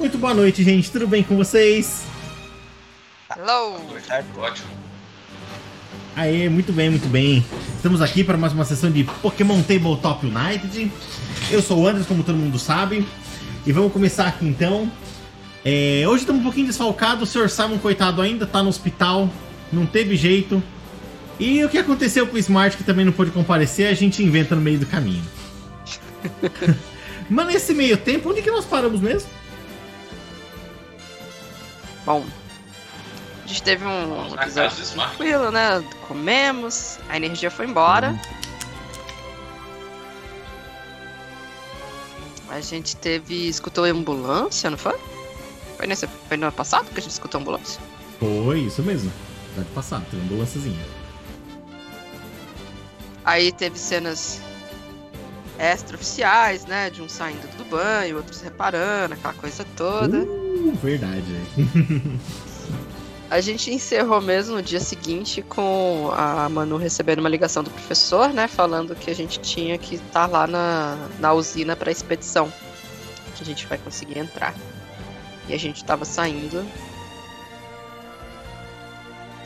Muito 0.00 0.16
boa 0.16 0.32
noite, 0.32 0.64
gente. 0.64 0.90
Tudo 0.90 1.06
bem 1.06 1.22
com 1.22 1.36
vocês? 1.36 2.04
Hello! 3.36 3.78
Ótimo. 4.38 4.70
Aê, 6.16 6.48
muito 6.48 6.72
bem, 6.72 6.88
muito 6.88 7.06
bem. 7.06 7.44
Estamos 7.76 8.00
aqui 8.00 8.24
para 8.24 8.38
mais 8.38 8.54
uma 8.54 8.64
sessão 8.64 8.90
de 8.90 9.04
Pokémon 9.04 9.60
Tabletop 9.60 10.24
United. 10.24 10.90
Eu 11.50 11.60
sou 11.60 11.80
o 11.80 11.86
Andres, 11.86 12.06
como 12.06 12.22
todo 12.24 12.34
mundo 12.34 12.58
sabe. 12.58 13.06
E 13.66 13.72
vamos 13.72 13.92
começar 13.92 14.26
aqui 14.26 14.46
então. 14.46 14.90
É, 15.62 16.04
hoje 16.08 16.22
estamos 16.22 16.40
um 16.40 16.44
pouquinho 16.44 16.68
desfalcados. 16.68 17.28
O 17.28 17.38
Sr. 17.38 17.50
Simon, 17.50 17.76
coitado, 17.76 18.22
ainda 18.22 18.46
está 18.46 18.62
no 18.62 18.70
hospital. 18.70 19.28
Não 19.70 19.84
teve 19.84 20.16
jeito. 20.16 20.62
E 21.38 21.62
o 21.62 21.68
que 21.68 21.76
aconteceu 21.76 22.26
com 22.26 22.36
o 22.36 22.38
Smart, 22.38 22.74
que 22.74 22.84
também 22.84 23.04
não 23.04 23.12
pôde 23.12 23.32
comparecer, 23.32 23.88
a 23.88 23.94
gente 23.94 24.24
inventa 24.24 24.56
no 24.56 24.62
meio 24.62 24.78
do 24.78 24.86
caminho. 24.86 25.22
Mas 27.28 27.46
nesse 27.48 27.74
meio 27.74 27.98
tempo, 27.98 28.30
onde 28.30 28.40
que 28.40 28.50
nós 28.50 28.64
paramos 28.64 28.98
mesmo? 28.98 29.39
Bom, 32.10 32.26
a 33.44 33.46
gente 33.46 33.62
teve 33.62 33.84
um 33.84 34.34
episódio 34.34 34.84
tranquilo, 34.84 35.52
né? 35.52 35.80
Comemos, 36.08 36.98
a 37.08 37.16
energia 37.16 37.52
foi 37.52 37.66
embora. 37.66 38.20
A 42.48 42.60
gente 42.60 42.96
teve. 42.96 43.46
escutou 43.46 43.84
ambulância, 43.84 44.68
não 44.68 44.76
foi? 44.76 44.98
Foi, 45.76 45.86
nesse, 45.86 46.08
foi 46.26 46.36
no 46.36 46.46
ano 46.46 46.52
passado 46.52 46.86
que 46.86 46.98
a 46.98 47.00
gente 47.00 47.12
escutou 47.12 47.40
ambulância? 47.40 47.80
Foi, 48.18 48.58
isso 48.58 48.82
mesmo. 48.82 49.12
Passar, 49.72 50.00
tem 50.06 50.18
uma 50.18 50.24
ambulânciazinha. 50.24 50.84
Aí 53.24 53.52
teve 53.52 53.78
cenas 53.78 54.40
extraoficiais, 55.60 56.66
né? 56.66 56.90
De 56.90 57.02
um 57.02 57.08
saindo 57.08 57.46
do 57.56 57.64
banho, 57.66 58.16
outros 58.16 58.40
reparando, 58.40 59.14
aquela 59.14 59.34
coisa 59.34 59.64
toda. 59.76 60.18
Uh, 60.24 60.39
verdade. 60.82 61.24
A 63.30 63.40
gente 63.40 63.70
encerrou 63.72 64.20
mesmo 64.20 64.56
no 64.56 64.62
dia 64.62 64.80
seguinte 64.80 65.40
com 65.40 66.10
a 66.12 66.48
Manu 66.48 66.76
recebendo 66.76 67.20
uma 67.20 67.28
ligação 67.28 67.62
do 67.62 67.70
professor, 67.70 68.32
né? 68.32 68.48
Falando 68.48 68.96
que 68.96 69.08
a 69.08 69.14
gente 69.14 69.38
tinha 69.38 69.78
que 69.78 69.94
estar 69.94 70.26
lá 70.26 70.48
na, 70.48 70.98
na 71.20 71.32
usina 71.32 71.76
para 71.76 71.92
expedição. 71.92 72.52
Que 73.36 73.44
a 73.44 73.46
gente 73.46 73.66
vai 73.68 73.78
conseguir 73.78 74.18
entrar. 74.18 74.52
E 75.48 75.54
a 75.54 75.56
gente 75.56 75.84
tava 75.84 76.04
saindo. 76.04 76.66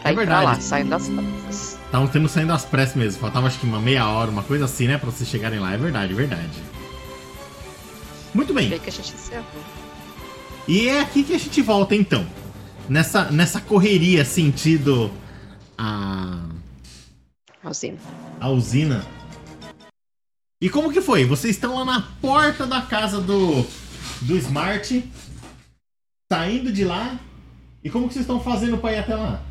Pra 0.00 0.10
É 0.12 0.14
verdade. 0.14 0.44
lá, 0.47 0.60
saindo 0.60 0.88
das 0.88 1.06
praças. 1.06 1.78
Estavam 1.84 2.06
tendo 2.08 2.28
saindo 2.28 2.48
das 2.48 2.64
pressas 2.64 2.94
mesmo. 2.97 3.20
Faltava 3.20 3.48
acho 3.48 3.58
que 3.60 3.66
uma 3.66 3.81
meia 3.81 4.08
hora, 4.08 4.31
uma 4.31 4.42
coisa 4.42 4.64
assim, 4.64 4.88
né? 4.88 4.97
Pra 4.97 5.10
vocês 5.10 5.28
chegarem 5.28 5.60
lá. 5.60 5.75
É 5.75 5.77
verdade, 5.77 6.10
é 6.10 6.16
verdade. 6.16 6.62
Muito 8.33 8.55
bem. 8.55 8.72
aí 8.72 8.78
que 8.81 8.88
a 8.88 8.92
gente 8.92 9.12
encerrou. 9.12 9.44
E 10.66 10.88
é 10.88 11.00
aqui 11.00 11.22
que 11.22 11.34
a 11.34 11.38
gente 11.38 11.60
volta 11.62 11.94
então. 11.94 12.26
Nessa, 12.88 13.30
nessa 13.30 13.60
correria 13.60 14.24
sentido 14.24 15.10
a, 15.76 16.38
A 17.62 17.70
usina. 17.70 17.98
a 18.40 18.48
usina. 18.50 19.06
E 20.60 20.68
como 20.70 20.92
que 20.92 21.00
foi? 21.00 21.24
Vocês 21.24 21.56
estão 21.56 21.74
lá 21.76 21.84
na 21.84 22.00
porta 22.20 22.66
da 22.66 22.82
casa 22.82 23.20
do, 23.20 23.62
do 24.22 24.36
Smart. 24.36 25.04
Saindo 26.32 26.72
de 26.72 26.84
lá. 26.84 27.18
E 27.82 27.90
como 27.90 28.08
que 28.08 28.14
vocês 28.14 28.22
estão 28.24 28.40
fazendo 28.40 28.78
pra 28.78 28.92
ir 28.92 28.98
até 28.98 29.14
lá? 29.14 29.42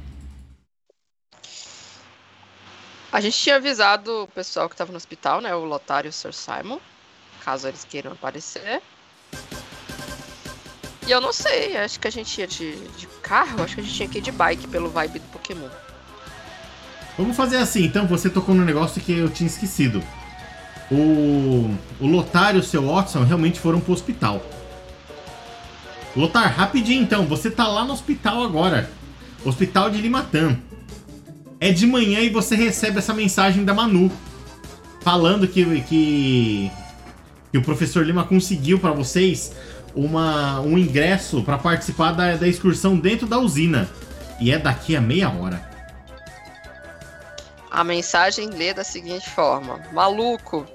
A 3.11 3.21
gente 3.21 3.37
tinha 3.37 3.57
avisado 3.57 4.23
o 4.23 4.27
pessoal 4.27 4.67
que 4.67 4.75
tava 4.75 4.91
no 4.91 4.97
hospital, 4.97 5.39
né? 5.39 5.53
O 5.53 5.65
Lotário 5.65 6.07
e 6.07 6.09
o 6.09 6.13
Sr. 6.13 6.33
Simon. 6.33 6.79
Caso 7.45 7.67
eles 7.67 7.83
queiram 7.83 8.13
aparecer. 8.13 8.81
E 11.05 11.11
eu 11.11 11.19
não 11.19 11.33
sei, 11.33 11.75
acho 11.77 11.99
que 11.99 12.07
a 12.07 12.11
gente 12.11 12.39
ia 12.39 12.47
de, 12.47 12.75
de 12.97 13.07
carro, 13.21 13.61
acho 13.61 13.75
que 13.75 13.81
a 13.81 13.83
gente 13.83 13.95
tinha 13.95 14.07
que 14.07 14.17
ir 14.19 14.21
de 14.21 14.31
bike 14.31 14.67
pelo 14.67 14.89
vibe 14.89 15.19
do 15.19 15.25
Pokémon. 15.27 15.67
Vamos 17.17 17.37
fazer 17.37 17.57
assim, 17.57 17.83
então. 17.83 18.07
Você 18.07 18.29
tocou 18.29 18.55
no 18.55 18.65
negócio 18.65 19.01
que 19.01 19.11
eu 19.11 19.29
tinha 19.29 19.47
esquecido. 19.47 20.01
O, 20.91 21.69
o 21.99 22.07
Lotar 22.07 22.55
e 22.55 22.59
o 22.59 22.63
seu 22.63 22.85
Watson 22.85 23.23
realmente 23.23 23.59
foram 23.59 23.79
pro 23.79 23.93
hospital. 23.93 24.43
Lotar, 26.15 26.53
rapidinho 26.55 27.01
então. 27.01 27.25
Você 27.27 27.51
tá 27.51 27.67
lá 27.67 27.85
no 27.85 27.93
hospital 27.93 28.43
agora. 28.43 28.89
Hospital 29.45 29.89
de 29.89 30.01
Limatã. 30.01 30.57
É 31.59 31.71
de 31.71 31.85
manhã 31.85 32.19
e 32.19 32.29
você 32.29 32.55
recebe 32.55 32.99
essa 32.99 33.13
mensagem 33.13 33.63
da 33.63 33.73
Manu. 33.73 34.11
Falando 35.01 35.47
que, 35.47 35.81
que, 35.81 36.71
que 37.51 37.57
o 37.57 37.61
professor 37.61 38.05
Lima 38.05 38.23
conseguiu 38.23 38.79
pra 38.79 38.91
vocês 38.91 39.53
uma, 39.95 40.59
um 40.61 40.77
ingresso 40.77 41.43
pra 41.43 41.57
participar 41.57 42.11
da, 42.13 42.35
da 42.35 42.47
excursão 42.47 42.97
dentro 42.97 43.27
da 43.27 43.39
usina. 43.39 43.89
E 44.39 44.51
é 44.51 44.57
daqui 44.57 44.95
a 44.95 45.01
meia 45.01 45.29
hora. 45.29 45.71
A 47.69 47.83
mensagem 47.83 48.49
lê 48.49 48.73
da 48.73 48.83
seguinte 48.83 49.29
forma: 49.29 49.79
Maluco, 49.91 50.65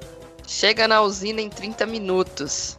chega 0.46 0.88
na 0.88 1.00
usina 1.00 1.40
em 1.40 1.48
30 1.48 1.86
minutos. 1.86 2.78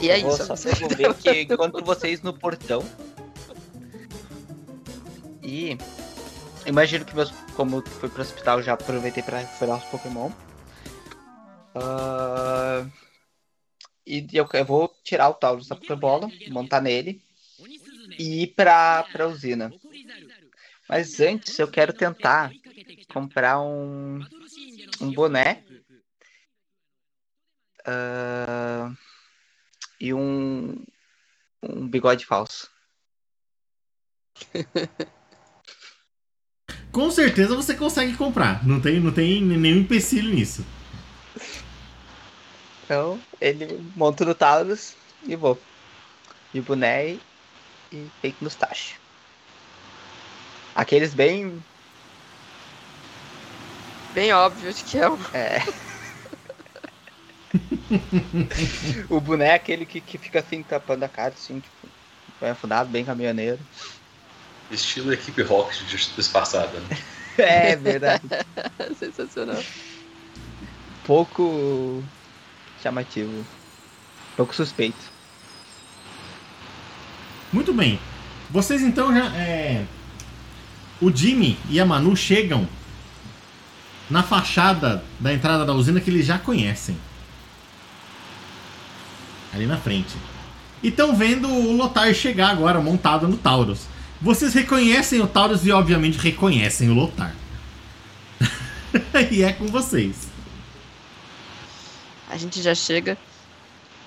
E 0.00 0.08
é 0.08 0.18
Eu 0.18 0.22
vou 0.22 0.34
isso. 0.34 0.46
só 0.46 0.54
devolver 0.54 1.14
que 1.14 1.42
encontro 1.42 1.84
vocês 1.84 2.22
no 2.22 2.32
portão. 2.32 2.82
E 5.42 5.76
imagino 6.64 7.04
que 7.04 7.14
meus. 7.14 7.32
Como 7.54 7.76
eu 7.76 7.82
fui 7.86 8.08
pro 8.08 8.22
hospital, 8.22 8.62
já 8.62 8.72
aproveitei 8.72 9.22
pra 9.22 9.38
recuperar 9.38 9.76
os 9.76 9.84
Pokémon. 9.84 10.30
Ah, 11.74 12.84
e 14.10 14.26
eu, 14.32 14.48
eu 14.52 14.64
vou 14.64 14.92
tirar 15.04 15.28
o 15.28 15.34
Taurus 15.34 15.68
da 15.68 15.76
Pokébola, 15.76 16.28
montar 16.48 16.80
nele 16.80 17.22
e 18.18 18.42
ir 18.42 18.48
pra, 18.48 19.04
pra 19.04 19.28
usina. 19.28 19.72
Mas 20.88 21.20
antes 21.20 21.56
eu 21.60 21.68
quero 21.68 21.92
tentar 21.92 22.52
comprar 23.12 23.60
um, 23.60 24.18
um 25.00 25.12
boné. 25.12 25.62
ah, 27.86 28.92
e 30.00 30.12
um, 30.12 30.84
um 31.62 31.88
bigode 31.88 32.26
falso. 32.26 32.68
Com 36.90 37.08
certeza 37.12 37.54
você 37.54 37.76
consegue 37.76 38.16
comprar. 38.16 38.66
Não 38.66 38.80
tem, 38.80 38.98
não 38.98 39.12
tem 39.12 39.40
nenhum 39.40 39.78
empecilho 39.82 40.34
nisso. 40.34 40.66
Então, 42.90 43.24
ele 43.40 43.78
monta 43.94 44.24
no 44.24 44.34
Taurus 44.34 44.96
e 45.22 45.36
vou. 45.36 45.64
De 46.52 46.60
boné 46.62 47.20
e- 47.92 48.12
fake 48.20 48.42
mustache. 48.42 49.00
Aqueles 50.74 51.14
bem. 51.14 51.64
Bem 54.12 54.32
óbvio 54.32 54.72
de 54.74 54.82
que 54.82 54.98
é 54.98 55.08
o. 55.08 55.16
É. 55.32 55.58
o 59.10 59.20
boné 59.20 59.46
é 59.48 59.54
aquele 59.54 59.86
que, 59.86 60.00
que 60.00 60.18
fica 60.18 60.40
assim, 60.40 60.62
tapando 60.62 61.04
a 61.04 61.08
cara, 61.08 61.34
assim, 61.34 61.60
tipo, 61.60 61.92
bem 62.40 62.50
afundado, 62.50 62.90
bem 62.90 63.04
caminhoneiro. 63.04 63.66
Estilo 64.70 65.12
equipe 65.12 65.42
rock 65.42 65.84
de- 65.84 66.14
disfarçada. 66.16 66.80
Né? 66.80 66.88
É 67.38 67.76
verdade. 67.76 68.28
Sensacional. 68.96 69.64
Pouco 71.02 72.04
chamativo. 72.82 73.44
Pouco 74.36 74.54
suspeito. 74.54 74.98
Muito 77.52 77.72
bem. 77.72 77.98
Vocês 78.50 78.82
então 78.82 79.12
já. 79.14 79.26
É... 79.36 79.84
O 81.00 81.10
Jimmy 81.10 81.58
e 81.68 81.80
a 81.80 81.86
Manu 81.86 82.14
chegam 82.14 82.68
na 84.10 84.22
fachada 84.22 85.02
da 85.18 85.32
entrada 85.32 85.64
da 85.64 85.72
usina 85.72 86.00
que 86.00 86.10
eles 86.10 86.26
já 86.26 86.38
conhecem. 86.38 86.96
Ali 89.52 89.66
na 89.66 89.76
frente. 89.76 90.16
E 90.82 90.88
estão 90.88 91.14
vendo 91.14 91.48
o 91.48 91.72
Lotar 91.76 92.12
chegar 92.14 92.50
agora, 92.50 92.80
montado 92.80 93.28
no 93.28 93.36
Taurus. 93.36 93.86
Vocês 94.20 94.52
reconhecem 94.52 95.20
o 95.20 95.26
Taurus 95.26 95.64
e, 95.64 95.72
obviamente, 95.72 96.18
reconhecem 96.18 96.90
o 96.90 96.94
Lotar. 96.94 97.34
e 99.30 99.42
é 99.42 99.52
com 99.52 99.66
vocês. 99.66 100.29
A 102.30 102.36
gente 102.38 102.62
já 102.62 102.74
chega 102.74 103.18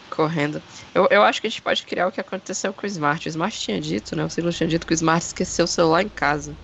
correndo. 0.10 0.64
Eu, 0.94 1.08
eu 1.12 1.24
acho 1.24 1.42
que 1.42 1.48
a 1.48 1.50
gente 1.50 1.62
pode 1.62 1.86
criar 1.86 2.08
o 2.08 2.12
que 2.12 2.22
aconteceu 2.22 2.74
com 2.74 2.84
o 2.86 2.90
Smart. 2.90 3.28
O 3.28 3.30
Smart 3.30 3.60
tinha 3.60 3.82
dito, 3.82 4.16
né? 4.16 4.24
O 4.26 4.30
Silas 4.30 4.56
tinha 4.56 4.68
dito 4.70 4.86
que 4.88 4.94
o 4.94 4.96
Smart 4.96 5.26
esqueceu 5.26 5.66
o 5.66 5.68
celular 5.68 6.04
em 6.04 6.10
casa. 6.10 6.58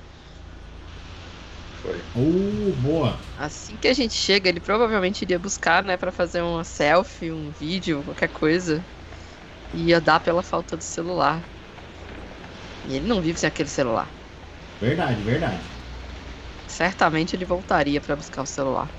Foi. 1.81 2.03
Oh, 2.13 2.75
boa. 2.75 3.19
Assim 3.35 3.77
que 3.77 3.87
a 3.87 3.93
gente 3.93 4.13
chega, 4.13 4.49
ele 4.49 4.59
provavelmente 4.59 5.21
iria 5.23 5.39
buscar, 5.39 5.83
né, 5.83 5.97
Pra 5.97 6.11
fazer 6.11 6.41
uma 6.41 6.63
selfie, 6.63 7.31
um 7.31 7.51
vídeo, 7.51 8.03
qualquer 8.03 8.29
coisa. 8.29 8.85
E 9.73 9.87
ia 9.89 10.01
dar 10.01 10.19
pela 10.21 10.43
falta 10.43 10.77
do 10.77 10.83
celular. 10.83 11.47
E 12.83 12.95
ele 12.95 13.07
não 13.07 13.21
vive 13.21 13.39
sem 13.39 13.47
aquele 13.47 13.69
celular. 13.69 14.13
Verdade, 14.81 15.23
verdade. 15.23 15.69
Certamente 16.67 17.35
ele 17.35 17.43
voltaria 17.45 17.99
pra 17.99 18.15
buscar 18.15 18.43
o 18.43 18.45
celular. 18.45 18.95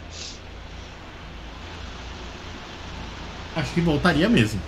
Acho 3.56 3.72
que 3.72 3.80
voltaria 3.80 4.28
mesmo. 4.28 4.60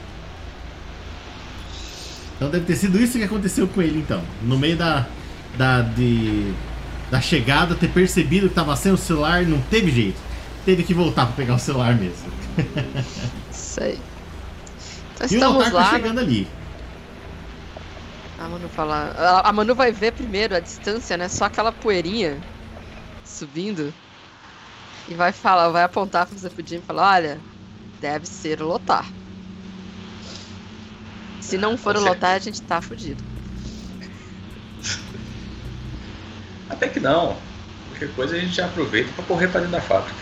Então 2.37 2.50
deve 2.50 2.64
ter 2.67 2.76
sido 2.76 2.99
isso 3.00 3.19
que 3.19 3.25
aconteceu 3.25 3.69
com 3.69 3.81
ele, 3.81 3.99
então. 3.99 4.23
No 4.43 4.58
meio 4.58 4.76
da. 4.76 5.06
da. 5.56 5.82
de. 5.82 6.52
da 7.11 7.20
chegada, 7.20 7.75
ter 7.75 7.88
percebido 7.88 8.49
que 8.49 8.55
tava 8.55 8.75
sem 8.76 8.93
o 8.93 8.96
celular, 8.96 9.43
não 9.44 9.61
teve 9.62 9.90
jeito. 9.90 10.20
Teve 10.64 10.82
que 10.82 10.94
voltar 10.94 11.26
pra 11.26 11.34
pegar 11.37 11.55
o 11.55 11.58
celular 11.58 11.94
mesmo. 11.94 12.31
Isso 13.50 13.82
aí. 13.82 13.99
Então 15.14 15.26
E 15.31 15.37
o 15.38 15.50
Lotar 15.52 15.70
tá 15.70 15.76
lá. 15.78 15.90
chegando 15.90 16.19
ali. 16.20 16.49
A 18.38 18.49
Manu 18.49 18.69
fala. 18.69 19.43
A 19.44 19.52
Manu 19.52 19.75
vai 19.75 19.93
ver 19.93 20.12
primeiro 20.12 20.55
a 20.56 20.61
distância, 20.61 21.17
né? 21.17 21.28
Só 21.28 21.44
aquela 21.44 21.70
poeirinha 21.73 22.38
subindo. 23.25 23.93
E 25.08 25.14
vai 25.14 25.32
falar, 25.32 25.69
vai 25.69 25.82
apontar 25.85 26.26
pro 26.26 26.38
Zepudim 26.38 26.76
e 26.76 26.81
falar, 26.81 27.14
olha, 27.14 27.40
deve 28.02 28.26
ser 28.26 28.60
o 28.60 28.66
Lotar. 28.66 29.08
Se 31.40 31.56
não 31.56 31.78
for 31.78 31.96
o 31.96 32.00
Lotar, 32.00 32.34
a 32.34 32.38
gente 32.40 32.60
tá 32.60 32.82
fudido. 32.82 33.22
Até 36.69 36.88
que 36.88 36.99
não. 36.99 37.37
Qualquer 37.90 38.12
coisa 38.14 38.37
a 38.37 38.40
gente 38.40 38.54
já 38.54 38.66
aproveita 38.66 39.12
pra 39.12 39.25
correr 39.25 39.49
pra 39.49 39.60
dentro 39.60 39.72
da 39.72 39.81
fábrica. 39.81 40.19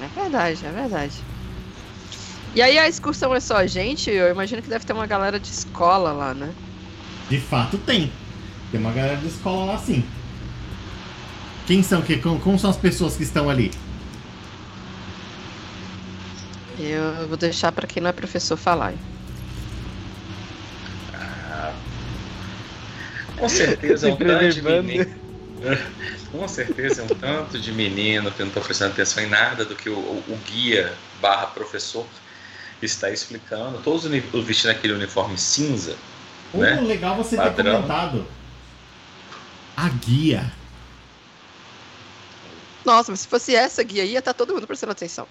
É 0.00 0.08
verdade, 0.20 0.64
é 0.64 0.70
verdade. 0.70 1.14
E 2.54 2.62
aí 2.62 2.78
a 2.78 2.88
excursão 2.88 3.34
é 3.34 3.40
só 3.40 3.58
a 3.58 3.66
gente? 3.66 4.10
Eu 4.10 4.30
imagino 4.30 4.62
que 4.62 4.68
deve 4.68 4.84
ter 4.84 4.94
uma 4.94 5.06
galera 5.06 5.38
de 5.38 5.48
escola 5.48 6.12
lá, 6.12 6.32
né? 6.32 6.52
De 7.28 7.38
fato 7.38 7.76
tem. 7.76 8.10
Tem 8.70 8.80
uma 8.80 8.92
galera 8.92 9.16
da 9.16 9.28
escola 9.28 9.72
lá 9.72 9.78
sim. 9.78 10.02
Quem 11.66 11.82
são? 11.82 12.00
Que, 12.00 12.16
como, 12.16 12.40
como 12.40 12.58
são 12.58 12.70
as 12.70 12.76
pessoas 12.76 13.16
que 13.16 13.22
estão 13.22 13.50
ali? 13.50 13.70
Eu 16.82 17.28
vou 17.28 17.36
deixar 17.36 17.72
pra 17.72 17.86
quem 17.86 18.02
não 18.02 18.10
é 18.10 18.12
professor 18.12 18.56
falar. 18.56 18.92
hein? 18.92 18.98
Com 23.36 23.48
certeza 23.48 24.08
é 24.08 24.12
um 24.12 24.16
tanto 24.24 24.48
de 24.48 24.60
preservando. 24.60 24.88
menino. 24.88 25.06
Com 26.30 26.46
certeza 26.48 27.02
é 27.02 27.04
um 27.04 27.08
tanto 27.08 27.58
de 27.58 27.72
menino 27.72 28.30
que 28.32 28.42
não 28.42 28.50
tá 28.50 28.60
prestando 28.60 28.92
atenção 28.92 29.22
em 29.22 29.28
nada 29.28 29.64
do 29.64 29.74
que 29.74 29.88
o, 29.90 29.98
o- 29.98 30.24
o 30.28 30.36
guia 30.36 30.92
barra 31.20 31.46
professor 31.48 32.06
está 32.80 33.10
explicando. 33.10 33.78
Todos 33.82 34.04
vestindo 34.44 34.70
aquele 34.70 34.94
uniforme 34.94 35.36
cinza. 35.38 35.96
Como 36.52 36.64
Né? 36.64 36.80
legal 36.80 37.16
você 37.16 37.36
ter 37.36 37.42
Padrão. 37.42 37.76
comentado. 37.76 38.26
A 39.76 39.88
guia. 39.88 40.52
Nossa, 42.84 43.10
mas 43.12 43.20
se 43.20 43.28
fosse 43.28 43.54
essa 43.54 43.82
guia 43.82 44.02
aí, 44.02 44.12
ia 44.12 44.18
estar 44.20 44.34
todo 44.34 44.54
mundo 44.54 44.66
prestando 44.66 44.92
atenção. 44.92 45.26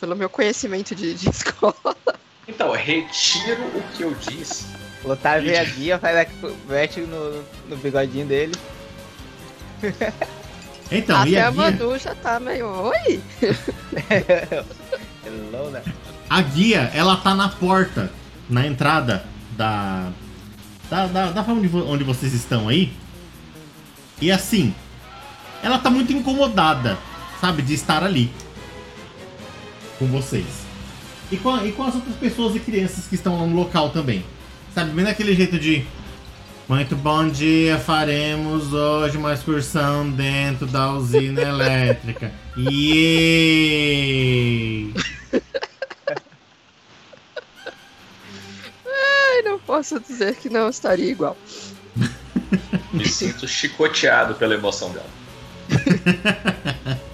Pelo 0.00 0.16
meu 0.16 0.30
conhecimento 0.30 0.94
de, 0.94 1.14
de 1.14 1.28
escola. 1.30 1.96
Então, 2.48 2.72
retiro 2.72 3.62
o 3.74 3.82
que 3.94 4.02
eu 4.02 4.14
disse. 4.14 4.66
O 5.04 5.08
Lotar 5.08 5.40
vê 5.40 5.58
a 5.58 5.64
guia, 5.64 5.98
faz 5.98 6.16
aqui, 6.16 6.32
mete 6.68 7.00
no, 7.00 7.42
no 7.68 7.76
bigodinho 7.76 8.26
dele. 8.26 8.54
Então, 10.90 11.24
e 11.26 11.36
Até 11.36 11.42
a 11.42 11.48
a 11.48 11.50
guia? 11.50 11.70
Manu 11.70 11.98
já 11.98 12.14
tá 12.14 12.40
meio. 12.40 12.66
Oi! 12.66 13.20
Hello, 15.24 15.70
né? 15.70 15.82
A 16.28 16.42
guia, 16.42 16.90
ela 16.94 17.16
tá 17.16 17.34
na 17.34 17.48
porta, 17.48 18.10
na 18.48 18.66
entrada 18.66 19.24
da. 19.56 20.10
Da, 20.90 21.06
da, 21.06 21.30
da 21.30 21.42
onde, 21.42 21.68
onde 21.76 22.02
vocês 22.02 22.34
estão 22.34 22.68
aí. 22.68 22.92
E 24.20 24.32
assim, 24.32 24.74
ela 25.62 25.78
tá 25.78 25.88
muito 25.88 26.12
incomodada, 26.12 26.98
sabe, 27.40 27.62
de 27.62 27.74
estar 27.74 28.02
ali. 28.02 28.32
Com 30.00 30.06
vocês. 30.06 30.46
E 31.30 31.36
com, 31.36 31.50
a- 31.50 31.64
e 31.64 31.70
com 31.72 31.84
as 31.84 31.94
outras 31.94 32.16
pessoas 32.16 32.56
e 32.56 32.60
crianças 32.60 33.06
que 33.06 33.14
estão 33.14 33.38
lá 33.38 33.46
no 33.46 33.54
local 33.54 33.90
também. 33.90 34.24
Sabe, 34.74 34.90
bem 34.92 35.04
daquele 35.04 35.34
jeito 35.36 35.58
de. 35.58 35.84
Muito 36.68 36.96
bom 36.96 37.28
dia, 37.28 37.78
faremos 37.78 38.72
hoje 38.72 39.16
uma 39.18 39.32
excursão 39.34 40.08
dentro 40.10 40.66
da 40.66 40.92
usina 40.92 41.42
elétrica. 41.42 42.32
Yay! 42.56 43.74
Ai, 48.86 49.42
não 49.44 49.58
posso 49.58 49.98
dizer 50.00 50.36
que 50.36 50.48
não 50.48 50.68
estaria 50.70 51.10
igual. 51.10 51.36
Me 52.92 53.06
sinto 53.08 53.46
chicoteado 53.48 54.34
pela 54.34 54.54
emoção 54.54 54.90
dela. 54.92 55.10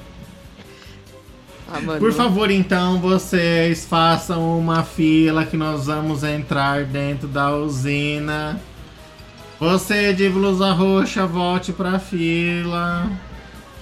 A 1.76 1.81
Manu. 1.81 2.00
Por 2.00 2.12
favor, 2.12 2.50
então, 2.50 2.99
vocês 3.00 3.84
façam 3.84 4.58
uma 4.58 4.82
fila 4.82 5.44
que 5.44 5.56
nós 5.56 5.87
vamos 5.87 6.25
entrar 6.25 6.84
dentro 6.84 7.28
da 7.28 7.55
usina. 7.55 8.58
Você 9.61 10.12
de 10.14 10.28
blusa 10.28 10.73
roxa, 10.73 11.26
volte 11.26 11.73
pra 11.73 11.99
fila. 11.99 13.11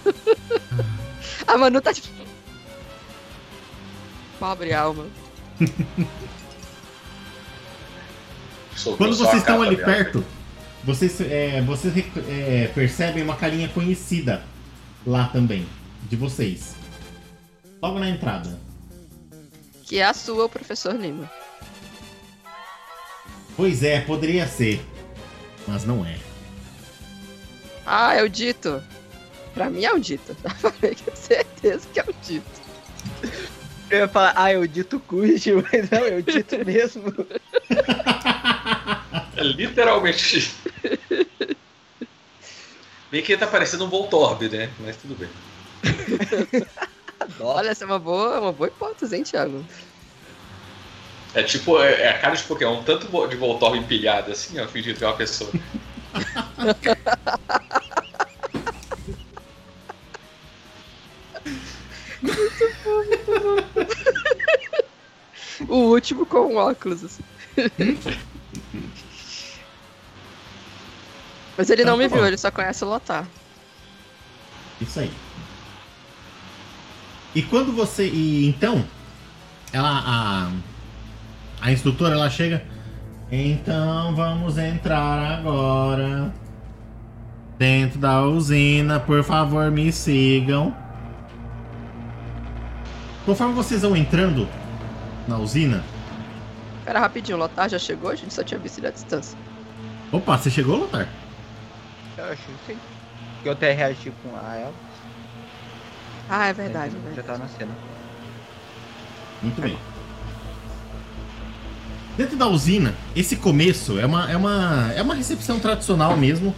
A 1.47 1.57
Manu 1.57 1.81
tá 1.81 1.93
tipo. 1.93 2.09
Pobre 4.41 4.73
alma. 4.73 5.07
Quando 8.99 9.15
vocês 9.15 9.37
estão 9.37 9.63
ali 9.63 9.77
perto, 9.77 10.25
vocês, 10.83 11.21
é, 11.21 11.63
vocês 11.63 11.95
é, 12.29 12.71
percebem 12.75 13.23
uma 13.23 13.37
carinha 13.37 13.69
conhecida 13.69 14.43
lá 15.07 15.29
também, 15.29 15.65
de 16.09 16.17
vocês. 16.17 16.75
Logo 17.85 17.99
na 17.99 18.09
entrada. 18.09 18.59
Que 19.83 19.99
é 19.99 20.05
a 20.05 20.15
sua, 20.15 20.47
o 20.47 20.49
professor 20.49 20.95
Lima. 20.95 21.31
Pois 23.55 23.83
é, 23.83 24.01
poderia 24.01 24.47
ser. 24.47 24.83
Mas 25.69 25.85
não 25.85 26.03
é. 26.03 26.19
Ah, 27.85 28.15
é 28.15 28.23
o 28.23 28.29
dito. 28.31 28.83
Pra 29.53 29.69
mim 29.69 29.85
é 29.85 29.93
o 29.93 29.99
dito. 29.99 30.35
Falei 30.57 30.95
que 30.95 31.07
eu 31.07 31.13
tenho 31.13 31.17
certeza 31.19 31.87
que 31.93 32.01
é 32.01 32.05
o 32.05 32.15
dito. 32.23 32.63
Eu 33.91 33.99
ia 33.99 34.09
falar, 34.09 34.33
ah, 34.35 34.51
eu 34.51 34.67
dito 34.67 34.99
cujo, 35.01 35.63
mas 35.71 35.91
não, 35.91 36.07
eu 36.07 36.23
dito 36.23 36.65
mesmo. 36.65 37.15
É 39.37 39.43
literalmente. 39.43 40.55
Bem 43.11 43.23
que 43.23 43.33
ele 43.33 43.41
tá 43.41 43.47
parecendo 43.47 43.85
um 43.85 43.91
Voltorb, 43.91 44.49
né? 44.49 44.71
Mas 44.81 44.97
tudo 44.97 45.15
bem. 45.15 45.29
Olha, 47.41 47.71
essa 47.71 47.85
é 47.85 47.87
uma 47.87 47.99
boa, 47.99 48.41
uma 48.41 48.53
boa 48.53 48.69
hipótese, 48.69 49.17
hein, 49.17 49.23
Thiago? 49.23 49.65
É 51.35 51.43
tipo, 51.43 51.83
é, 51.83 52.03
é 52.03 52.09
a 52.11 52.19
cara 52.19 52.37
de 52.37 52.43
Pokémon, 52.45 52.83
tanto 52.85 53.07
de 53.29 53.37
Voltorb 53.37 53.77
empilhado 53.77 54.31
assim, 54.31 54.61
ó, 54.61 54.69
fingindo 54.69 54.99
que 54.99 55.05
é 55.05 55.07
uma 55.07 55.17
pessoa. 55.17 55.51
O 65.69 65.77
último 65.91 66.27
com 66.27 66.57
óculos, 66.57 67.05
assim. 67.05 67.23
Mas 71.57 71.71
ele 71.71 71.85
não 71.85 71.95
Então 71.95 71.97
me 71.97 72.09
tá 72.09 72.17
viu, 72.17 72.27
ele 72.27 72.37
só 72.37 72.51
conhece 72.51 72.85
o 72.85 72.89
Lotar. 72.89 73.27
Isso 74.81 75.01
aí. 75.01 75.11
E 77.35 77.43
quando 77.43 77.73
você. 77.73 78.09
E 78.09 78.47
então, 78.47 78.85
ela. 79.73 80.03
A, 80.05 80.51
a 81.61 81.73
instrutora 81.73 82.15
ela 82.15 82.31
chega. 82.31 82.63
Então 83.31 84.15
vamos 84.15 84.59
entrar 84.59 85.39
agora. 85.39 86.33
Dentro 87.59 87.99
da 87.99 88.23
usina, 88.23 89.01
por 89.01 89.25
favor, 89.25 89.71
me 89.71 89.91
sigam. 89.91 90.75
Conforme 93.25 93.55
vocês 93.55 93.83
vão 93.83 93.97
entrando 93.97 94.49
na 95.27 95.39
usina. 95.39 95.83
Pera, 96.85 97.01
rapidinho, 97.01 97.39
o 97.39 97.41
Lotar 97.41 97.69
já 97.69 97.79
chegou? 97.79 98.11
A 98.11 98.15
gente 98.15 98.35
só 98.35 98.45
tinha 98.45 98.61
visto 98.61 98.79
ele 98.79 98.89
à 98.89 98.91
distância. 98.91 99.39
Opa, 100.13 100.37
você 100.37 100.51
chegou, 100.51 100.77
Lotar? 100.77 101.09
Eu 102.19 102.25
acho 102.27 102.43
que 102.43 102.73
sim. 102.73 102.79
Eu 103.45 103.53
até 103.53 103.73
reagi 103.73 104.13
com 104.23 104.37
a 104.37 104.55
ela. 104.57 104.75
Ah, 106.29 106.47
é 106.47 106.53
verdade, 106.53 106.95
Já 107.15 107.23
né? 107.23 107.23
tá 107.27 107.39
na 107.39 107.49
cena. 107.49 107.73
Muito 109.43 109.61
bem. 109.61 109.77
Dentro 112.17 112.37
da 112.37 112.47
usina, 112.47 112.95
esse 113.15 113.37
começo 113.37 113.99
é 113.99 114.07
uma, 114.07 114.31
é 114.31 114.37
uma, 114.37 114.93
é 114.95 115.03
uma 115.03 115.15
recepção 115.15 115.59
tradicional 115.59 116.17
mesmo, 116.17 116.55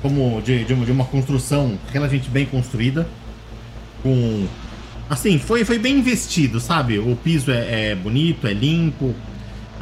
como 0.00 0.40
de, 0.40 0.64
de, 0.64 0.72
uma, 0.72 0.86
de 0.86 0.92
uma 0.92 1.04
construção 1.04 1.78
relativamente 1.92 2.30
bem 2.30 2.46
construída, 2.46 3.06
com 4.02 4.46
assim 5.10 5.38
foi, 5.38 5.64
foi 5.64 5.78
bem 5.78 5.98
investido, 5.98 6.58
sabe? 6.58 6.98
O 6.98 7.14
piso 7.16 7.50
é, 7.50 7.90
é 7.90 7.94
bonito, 7.94 8.46
é 8.46 8.52
limpo, 8.54 9.14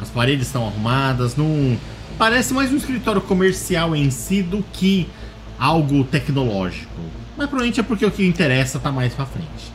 as 0.01 0.09
paredes 0.09 0.47
estão 0.47 0.67
arrumadas, 0.67 1.37
não 1.37 1.77
parece 2.17 2.53
mais 2.53 2.71
um 2.71 2.75
escritório 2.77 3.21
comercial 3.21 3.95
em 3.95 4.11
si 4.11 4.41
do 4.43 4.61
que 4.73 5.07
algo 5.57 6.03
tecnológico. 6.03 7.01
Mas 7.37 7.47
provavelmente 7.47 7.79
é 7.79 7.83
porque 7.83 8.05
o 8.05 8.11
que 8.11 8.25
interessa 8.25 8.79
tá 8.79 8.91
mais 8.91 9.13
pra 9.13 9.25
frente. 9.25 9.71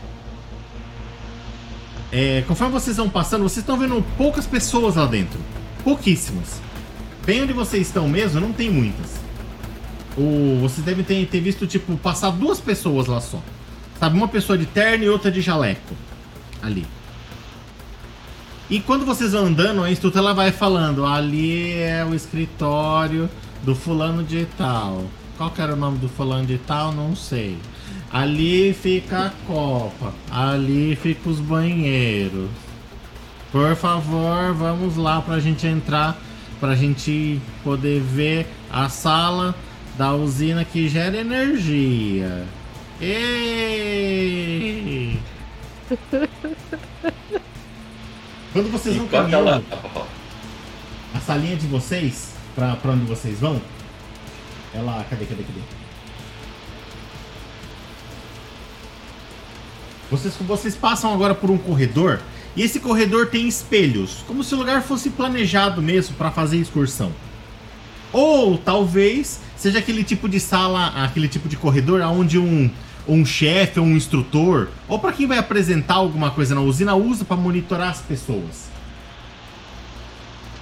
É, 2.11 2.43
conforme 2.47 2.73
vocês 2.73 2.97
vão 2.97 3.09
passando, 3.09 3.43
vocês 3.43 3.59
estão 3.59 3.79
vendo 3.79 4.05
poucas 4.19 4.47
pessoas 4.47 4.97
lá 4.97 5.07
dentro. 5.07 5.39
Pouquíssimas. 5.85 6.61
bem 7.25 7.43
onde 7.43 7.53
vocês 7.53 7.87
estão 7.87 8.09
mesmo, 8.09 8.41
não 8.41 8.53
tem 8.53 8.69
muitas. 8.69 9.21
O, 10.17 10.59
vocês 10.61 10.85
devem 10.85 11.05
ter, 11.05 11.25
ter 11.27 11.41
visto, 11.41 11.67
tipo, 11.67 11.97
passar 11.97 12.31
duas 12.31 12.61
pessoas 12.61 13.07
lá 13.07 13.21
só. 13.21 13.41
Sabe, 13.99 14.17
uma 14.17 14.29
pessoa 14.29 14.59
de 14.59 14.67
terno 14.67 15.05
e 15.05 15.09
outra 15.09 15.31
de 15.31 15.41
jaleco. 15.41 15.95
Ali. 16.61 16.87
E 18.69 18.81
quando 18.81 19.07
vocês 19.07 19.33
vão 19.33 19.47
andando, 19.47 19.83
a 19.83 19.91
instrutora 19.91 20.35
vai 20.35 20.51
falando, 20.51 21.07
ali 21.07 21.73
é 21.73 22.05
o 22.05 22.15
escritório 22.15 23.31
do 23.63 23.75
fulano 23.75 24.23
de 24.23 24.47
tal. 24.59 25.05
Qual 25.43 25.51
que 25.51 25.61
era 25.61 25.73
o 25.73 25.77
nome 25.77 25.99
do 25.99 26.09
fulano 26.09 26.47
de 26.47 26.57
tal? 26.57 26.93
Não 26.93 27.17
sei. 27.17 27.59
Ali 28.13 28.73
fica 28.73 29.27
a 29.27 29.31
copa. 29.45 30.15
Ali 30.31 30.95
fica 30.95 31.29
os 31.29 31.41
banheiros. 31.41 32.49
Por 33.51 33.75
favor, 33.75 34.55
vamos 34.55 34.97
lá 34.97 35.21
pra 35.21 35.41
gente 35.41 35.67
entrar, 35.67 36.17
pra 36.61 36.77
gente 36.77 37.41
poder 37.65 38.01
ver 38.01 38.47
a 38.71 38.89
sala 38.89 39.53
da 39.99 40.15
usina 40.15 40.65
que 40.65 40.89
gera 40.89 41.17
energia. 41.17 42.47
Ei! 43.01 43.59
Quando 48.53 48.71
vocês 48.71 48.95
vão 48.97 49.09
caminhando, 49.09 49.49
ela. 49.49 49.65
a 51.13 51.19
salinha 51.19 51.57
de 51.57 51.67
vocês, 51.67 52.33
pra 52.55 52.79
onde 52.85 53.07
vocês 53.07 53.41
vão, 53.41 53.61
ela. 54.75 55.05
Cadê, 55.09 55.25
cadê, 55.25 55.43
cadê? 55.43 55.61
Vocês, 60.11 60.35
vocês 60.41 60.75
passam 60.77 61.13
agora 61.13 61.35
por 61.35 61.51
um 61.51 61.57
corredor 61.57 62.21
e 62.55 62.63
esse 62.63 62.79
corredor 62.81 63.29
tem 63.29 63.49
espelhos, 63.49 64.23
como 64.27 64.45
se 64.45 64.55
o 64.55 64.59
lugar 64.59 64.83
fosse 64.83 65.09
planejado 65.09 65.81
mesmo 65.81 66.15
para 66.17 66.31
fazer 66.31 66.59
excursão. 66.59 67.11
Ou 68.13 68.59
talvez 68.59 69.41
seja 69.57 69.79
aquele 69.79 70.05
tipo 70.05 70.29
de 70.29 70.39
sala, 70.39 70.89
aquele 71.03 71.29
tipo 71.29 71.49
de 71.49 71.57
corredor 71.57 72.03
onde 72.03 72.39
um, 72.39 72.71
um 73.09 73.25
chefe 73.25 73.81
um 73.81 73.97
instrutor, 73.97 74.69
ou 74.87 74.99
para 74.99 75.13
quem 75.13 75.27
vai 75.27 75.39
apresentar 75.39 75.95
alguma 75.95 76.31
coisa 76.31 76.55
na 76.55 76.61
usina, 76.61 76.95
usa 76.95 77.25
para 77.25 77.37
monitorar 77.37 77.89
as 77.89 78.03
pessoas. 78.03 78.71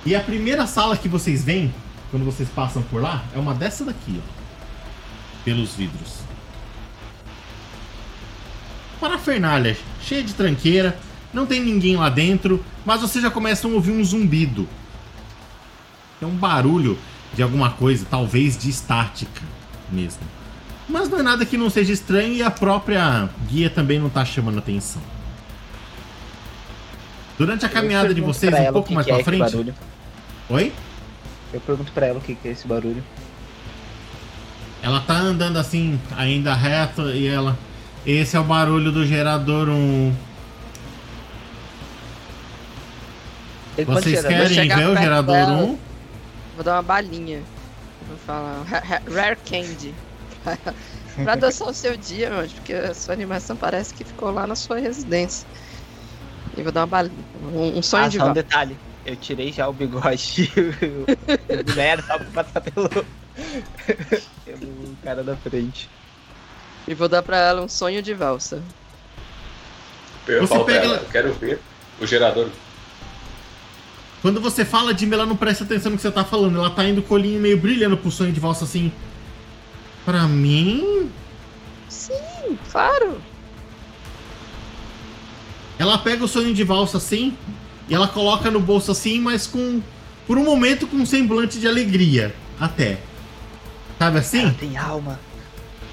E 0.07 0.15
a 0.15 0.21
primeira 0.21 0.67
sala 0.67 0.97
que 0.97 1.09
vocês 1.09 1.45
veem, 1.45 1.75
quando 2.11 2.25
vocês 2.25 2.49
passam 2.49 2.83
por 2.83 3.01
lá, 3.01 3.25
é 3.35 3.39
uma 3.39 3.55
dessa 3.55 3.85
daqui, 3.85 4.21
ó. 4.21 5.45
Pelos 5.45 5.75
vidros. 5.75 6.19
Parafernália, 9.01 9.77
cheia 10.03 10.23
de 10.23 10.35
tranqueira, 10.35 10.99
não 11.33 11.47
tem 11.47 11.63
ninguém 11.63 11.97
lá 11.97 12.09
dentro, 12.09 12.65
mas 12.85 13.01
vocês 13.01 13.23
já 13.23 13.31
começam 13.31 13.71
a 13.71 13.75
ouvir 13.75 13.93
um 13.93 14.05
zumbido. 14.05 14.69
É 16.21 16.27
um 16.27 16.37
barulho 16.37 16.99
de 17.33 17.43
alguma 17.43 17.71
coisa, 17.71 18.07
talvez 18.11 18.59
de 18.59 18.69
estática 18.69 19.41
mesmo. 19.91 20.21
Mas 20.89 21.09
não 21.09 21.21
é 21.21 21.23
nada 21.23 21.47
que 21.47 21.57
não 21.57 21.71
seja 21.71 21.93
estranho 21.93 22.35
e 22.35 22.43
a 22.43 22.51
própria 22.51 23.31
guia 23.49 23.71
também 23.71 23.99
não 23.99 24.11
tá 24.11 24.25
chamando 24.25 24.59
atenção. 24.59 25.01
Durante 27.39 27.65
a 27.65 27.69
caminhada 27.69 28.13
de 28.13 28.21
vocês, 28.21 28.53
um 28.53 28.73
pouco 28.73 28.93
mais 28.93 29.07
é 29.07 29.11
pra 29.23 29.37
esse 29.37 29.51
frente. 29.51 29.75
Oi? 30.51 30.73
Eu 31.53 31.61
pergunto 31.61 31.93
pra 31.93 32.07
ela 32.07 32.19
o 32.19 32.23
que, 32.23 32.35
que 32.35 32.49
é 32.49 32.53
esse 32.53 32.67
barulho. 32.67 33.03
Ela 34.83 35.01
tá 35.01 35.15
andando 35.15 35.59
assim, 35.59 36.01
ainda 36.17 36.55
reto, 36.55 37.11
e 37.11 37.27
ela. 37.27 37.57
Esse 38.07 38.37
é 38.37 38.41
o 38.41 38.45
barulho 38.45 38.91
do 38.91 39.05
gerador 39.05 39.69
1. 39.69 40.15
Tem 43.77 43.85
quantos 43.85 44.05
Vocês 44.05 44.25
querem 44.27 44.69
ver 44.69 44.89
o 44.89 44.97
gerador 44.97 45.35
dela. 45.35 45.53
1? 45.53 45.79
Vou 46.55 46.65
dar 46.65 46.77
uma 46.77 46.83
balinha. 46.83 47.43
Vou 48.09 48.17
falar. 48.19 48.63
"Ra- 48.65 48.81
ra- 48.81 49.03
Rare 49.09 49.37
Candy. 49.49 49.95
pra 51.23 51.33
adoçar 51.35 51.69
o 51.69 51.75
seu 51.75 51.97
dia, 51.97 52.31
meu, 52.31 52.49
porque 52.49 52.73
a 52.73 52.95
sua 52.95 53.13
animação 53.15 53.57
parece 53.57 53.93
que 53.93 54.05
ficou 54.05 54.31
lá 54.31 54.47
na 54.47 54.55
sua 54.57 54.79
residência. 54.79 55.47
E 56.57 56.63
vou 56.63 56.73
dar 56.73 56.81
uma 56.81 56.87
balinha. 56.87 57.13
Um, 57.53 57.79
um 57.79 57.83
sonho 57.83 58.05
Ah, 58.05 58.09
de 58.09 58.19
só 58.19 58.31
um 58.31 58.33
detalhe. 58.33 58.79
Eu 59.05 59.17
tirei 59.17 59.53
já 59.53 59.69
o 59.69 59.73
bigode. 59.73 60.53
o 61.49 61.69
mulher 61.71 62.03
só 62.03 62.19
pra 62.19 62.45
passar 62.45 62.61
pelo. 62.61 62.89
pelo 64.45 64.97
cara 65.03 65.23
da 65.25 65.37
frente. 65.37 65.89
E 66.87 66.95
vou 66.95 67.09
dar 67.09 67.23
pra 67.23 67.39
ela 67.39 67.63
um 67.63 67.69
sonho 67.69 68.03
de 68.03 68.13
valsa. 68.15 68.63
Eu 70.27 70.47
Você 70.47 70.65
pega- 70.65 70.85
ela, 70.85 70.97
eu 70.99 71.09
quero 71.09 71.33
ver 71.35 71.61
o 72.01 72.07
gerador. 72.07 72.49
Quando 74.23 74.41
você 74.41 74.65
fala 74.65 74.93
de 74.93 75.11
ela 75.11 75.25
não 75.25 75.37
presta 75.37 75.65
atenção 75.65 75.91
no 75.91 75.97
que 75.97 76.03
você 76.03 76.11
tá 76.11 76.25
falando. 76.25 76.59
Ela 76.59 76.71
tá 76.71 76.85
indo 76.85 77.03
com 77.03 77.15
o 77.15 77.17
olhinho 77.17 77.41
meio 77.41 77.57
brilhando 77.57 77.97
pro 77.97 78.11
sonho 78.11 78.33
de 78.33 78.41
valsa 78.41 78.65
assim. 78.65 78.93
Pra 80.05 80.25
mim? 80.29 81.11
Sim, 81.89 82.59
claro. 82.71 83.21
Ela 85.79 85.97
pega 85.97 86.23
o 86.23 86.29
sonho 86.29 86.53
de 86.53 86.63
valsa 86.63 86.99
assim 86.99 87.37
e 87.91 87.95
ela 87.95 88.09
coloca 88.09 88.51
no 88.51 88.61
bolso 88.61 88.91
assim, 88.93 89.21
mas 89.21 89.47
com. 89.47 89.83
Por 90.27 90.39
um 90.39 90.45
momento 90.45 90.87
com 90.87 90.97
um 90.97 91.05
semblante 91.05 91.59
de 91.59 91.67
alegria. 91.67 92.33
Até. 92.59 92.99
Sabe 93.99 94.19
assim? 94.21 94.41
Ela 94.43 94.55
tem 94.59 94.77
alma. 94.79 95.19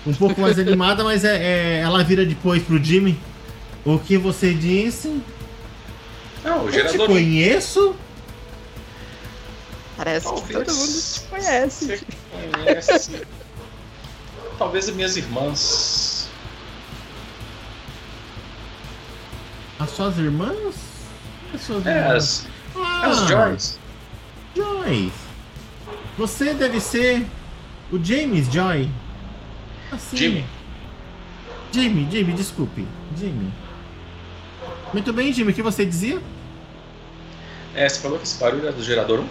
Um 0.05 0.13
pouco 0.13 0.39
mais 0.39 0.57
animada, 0.59 1.03
mas 1.03 1.25
é, 1.25 1.35
é- 1.37 1.79
ela 1.79 2.03
vira 2.03 2.25
depois 2.25 2.61
pro 2.63 2.81
Jimmy. 2.81 3.19
O 3.83 3.97
que 3.97 4.17
você 4.17 4.53
disse? 4.53 5.21
Não, 6.43 6.65
o 6.65 6.65
Eu 6.67 6.71
te 6.71 6.91
gerador. 6.93 7.07
conheço? 7.07 7.95
Parece 9.97 10.27
que 10.27 10.33
Talvez. 10.53 10.65
todo 10.67 10.75
mundo 10.75 11.01
te 11.13 11.19
conhece. 11.29 11.85
Você 11.85 12.05
conhece. 12.53 13.21
Talvez 14.59 14.87
as 14.89 14.95
minhas 14.95 15.17
irmãs. 15.17 16.29
As 19.79 19.89
suas 19.91 20.17
irmãs? 20.17 20.75
É, 21.85 21.99
as, 22.15 22.45
Ah, 22.75 23.07
as 23.07 23.27
Joys. 23.27 23.79
Joyce. 24.55 25.11
Você 26.17 26.53
deve 26.53 26.79
ser 26.79 27.25
o 27.91 28.03
James 28.03 28.51
Joy. 28.51 28.89
Assim. 29.91 30.17
Jimmy. 30.17 30.45
Jimmy, 31.71 32.07
Jimmy, 32.11 32.33
desculpe. 32.33 32.87
Jimmy. 33.17 33.51
Muito 34.93 35.13
bem, 35.13 35.31
Jimmy, 35.31 35.51
o 35.51 35.55
que 35.55 35.61
você 35.61 35.85
dizia? 35.85 36.21
É, 37.75 37.87
você 37.87 37.99
falou 37.99 38.17
que 38.17 38.23
esse 38.25 38.39
barulho 38.39 38.67
é 38.67 38.71
do 38.71 38.83
gerador 38.83 39.19
1? 39.19 39.27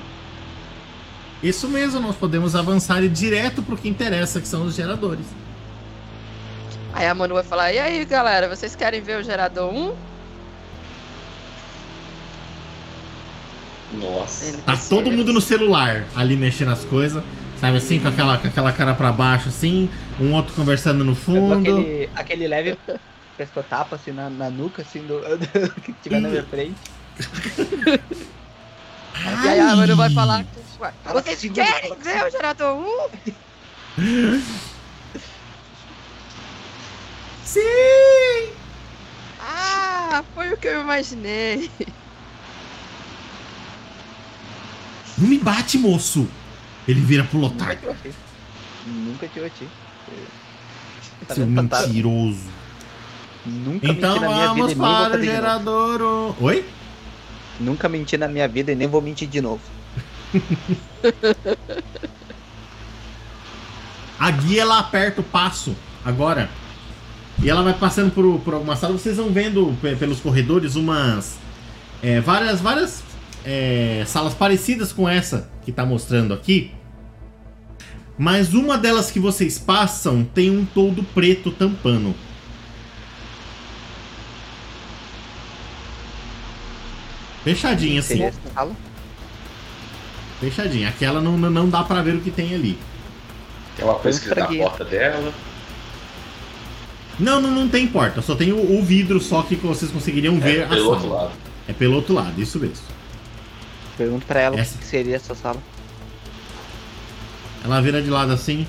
Isso 1.43 1.69
mesmo, 1.69 2.01
nós 2.01 2.17
podemos 2.17 2.55
avançar 2.55 3.03
e 3.03 3.07
ir 3.07 3.09
direto 3.11 3.63
pro 3.63 3.77
que 3.77 3.89
interessa, 3.89 4.41
que 4.41 4.49
são 4.49 4.65
os 4.65 4.75
geradores. 4.75 5.27
Aí 6.93 7.07
a 7.07 7.15
Manu 7.15 7.35
vai 7.35 7.45
falar: 7.45 7.73
E 7.73 7.79
aí, 7.79 8.05
galera, 8.05 8.49
vocês 8.49 8.75
querem 8.75 9.03
ver 9.03 9.21
o 9.21 9.23
gerador 9.23 9.73
1? 9.73 9.95
Nossa. 13.93 14.57
Tá 14.59 14.77
todo 14.89 15.11
mundo 15.11 15.33
no 15.33 15.41
celular 15.41 16.05
ali 16.15 16.37
mexendo 16.37 16.71
as 16.73 16.85
coisas, 16.85 17.23
sabe 17.61 17.77
assim, 17.77 17.99
com 18.01 18.09
aquela, 18.09 18.37
com 18.39 18.49
aquela 18.49 18.73
cara 18.73 18.95
pra 18.95 19.13
baixo, 19.13 19.49
assim, 19.49 19.89
um 20.21 20.33
outro 20.35 20.53
conversando 20.55 21.05
no 21.05 21.13
Eu 21.13 21.15
dou 21.15 21.23
fundo. 21.25 21.53
aquele, 21.61 22.11
aquele 22.15 22.49
leve 22.49 22.79
pescotapa 23.37 23.97
assim 23.97 24.13
na, 24.13 24.29
na 24.29 24.51
nuca, 24.51 24.83
assim, 24.83 25.01
do, 25.07 25.21
do 25.21 25.71
que 25.83 25.93
tiver 26.03 26.21
na 26.21 26.29
minha 26.29 26.45
frente. 26.45 26.75
E 29.45 29.49
aí 29.49 29.61
a 29.61 29.77
Manu 29.77 29.97
vai 29.97 30.09
Ai! 30.09 30.15
falar: 30.15 30.45
"Ué, 30.81 30.93
Fala 31.05 31.23
Vocês 31.23 31.41
querem 31.53 31.95
ver 31.99 32.27
o 32.27 32.31
gerador 32.31 32.77
1? 33.97 34.43
Sim! 37.45 38.51
Ah, 39.41 40.23
foi 40.35 40.53
o 40.53 40.57
que 40.57 40.67
eu 40.69 40.81
imaginei. 40.83 41.71
Não 45.19 45.29
me 45.29 45.39
bate, 45.39 45.79
moço! 45.79 46.27
Ele 46.87 47.01
vira 47.01 47.25
pro 47.25 47.39
Nunca 47.39 47.55
Lotar. 47.65 47.79
Nunca 48.87 49.27
te 49.29 49.41
bati. 49.41 49.67
Tá 51.27 51.35
Seu 51.35 51.47
vendo, 51.47 51.69
Tatá? 51.69 51.87
mentiroso. 51.87 52.41
Nunca 53.45 53.89
Então 53.89 54.21
menti 54.21 54.21
na 54.21 54.29
minha 54.29 54.55
vida 54.55 54.55
vamos 54.55 54.73
e 54.73 54.75
nem 54.75 54.77
vou 54.77 54.87
para 54.87 55.17
o 55.19 55.23
gerador. 55.23 56.35
Oi? 56.41 56.65
Nunca 57.59 57.89
menti 57.89 58.17
na 58.19 58.29
minha 58.29 58.47
vida 58.49 58.73
e 58.73 58.75
nem 58.75 58.87
vou 58.89 59.01
mentir 59.01 59.29
de 59.29 59.41
novo. 59.41 59.63
A 64.19 64.31
guia 64.31 64.63
ela 64.63 64.79
aperta 64.79 65.21
o 65.21 65.25
passo 65.25 65.77
agora. 66.05 66.49
E 67.43 67.51
ela 67.51 67.63
vai 67.63 67.75
passando 67.75 68.11
por, 68.13 68.39
por 68.41 68.55
algumas 68.55 68.79
salas. 68.79 69.01
Vocês 69.01 69.17
vão 69.19 69.31
vendo 69.31 69.77
pe- 69.81 69.95
pelos 69.97 70.21
corredores 70.21 70.75
umas. 70.75 71.37
é, 72.03 72.21
várias 72.21 72.61
várias 72.61 73.03
é, 73.47 74.03
salas 74.07 74.35
parecidas 74.35 74.93
com 74.93 75.09
essa 75.09 75.49
que 75.65 75.71
tá 75.71 75.87
mostrando 75.87 76.35
aqui. 76.35 76.73
Mas 78.19 78.53
uma 78.55 78.77
delas 78.77 79.11
que 79.11 79.21
vocês 79.21 79.59
passam 79.59 80.25
tem 80.25 80.51
um 80.51 80.65
todo 80.65 81.03
preto 81.05 81.51
tampando. 81.53 82.15
Fechadinho 87.45 88.01
assim. 88.01 88.31
Fechadinha. 90.41 90.89
Aquela 90.89 91.21
não, 91.21 91.37
não- 91.39 91.69
dá 91.69 91.83
pra 91.85 92.03
ver 92.03 92.17
o 92.17 92.21
que 92.21 92.31
tem 92.31 92.55
ali. 92.55 92.79
Tem 93.77 93.85
uma 93.85 93.95
coisa 93.95 94.19
escrita 94.19 94.41
na 94.41 94.47
fraguinho. 94.47 94.69
porta 94.69 94.85
dela. 94.85 95.33
Não, 97.19 97.41
não, 97.41 97.51
não 97.51 97.69
tem 97.69 97.87
porta. 97.87 98.21
Só 98.21 98.35
tem 98.35 98.53
o, 98.53 98.79
o 98.79 98.83
vidro 98.83 99.21
só 99.21 99.43
que 99.43 99.55
vocês 99.57 99.91
conseguiriam 99.91 100.39
ver 100.41 100.61
É, 100.61 100.65
a 100.65 100.69
pelo 100.69 100.81
sala. 100.85 100.95
outro 100.97 101.09
lado. 101.11 101.33
É 101.69 101.73
pelo 101.73 101.95
outro 101.95 102.15
lado, 102.15 102.41
isso 102.41 102.59
mesmo. 102.59 102.85
Pergunto 103.97 104.27
pra 104.27 104.41
ela 104.41 104.59
Essa. 104.59 104.75
o 104.77 104.79
que 104.79 104.85
seria 104.85 105.17
essa 105.17 105.35
sala. 105.35 105.63
Ela 107.65 107.81
vira 107.81 108.03
de 108.03 108.11
lado 108.11 108.33
assim. 108.33 108.67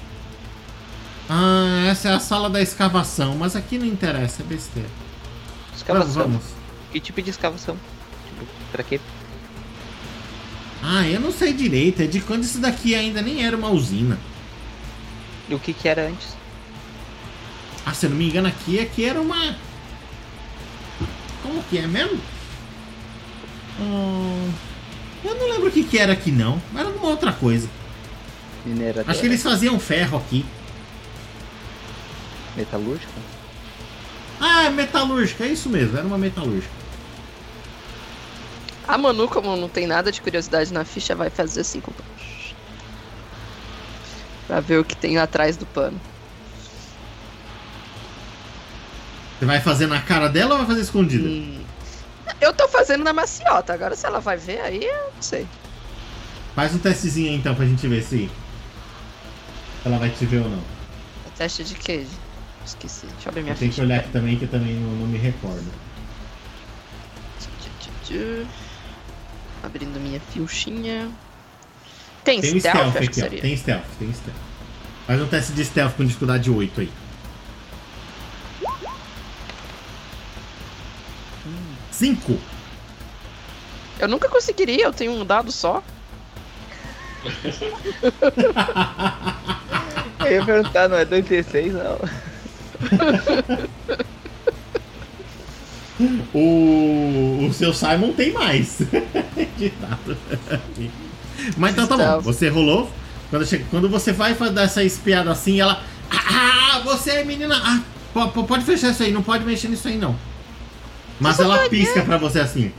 Ah, 1.30 1.86
essa 1.90 2.10
é 2.10 2.14
a 2.14 2.20
sala 2.20 2.50
da 2.50 2.62
escavação, 2.62 3.36
mas 3.36 3.56
aqui 3.56 3.78
não 3.78 3.86
interessa, 3.86 4.42
é 4.42 4.46
besteira. 4.46 4.90
Escavação. 5.76 6.24
vamos. 6.24 6.44
Que 6.92 7.00
tipo 7.00 7.22
de 7.22 7.30
escavação? 7.30 7.76
Tipo, 7.76 8.52
pra 8.72 8.84
quê? 8.84 9.00
Ah, 10.82 11.06
eu 11.08 11.20
não 11.20 11.32
sei 11.32 11.54
direito. 11.54 12.02
É 12.02 12.08
de 12.08 12.22
quando 12.22 12.44
isso 12.44 12.60
daqui 12.60 12.96
ainda 12.96 13.22
nem 13.22 13.46
era 13.46 13.58
uma 13.58 13.70
usina. 13.70 14.18
E 15.50 15.54
o 15.54 15.60
que 15.60 15.74
que 15.74 15.88
era 15.88 16.08
antes? 16.08 16.36
Ah, 17.86 17.94
se 17.94 18.06
eu 18.06 18.10
não 18.10 18.18
me 18.18 18.30
engano, 18.30 18.48
aqui, 18.48 18.80
aqui 18.80 19.06
era 19.06 19.20
uma. 19.20 19.56
Como 21.44 21.62
que 21.64 21.78
é 21.78 21.88
mesmo? 21.88 22.20
Hum, 23.80 24.52
eu 25.24 25.36
não 25.36 25.50
lembro 25.52 25.68
o 25.68 25.72
que, 25.72 25.84
que 25.84 25.98
era 25.98 26.14
aqui, 26.14 26.32
não. 26.32 26.62
Era 26.76 26.88
alguma 26.88 27.10
outra 27.10 27.32
coisa. 27.32 27.70
Mineradora? 28.66 29.12
Acho 29.12 29.22
que 29.22 29.28
eles 29.28 29.42
faziam 29.42 29.80
ferro 29.80 30.18
aqui. 30.18 30.46
Metalúrgica? 32.56 33.12
Ah, 34.40 34.66
é 34.66 34.70
metalúrgica, 34.70 35.44
é 35.46 35.48
isso 35.48 35.70
mesmo, 35.70 35.98
era 35.98 36.06
uma 36.06 36.18
metalúrgica. 36.18 36.74
A 38.88 38.98
Manu, 38.98 39.28
como 39.28 39.56
não 39.58 39.68
tem 39.68 39.86
nada 39.86 40.12
de 40.12 40.22
curiosidade 40.22 40.72
na 40.72 40.86
ficha, 40.86 41.14
vai 41.14 41.30
fazer 41.30 41.62
assim 41.62 41.82
com 41.82 41.92
Pra 44.48 44.62
ver 44.62 44.80
o 44.80 44.86
que 44.86 44.96
tem 44.96 45.18
atrás 45.18 45.58
do 45.58 45.66
pano. 45.66 46.00
Você 49.38 49.46
vai 49.46 49.60
fazer 49.60 49.88
na 49.88 50.02
cara 50.02 50.30
dela 50.30 50.54
ou 50.54 50.58
vai 50.60 50.68
fazer 50.68 50.82
escondida? 50.82 51.28
Hum. 51.28 51.67
Eu 52.40 52.54
tô 52.54 52.68
fazendo 52.68 53.04
na 53.04 53.14
maciota, 53.14 53.74
agora 53.74 53.96
se 53.96 54.06
ela 54.06 54.20
vai 54.20 54.38
ver 54.38 54.60
aí, 54.62 54.84
eu 54.84 55.12
não 55.16 55.22
sei. 55.22 55.48
Faz 56.56 56.74
um 56.74 56.80
testezinho 56.80 57.30
aí, 57.30 57.36
então 57.36 57.54
pra 57.54 57.66
gente 57.66 57.88
ver 57.88 58.04
se 58.04 58.30
ela 59.86 59.98
vai 59.98 60.10
te 60.10 60.26
ver 60.26 60.42
ou 60.42 60.50
não. 60.50 60.60
É 61.26 61.30
teste 61.38 61.64
de 61.64 61.76
queijo. 61.76 62.10
Esqueci. 62.66 63.06
Deixa 63.06 63.28
eu 63.28 63.30
abrir 63.30 63.42
minha 63.44 63.54
Eu 63.54 63.58
tenho 63.58 63.72
que 63.72 63.82
olhar 63.82 64.00
aqui 64.00 64.10
também, 64.10 64.38
que 64.38 64.44
eu 64.44 64.50
também 64.50 64.74
não, 64.74 64.92
não 64.92 65.08
me 65.08 65.18
recordo. 65.18 65.66
Abrindo 69.64 70.00
minha 70.00 70.20
fiochinha. 70.20 71.10
Tem, 72.24 72.42
Tem 72.42 72.60
stealth, 72.60 72.90
stealth 72.90 73.10
aqui, 73.10 73.22
ó. 73.24 73.42
Tem 73.42 73.58
stealth, 73.58 73.86
tem 74.00 74.14
stealth. 74.14 74.38
Faz 75.06 75.22
um 75.22 75.28
teste 75.28 75.54
de 75.54 75.64
stealth 75.64 75.94
com 75.96 76.06
dificuldade 76.06 76.50
8 76.52 76.82
aí. 76.82 76.92
Cinco. 81.98 82.38
Eu 84.00 84.08
nunca 84.08 84.30
conseguiria, 84.30 84.84
eu 84.86 84.94
tenho 84.94 85.12
um 85.14 85.26
dado 85.26 85.52
só. 85.52 85.84
Eu 90.26 90.32
ia 90.32 90.46
perguntar, 90.46 90.88
não 90.90 90.98
é 90.98 91.06
2d6 91.06 91.72
não. 91.72 91.98
O, 96.32 97.48
o 97.50 97.54
seu 97.54 97.74
Simon 97.74 98.14
tem 98.14 98.32
mais. 98.32 98.78
De 99.58 99.70
dado. 99.70 100.16
Mas 101.58 101.72
então 101.74 101.88
tá 101.88 101.98
bom, 102.18 102.22
você 102.22 102.50
rolou. 102.50 102.88
Quando, 103.32 103.46
chega, 103.48 103.66
quando 103.72 103.90
você 103.90 104.12
vai 104.14 104.36
dar 104.52 104.64
essa 104.64 104.84
espiada 104.84 105.32
assim, 105.32 105.60
ela. 105.60 105.82
Ah, 106.12 106.82
você 106.86 107.12
é 107.12 107.24
menina. 107.24 107.60
Ah, 107.64 107.82
po- 108.14 108.28
po- 108.30 108.44
pode 108.44 108.64
fechar 108.64 108.92
isso 108.92 109.02
aí, 109.02 109.12
não 109.12 109.24
pode 109.24 109.44
mexer 109.44 109.70
nisso 109.70 109.88
aí 109.88 109.98
não. 109.98 110.16
Mas 111.20 111.40
ela 111.40 111.68
pisca 111.70 112.02
pra 112.04 112.18
você 112.18 112.40
assim. 112.40 112.72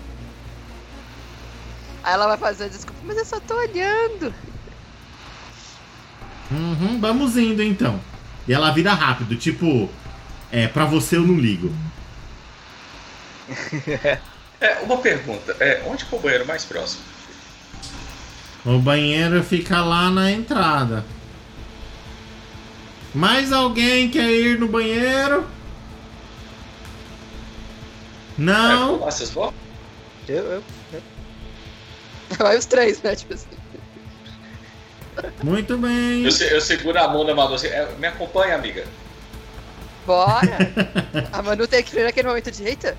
Aí 2.03 2.15
ela 2.15 2.27
vai 2.27 2.39
fazer 2.39 2.69
desculpa, 2.69 3.01
mas 3.05 3.17
eu 3.17 3.25
só 3.25 3.41
tô 3.41 3.55
olhando. 3.55 4.33
Uhum, 6.51 6.99
vamos 7.01 7.37
indo 7.37 7.63
então. 7.63 8.01
E 8.47 8.53
ela 8.53 8.71
vira 8.71 8.95
rápido, 8.95 9.37
tipo. 9.37 9.91
É, 10.51 10.67
pra 10.67 10.87
você 10.87 11.17
eu 11.17 11.23
não 11.23 11.37
ligo. 11.37 11.73
É, 14.61 14.81
uma 14.81 14.97
pergunta. 14.97 15.57
É, 15.61 15.85
onde 15.87 16.05
que 16.05 16.13
é 16.13 16.19
o 16.19 16.21
banheiro 16.21 16.45
mais 16.45 16.65
próximo? 16.65 17.01
O 18.65 18.79
banheiro 18.81 19.41
fica 19.45 19.81
lá 19.83 20.11
na 20.11 20.33
entrada. 20.33 21.05
Mais 23.15 23.53
alguém 23.53 24.11
quer 24.11 24.29
ir 24.29 24.59
no 24.59 24.67
banheiro? 24.67 25.47
É, 28.39 28.43
Não? 28.43 28.89
vou 28.99 29.05
lá, 29.05 29.11
vocês 29.11 29.31
vão? 29.31 29.53
Eu, 30.29 30.45
eu, 30.45 30.63
Vai 32.39 32.57
os 32.59 32.67
três, 32.67 33.03
né? 33.03 33.17
Tipo 33.17 33.35
assim. 33.35 33.47
Muito 35.43 35.77
bem. 35.79 36.25
Eu, 36.25 36.31
eu 36.49 36.61
seguro 36.61 36.99
a 36.99 37.09
mão 37.09 37.25
da 37.25 37.35
Manu 37.35 37.55
assim. 37.55 37.67
é, 37.69 37.89
me 37.99 38.07
acompanha, 38.07 38.55
amiga. 38.55 38.85
Bora! 40.07 40.57
A 41.33 41.43
Manu 41.43 41.67
tem 41.67 41.83
que 41.83 41.95
vir 41.95 42.05
naquele 42.05 42.29
momento 42.29 42.51
de 42.51 42.65
eita. 42.65 42.97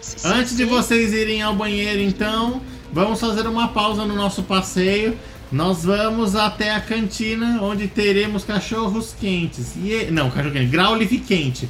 Sim, 0.00 0.18
sim, 0.18 0.28
Antes 0.28 0.56
de 0.56 0.64
sim. 0.64 0.68
vocês 0.68 1.12
irem 1.12 1.42
ao 1.42 1.54
banheiro, 1.54 2.00
então, 2.00 2.60
vamos 2.92 3.20
fazer 3.20 3.46
uma 3.46 3.68
pausa 3.68 4.04
no 4.04 4.14
nosso 4.16 4.42
passeio. 4.42 5.16
Nós 5.52 5.84
vamos 5.84 6.34
até 6.34 6.70
a 6.74 6.80
cantina, 6.80 7.62
onde 7.62 7.86
teremos 7.86 8.42
cachorros 8.42 9.14
quentes. 9.20 9.76
Ie... 9.76 10.10
Não, 10.10 10.30
cachorro 10.30 10.52
quente, 10.54 10.66
graulife 10.66 11.18
quente. 11.18 11.68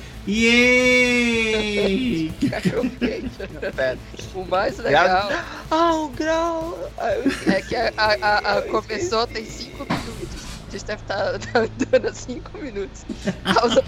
Pera. 3.77 3.99
O 4.35 4.45
mais 4.45 4.79
legal 4.79 5.31
Ah, 5.71 5.95
o 5.95 6.09
grau! 6.11 6.79
É 7.47 7.61
que 7.63 7.75
a, 7.77 7.93
a, 7.97 8.13
a- 8.15 8.59
a 8.59 8.63
começou 8.63 9.27
tem 9.27 9.45
5 9.45 9.79
minutos. 9.85 10.43
A 10.69 10.71
gente 10.71 10.85
deve 10.85 11.03
estar 11.03 11.35
andando 11.55 12.09
há 12.09 12.15
5 12.15 12.59
minutos. 12.59 13.05
Pausa 13.55 13.85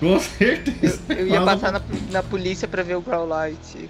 Com 0.00 0.18
certeza. 0.20 1.00
Eu, 1.10 1.16
eu 1.16 1.26
ia 1.28 1.42
passar 1.42 1.72
na, 1.72 1.82
na 2.10 2.22
polícia 2.22 2.66
pra 2.68 2.82
ver 2.82 2.96
o 2.96 3.00
Growl 3.02 3.26
Light. 3.26 3.88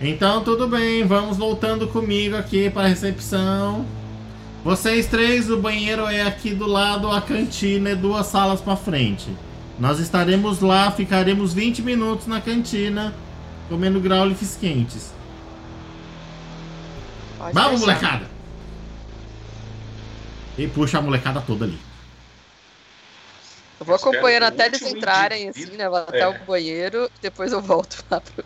Então 0.00 0.42
tudo 0.42 0.66
bem, 0.66 1.06
vamos 1.06 1.36
voltando 1.36 1.86
comigo 1.88 2.36
aqui 2.36 2.68
para 2.70 2.82
a 2.82 2.88
recepção. 2.88 3.84
Vocês 4.62 5.06
três, 5.06 5.50
o 5.50 5.56
banheiro 5.56 6.06
é 6.06 6.22
aqui 6.22 6.54
do 6.54 6.66
lado, 6.66 7.10
a 7.10 7.20
cantina 7.20 7.90
é 7.90 7.94
duas 7.94 8.26
salas 8.26 8.60
para 8.60 8.76
frente. 8.76 9.26
Nós 9.78 9.98
estaremos 9.98 10.60
lá, 10.60 10.90
ficaremos 10.90 11.54
20 11.54 11.80
minutos 11.80 12.26
na 12.26 12.40
cantina, 12.40 13.14
comendo 13.70 13.98
graulifes 14.00 14.56
quentes. 14.60 15.12
Pode 17.38 17.54
Vamos, 17.54 17.80
deixar. 17.80 17.86
molecada! 18.02 18.30
E 20.58 20.66
puxa 20.68 20.98
a 20.98 21.02
molecada 21.02 21.40
toda 21.40 21.64
ali. 21.64 21.78
Eu 23.78 23.86
vou 23.86 23.94
acompanhando 23.94 24.42
até 24.42 24.66
eles 24.66 24.82
entrarem, 24.82 25.44
indivíduo- 25.48 25.70
assim, 25.72 25.78
né? 25.78 25.88
Vou 25.88 25.98
até 25.98 26.20
É. 26.20 26.28
o 26.28 26.44
banheiro, 26.44 27.10
depois 27.22 27.50
eu 27.50 27.62
volto 27.62 28.04
lá 28.10 28.20
pro. 28.20 28.44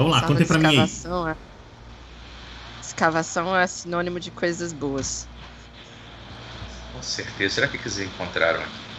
Vamos 0.00 0.12
lá, 0.14 0.20
Sala 0.20 0.32
contem 0.32 0.46
pra 0.46 0.58
mim 0.58 0.64
aí. 0.66 0.76
escavação, 0.76 1.28
é- 1.28 1.36
Escavação 2.82 3.54
é 3.56 3.66
sinônimo 3.66 4.18
de 4.18 4.30
coisas 4.30 4.72
boas. 4.72 5.28
Com 6.94 7.02
certeza. 7.02 7.56
Será 7.56 7.68
que 7.68 7.76
eles 7.76 7.98
encontraram 7.98 8.60
aqui? 8.60 8.90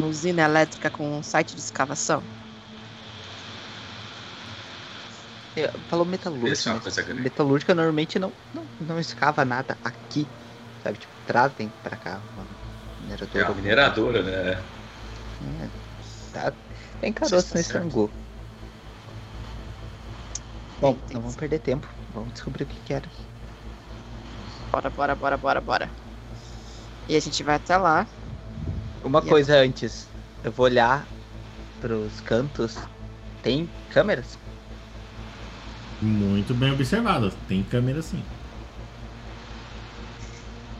Uma 0.00 0.08
usina 0.08 0.42
elétrica 0.42 0.90
com 0.90 1.08
um 1.18 1.22
site 1.22 1.54
de 1.54 1.60
escavação. 1.60 2.20
É, 5.56 5.70
Falou 5.88 6.04
metalúrgica. 6.04 6.70
é 6.70 6.80
mas 6.84 6.96
grande. 6.96 7.22
metalúrgica 7.22 7.74
normalmente 7.74 8.18
não, 8.18 8.32
não, 8.52 8.68
não 8.80 8.98
escava 8.98 9.44
nada 9.44 9.78
aqui. 9.84 10.26
Sabe, 10.82 10.98
tipo, 10.98 11.14
trazem 11.24 11.70
pra 11.82 11.96
cá 11.96 12.20
uma 12.34 12.44
É 12.44 13.02
mineradora. 13.02 13.44
uma 13.46 13.54
mineradora, 13.54 14.22
né? 14.22 14.66
É, 15.40 15.70
tá, 16.32 16.52
tem 17.00 17.12
caroço 17.12 17.36
está 17.46 17.58
nesse 17.58 17.76
angu. 17.78 18.25
Bom, 20.80 20.96
não 21.12 21.20
vamos 21.20 21.36
perder 21.36 21.60
tempo. 21.60 21.88
Vamos 22.14 22.32
descobrir 22.32 22.64
o 22.64 22.66
que 22.66 22.80
que 22.80 22.92
era. 22.92 23.06
Bora, 24.70 24.90
bora, 24.90 25.14
bora, 25.14 25.36
bora, 25.36 25.60
bora. 25.60 25.90
E 27.08 27.16
a 27.16 27.20
gente 27.20 27.42
vai 27.42 27.56
até 27.56 27.76
lá. 27.76 28.06
Uma 29.02 29.20
E 29.20 29.28
coisa 29.28 29.56
antes. 29.56 30.06
Eu 30.44 30.52
vou 30.52 30.66
olhar 30.66 31.06
pros 31.80 32.20
cantos. 32.20 32.76
Tem 33.42 33.68
câmeras? 33.90 34.38
Muito 36.02 36.52
bem 36.52 36.72
observado. 36.72 37.32
Tem 37.48 37.62
câmera 37.62 38.02
sim. 38.02 38.22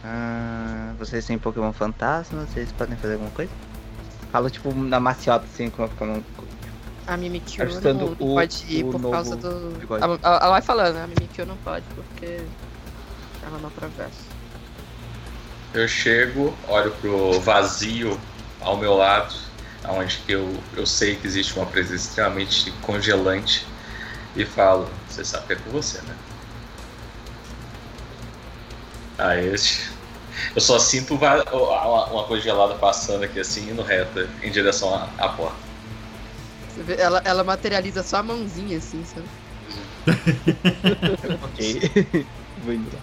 Ah, 0.05 0.95
vocês 0.99 1.25
têm 1.27 1.39
Pokémon 1.39 1.73
fantasma? 1.73 2.45
Vocês 2.47 2.71
podem 2.73 2.97
fazer 2.97 3.15
alguma 3.15 3.31
coisa? 3.31 3.53
falo 4.37 4.51
tipo 4.51 4.75
na 4.75 5.01
maciota, 5.01 5.47
assim, 5.47 5.71
com, 5.71 5.89
com, 5.89 6.23
A 7.07 7.17
Mimikyu 7.17 7.65
não, 7.81 8.13
o- 8.19 8.35
pode 8.35 8.65
ir 8.69 8.85
por 8.85 9.01
causa 9.11 9.37
do. 9.37 9.73
Ela, 10.03 10.19
ela- 10.23 10.51
vai 10.51 10.63
falando, 10.63 10.97
a 10.97 11.07
Mimikyu 11.07 11.47
não 11.47 11.57
pode 11.59 11.85
porque 11.95 12.41
ela 13.43 13.59
não 13.59 13.69
atravessa. 13.69 14.37
Eu 15.73 15.87
chego, 15.87 16.57
olho 16.69 16.91
pro 16.93 17.41
vazio 17.41 18.19
ao 18.61 18.77
meu 18.77 18.95
lado, 18.95 19.35
onde 19.89 20.21
eu, 20.27 20.53
eu 20.77 20.87
sei 20.87 21.17
que 21.17 21.27
existe 21.27 21.55
uma 21.57 21.67
presença 21.67 22.09
extremamente 22.09 22.71
congelante, 22.83 23.65
e 24.35 24.45
falo: 24.45 24.89
Você 25.09 25.25
sabe 25.25 25.47
que 25.47 25.53
é 25.53 25.57
com 25.57 25.71
você, 25.71 25.99
né? 25.99 26.15
Aí 29.19 29.47
este. 29.49 29.91
Eu 30.55 30.61
só 30.61 30.79
sinto 30.79 31.15
uma, 31.15 32.07
uma 32.11 32.25
coisa 32.25 32.43
gelada 32.43 32.75
passando 32.75 33.25
aqui 33.25 33.41
assim, 33.41 33.71
indo 33.71 33.83
reto 33.83 34.29
em 34.43 34.51
direção 34.51 34.95
à, 34.95 35.09
à 35.19 35.29
porta. 35.31 35.66
Ela, 36.99 37.23
ela 37.25 37.45
materializa 37.45 38.03
só 38.03 38.19
a 38.19 38.23
mãozinha 38.23 38.79
assim, 38.79 39.05
sabe? 39.05 39.27
Ok. 41.43 42.27
Vou 42.65 42.75
indo. 42.75 42.99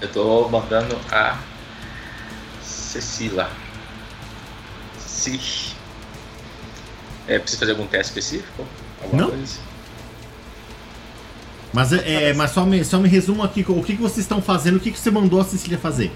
Eu 0.00 0.08
tô 0.12 0.48
mandando 0.48 0.96
a 1.10 1.38
Cecila. 2.62 3.50
Se. 4.98 5.74
É, 7.26 7.38
precisa 7.38 7.60
fazer 7.60 7.72
algum 7.72 7.86
teste 7.86 8.10
específico? 8.18 8.66
Alguma 9.02 9.22
Não. 9.22 9.30
coisa? 9.30 9.58
Mas, 11.72 11.92
é, 11.92 12.30
é, 12.30 12.34
mas 12.34 12.50
só, 12.50 12.64
me, 12.64 12.84
só 12.84 12.98
me 12.98 13.08
resumo 13.08 13.44
aqui 13.44 13.64
o 13.68 13.82
que, 13.82 13.94
que 13.94 14.02
vocês 14.02 14.18
estão 14.18 14.42
fazendo, 14.42 14.76
o 14.76 14.80
que, 14.80 14.90
que 14.90 14.98
você 14.98 15.10
mandou 15.10 15.40
a 15.40 15.44
Cecília 15.44 15.78
fazer. 15.78 16.10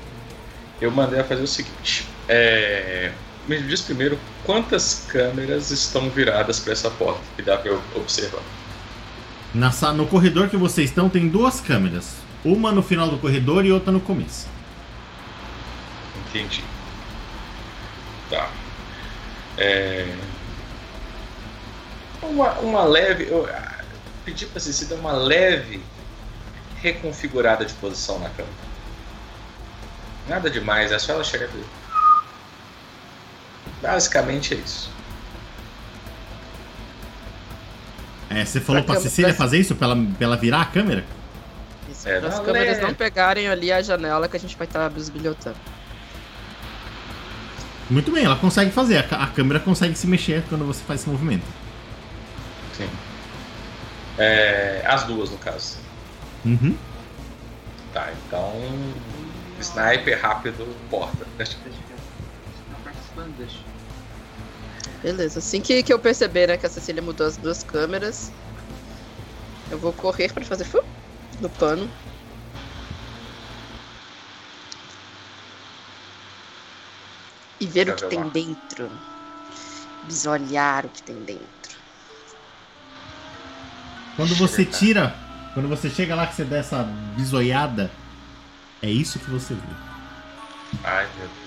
Eu 0.80 0.90
mandei 0.90 1.18
ela 1.18 1.28
fazer 1.28 1.42
o 1.42 1.46
seguinte. 1.46 2.08
É, 2.28 3.12
me 3.46 3.60
diz 3.62 3.82
primeiro 3.82 4.18
quantas 4.44 5.06
câmeras 5.08 5.70
estão 5.70 6.08
viradas 6.10 6.60
para 6.60 6.72
essa 6.72 6.90
porta 6.90 7.20
que 7.36 7.42
dá 7.42 7.56
para 7.56 7.70
eu 7.70 7.82
observar. 7.94 8.42
Na, 9.54 9.70
no 9.92 10.06
corredor 10.06 10.48
que 10.48 10.56
vocês 10.56 10.90
estão, 10.90 11.08
tem 11.08 11.28
duas 11.28 11.60
câmeras. 11.60 12.16
Uma 12.44 12.72
no 12.72 12.82
final 12.82 13.08
do 13.08 13.18
corredor 13.18 13.64
e 13.64 13.72
outra 13.72 13.92
no 13.92 14.00
começo. 14.00 14.48
Entendi. 16.28 16.64
Tá. 18.28 18.50
É, 19.56 20.12
Uma, 22.22 22.52
uma 22.58 22.84
leve. 22.84 23.28
Eu 23.28 23.46
ah, 23.46 23.84
pedi 24.24 24.46
pra 24.46 24.60
Ceci 24.60 24.86
dar 24.86 24.96
uma 24.96 25.12
leve 25.12 25.82
reconfigurada 26.80 27.64
de 27.64 27.72
posição 27.74 28.18
na 28.18 28.30
cama. 28.30 28.48
Nada 30.28 30.50
demais, 30.50 30.90
é 30.90 30.98
só 30.98 31.12
ela 31.12 31.24
chegar 31.24 31.46
aqui. 31.46 31.64
Basicamente 33.84 34.54
é 34.54 34.56
isso. 34.58 34.90
É, 38.30 38.44
você 38.44 38.60
falou 38.60 38.82
Pra 38.82 38.94
pra 38.94 39.02
Cecília 39.02 39.32
pra- 39.32 39.38
fazer 39.44 39.58
isso? 39.58 39.74
Pra 39.74 39.88
ela, 39.88 39.96
pra 39.96 40.26
ela 40.26 40.36
virar 40.36 40.62
a 40.62 40.64
câmera? 40.66 41.04
Isso, 41.90 42.08
É, 42.08 42.18
para 42.18 42.28
as 42.30 42.40
câmeras 42.40 42.78
é. 42.78 42.80
não 42.80 42.94
pegarem 42.94 43.48
ali 43.48 43.70
a 43.70 43.80
janela 43.82 44.28
que 44.28 44.36
a 44.36 44.40
gente 44.40 44.56
vai 44.56 44.66
estar 44.66 44.88
bisbilhotando. 44.90 45.56
Muito 47.90 48.10
bem, 48.10 48.24
ela 48.24 48.36
consegue 48.36 48.70
fazer. 48.70 49.04
A, 49.12 49.24
a 49.24 49.26
câmera 49.28 49.60
consegue 49.60 49.94
se 49.96 50.06
mexer 50.06 50.42
quando 50.48 50.64
você 50.64 50.82
faz 50.84 51.00
esse 51.00 51.08
movimento. 51.10 51.44
Sim. 52.72 52.88
É, 54.18 54.82
as 54.86 55.04
duas, 55.04 55.30
no 55.30 55.36
caso. 55.38 55.76
Uhum. 56.44 56.76
Tá, 57.92 58.08
então. 58.26 58.52
Sniper 59.60 60.20
rápido, 60.20 60.66
porta. 60.90 61.26
Deixa 61.36 61.52
eu 61.58 61.58
ver. 61.64 61.70
Tá 61.70 62.76
participando, 62.82 63.36
deixa. 63.36 63.58
Beleza, 65.04 65.38
assim 65.38 65.60
que, 65.60 65.82
que 65.82 65.92
eu 65.92 65.98
perceber 65.98 66.46
né, 66.48 66.56
que 66.56 66.64
a 66.64 66.70
Cecília 66.70 67.02
mudou 67.02 67.26
as 67.26 67.36
duas 67.36 67.62
câmeras, 67.62 68.32
eu 69.70 69.78
vou 69.78 69.92
correr 69.92 70.32
pra 70.32 70.42
fazer 70.42 70.64
fu, 70.64 70.82
no 71.42 71.50
pano. 71.50 71.90
E 77.60 77.66
ver 77.66 77.90
o 77.90 77.94
que 77.94 78.06
tem 78.06 78.24
lá? 78.24 78.30
dentro. 78.30 78.90
Bisolhar 80.04 80.86
o 80.86 80.88
que 80.88 81.02
tem 81.02 81.16
dentro. 81.16 81.44
Quando 84.16 84.34
você 84.36 84.64
Chega. 84.64 84.78
tira, 84.78 85.16
quando 85.52 85.68
você 85.68 85.90
chega 85.90 86.14
lá 86.14 86.26
que 86.26 86.34
você 86.34 86.44
dá 86.44 86.56
essa 86.56 86.82
bisoiada, 87.14 87.90
é 88.80 88.88
isso 88.88 89.18
que 89.18 89.30
você 89.30 89.52
vê. 89.52 89.60
Ai, 90.82 91.06
meu 91.18 91.28
Deus. 91.28 91.43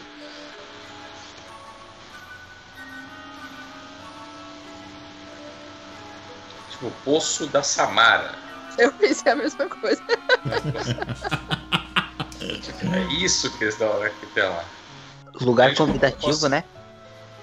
Tipo, 6.78 6.88
o 6.88 6.92
poço 7.04 7.48
da 7.48 7.63
Samara. 7.63 8.36
Eu 8.78 8.92
pensei 8.94 9.32
a 9.32 9.36
mesma 9.36 9.66
coisa. 9.68 10.02
É 12.40 13.13
isso 13.13 13.50
que 13.58 13.63
eles 13.63 13.76
dão 13.78 13.90
que 14.20 14.26
tem 14.28 14.44
lá. 14.44 14.63
Lugar 15.42 15.74
convidativo, 15.76 16.22
posso- 16.22 16.50
né? 16.50 16.63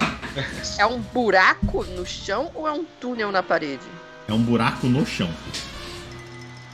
É 0.78 0.86
um 0.86 0.98
buraco 1.00 1.84
no 1.84 2.04
chão 2.04 2.50
ou 2.54 2.66
é 2.66 2.72
um 2.72 2.84
túnel 3.00 3.30
na 3.30 3.42
parede? 3.42 3.84
É 4.28 4.32
um 4.32 4.42
buraco 4.42 4.86
no 4.88 5.06
chão. 5.06 5.32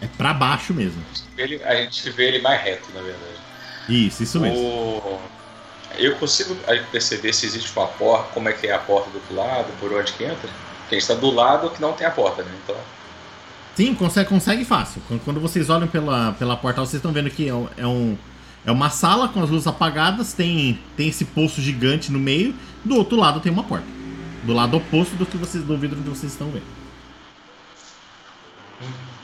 É 0.01 0.07
pra 0.17 0.33
baixo 0.33 0.73
mesmo. 0.73 1.03
Ele, 1.37 1.63
a 1.65 1.75
gente 1.77 2.09
vê 2.11 2.29
ele 2.29 2.39
mais 2.41 2.63
reto, 2.63 2.89
na 2.95 3.03
verdade. 3.03 3.35
Isso, 3.89 4.23
isso 4.23 4.41
mesmo. 4.41 4.57
O- 4.59 5.21
Eu 5.97 6.17
consigo 6.17 6.55
perceber 6.93 7.33
se 7.35 7.45
existe 7.47 7.77
uma 7.77 7.87
porta, 7.89 8.31
como 8.33 8.49
é 8.49 8.53
que 8.53 8.67
é 8.69 8.73
a 8.73 8.79
porta 8.79 9.11
do 9.11 9.17
outro 9.17 9.35
lado, 9.35 9.67
por 9.81 9.93
onde 9.93 10.13
que 10.13 10.25
entra. 10.25 10.49
Porque 10.91 10.97
a 10.97 10.99
gente 10.99 11.09
está 11.09 11.15
do 11.15 11.31
lado 11.31 11.71
que 11.71 11.81
não 11.81 11.93
tem 11.93 12.05
a 12.05 12.11
porta, 12.11 12.43
né? 12.43 12.51
Então. 12.65 12.77
Sim, 13.77 13.95
consegue, 13.95 14.29
consegue 14.29 14.65
fácil. 14.65 15.01
Quando, 15.25 15.39
vocês 15.41 15.71
olham 15.71 15.87
pela, 15.87 16.33
pela 16.33 16.57
portal, 16.57 16.85
vocês 16.85 16.97
estão 16.99 17.13
vendo 17.13 17.31
que 17.31 17.49
é, 17.49 17.55
um- 17.55 17.69
é 17.77 17.87
um, 17.87 18.19
é 18.67 18.73
uma 18.73 18.91
sala 18.91 19.29
com 19.29 19.41
as 19.41 19.49
luzes 19.49 19.69
apagadas, 19.69 20.33
tem, 20.33 20.81
tem 20.97 21.09
esse 21.09 21.25
poço 21.27 21.61
gigante 21.61 22.11
no 22.11 22.19
meio, 22.19 22.57
do 22.85 22.97
outro 22.97 23.17
lado 23.17 23.39
tem 23.39 23.53
uma 23.53 23.63
porta. 23.63 23.87
Do 24.43 24.53
lado 24.53 24.77
oposto 24.79 25.15
do 25.15 25.25
que 25.25 25.37
vocês 25.37 25.63
do 25.63 25.79
vidro 25.79 25.97
onde 26.01 26.09
vocês 26.11 26.33
estão 26.33 26.51
vendo. 26.51 26.67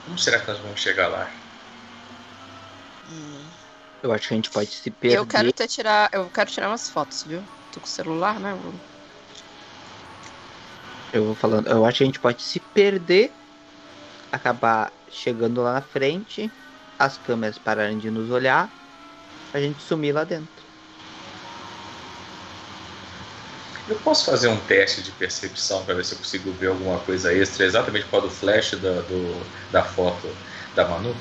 Como 0.05 0.17
será 0.17 0.39
que 0.39 0.47
nós 0.47 0.59
vamos 0.61 0.81
chegar 0.81 1.09
lá? 1.09 1.29
Eu 4.05 4.13
acho 4.13 4.29
que 4.29 4.35
a 4.35 4.37
gente 4.37 4.51
pode 4.51 4.71
se 4.71 4.89
perder. 4.89 5.17
Eu 5.19 5.27
quero 5.27 5.49
até 5.49 5.67
tirar. 5.67 6.11
Eu 6.13 6.31
quero 6.33 6.49
tirar 6.49 6.69
umas 6.69 6.89
fotos, 6.89 7.25
viu? 7.25 7.43
Tô 7.73 7.81
com 7.81 7.87
o 7.87 7.89
celular, 7.89 8.39
né? 8.39 8.57
Vou- 8.63 8.73
Eu 11.13 11.25
vou 11.27 11.35
falando, 11.35 11.69
eu 11.69 11.85
acho 11.85 11.99
que 11.99 12.05
a 12.05 12.07
gente 12.07 12.21
pode 12.21 12.43
se 12.43 12.61
perder, 12.61 13.39
acabar 14.33 14.97
chegando 15.11 15.63
lá 15.63 15.75
na 15.75 15.83
frente, 15.83 16.55
as 16.99 17.19
câmeras 17.19 17.59
pararem 17.59 17.99
de 17.99 18.11
nos 18.11 18.31
olhar, 18.31 18.75
a 19.53 19.61
gente 19.61 19.83
sumir 19.83 20.13
lá 20.15 20.25
dentro. 20.25 20.69
Eu 23.87 24.01
posso 24.01 24.25
fazer 24.27 24.49
um 24.49 24.65
teste 24.67 25.03
de 25.03 25.13
percepção 25.13 25.85
para 25.85 25.95
ver 25.95 26.05
se 26.05 26.15
eu 26.15 26.19
consigo 26.19 26.53
ver 26.53 26.69
alguma 26.69 27.01
coisa 27.01 27.33
extra, 27.35 27.65
exatamente 27.65 28.05
por 28.07 28.13
causa 28.13 28.27
do 28.29 28.33
flash 28.35 28.73
da, 28.81 29.03
do- 29.03 29.51
da 29.71 29.85
foto 29.85 30.39
da 30.75 30.87
Manu? 30.89 31.15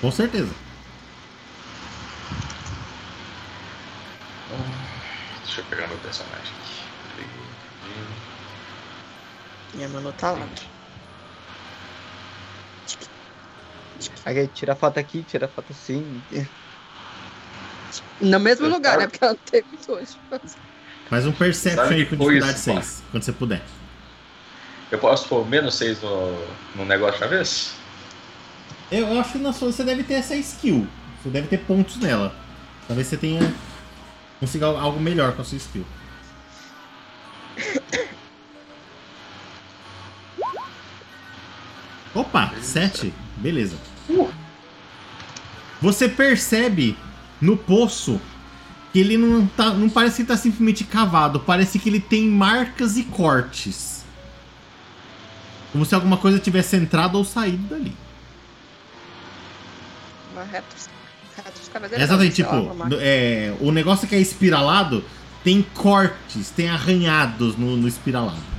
Com 0.00 0.10
certeza. 0.10 0.54
Deixa 5.42 5.60
eu 5.62 5.64
pegar 5.66 5.88
meu 5.88 5.98
personagem 6.00 6.54
Minha 9.76 9.88
mano 9.88 10.12
tá 10.12 10.32
lá. 10.32 10.48
Aí 14.24 14.48
tira 14.48 14.72
a 14.72 14.76
foto 14.76 14.98
aqui, 14.98 15.22
tira 15.22 15.46
a 15.46 15.48
foto 15.48 15.70
assim. 15.72 16.20
No 18.20 18.40
mesmo 18.40 18.66
Eu 18.66 18.70
lugar, 18.70 18.92
tava- 18.92 19.02
né? 19.02 19.08
Porque 19.08 19.24
ela 19.24 19.32
não 19.34 19.40
tem 19.40 19.62
muito 19.68 19.92
hoje. 19.92 20.16
Faz 21.08 21.26
um 21.26 21.32
Perception 21.32 21.84
aí 21.84 22.04
com 22.06 22.16
dificuldade 22.16 22.52
isso, 22.58 22.62
6, 22.64 23.02
quando 23.10 23.22
você 23.22 23.32
puder. 23.32 23.62
Eu 24.90 24.98
posso 24.98 25.28
pôr 25.28 25.46
menos 25.46 25.74
6 25.76 26.00
no, 26.02 26.32
no 26.74 26.84
negócio 26.84 27.20
na 27.20 27.26
vez? 27.26 27.72
Eu, 28.90 29.06
eu 29.08 29.20
acho 29.20 29.32
que 29.32 29.38
na 29.38 29.52
sua 29.52 29.70
você 29.72 29.84
deve 29.84 30.02
ter 30.02 30.14
essa 30.14 30.34
skill. 30.36 30.86
Você 31.22 31.28
deve 31.30 31.48
ter 31.48 31.58
pontos 31.58 31.96
nela. 31.98 32.34
Talvez 32.86 33.06
você 33.08 33.16
tenha. 33.16 33.40
consiga 34.40 34.66
algo 34.66 35.00
melhor 35.00 35.34
com 35.34 35.42
a 35.42 35.44
sua 35.44 35.58
skill. 35.58 35.84
Opa, 42.16 42.52
7. 42.60 43.12
Beleza. 43.36 43.76
Você 45.80 46.08
percebe 46.08 46.96
no 47.40 47.56
poço 47.56 48.20
que 48.92 49.00
ele 49.00 49.18
não, 49.18 49.46
tá, 49.46 49.70
não 49.70 49.90
parece 49.90 50.22
que 50.22 50.28
tá 50.28 50.36
simplesmente 50.36 50.84
cavado, 50.84 51.40
parece 51.40 51.78
que 51.78 51.88
ele 51.88 52.00
tem 52.00 52.26
marcas 52.26 52.96
e 52.96 53.04
cortes. 53.04 54.04
Como 55.70 55.84
se 55.84 55.94
alguma 55.94 56.16
coisa 56.16 56.38
tivesse 56.38 56.76
entrado 56.76 57.16
ou 57.18 57.24
saído 57.24 57.62
dali. 57.68 57.94
Uma 60.32 60.46
canadenses, 61.76 62.02
Exatamente, 62.02 62.34
tipo, 62.36 62.74
lá, 62.74 62.88
é, 62.98 63.54
o 63.60 63.70
negócio 63.70 64.08
que 64.08 64.14
é 64.14 64.20
espiralado 64.20 65.04
tem 65.44 65.62
cortes, 65.74 66.50
tem 66.50 66.68
arranhados 66.68 67.56
no, 67.56 67.76
no 67.76 67.86
espiralado. 67.86 68.55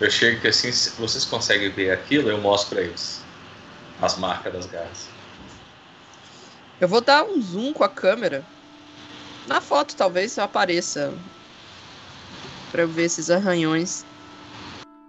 Eu 0.00 0.10
chego 0.10 0.40
que 0.40 0.48
assim, 0.48 0.72
se 0.72 0.90
vocês 0.98 1.24
conseguem 1.26 1.70
ver 1.70 1.90
aquilo, 1.90 2.30
eu 2.30 2.40
mostro 2.40 2.76
pra 2.76 2.84
eles. 2.84 3.22
As 4.00 4.16
marcas 4.16 4.52
das 4.52 4.66
garras. 4.66 5.08
eu 6.80 6.88
vou 6.88 7.02
dar 7.02 7.22
um 7.24 7.40
zoom 7.40 7.74
com 7.74 7.84
a 7.84 7.88
câmera. 7.88 8.42
Na 9.46 9.60
foto, 9.60 9.94
talvez 9.94 10.38
apareça. 10.38 11.12
Pra 12.72 12.82
eu 12.82 12.88
ver 12.88 13.04
esses 13.04 13.30
arranhões. 13.30 14.06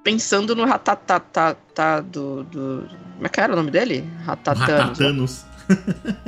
Pensando 0.03 0.55
no 0.55 0.65
ratatatá 0.65 1.55
do, 2.01 2.43
do. 2.43 2.89
Como 3.13 3.25
é 3.25 3.29
que 3.29 3.39
era 3.39 3.53
o 3.53 3.55
nome 3.55 3.71
dele? 3.71 4.09
Ratatanos. 4.25 4.99
Ratatanos. 4.99 5.45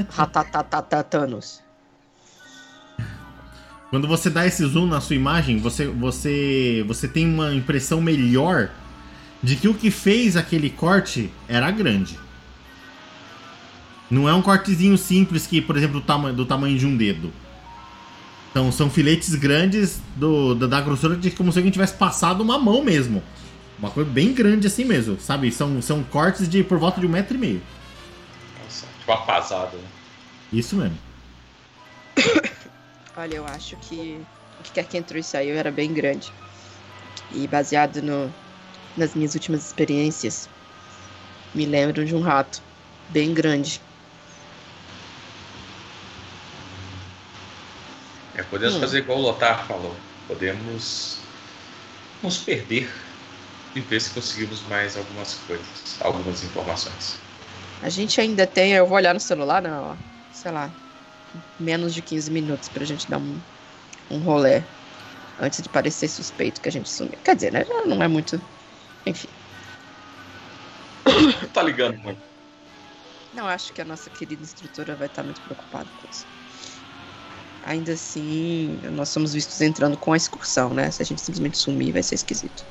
Ratatatatanos. 0.10 1.63
Quando 3.94 4.08
você 4.08 4.28
dá 4.28 4.44
esse 4.44 4.66
zoom 4.66 4.88
na 4.88 5.00
sua 5.00 5.16
imagem, 5.16 5.60
você, 5.60 5.86
você, 5.86 6.84
você 6.88 7.08
tem 7.08 7.32
uma 7.32 7.54
impressão 7.54 8.02
melhor 8.02 8.72
de 9.44 9.56
que 9.56 9.68
o 9.68 9.74
que 9.76 9.92
fez 9.92 10.36
aquele 10.36 10.68
corte 10.72 11.30
era 11.48 11.70
grande. 11.70 12.18
Não 14.10 14.28
é 14.28 14.34
um 14.34 14.42
cortezinho 14.42 14.98
simples 14.98 15.46
que, 15.46 15.62
por 15.62 15.78
exemplo, 15.78 16.00
do, 16.00 16.04
tama 16.04 16.34
do 16.34 16.44
tamanho 16.44 16.76
de 16.76 16.88
um 16.88 16.98
dedo. 16.98 17.32
Então, 18.50 18.72
são 18.72 18.90
filetes 18.90 19.36
grandes 19.36 20.02
do, 20.16 20.56
da, 20.56 20.66
da 20.66 20.82
grossura 20.82 21.16
de 21.16 21.30
como 21.30 21.52
se 21.52 21.60
alguém 21.60 21.72
tivesse 21.72 21.94
passado 21.94 22.42
uma 22.42 22.58
mão 22.58 22.84
mesmo. 22.84 23.22
Uma 23.78 23.92
coisa 23.92 24.10
bem 24.10 24.34
grande 24.34 24.66
assim 24.66 24.86
mesmo, 24.86 25.20
sabe? 25.20 25.52
São, 25.52 25.80
são 25.84 26.02
cortes 26.02 26.50
de 26.50 26.64
por 26.64 26.80
volta 26.80 27.00
de 27.00 27.06
um 27.06 27.10
metro 27.10 27.38
e 27.38 27.40
meio. 27.40 27.62
Nossa, 28.64 28.88
tipo 28.98 29.12
uma 29.12 29.22
pasada. 29.22 29.78
Né? 29.78 29.84
Isso 30.52 30.76
mesmo. 30.78 30.98
Olha, 33.18 33.36
eu 33.36 33.46
acho 33.46 33.76
que 33.78 34.28
o 34.58 34.64
que 34.64 34.72
quer 34.72 34.88
que 34.88 34.98
entrou 34.98 35.20
e 35.20 35.24
saiu 35.24 35.56
era 35.56 35.72
bem 35.72 35.92
grande. 35.94 36.36
E 37.30 37.48
baseado 37.48 38.02
no, 38.02 38.36
nas 38.96 39.16
minhas 39.16 39.36
últimas 39.36 39.66
experiências, 39.66 40.52
me 41.54 41.66
lembro 41.66 42.04
de 42.04 42.14
um 42.16 42.20
rato 42.20 42.62
bem 43.08 43.34
grande. 43.34 43.82
É, 48.34 48.44
podemos 48.44 48.76
Hum. 48.76 48.80
fazer 48.80 49.00
igual 49.00 49.20
o 49.20 49.22
Lotar 49.22 49.66
falou. 49.68 50.00
Podemos 50.28 51.24
nos 52.22 52.40
perder 52.40 52.92
e 53.76 53.82
ver 53.82 54.02
se 54.02 54.14
conseguimos 54.14 54.64
mais 54.64 54.98
algumas 54.98 55.36
coisas, 55.36 55.98
algumas 56.02 56.44
informações. 56.44 57.22
A 57.82 57.90
gente 57.90 58.20
ainda 58.22 58.48
tem, 58.48 58.74
eu 58.74 58.88
vou 58.88 58.96
olhar 58.98 59.14
no 59.14 59.20
celular, 59.20 59.62
não, 59.62 59.98
sei 60.30 60.52
lá, 60.52 60.76
menos 61.60 61.94
de 61.94 62.02
15 62.02 62.32
minutos 62.32 62.70
pra 62.70 62.86
gente 62.86 63.10
dar 63.10 63.18
um, 63.18 63.42
um 64.10 64.20
rolé 64.20 64.68
antes 65.40 65.62
de 65.62 65.70
parecer 65.70 66.08
suspeito 66.08 66.62
que 66.62 66.70
a 66.70 66.72
gente 66.72 66.90
sumiu. 66.90 67.20
Quer 67.24 67.36
dizer, 67.36 67.52
né? 67.52 67.66
Já 67.66 67.86
não 67.86 68.02
é 68.02 68.08
muito. 68.08 68.40
Enfim. 69.06 69.28
Tá 71.54 71.62
ligando 71.62 71.98
muito. 72.00 72.22
Não 73.34 73.48
acho 73.48 73.74
que 73.74 73.82
a 73.82 73.86
nossa 73.86 74.10
querida 74.10 74.44
instrutora 74.44 74.96
vai 74.96 75.08
estar 75.08 75.24
muito 75.24 75.42
preocupada 75.42 75.90
com 75.98 76.08
isso. 76.10 76.26
Ainda 77.64 77.94
assim, 77.94 78.80
nós 78.92 79.10
somos 79.10 79.34
vistos 79.34 79.60
entrando 79.62 79.98
com 79.98 80.14
a 80.14 80.18
excursão, 80.18 80.74
né? 80.74 80.92
Se 80.92 81.02
a 81.02 81.06
gente 81.06 81.22
simplesmente 81.22 81.58
sumir, 81.58 81.94
vai 81.94 82.04
ser 82.04 82.16
esquisito. 82.16 82.64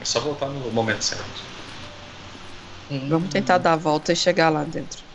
É 0.00 0.04
só 0.04 0.20
voltar 0.20 0.48
no 0.48 0.70
momento 0.70 1.02
certo. 1.02 1.24
Vamos 3.08 3.30
tentar 3.30 3.58
dar 3.58 3.74
a 3.74 3.76
volta 3.76 4.12
e 4.12 4.16
chegar 4.16 4.48
lá 4.50 4.64
dentro. 4.64 5.09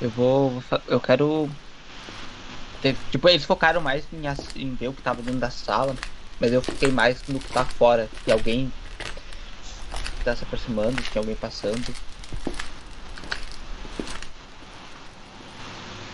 Eu 0.00 0.10
vou. 0.10 0.62
Eu 0.88 1.00
quero. 1.00 1.48
ter- 2.82 2.96
Tipo, 3.10 3.28
eles 3.28 3.44
focaram 3.44 3.80
mais 3.80 4.04
em, 4.12 4.22
em 4.62 4.74
ver 4.74 4.88
o 4.88 4.92
que 4.92 5.02
tava 5.02 5.22
dentro 5.22 5.40
da 5.40 5.50
sala, 5.50 5.94
mas 6.40 6.52
eu 6.52 6.62
fiquei 6.62 6.90
mais 6.90 7.22
no 7.28 7.38
que 7.38 7.52
tá 7.52 7.64
fora. 7.64 8.08
Que 8.24 8.32
alguém 8.32 8.72
tá 10.24 10.34
se 10.36 10.44
aproximando, 10.44 11.00
que 11.02 11.10
tem 11.10 11.20
alguém 11.20 11.36
passando. 11.36 11.94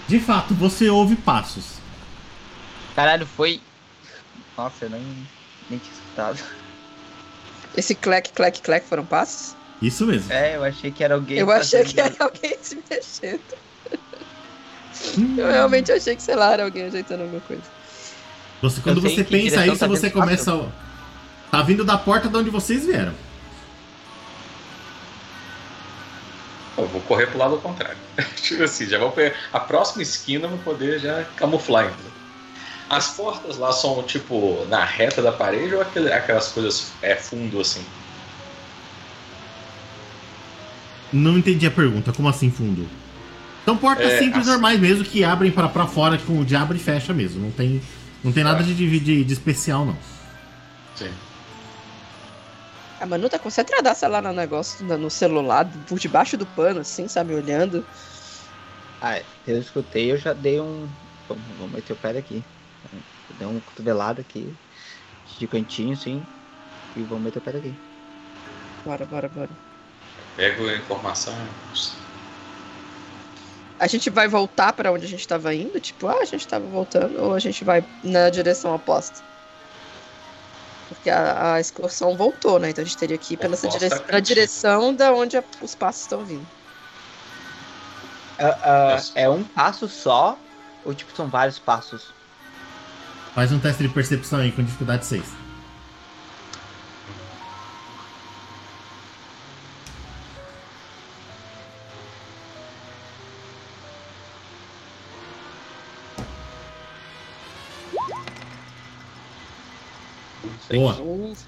De 0.09 0.21
fato, 0.21 0.55
você 0.55 0.89
ouve 0.89 1.17
passos. 1.17 1.75
Caralho, 2.95 3.27
foi. 3.27 3.61
Nossa, 4.57 4.85
eu 4.85 4.91
nem, 4.91 5.03
nem 5.69 5.79
tinha 5.79 5.93
escutado. 5.93 6.39
Esse 7.77 7.95
clec, 7.95 8.31
clec, 8.33 8.61
clec 8.63 8.87
foram 8.89 9.05
passos? 9.05 9.55
Isso 9.83 10.07
mesmo. 10.07 10.33
É, 10.33 10.57
eu 10.57 10.65
achei 10.65 10.91
que 10.91 11.05
era 11.05 11.15
alguém. 11.15 11.37
Eu 11.39 11.51
achei 11.51 11.85
que 11.85 12.01
era 12.01 12.15
alguém 12.21 12.57
se 12.63 12.83
mexendo. 12.89 13.43
Eu 15.39 15.51
realmente 15.51 15.91
achei 15.93 16.15
que, 16.17 16.23
sei 16.23 16.35
lá, 16.37 16.53
era 16.53 16.65
alguém 16.65 16.85
ajeitando 16.85 17.23
alguma 17.23 17.41
coisa. 17.41 17.63
Você, 18.63 18.81
quando 18.81 19.01
você 19.01 19.23
pensa 19.25 19.67
isso, 19.67 19.79
tá 19.79 19.87
você 19.87 20.11
começa. 20.11 20.55
a- 20.55 20.87
Tá 21.51 21.63
vindo 21.63 21.85
da 21.85 21.97
porta 21.97 22.29
de 22.29 22.37
onde 22.37 22.51
vocês 22.51 22.85
vieram. 22.85 23.13
Eu 26.77 26.87
vou 26.89 27.01
correr 27.03 27.27
pro 27.27 27.39
lado 27.39 27.57
contrário. 27.59 27.97
tipo 28.37 28.63
assim, 28.63 28.87
já 28.87 28.99
vou 28.99 29.11
pegar. 29.13 29.35
A 29.53 29.61
próxima 29.61 30.03
esquina 30.03 30.45
eu 30.47 30.51
vou 30.51 30.59
poder 30.59 30.99
já 30.99 31.25
camuflar 31.37 31.85
ainda. 31.85 32.17
As 32.91 33.09
portas 33.11 33.57
lá 33.59 33.73
são 33.73 34.03
tipo 34.03 34.65
na 34.69 34.85
reta 34.85 35.23
da 35.23 35.33
parede 35.33 35.75
ou 35.75 35.81
aquele- 35.81 36.13
aquelas 36.13 36.49
coisas 36.49 36.93
é 37.03 37.15
fundo 37.17 37.61
assim? 37.61 37.85
Não 41.13 41.39
entendi 41.39 41.67
a 41.67 41.71
pergunta. 41.71 42.13
Como 42.13 42.29
assim, 42.29 42.51
fundo? 42.51 42.87
São 43.67 43.77
portas 43.77 44.13
É, 44.13 44.19
simples 44.19 44.47
as- 44.47 44.47
normais 44.47 44.81
mesmo 44.81 45.05
que 45.05 45.25
abrem 45.25 45.51
pra, 45.51 45.69
pra 45.69 45.87
fora 45.87 46.19
com 46.19 46.39
o 46.41 46.45
de 46.45 46.55
abre 46.57 46.79
e 46.79 46.81
fecha 46.81 47.13
mesmo. 47.13 47.43
Não 47.43 47.51
tem, 47.51 47.83
não 48.23 48.33
tem 48.33 48.45
nada 48.45 48.63
de, 48.63 48.75
de, 48.75 49.01
de- 49.01 49.25
de 49.25 49.33
especial, 49.33 49.85
não. 49.85 49.97
Sim. 50.95 51.13
A 52.99 53.07
Manu 53.07 53.29
tá 53.29 53.39
concentradaça 53.39 54.07
lá 54.09 54.21
no 54.23 54.33
negócio, 54.35 54.85
no 54.85 55.11
celular, 55.11 55.67
por 55.87 55.99
debaixo 55.99 56.37
do 56.37 56.47
pano, 56.47 56.81
assim, 56.81 57.09
sabe, 57.09 57.35
olhando. 57.35 57.87
Ah, 59.01 59.19
eu 59.47 59.59
escutei, 59.59 60.11
eu 60.13 60.17
já 60.19 60.33
dei 60.33 60.61
um. 60.61 60.87
Vamos, 61.29 61.47
vamos 61.57 61.73
meter 61.73 61.93
o 61.93 61.97
pé 61.97 62.13
daqui. 62.15 62.45
Dei 63.31 63.47
uma 63.47 63.61
cotovelada 63.63 64.21
aqui. 64.23 64.59
De 65.39 65.49
cantinho, 65.49 65.95
assim. 65.95 66.29
E 66.97 67.05
vamos 67.05 67.25
meter 67.25 67.39
o 67.41 67.43
pé 67.43 67.53
daqui. 67.53 67.83
Bora, 68.85 69.07
bora, 69.07 69.29
bora. 69.29 69.59
Pego 70.37 70.69
a 70.69 70.75
informação. 70.77 71.35
A 73.79 73.87
gente 73.87 74.09
vai 74.09 74.27
voltar 74.27 74.73
pra 74.73 74.91
onde 74.91 75.05
a 75.05 75.09
gente 75.09 75.27
tava 75.29 75.55
indo? 75.55 75.79
Tipo, 75.79 76.09
ah, 76.09 76.19
a 76.21 76.25
gente 76.25 76.47
tava 76.49 76.65
voltando, 76.67 77.21
ou 77.23 77.35
a 77.35 77.39
gente 77.39 77.63
vai 77.63 77.85
na 78.03 78.31
direção 78.31 78.75
oposta? 78.75 79.23
Porque 80.89 81.11
a, 81.11 81.55
a 81.55 81.61
excursão 81.61 82.17
voltou, 82.17 82.59
né? 82.59 82.71
Então 82.71 82.83
a 82.83 82.87
gente 82.87 82.97
teria 82.97 83.19
que 83.19 83.35
ir 83.35 83.37
pela 83.37 83.55
essa 83.55 83.67
Oposta 83.67 83.89
dire... 83.89 84.01
à 84.01 84.03
pra 84.05 84.21
direção 84.21 84.95
da 84.95 85.13
onde 85.13 85.37
a- 85.37 85.45
os 85.61 85.75
passos 85.75 86.03
estão 86.03 86.25
vindo. 86.25 86.47
Ah, 88.39 88.93
Nossa. 88.93 89.13
é 89.15 89.29
um 89.29 89.43
passo 89.43 89.89
só? 89.89 90.39
Ou 90.85 90.95
tipo, 90.95 91.15
são 91.17 91.29
vários 91.29 91.59
passos? 91.59 92.15
Faz 93.35 93.51
um 93.53 93.59
teste 93.59 93.83
de 93.83 93.89
percepção 93.89 94.39
aí 94.39 94.53
com 94.53 94.63
dificuldade 94.63 95.05
6. 95.05 95.25
Boa. 110.71 110.97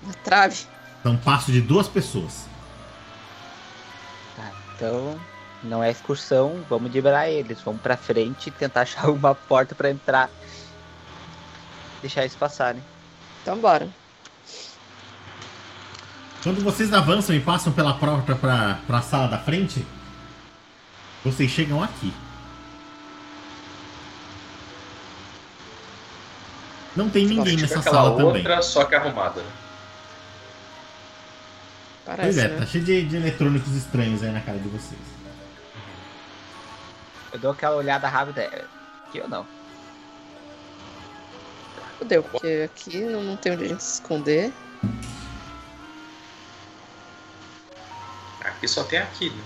Na 0.07 0.13
trave. 0.25 0.67
Então, 1.01 1.17
passo 1.17 1.53
de 1.53 1.61
duas 1.61 1.89
pessoas. 1.89 2.47
Tá, 4.37 4.51
então. 4.75 5.19
Não 5.63 5.83
é 5.83 5.91
excursão, 5.91 6.65
vamos 6.69 6.93
liberar 6.93 7.29
eles. 7.29 7.61
Vamos 7.61 7.81
pra 7.81 7.97
frente 7.97 8.47
e 8.47 8.51
tentar 8.51 8.83
achar 8.83 9.11
uma 9.11 9.35
porta 9.35 9.75
pra 9.75 9.91
entrar. 9.91 10.31
Deixar 12.01 12.21
eles 12.21 12.37
passarem. 12.37 12.83
Então 13.43 13.59
bora. 13.59 13.89
Quando 16.43 16.63
vocês 16.63 16.93
avançam 16.93 17.35
e 17.35 17.41
passam 17.41 17.73
pela 17.73 17.95
porta 17.95 18.37
pra, 18.37 18.79
pra 18.87 19.03
sala 19.03 19.27
da 19.27 19.39
frente, 19.39 19.85
vocês 21.25 21.51
chegam 21.51 21.83
aqui. 21.83 22.13
Não 26.97 27.09
tem 27.11 27.27
ninguém 27.27 27.57
Tipo 27.57 27.63
nessa 27.63 27.83
sala 27.83 28.11
outra, 28.11 28.43
também. 28.43 28.63
só 28.63 28.85
que 28.85 28.95
arrumada. 28.95 29.41
né? 29.43 29.51
Pois 32.05 32.17
Parece, 32.17 32.41
é, 32.41 32.49
né? 32.49 32.59
tá 32.59 32.67
cheio 32.67 32.85
de, 32.85 33.05
de 33.05 33.17
eletrônicos 33.17 33.75
estranhos 33.75 34.23
aí 34.23 34.31
na 34.33 34.41
cara 34.41 34.59
de 34.59 34.69
vocês. 34.69 35.01
Eu 37.33 37.39
dou 37.39 37.51
aquela 37.53 37.77
olhada 37.77 38.09
rápida. 38.09 38.43
é, 38.43 38.65
Aqui 39.09 39.21
ou 39.21 39.29
não? 39.29 39.47
Fudeu, 41.99 42.23
porque 42.23 42.63
aqui 42.65 43.01
não, 43.01 43.23
não 43.23 43.37
tem 43.37 43.53
onde 43.53 43.65
a 43.65 43.69
gente 43.69 43.83
se 43.83 43.95
esconder. 43.95 44.53
Aqui 48.41 48.69
só 48.69 48.85
tem 48.85 48.99
aqui, 48.99 49.31
né? 49.31 49.43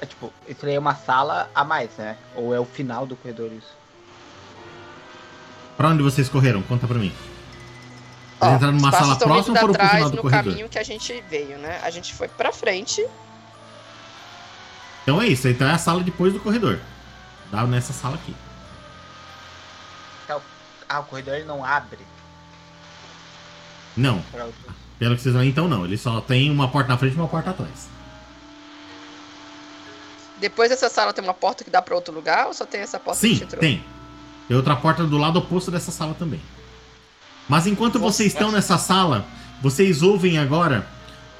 É 0.00 0.06
tipo, 0.06 0.32
isso 0.48 0.66
aí 0.66 0.74
é 0.74 0.78
uma 0.78 0.94
sala 0.94 1.50
a 1.54 1.64
mais, 1.64 1.96
né? 1.96 2.16
Ou 2.34 2.54
é 2.54 2.60
o 2.60 2.64
final 2.64 3.06
do 3.06 3.16
corredor 3.16 3.52
isso? 3.52 3.81
Pra 5.76 5.88
onde 5.88 6.02
vocês 6.02 6.28
correram? 6.28 6.62
Conta 6.62 6.86
pra 6.86 6.98
mim. 6.98 7.12
Ó, 8.40 8.44
Vocês 8.46 8.56
entraram 8.56 8.74
numa 8.76 8.90
sala 8.92 9.16
próxima 9.16 9.54
ou 9.54 9.60
foram 9.60 9.74
pro 9.74 9.88
final 9.88 10.10
do 10.10 10.16
no 10.16 10.22
corredor? 10.22 10.52
caminho 10.52 10.68
que 10.68 10.78
a 10.78 10.82
gente 10.82 11.24
veio, 11.30 11.58
né? 11.58 11.80
A 11.82 11.90
gente 11.90 12.12
foi 12.14 12.28
pra 12.28 12.52
frente. 12.52 13.04
Então 15.02 15.20
é 15.20 15.26
isso, 15.26 15.48
então 15.48 15.66
é 15.66 15.72
a 15.72 15.78
sala 15.78 16.02
depois 16.02 16.32
do 16.32 16.40
corredor. 16.40 16.78
Dá 17.50 17.64
nessa 17.66 17.92
sala 17.92 18.14
aqui. 18.16 18.34
Ah, 20.88 21.00
o 21.00 21.04
corredor 21.04 21.34
ele 21.36 21.44
não 21.46 21.64
abre 21.64 21.98
Não, 23.96 24.22
pelo 24.98 25.16
que 25.16 25.22
vocês 25.22 25.34
vão 25.34 25.42
então 25.42 25.66
não. 25.66 25.86
Ele 25.86 25.96
só 25.96 26.20
tem 26.20 26.50
uma 26.50 26.68
porta 26.68 26.90
na 26.90 26.98
frente 26.98 27.14
e 27.14 27.16
uma 27.16 27.28
porta 27.28 27.48
atrás. 27.50 27.88
Depois 30.38 30.68
dessa 30.68 30.88
sala 30.90 31.12
tem 31.14 31.24
uma 31.24 31.32
porta 31.32 31.64
que 31.64 31.70
dá 31.70 31.80
pra 31.80 31.94
outro 31.94 32.12
lugar 32.12 32.46
ou 32.46 32.52
só 32.52 32.66
tem 32.66 32.80
essa 32.82 32.98
porta 33.00 33.20
que 33.20 33.26
a 33.26 33.28
Sim, 33.30 33.34
gente 33.36 33.44
entrou? 33.44 33.60
tem. 33.60 33.84
Tem 34.48 34.56
outra 34.56 34.76
porta 34.76 35.04
do 35.04 35.16
lado 35.18 35.38
oposto 35.38 35.70
dessa 35.70 35.90
sala 35.90 36.14
também. 36.14 36.40
Mas 37.48 37.66
enquanto 37.66 37.98
vocês 37.98 38.32
estão 38.32 38.50
nessa 38.50 38.78
sala, 38.78 39.26
vocês 39.60 40.02
ouvem 40.02 40.38
agora 40.38 40.86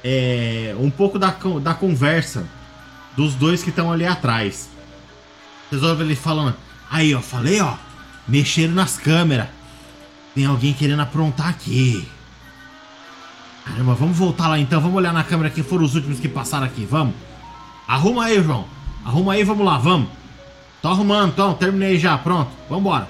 é, 0.03 0.75
um 0.79 0.89
pouco 0.89 1.17
da, 1.17 1.35
da 1.61 1.73
conversa 1.73 2.45
dos 3.15 3.35
dois 3.35 3.63
que 3.63 3.69
estão 3.69 3.91
ali 3.91 4.05
atrás. 4.05 4.69
Vocês 5.69 5.83
ouvem 5.83 6.05
ele 6.05 6.15
falando: 6.15 6.55
Aí, 6.89 7.13
ó, 7.15 7.21
falei, 7.21 7.59
ó, 7.61 7.75
mexeram 8.27 8.73
nas 8.73 8.97
câmeras. 8.97 9.47
Tem 10.35 10.45
alguém 10.45 10.73
querendo 10.73 11.01
aprontar 11.01 11.49
aqui. 11.49 12.07
Caramba, 13.65 13.93
vamos 13.93 14.17
voltar 14.17 14.47
lá 14.47 14.59
então, 14.59 14.81
vamos 14.81 14.97
olhar 14.97 15.13
na 15.13 15.23
câmera 15.23 15.49
quem 15.49 15.63
foram 15.63 15.85
os 15.85 15.95
últimos 15.95 16.19
que 16.19 16.27
passaram 16.27 16.65
aqui, 16.65 16.85
vamos. 16.85 17.15
Arruma 17.87 18.25
aí, 18.25 18.41
João. 18.43 18.65
Arruma 19.05 19.33
aí, 19.33 19.43
vamos 19.43 19.65
lá, 19.65 19.77
vamos. 19.77 20.09
Tô 20.83 20.89
arrumando, 20.89 21.31
então, 21.31 21.55
terminei 21.55 21.97
já, 21.97 22.17
pronto, 22.17 22.51
vambora. 22.67 23.07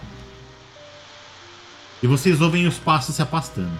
E 2.04 2.08
vocês 2.08 2.40
ouvem 2.40 2.68
os 2.68 2.78
passos 2.78 3.16
se 3.16 3.22
afastando. 3.24 3.76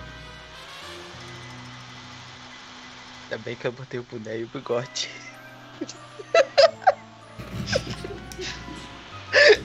Ainda 3.26 3.38
bem 3.38 3.56
que 3.56 3.68
eu 3.68 3.72
botei 3.72 4.00
o 4.00 4.04
boné 4.04 4.40
e 4.40 4.46
o 4.46 4.48
bigode. 4.48 5.12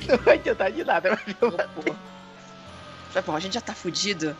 não 0.06 0.18
vai 0.18 0.34
adiantar 0.34 0.72
de 0.72 0.84
nada, 0.84 1.10
mas 1.10 1.36
eu 1.40 1.50
vou. 1.50 1.96
Foi 3.10 3.22
bom, 3.22 3.34
a 3.34 3.40
gente 3.40 3.54
já 3.54 3.62
tá 3.62 3.72
fudido. 3.72 4.36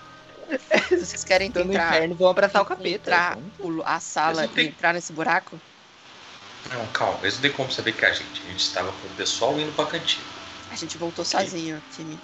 Vocês 0.90 1.24
querem 1.24 1.51
Tô 1.51 1.64
no 1.64 1.72
entrar, 1.72 1.94
inferno, 1.96 2.14
vão 2.14 2.29
abraçar 2.29 2.61
o 2.61 2.66
capeta. 2.66 2.90
entrar 2.90 3.38
o- 3.59 3.83
a 3.87 3.98
sala 4.01 4.44
e 4.55 4.66
entrar 4.66 4.92
nesse 4.92 5.14
buraco? 5.14 5.59
Não, 6.71 6.87
calma, 6.88 7.18
eles 7.23 7.35
não 7.35 7.42
tem 7.42 7.53
como 7.53 7.71
saber 7.73 7.92
que 7.92 8.05
é 8.05 8.11
a 8.11 8.12
gente. 8.12 8.42
A 8.44 8.51
gente 8.51 8.61
estava 8.61 8.92
com 8.92 9.07
o 9.07 9.11
pessoal 9.11 9.59
indo 9.59 9.73
pra 9.73 9.87
cantina. 9.87 10.25
A 10.71 10.77
gente 10.77 10.99
voltou 10.99 11.25
sozinho, 11.25 11.83
time. 11.90 12.18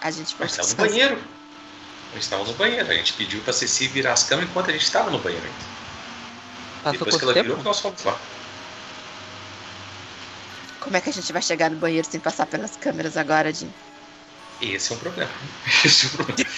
A 0.00 0.10
gente 0.10 0.34
Nós 0.38 0.56
voltou 0.56 0.64
estávamos 0.64 0.70
no 0.74 0.76
banheiro. 0.76 1.24
Nós 2.12 2.24
estávamos 2.24 2.50
no 2.52 2.56
banheiro. 2.56 2.90
A 2.90 2.94
gente 2.94 3.12
pediu 3.14 3.40
pra 3.42 3.52
Ceci 3.52 3.88
virar 3.88 4.14
as 4.14 4.24
câmeras 4.24 4.50
enquanto 4.50 4.70
a 4.70 4.72
gente 4.72 4.84
estava 4.84 5.10
no 5.10 5.18
banheiro 5.18 5.44
ainda. 5.44 5.80
Passou 6.82 6.92
Depois 6.92 7.16
que 7.16 7.24
ela 7.24 7.32
virou, 7.34 7.48
tempo? 7.48 7.58
que 7.58 7.64
nós 7.68 7.80
fomos 7.80 8.04
lá. 8.04 8.18
Como 10.80 10.96
é 10.96 11.00
que 11.00 11.10
a 11.10 11.12
gente 11.12 11.30
vai 11.32 11.42
chegar 11.42 11.70
no 11.70 11.76
banheiro 11.76 12.08
sem 12.10 12.18
passar 12.18 12.46
pelas 12.46 12.74
câmeras 12.76 13.16
agora, 13.18 13.52
Jim? 13.52 13.70
Esse 14.62 14.92
é 14.92 14.96
um 14.96 14.98
problema. 14.98 15.30
Esse 15.84 16.06
é 16.06 16.08
um 16.08 16.12
problema. 16.12 16.50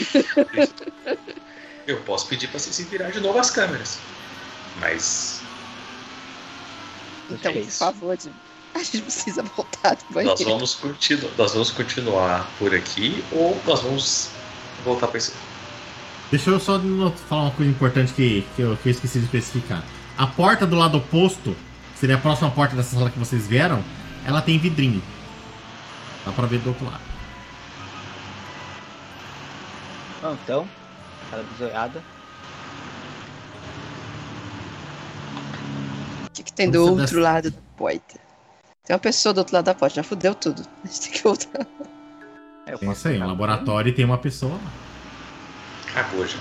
Eu 1.86 2.00
posso 2.04 2.28
pedir 2.28 2.46
pra 2.48 2.60
Ceci 2.60 2.84
virar 2.84 3.10
de 3.10 3.18
novo 3.18 3.38
as 3.38 3.50
câmeras. 3.50 3.98
Mas 4.80 5.41
Então, 7.34 7.52
é 7.52 7.60
por 7.60 7.70
favor, 7.70 8.18
Jim. 8.20 8.32
A 8.74 8.78
gente 8.78 9.02
precisa 9.02 9.42
voltar 9.42 9.96
do 9.96 10.14
banheiro. 10.14 10.38
nós 10.38 10.48
vamos, 10.48 10.74
continu 10.74 11.30
nós 11.36 11.52
vamos 11.52 11.70
continuar 11.70 12.50
por 12.58 12.74
aqui 12.74 13.22
ou 13.30 13.60
nós 13.66 13.82
vamos 13.82 14.30
voltar 14.82 15.08
pra 15.08 15.18
esse. 15.18 15.32
Deixa 16.30 16.48
eu 16.48 16.58
só 16.58 16.80
falar 17.28 17.42
uma 17.42 17.50
coisa 17.50 17.70
importante 17.70 18.14
que, 18.14 18.46
que, 18.56 18.62
eu, 18.62 18.74
que 18.78 18.88
eu 18.88 18.90
esqueci 18.90 19.18
de 19.18 19.26
especificar. 19.26 19.84
A 20.16 20.26
porta 20.26 20.66
do 20.66 20.74
lado 20.74 20.96
oposto, 20.96 21.54
que 21.92 21.98
seria 21.98 22.16
a 22.16 22.18
próxima 22.18 22.50
porta 22.50 22.74
dessa 22.74 22.96
sala 22.96 23.10
que 23.10 23.18
vocês 23.18 23.46
vieram, 23.46 23.84
ela 24.24 24.40
tem 24.40 24.58
vidrinho. 24.58 25.02
Dá 26.24 26.32
pra 26.32 26.46
ver 26.46 26.60
do 26.60 26.70
outro 26.70 26.86
lado. 26.86 27.02
Bom, 30.22 30.36
então, 30.42 30.68
cara 31.30 31.42
bizoiada. 31.42 32.02
Que, 36.32 36.42
que 36.42 36.52
tem 36.52 36.70
do 36.70 36.84
outro 36.84 37.20
lado 37.20 37.50
da 37.50 37.58
porta? 37.76 38.20
Tem 38.84 38.94
uma 38.94 39.00
pessoa 39.00 39.32
do 39.32 39.38
outro 39.38 39.54
lado 39.54 39.64
da 39.64 39.74
porta, 39.74 39.96
já 39.96 40.02
fudeu 40.02 40.34
tudo. 40.34 40.62
A 40.82 40.86
gente 40.86 41.00
tem 41.02 41.12
que 41.12 41.22
voltar. 41.22 41.66
É, 42.66 42.74
eu 42.74 42.78
Tem 42.78 42.90
isso 42.90 43.08
aí, 43.08 43.20
um 43.20 43.26
laboratório 43.26 43.90
e 43.90 43.92
tem 43.92 44.04
uma 44.04 44.18
pessoa 44.18 44.54
lá. 44.54 44.72
Acabou 45.90 46.26
já. 46.26 46.38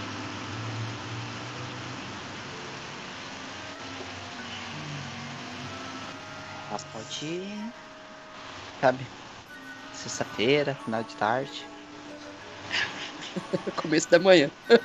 Ah, 6.72 6.78
pode 6.94 7.26
ir. 7.26 7.74
Sabe? 8.80 9.06
Sexta-feira, 9.94 10.78
final 10.86 11.04
de 11.04 11.16
tarde. 11.16 11.66
Começo 13.76 14.10
da 14.10 14.20
manhã. 14.20 14.50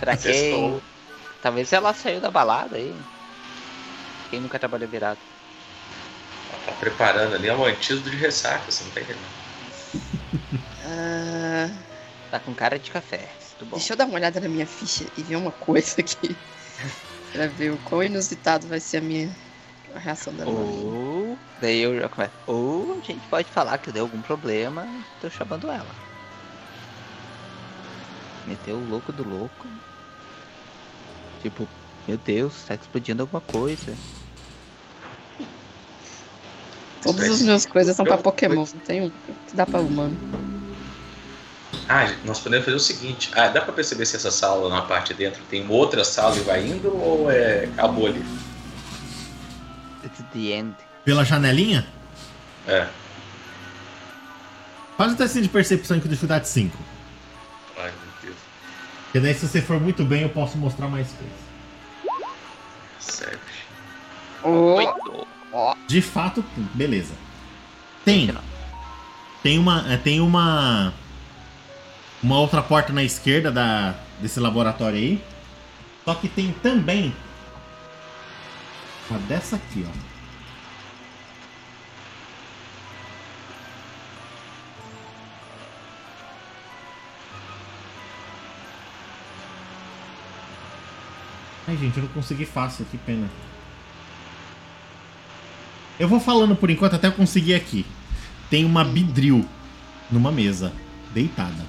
Pra 0.00 0.16
quem. 0.16 0.32
Sextou. 0.32 0.82
Talvez 1.42 1.72
ela 1.72 1.94
saiu 1.94 2.20
da 2.20 2.30
balada 2.30 2.76
aí. 2.76 2.94
Quem 4.30 4.40
nunca 4.40 4.58
trabalhou 4.58 4.88
virado. 4.88 5.18
Ela 6.50 6.62
tá 6.66 6.72
preparando 6.72 7.34
ali 7.34 7.50
um 7.50 7.64
antídoto 7.64 8.10
de 8.10 8.16
ressaca, 8.16 8.70
você 8.70 8.84
não 8.84 8.90
tá 8.90 9.00
entendendo. 9.00 9.40
Ah, 10.84 11.70
Tá 12.30 12.38
com 12.38 12.54
cara 12.54 12.78
de 12.78 12.90
café. 12.90 13.28
Tudo 13.58 13.70
bom. 13.70 13.76
deixa 13.76 13.92
eu 13.92 13.96
dar 13.96 14.06
uma 14.06 14.14
olhada 14.14 14.38
na 14.38 14.48
minha 14.48 14.66
ficha 14.66 15.04
e 15.16 15.22
ver 15.22 15.36
uma 15.36 15.50
coisa 15.50 16.00
aqui. 16.00 16.36
pra 17.32 17.48
ver 17.48 17.72
o 17.72 17.78
quão 17.78 18.02
inusitado 18.02 18.68
vai 18.68 18.78
ser 18.78 18.98
a 18.98 19.00
minha 19.00 19.34
a 19.94 19.98
reação 19.98 20.32
da. 20.34 20.46
Ou. 20.46 21.36
Daí 21.60 21.80
eu 21.80 21.98
já 21.98 22.08
começo. 22.08 22.32
Ou 22.46 22.92
a 22.92 23.04
gente 23.04 23.26
pode 23.28 23.50
falar 23.50 23.78
que 23.78 23.90
deu 23.90 24.04
algum 24.04 24.22
problema. 24.22 24.86
Tô 25.20 25.28
chamando 25.28 25.68
ela. 25.68 25.94
Meteu 28.46 28.76
o 28.76 28.88
louco 28.88 29.12
do 29.12 29.28
louco. 29.28 29.66
Tipo, 31.42 31.66
meu 32.06 32.18
Deus, 32.18 32.52
tá 32.66 32.74
explodindo 32.74 33.22
alguma 33.22 33.40
coisa. 33.40 33.94
Todas 37.02 37.30
as 37.30 37.40
minhas 37.42 37.64
coisas 37.64 37.96
são 37.96 38.04
pra 38.04 38.18
Pokémon, 38.18 38.56
não 38.56 38.80
tem 38.84 39.02
um 39.02 39.10
que 39.48 39.56
dá 39.56 39.64
pra 39.64 39.80
humano. 39.80 40.16
Ah, 41.88 42.12
nós 42.24 42.38
podemos 42.40 42.64
fazer 42.64 42.76
o 42.76 42.80
seguinte. 42.80 43.30
Ah, 43.34 43.48
dá 43.48 43.62
pra 43.62 43.72
perceber 43.72 44.04
se 44.06 44.16
essa 44.16 44.30
sala 44.30 44.68
na 44.68 44.82
parte 44.82 45.14
de 45.14 45.18
dentro 45.24 45.42
tem 45.48 45.62
uma 45.62 45.72
outra 45.72 46.04
sala 46.04 46.36
e 46.36 46.40
vai 46.40 46.66
indo 46.66 46.94
ou 46.94 47.30
é 47.30 47.64
acabou 47.64 48.06
ali? 48.06 48.24
It's 50.04 50.22
the 50.32 50.38
end. 50.58 50.74
Pela 51.04 51.24
janelinha, 51.24 51.86
É. 52.68 52.86
faz 54.96 55.12
um 55.12 55.16
teste 55.16 55.40
de 55.40 55.48
percepção 55.48 55.98
com 55.98 56.06
dificuldade 56.08 56.46
5. 56.48 56.76
Porque 59.10 59.18
daí 59.18 59.34
se 59.34 59.48
você 59.48 59.60
for 59.60 59.80
muito 59.80 60.04
bem, 60.04 60.22
eu 60.22 60.28
posso 60.28 60.56
mostrar 60.56 60.86
mais 60.86 61.08
coisas. 61.08 61.36
Sério. 63.00 63.40
Oh, 64.44 64.74
Oito. 64.76 65.26
De 65.88 66.00
fato, 66.00 66.44
beleza. 66.74 67.12
Tem. 68.04 68.32
Tem 69.42 69.58
uma. 69.58 69.92
é, 69.92 69.96
Tem 69.96 70.20
uma. 70.20 70.94
Uma 72.22 72.38
outra 72.38 72.62
porta 72.62 72.92
na 72.92 73.02
esquerda 73.02 73.50
da, 73.50 73.94
desse 74.20 74.38
laboratório 74.38 74.96
aí. 74.96 75.24
Só 76.04 76.14
que 76.14 76.28
tem 76.28 76.52
também. 76.62 77.12
Uma 79.08 79.18
dessa 79.20 79.56
aqui, 79.56 79.84
ó. 79.88 80.09
Ai, 91.70 91.76
gente, 91.76 91.98
eu 91.98 92.02
não 92.02 92.10
consegui 92.10 92.44
fácil, 92.44 92.84
que 92.90 92.98
pena. 92.98 93.30
Eu 96.00 96.08
vou 96.08 96.18
falando 96.18 96.56
por 96.56 96.68
enquanto 96.68 96.96
até 96.96 97.06
eu 97.06 97.12
conseguir 97.12 97.54
aqui. 97.54 97.86
Tem 98.50 98.64
uma 98.64 98.82
bidril 98.84 99.48
numa 100.10 100.32
mesa, 100.32 100.72
deitada. 101.12 101.64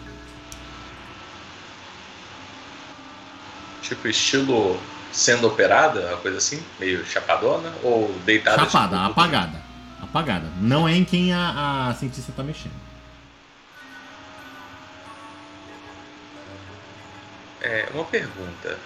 Tipo, 3.83 4.07
estilo 4.07 4.81
sendo 5.11 5.45
operada, 5.45 6.07
uma 6.07 6.17
coisa 6.17 6.39
assim? 6.39 6.63
Meio 6.79 7.05
chapadona? 7.05 7.71
Ou 7.83 8.11
deitada? 8.25 8.57
Chapada, 8.57 8.97
tipo, 8.97 9.11
apagada. 9.11 9.61
Apagada. 10.01 10.51
Não 10.59 10.87
é 10.87 10.95
em 10.95 11.05
quem 11.05 11.31
a, 11.31 11.89
a 11.89 11.93
cientista 11.93 12.33
tá 12.35 12.41
mexendo. 12.41 12.73
É, 17.61 17.87
uma 17.93 18.05
pergunta. 18.05 18.79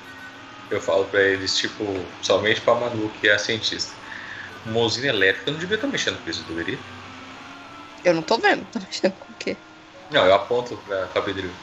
Eu 0.69 0.81
falo 0.81 1.09
pra 1.09 1.21
eles, 1.21 1.55
tipo, 1.57 2.09
somente 2.21 2.61
pra 2.61 2.75
Manu, 2.75 3.11
que 3.11 3.27
é 3.27 3.33
a 3.33 3.39
cientista. 3.39 3.95
Uma 4.65 4.81
usina 4.81 5.07
elétrica, 5.09 5.49
eu 5.49 5.53
não 5.53 5.59
devia 5.59 5.75
estar 5.75 5.87
mexendo 5.87 6.21
com 6.23 6.29
isso, 6.29 6.45
deveria? 6.47 6.83
Eu 8.03 8.13
não 8.13 8.23
tô 8.23 8.37
vendo, 8.39 8.65
tá 8.67 8.79
mexendo 8.79 9.17
com 9.17 9.31
o 9.33 9.35
quê? 9.35 9.65
Não, 10.09 10.25
eu 10.25 10.33
aponto 10.33 10.77
pra, 10.79 11.07
pra 11.07 11.21
Pedrinho. 11.21 11.55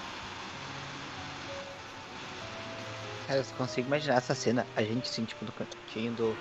Cara, 3.26 3.40
eu 3.40 3.44
consigo 3.54 3.86
imaginar 3.88 4.16
essa 4.18 4.34
cena, 4.34 4.68
a 4.74 4.82
gente 4.84 5.08
assim, 5.10 5.24
tipo, 5.24 5.44
no 5.44 5.52
cantinho 5.52 6.14
do, 6.14 6.40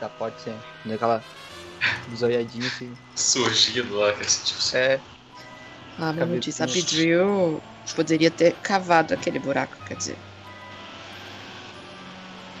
da 0.00 0.10
porta, 0.10 0.38
assim, 0.40 0.64
naquela 0.84 1.26
zoiadinha 2.14 2.68
assim. 2.68 2.98
Surgindo 3.14 3.94
lá, 3.96 4.12
que 4.16 4.22
assim, 4.22 4.44
tipo. 4.44 4.76
É, 4.76 5.02
Ah, 5.96 6.12
meu 6.12 6.36
Cabecinha. 6.36 6.40
disse, 6.40 6.62
a 6.62 6.66
Beedrill 6.66 7.64
poderia 7.94 8.30
ter 8.30 8.58
cavado 8.60 9.14
aquele 9.14 9.38
buraco, 9.38 9.78
quer 9.84 9.96
dizer. 9.96 10.20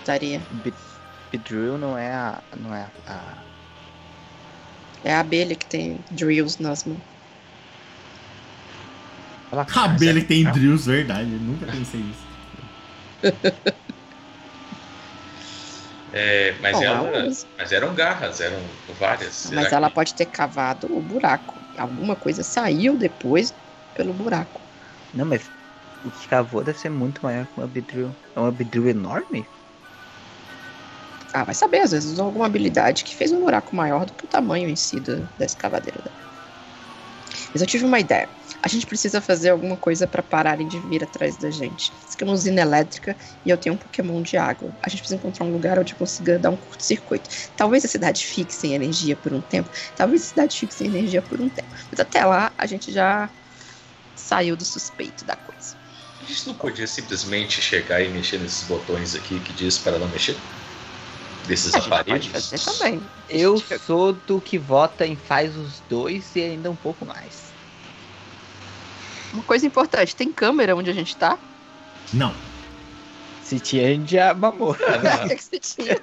Estaria. 0.00 0.40
Be- 0.50 0.74
Bedrill 1.30 1.78
não 1.78 1.96
é 1.96 2.12
a. 2.12 2.42
não 2.58 2.74
é 2.74 2.90
a. 3.06 3.44
É 5.02 5.12
a 5.14 5.20
abelha 5.20 5.54
que 5.54 5.66
tem 5.66 5.98
drills 6.10 6.60
nas 6.62 6.84
mãos. 6.84 7.00
Ela 9.52 9.66
A 9.74 9.84
abelha 9.84 10.20
que 10.20 10.26
tem 10.28 10.44
drills, 10.52 10.86
verdade. 10.86 11.32
Eu 11.32 11.40
nunca 11.40 11.66
pensei 11.66 12.00
nisso. 12.02 12.26
É, 16.12 16.58
mas, 16.60 16.76
Bom, 16.76 16.84
ela- 16.84 17.28
mas 17.56 17.72
eram 17.72 17.94
garras, 17.94 18.40
eram 18.40 18.58
várias. 18.98 19.34
Será 19.34 19.56
Mas 19.56 19.68
que- 19.68 19.74
ela 19.74 19.90
pode 19.90 20.14
ter 20.14 20.26
cavado 20.26 20.92
o 20.92 21.00
buraco. 21.00 21.60
Alguma 21.78 22.16
coisa 22.16 22.42
saiu 22.42 22.96
depois 22.96 23.54
pelo 23.94 24.12
buraco. 24.12 24.60
Não, 25.14 25.24
mas 25.24 25.50
o 26.02 26.10
que 26.10 26.26
cavou 26.28 26.64
deve 26.64 26.78
ser 26.78 26.90
muito 26.90 27.20
maior 27.22 27.46
que 27.46 27.52
uma 27.56 27.66
Bedrill. 27.68 28.14
É 28.34 28.40
uma 28.40 28.50
Bedrill 28.50 28.88
enorme? 28.88 29.46
Ah, 31.32 31.44
vai 31.44 31.54
saber, 31.54 31.80
às 31.80 31.92
vezes 31.92 32.12
usou 32.12 32.26
alguma 32.26 32.46
habilidade 32.46 33.04
que 33.04 33.14
fez 33.14 33.32
um 33.32 33.40
buraco 33.40 33.74
maior 33.74 34.04
do 34.04 34.14
que 34.14 34.24
o 34.24 34.28
tamanho 34.28 34.68
em 34.68 34.76
si 34.76 35.00
da, 35.00 35.28
da 35.38 35.44
escavadeira 35.44 36.02
dela. 36.02 36.30
Mas 37.52 37.60
eu 37.60 37.66
tive 37.66 37.84
uma 37.84 38.00
ideia. 38.00 38.28
A 38.62 38.68
gente 38.68 38.86
precisa 38.86 39.20
fazer 39.20 39.50
alguma 39.50 39.76
coisa 39.76 40.06
pra 40.06 40.22
pararem 40.22 40.66
de 40.66 40.78
vir 40.80 41.02
atrás 41.02 41.36
da 41.36 41.50
gente. 41.50 41.92
Isso 41.92 42.14
aqui 42.14 42.24
é 42.24 42.26
uma 42.26 42.32
usina 42.32 42.60
elétrica 42.60 43.16
e 43.44 43.50
eu 43.50 43.56
tenho 43.56 43.74
um 43.74 43.78
Pokémon 43.78 44.20
de 44.22 44.36
água. 44.36 44.74
A 44.82 44.88
gente 44.88 45.00
precisa 45.00 45.16
encontrar 45.16 45.46
um 45.46 45.52
lugar 45.52 45.78
onde 45.78 45.94
consiga 45.94 46.38
dar 46.38 46.50
um 46.50 46.56
curto-circuito. 46.56 47.30
Talvez 47.56 47.84
a 47.84 47.88
cidade 47.88 48.24
fique 48.24 48.54
sem 48.54 48.74
energia 48.74 49.16
por 49.16 49.32
um 49.32 49.40
tempo. 49.40 49.70
Talvez 49.94 50.22
a 50.22 50.26
cidade 50.26 50.58
fique 50.58 50.74
sem 50.74 50.88
energia 50.88 51.22
por 51.22 51.40
um 51.40 51.48
tempo. 51.48 51.68
Mas 51.90 52.00
até 52.00 52.24
lá 52.24 52.52
a 52.58 52.66
gente 52.66 52.92
já 52.92 53.30
saiu 54.14 54.56
do 54.56 54.64
suspeito 54.64 55.24
da 55.24 55.36
coisa. 55.36 55.74
A 56.20 56.24
gente 56.24 56.46
não 56.46 56.54
podia 56.54 56.86
simplesmente 56.86 57.62
chegar 57.62 58.02
e 58.02 58.08
mexer 58.10 58.38
nesses 58.38 58.64
botões 58.64 59.14
aqui 59.14 59.40
que 59.40 59.52
diz 59.54 59.78
para 59.78 59.98
não 59.98 60.08
mexer? 60.08 60.36
Desses 61.46 61.74
A 61.74 61.78
gente 61.78 61.88
pode 61.88 62.00
aparelhos? 62.00 62.30
fazer 62.50 62.58
também. 62.58 63.10
Eu 63.28 63.56
sou 63.80 64.12
do 64.12 64.40
que 64.40 64.58
vota 64.58 65.06
em 65.06 65.16
faz 65.16 65.56
os 65.56 65.80
dois 65.82 66.34
e 66.36 66.42
ainda 66.42 66.70
um 66.70 66.76
pouco 66.76 67.04
mais. 67.06 67.54
Uma 69.32 69.42
coisa 69.44 69.66
importante, 69.66 70.14
tem 70.16 70.32
câmera 70.32 70.74
onde 70.74 70.90
a 70.90 70.92
gente 70.92 71.16
tá? 71.16 71.38
Não. 72.12 72.34
Se 73.40 73.58
tinha, 73.58 73.86
a 73.86 73.90
gente 73.94 74.12
já 74.12 74.34
mamou. 74.34 74.72
O 74.72 75.28
que, 75.28 75.36
que 75.36 75.42
você 75.42 75.58
tinha? 75.60 75.98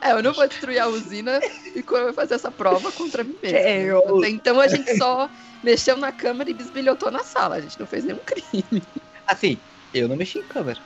É, 0.00 0.12
eu 0.12 0.22
não 0.22 0.32
vou 0.32 0.46
destruir 0.46 0.78
a 0.78 0.86
usina 0.86 1.40
e 1.74 1.82
quando 1.82 2.00
eu 2.02 2.04
vou 2.06 2.14
fazer 2.14 2.34
essa 2.34 2.50
prova 2.52 2.92
contra 2.92 3.24
mim 3.24 3.36
mesmo. 3.42 3.58
É, 3.58 3.82
eu- 3.82 4.24
Então 4.24 4.60
a 4.60 4.68
gente 4.68 4.96
só 4.96 5.28
mexeu 5.62 5.96
na 5.96 6.12
câmera 6.12 6.50
e 6.50 6.54
bisbilhotou 6.54 7.10
na 7.10 7.24
sala. 7.24 7.56
A 7.56 7.60
gente 7.60 7.78
não 7.78 7.86
fez 7.86 8.04
nenhum 8.04 8.20
crime. 8.24 8.82
Assim, 9.26 9.60
eu 9.92 10.08
não 10.08 10.16
mexi 10.16 10.38
em 10.38 10.46
câmera. 10.46 10.80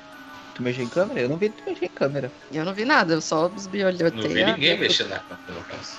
Tu 0.60 0.64
mexeu 0.64 0.84
em 0.84 0.88
câmera? 0.88 1.20
Eu 1.20 1.28
não 1.30 1.38
vi 1.38 1.48
tu 1.48 1.62
mexer 1.66 1.86
em 1.86 1.88
câmera. 1.88 2.30
Eu 2.52 2.66
não 2.66 2.74
vi 2.74 2.84
nada, 2.84 3.14
eu 3.14 3.22
só 3.22 3.48
bisbilhotei. 3.48 4.10
Não 4.10 4.28
vi 4.28 4.42
a- 4.42 4.52
ninguém 4.52 4.78
mexendo 4.78 5.08
na 5.08 5.18
câmera, 5.20 5.52
no 5.54 5.62
caso. 5.64 5.96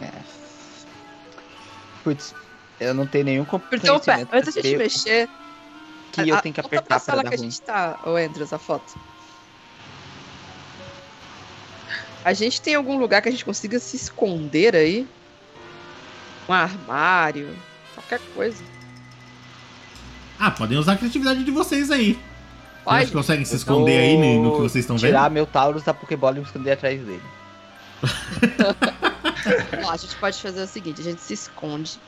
É. 0.00 0.10
Putz, 2.02 2.34
eu 2.80 2.94
não 2.94 3.06
tenho 3.06 3.26
nenhum 3.26 3.42
Então, 3.42 3.60
conhecimento 3.60 4.04
pera, 4.06 4.28
antes 4.32 4.54
da 4.54 4.62
gente 4.62 4.70
de 4.72 4.76
mexer, 4.78 5.28
que 6.12 6.22
a- 6.22 6.26
eu 6.26 6.34
a- 6.36 6.40
tenho 6.40 6.54
que 6.54 6.60
apertar 6.60 6.86
pra 6.86 6.98
sala 6.98 7.22
dar 7.22 7.28
que 7.28 7.34
a 7.34 7.38
ruim. 7.38 7.50
gente 7.50 7.60
tá, 7.60 8.00
ô 8.06 8.16
Andrews, 8.16 8.54
a 8.54 8.58
foto. 8.58 8.98
A 12.24 12.32
gente 12.32 12.62
tem 12.62 12.74
algum 12.74 12.98
lugar 12.98 13.20
que 13.20 13.28
a 13.28 13.32
gente 13.32 13.44
consiga 13.44 13.78
se 13.78 13.96
esconder 13.96 14.74
aí? 14.74 15.06
Um 16.48 16.54
armário, 16.54 17.54
qualquer 17.94 18.20
coisa. 18.34 18.64
Ah, 20.38 20.50
podem 20.50 20.78
usar 20.78 20.92
a 20.92 20.96
criatividade 20.96 21.44
de 21.44 21.50
vocês 21.50 21.90
aí. 21.90 22.18
Vocês 22.96 23.10
que 23.10 23.16
conseguem 23.16 23.44
se 23.44 23.56
esconder 23.56 23.98
aí 23.98 24.16
no, 24.16 24.44
no 24.44 24.56
que 24.56 24.62
vocês 24.62 24.84
estão 24.84 24.96
vendo? 24.96 25.10
Tirar 25.10 25.30
meu 25.30 25.46
Taurus 25.46 25.82
da 25.82 25.92
Pokébola 25.92 26.36
e 26.36 26.40
me 26.40 26.46
esconder 26.46 26.72
atrás 26.72 27.00
dele. 27.00 27.22
Ó, 29.84 29.90
a 29.90 29.96
gente 29.96 30.14
pode 30.16 30.40
fazer 30.40 30.62
o 30.62 30.66
seguinte: 30.66 31.00
a 31.00 31.04
gente 31.04 31.20
se 31.20 31.34
esconde 31.34 31.98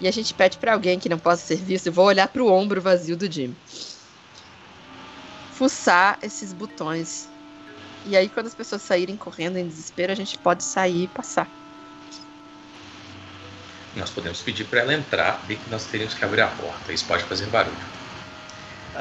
e 0.00 0.08
a 0.08 0.10
gente 0.10 0.32
pede 0.32 0.56
pra 0.58 0.72
alguém 0.72 0.98
que 0.98 1.08
não 1.08 1.18
possa 1.18 1.44
ser 1.44 1.56
visto. 1.56 1.86
Eu 1.86 1.92
vou 1.92 2.06
olhar 2.06 2.26
pro 2.28 2.46
ombro 2.46 2.80
vazio 2.80 3.16
do 3.16 3.30
Jimmy. 3.30 3.56
Fuçar 5.52 6.18
esses 6.22 6.52
botões. 6.52 7.28
E 8.06 8.16
aí, 8.16 8.30
quando 8.30 8.46
as 8.46 8.54
pessoas 8.54 8.80
saírem 8.80 9.14
correndo 9.14 9.58
em 9.58 9.68
desespero, 9.68 10.10
a 10.10 10.14
gente 10.14 10.38
pode 10.38 10.64
sair 10.64 11.04
e 11.04 11.08
passar. 11.08 11.46
Nós 13.94 14.08
podemos 14.08 14.40
pedir 14.40 14.64
para 14.64 14.80
ela 14.80 14.94
entrar 14.94 15.44
e 15.48 15.56
que 15.56 15.70
nós 15.70 15.84
teríamos 15.84 16.14
que 16.14 16.24
abrir 16.24 16.40
a 16.40 16.46
porta. 16.46 16.92
Isso 16.92 17.04
pode 17.04 17.24
fazer 17.24 17.46
barulho. 17.46 17.99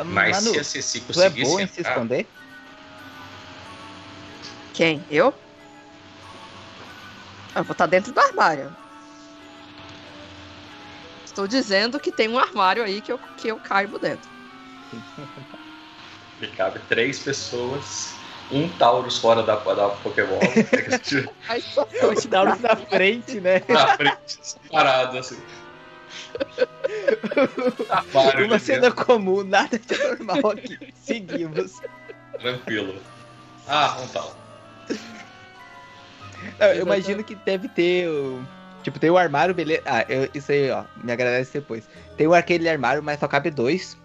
Mas 0.04 0.44
Manu, 0.44 0.54
se 0.54 0.60
a 0.60 0.64
Ceci 0.64 1.02
tu 1.02 1.04
é 1.22 1.30
conseguisse 1.30 1.50
boa 1.50 1.62
em 1.62 1.68
se 1.68 1.82
esconder? 1.82 2.30
Quem? 4.74 5.06
Eu? 5.10 5.34
Eu 7.56 7.64
vou 7.64 7.74
estar 7.74 7.86
dentro 7.88 8.14
do 8.14 8.20
armário. 8.20 8.74
Estou 11.26 11.48
dizendo 11.48 12.00
que 12.00 12.12
tem 12.12 12.28
um 12.28 12.40
armário 12.40 12.84
aí 12.84 13.02
que 13.02 13.12
eu, 13.12 13.20
que 13.38 13.48
eu 13.48 13.58
caibo 13.60 14.00
dentro. 14.00 14.30
me 16.40 16.48
cabe 16.56 16.80
três 16.88 17.20
pessoas, 17.20 18.16
um 18.52 18.70
Taurus 18.78 19.18
fora 19.18 19.44
da, 19.44 19.56
da 19.56 19.90
Pokébola, 19.90 20.40
Aí 21.48 21.62
só 21.62 21.86
te 22.16 22.28
dá 22.28 22.46
na 22.46 22.76
frente, 22.76 23.40
né? 23.40 23.62
na 23.68 23.96
frente, 23.98 24.38
parado 24.70 25.18
assim. 25.18 25.42
Uma 28.14 28.56
ali 28.56 28.60
cena 28.60 28.92
comum, 28.92 29.44
nada 29.44 29.78
de 29.78 29.98
normal 29.98 30.52
aqui. 30.52 30.78
Seguimos. 30.96 31.74
tranquilo. 32.40 33.02
Ah, 33.68 33.98
um 34.02 34.08
Taurus. 34.08 34.36
Não, 36.60 36.68
eu 36.68 36.82
imagino 36.84 37.24
que 37.24 37.36
deve 37.36 37.68
ter 37.68 38.08
o. 38.10 38.44
Tipo, 38.84 39.00
tem 39.00 39.10
o 39.10 39.18
armário, 39.18 39.54
beleza. 39.54 39.82
Ah, 39.86 40.06
eu- 40.10 40.30
isso 40.34 40.52
aí, 40.52 40.70
ó. 40.72 40.84
Me 41.04 41.12
agradece 41.12 41.54
depois. 41.60 41.88
Tem 42.18 42.28
o 42.28 42.34
aquele 42.34 42.70
armário, 42.70 43.04
mas 43.04 43.20
só 43.20 43.28
cabe 43.28 43.52
dois. 43.52 43.98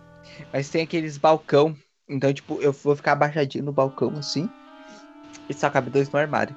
Mas 0.52 0.68
tem 0.68 0.82
aqueles 0.82 1.16
balcão. 1.16 1.76
Então, 2.09 2.32
tipo, 2.32 2.61
eu 2.61 2.72
vou 2.72 2.94
ficar 2.96 3.12
abaixadinho 3.12 3.64
no 3.64 3.72
balcão 3.72 4.12
assim. 4.18 4.48
E 5.48 5.55
só 5.55 5.70
cabe 5.70 5.90
dois 5.90 6.11
no 6.11 6.18
armário. 6.18 6.57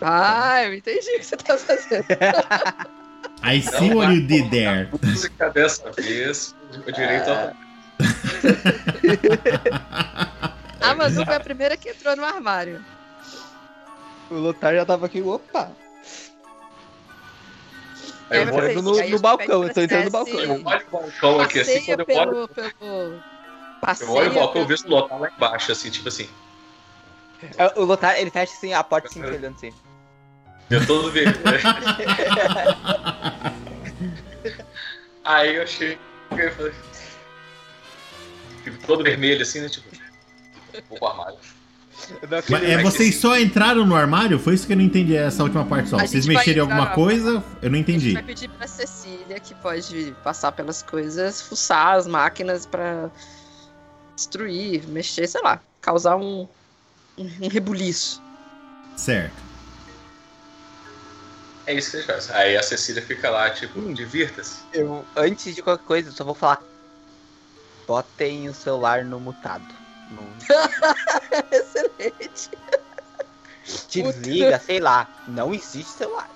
Ah, 0.00 0.64
eu 0.64 0.74
entendi 0.74 0.98
o 1.16 1.18
que 1.18 1.24
você 1.24 1.36
tá 1.36 1.58
fazendo. 1.58 2.04
I 3.44 3.60
see 3.60 3.94
what 3.94 4.12
you 4.12 4.26
did 4.26 4.50
there. 4.50 4.88
Música 5.02 5.50
dessa 5.50 5.90
vez, 5.92 6.54
o 6.86 6.92
direito 6.92 7.28
ao 7.30 7.52
A 10.80 10.94
Manu 10.94 11.24
foi 11.24 11.34
a 11.36 11.40
primeira 11.40 11.76
que 11.76 11.90
entrou 11.90 12.16
no 12.16 12.24
armário. 12.24 12.84
O 14.30 14.34
Lotar 14.34 14.74
já 14.74 14.84
tava 14.84 15.06
aqui, 15.06 15.22
opa. 15.22 15.70
Aí 18.30 18.38
eu 18.38 18.42
É, 18.42 18.46
vou- 18.46 18.58
entrando 18.64 18.82
no- 18.82 18.98
a 18.98 19.08
no 19.08 19.18
balcão, 19.18 19.62
eu 19.64 19.72
tô 19.74 19.80
entrando 19.80 20.04
no 20.04 20.10
balcão. 20.10 20.40
Eu 20.40 20.50
olho 20.50 20.60
o 20.60 20.64
balcão 20.90 21.40
aqui 21.40 21.60
assim, 21.60 21.72
Passeia 21.74 21.96
quando 21.96 22.00
eu 22.00 22.06
olho, 22.16 22.48
pelo, 22.48 22.48
pelo... 22.48 22.72
eu 22.80 23.20
Passeia 23.80 24.10
olho 24.10 24.30
o 24.30 24.34
balcão, 24.34 24.62
eu 24.62 24.62
pelo- 24.66 24.66
vejo 24.68 24.86
o 24.86 24.90
Lotar 24.90 25.20
lá 25.20 25.30
embaixo, 25.36 25.72
assim, 25.72 25.90
tipo 25.90 26.08
assim. 26.08 26.28
É, 27.58 27.78
O 27.78 27.84
Lotar, 27.84 28.18
ele 28.18 28.30
fecha 28.30 28.54
assim 28.54 28.72
a 28.72 28.82
porta 28.82 29.08
assim, 29.08 29.22
olhando 29.22 29.54
assim. 29.56 29.72
Eu 30.70 30.86
todo 30.86 31.10
vermelho. 31.10 31.38
Aí 35.24 35.56
eu 35.56 35.66
cheguei 35.66 35.98
e 36.30 36.50
falei. 36.50 36.72
Fico 38.64 38.86
todo 38.86 39.02
vermelho 39.04 39.42
assim, 39.42 39.60
né? 39.60 39.68
Tipo. 39.68 39.88
Vou 40.88 40.98
pro 40.98 41.08
armário. 41.08 41.38
Mas 42.48 42.62
é, 42.64 42.82
vocês 42.82 43.16
só 43.16 43.38
entraram 43.38 43.86
no 43.86 43.94
armário? 43.94 44.38
Foi 44.38 44.54
isso 44.54 44.66
que 44.66 44.72
eu 44.72 44.76
não 44.76 44.84
entendi 44.84 45.14
essa 45.16 45.42
última 45.42 45.64
parte 45.64 45.88
só. 45.88 45.96
A 45.96 46.06
Vocês 46.06 46.26
mexeram 46.26 46.58
em 46.58 46.60
alguma 46.60 46.88
coisa? 46.90 47.44
Eu 47.62 47.70
não 47.70 47.78
A 47.78 47.82
gente 47.82 47.90
entendi. 47.90 48.12
vai 48.14 48.22
pedir 48.22 48.48
pra 48.48 48.66
Cecília, 48.66 49.38
que 49.38 49.54
pode 49.54 50.14
passar 50.24 50.52
pelas 50.52 50.82
coisas, 50.82 51.40
fuçar 51.40 51.94
as 51.96 52.06
máquinas 52.06 52.66
pra 52.66 53.08
destruir, 54.16 54.86
mexer, 54.88 55.26
sei 55.28 55.40
lá, 55.42 55.60
causar 55.80 56.16
um, 56.16 56.48
um, 57.16 57.30
um 57.42 57.48
rebuliço. 57.48 58.20
Certo. 58.96 59.51
É 61.66 61.74
isso 61.74 61.90
que 61.90 61.96
eles 61.98 62.06
fazem. 62.06 62.34
Aí 62.36 62.56
a 62.56 62.62
Cecília 62.62 63.02
fica 63.02 63.30
lá, 63.30 63.50
tipo, 63.50 63.78
Hum. 63.78 63.92
divirta-se. 63.94 64.62
Eu, 64.72 65.04
antes 65.16 65.54
de 65.54 65.62
qualquer 65.62 65.84
coisa, 65.84 66.08
eu 66.08 66.12
só 66.12 66.24
vou 66.24 66.34
falar. 66.34 66.60
Botem 67.86 68.48
o 68.48 68.54
celular 68.54 69.04
no 69.04 69.20
mutado. 69.20 69.64
Não- 70.10 70.36
Excelente. 71.50 72.50
Puta. 72.50 74.18
desliga, 74.20 74.58
sei 74.58 74.80
lá. 74.80 75.08
Não 75.28 75.54
existe 75.54 75.90
celular. 75.92 76.28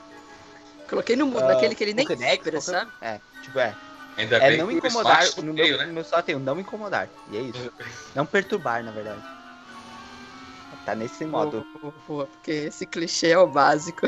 Coloquei 0.89 1.17
no 1.17 1.27
mudo, 1.27 1.43
Ah, 1.45 1.49
naquele 1.49 1.75
que 1.75 1.83
ele 1.83 1.95
nem 1.95 2.07
qualquer- 2.07 2.61
sabe? 2.63 2.91
É, 3.03 3.21
tipo, 3.43 3.59
é. 3.59 3.75
Ainda 4.17 4.37
É 4.37 4.49
bem 4.51 4.59
não 4.59 4.71
incomodar. 4.71 5.25
No 5.37 5.43
no 5.43 5.53
meio, 5.53 5.69
meu, 5.71 5.79
né? 5.79 5.87
no 5.87 5.93
meu 5.93 6.05
só 6.05 6.23
tem 6.23 6.37
o 6.37 6.39
não 6.39 6.59
incomodar. 6.61 7.09
E 7.31 7.37
é 7.37 7.41
isso. 7.41 7.73
Não 8.15 8.25
perturbar, 8.25 8.83
na 8.83 8.91
verdade. 8.93 9.21
Tá 10.87 10.95
nesse 10.95 11.25
modo. 11.25 11.67
Boa, 11.83 11.95
boa, 12.07 12.27
porque 12.27 12.53
esse 12.53 12.87
clichê 12.87 13.31
é 13.31 13.39
o 13.39 13.49
básico. 13.49 14.07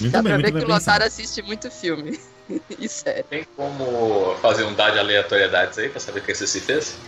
Muito 0.00 0.12
Dá 0.12 0.20
bem, 0.20 0.32
pra 0.32 0.36
ver 0.36 0.46
que 0.46 0.52
bem 0.52 0.64
o 0.64 0.68
Lotar 0.68 1.00
assiste 1.00 1.40
muito 1.42 1.70
filme. 1.70 2.18
e 2.76 2.88
sério. 2.88 3.24
Tem 3.30 3.46
como 3.56 4.34
fazer 4.42 4.64
um 4.64 4.74
dado 4.74 4.94
de 4.94 4.98
aleatoriedades 4.98 5.78
aí 5.78 5.88
pra 5.88 6.00
saber 6.00 6.18
o 6.18 6.22
que 6.24 6.34
você 6.34 6.46
se 6.46 6.60
fez? 6.60 6.98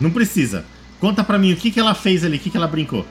Não 0.00 0.10
precisa. 0.10 0.64
Conta 1.00 1.22
pra 1.22 1.38
mim 1.38 1.52
o 1.52 1.56
que, 1.56 1.70
que 1.70 1.78
ela 1.78 1.94
fez 1.94 2.24
ali, 2.24 2.38
o 2.38 2.40
que, 2.40 2.50
que 2.50 2.56
ela 2.56 2.66
brincou. 2.66 3.06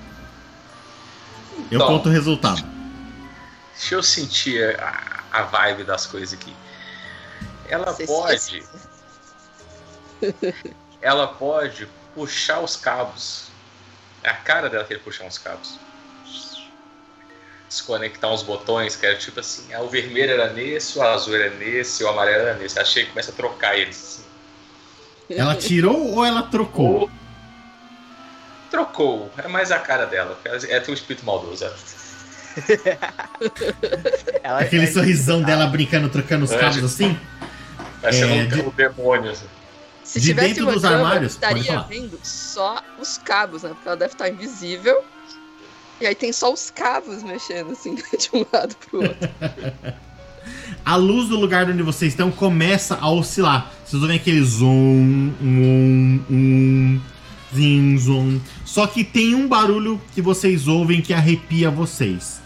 Eu 1.71 1.77
Então. 1.77 1.87
conto 1.87 2.09
o 2.09 2.11
resultado. 2.11 2.61
Deixa 3.77 3.95
eu 3.95 4.03
sentir 4.03 4.77
a, 4.79 5.23
a 5.31 5.43
vibe 5.43 5.85
das 5.85 6.05
coisas 6.05 6.37
aqui. 6.37 6.53
Ela 7.69 7.93
Você 7.93 8.05
pode, 8.05 8.63
ela 11.01 11.27
pode 11.27 11.87
puxar 12.17 12.59
os 12.61 12.75
cabos. 12.75 13.45
É 14.23 14.29
a 14.31 14.33
cara 14.33 14.69
dela 14.69 14.83
querer 14.83 14.99
puxar 15.01 15.25
uns 15.25 15.37
cabos. 15.37 15.79
Desconectar 17.69 18.31
uns 18.33 18.41
botões, 18.41 18.95
que 18.95 19.05
era 19.05 19.15
tipo 19.17 19.39
assim, 19.39 19.71
ah, 19.73 19.81
o 19.81 19.89
vermelho 19.89 20.31
era 20.31 20.51
nesse, 20.51 20.97
o 20.97 21.01
azul 21.03 21.35
era 21.35 21.49
nesse, 21.53 22.03
o 22.03 22.07
amarelo 22.09 22.39
era 22.47 22.53
nesse. 22.55 22.79
Achei 22.79 23.03
que 23.05 23.11
começa 23.11 23.29
a 23.31 23.35
trocar 23.35 23.77
eles. 23.77 23.97
assim. 25.29 25.37
Ela 25.39 25.55
tirou 25.55 26.13
ou 26.15 26.25
ela 26.25 26.43
trocou? 26.43 27.01
Ou 27.01 27.11
trocou. 28.71 29.31
É 29.37 29.47
mais 29.47 29.71
a 29.71 29.77
cara 29.79 30.05
dela. 30.05 30.39
Ela 30.43 30.57
ela 30.67 30.81
tem 30.81 30.91
um 30.91 30.97
espírito 30.97 31.23
maldoso. 31.25 31.65
ela- 31.65 31.77
Ela, 34.43 34.61
Aquele 34.61 34.85
é- 34.85 34.91
sorrisão 34.91 35.43
dela 35.43 35.67
brincando, 35.67 36.09
trocando 36.09 36.45
os 36.45 36.51
É, 36.51 36.57
cabos 36.57 36.83
assim? 36.83 37.19
Parecendo 38.01 38.33
É, 38.33 38.35
um 38.37 38.47
de- 38.47 38.59
o 38.61 38.71
demônio. 38.71 39.31
assim. 39.31 39.45
Se 40.07 40.19
De 40.21 40.27
tivesse 40.27 40.47
dentro 40.53 40.71
dos 40.71 40.81
câmera, 40.81 41.01
armários, 41.05 41.33
estaria 41.33 41.81
vendo 41.81 42.17
só 42.23 42.81
os 42.99 43.17
cabos, 43.17 43.63
né? 43.63 43.69
Porque 43.69 43.87
ela 43.87 43.97
deve 43.97 44.13
estar 44.13 44.29
invisível. 44.29 45.03
E 45.99 46.05
aí 46.07 46.15
tem 46.15 46.31
só 46.31 46.53
os 46.53 46.69
cabos 46.69 47.23
mexendo, 47.23 47.71
assim, 47.73 47.93
de 48.17 48.29
um 48.33 48.45
lado 48.53 48.75
pro 48.89 49.01
outro. 49.01 49.29
A 50.85 50.95
luz 50.95 51.27
do 51.27 51.37
lugar 51.37 51.69
onde 51.69 51.83
vocês 51.83 52.13
estão 52.13 52.31
começa 52.31 52.97
a 53.01 53.11
oscilar. 53.11 53.69
Vocês 53.85 54.01
ouvem 54.01 54.15
aquele 54.15 54.41
zoom, 54.41 55.33
um, 55.41 56.21
um, 56.29 57.01
zim, 57.53 57.97
zoom. 57.97 58.39
Só 58.63 58.87
que 58.87 59.03
tem 59.03 59.35
um 59.35 59.45
barulho 59.45 59.99
que 60.15 60.21
vocês 60.21 60.65
ouvem 60.69 61.01
que 61.01 61.13
arrepia 61.13 61.69
vocês. 61.69 62.39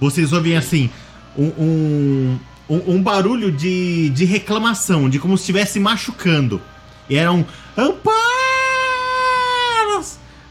Vocês 0.00 0.32
ouvem 0.32 0.56
assim, 0.56 0.90
um, 1.36 1.46
um, 1.58 2.38
um- 2.68 2.94
um 2.96 3.02
barulho 3.02 3.52
de, 3.52 4.10
de 4.10 4.24
reclamação, 4.24 5.08
de 5.08 5.20
como 5.20 5.36
se 5.36 5.42
estivesse 5.42 5.78
machucando. 5.78 6.60
E 7.08 7.16
era 7.16 7.32
um 7.32 7.44
amparos! 7.76 8.18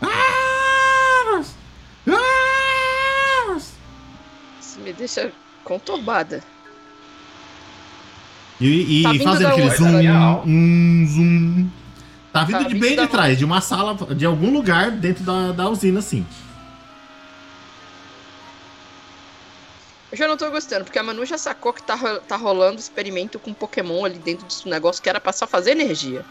Amparos! 0.02 1.52
Amparos! 2.08 3.72
Isso 4.62 4.80
me 4.80 4.92
deixa 4.94 5.32
conturbada. 5.64 6.44
E, 8.60 9.00
e 9.00 9.04
Tá 9.04 9.12
vindo 9.12 9.24
fazendo 9.24 9.48
aquele 9.50 9.70
zoom, 9.76 9.98
Real? 10.02 10.44
um, 10.46 11.06
zoom. 11.08 11.70
Tá 12.34 12.44
vindo 12.44 12.64
Tá 12.64 12.68
de 12.70 12.76
bem 12.76 12.96
de 12.96 13.08
trás, 13.08 13.38
de 13.38 13.46
uma 13.46 13.62
sala, 13.62 13.96
de 14.16 14.26
algum 14.26 14.52
lugar 14.52 14.92
dentro 14.92 15.24
da, 15.24 15.52
da 15.52 15.70
usina, 15.70 16.00
assim. 16.00 16.26
Eu 20.12 20.18
já 20.18 20.28
não 20.28 20.38
tô 20.38 20.50
gostando, 20.50 20.86
porque 20.86 20.98
a 21.00 21.04
Manu 21.04 21.26
já 21.26 21.38
sacou 21.38 21.74
que 21.74 21.84
tá, 21.84 21.96
ro- 21.96 22.20
tá 22.22 22.36
rolando 22.38 22.80
experimento 22.80 23.38
com 23.40 23.54
Pokémon 23.54 24.06
ali 24.06 24.18
dentro 24.20 24.46
desse 24.46 24.68
negócio 24.68 25.02
que 25.04 25.10
era 25.10 25.20
pra 25.20 25.34
só 25.34 25.46
fazer 25.46 25.72
energia. 25.72 26.24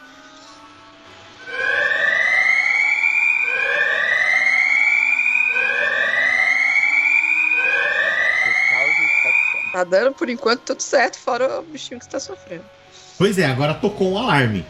Tá 9.73 9.85
dando 9.85 10.13
por 10.15 10.29
enquanto 10.31 10.61
tudo 10.63 10.81
certo, 10.83 11.19
fora 11.19 11.61
o 11.61 11.63
bichinho 11.63 12.01
que 12.01 12.09
tá 12.09 12.19
sofrendo. 12.19 12.65
Pois 13.19 13.39
é, 13.39 13.47
agora 13.47 13.75
tocou 13.75 14.13
um 14.13 14.19
alarme. 14.19 14.65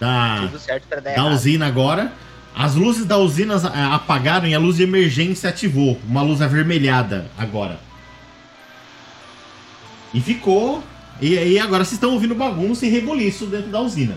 Da, 0.00 0.38
Tudo 0.42 0.58
certo 0.58 0.86
pra 0.88 1.00
dar 1.00 1.14
da 1.14 1.24
usina 1.26 1.66
agora. 1.66 2.12
As 2.54 2.74
luzes 2.74 3.04
da 3.04 3.16
usina 3.18 3.54
eh, 3.54 3.94
apagaram 3.94 4.46
e 4.46 4.54
a 4.54 4.58
luz 4.58 4.76
de 4.76 4.82
emergência 4.84 5.50
ativou. 5.50 5.98
Uma 6.06 6.22
luz 6.22 6.40
avermelhada 6.40 7.26
agora. 7.36 7.78
E 10.14 10.20
ficou. 10.20 10.82
E 11.20 11.36
aí 11.38 11.58
agora 11.58 11.84
vocês 11.84 11.94
estão 11.94 12.12
ouvindo 12.12 12.34
bagunça 12.34 12.86
e 12.86 12.88
reboliço 12.88 13.46
dentro 13.46 13.70
da 13.70 13.80
usina. 13.80 14.16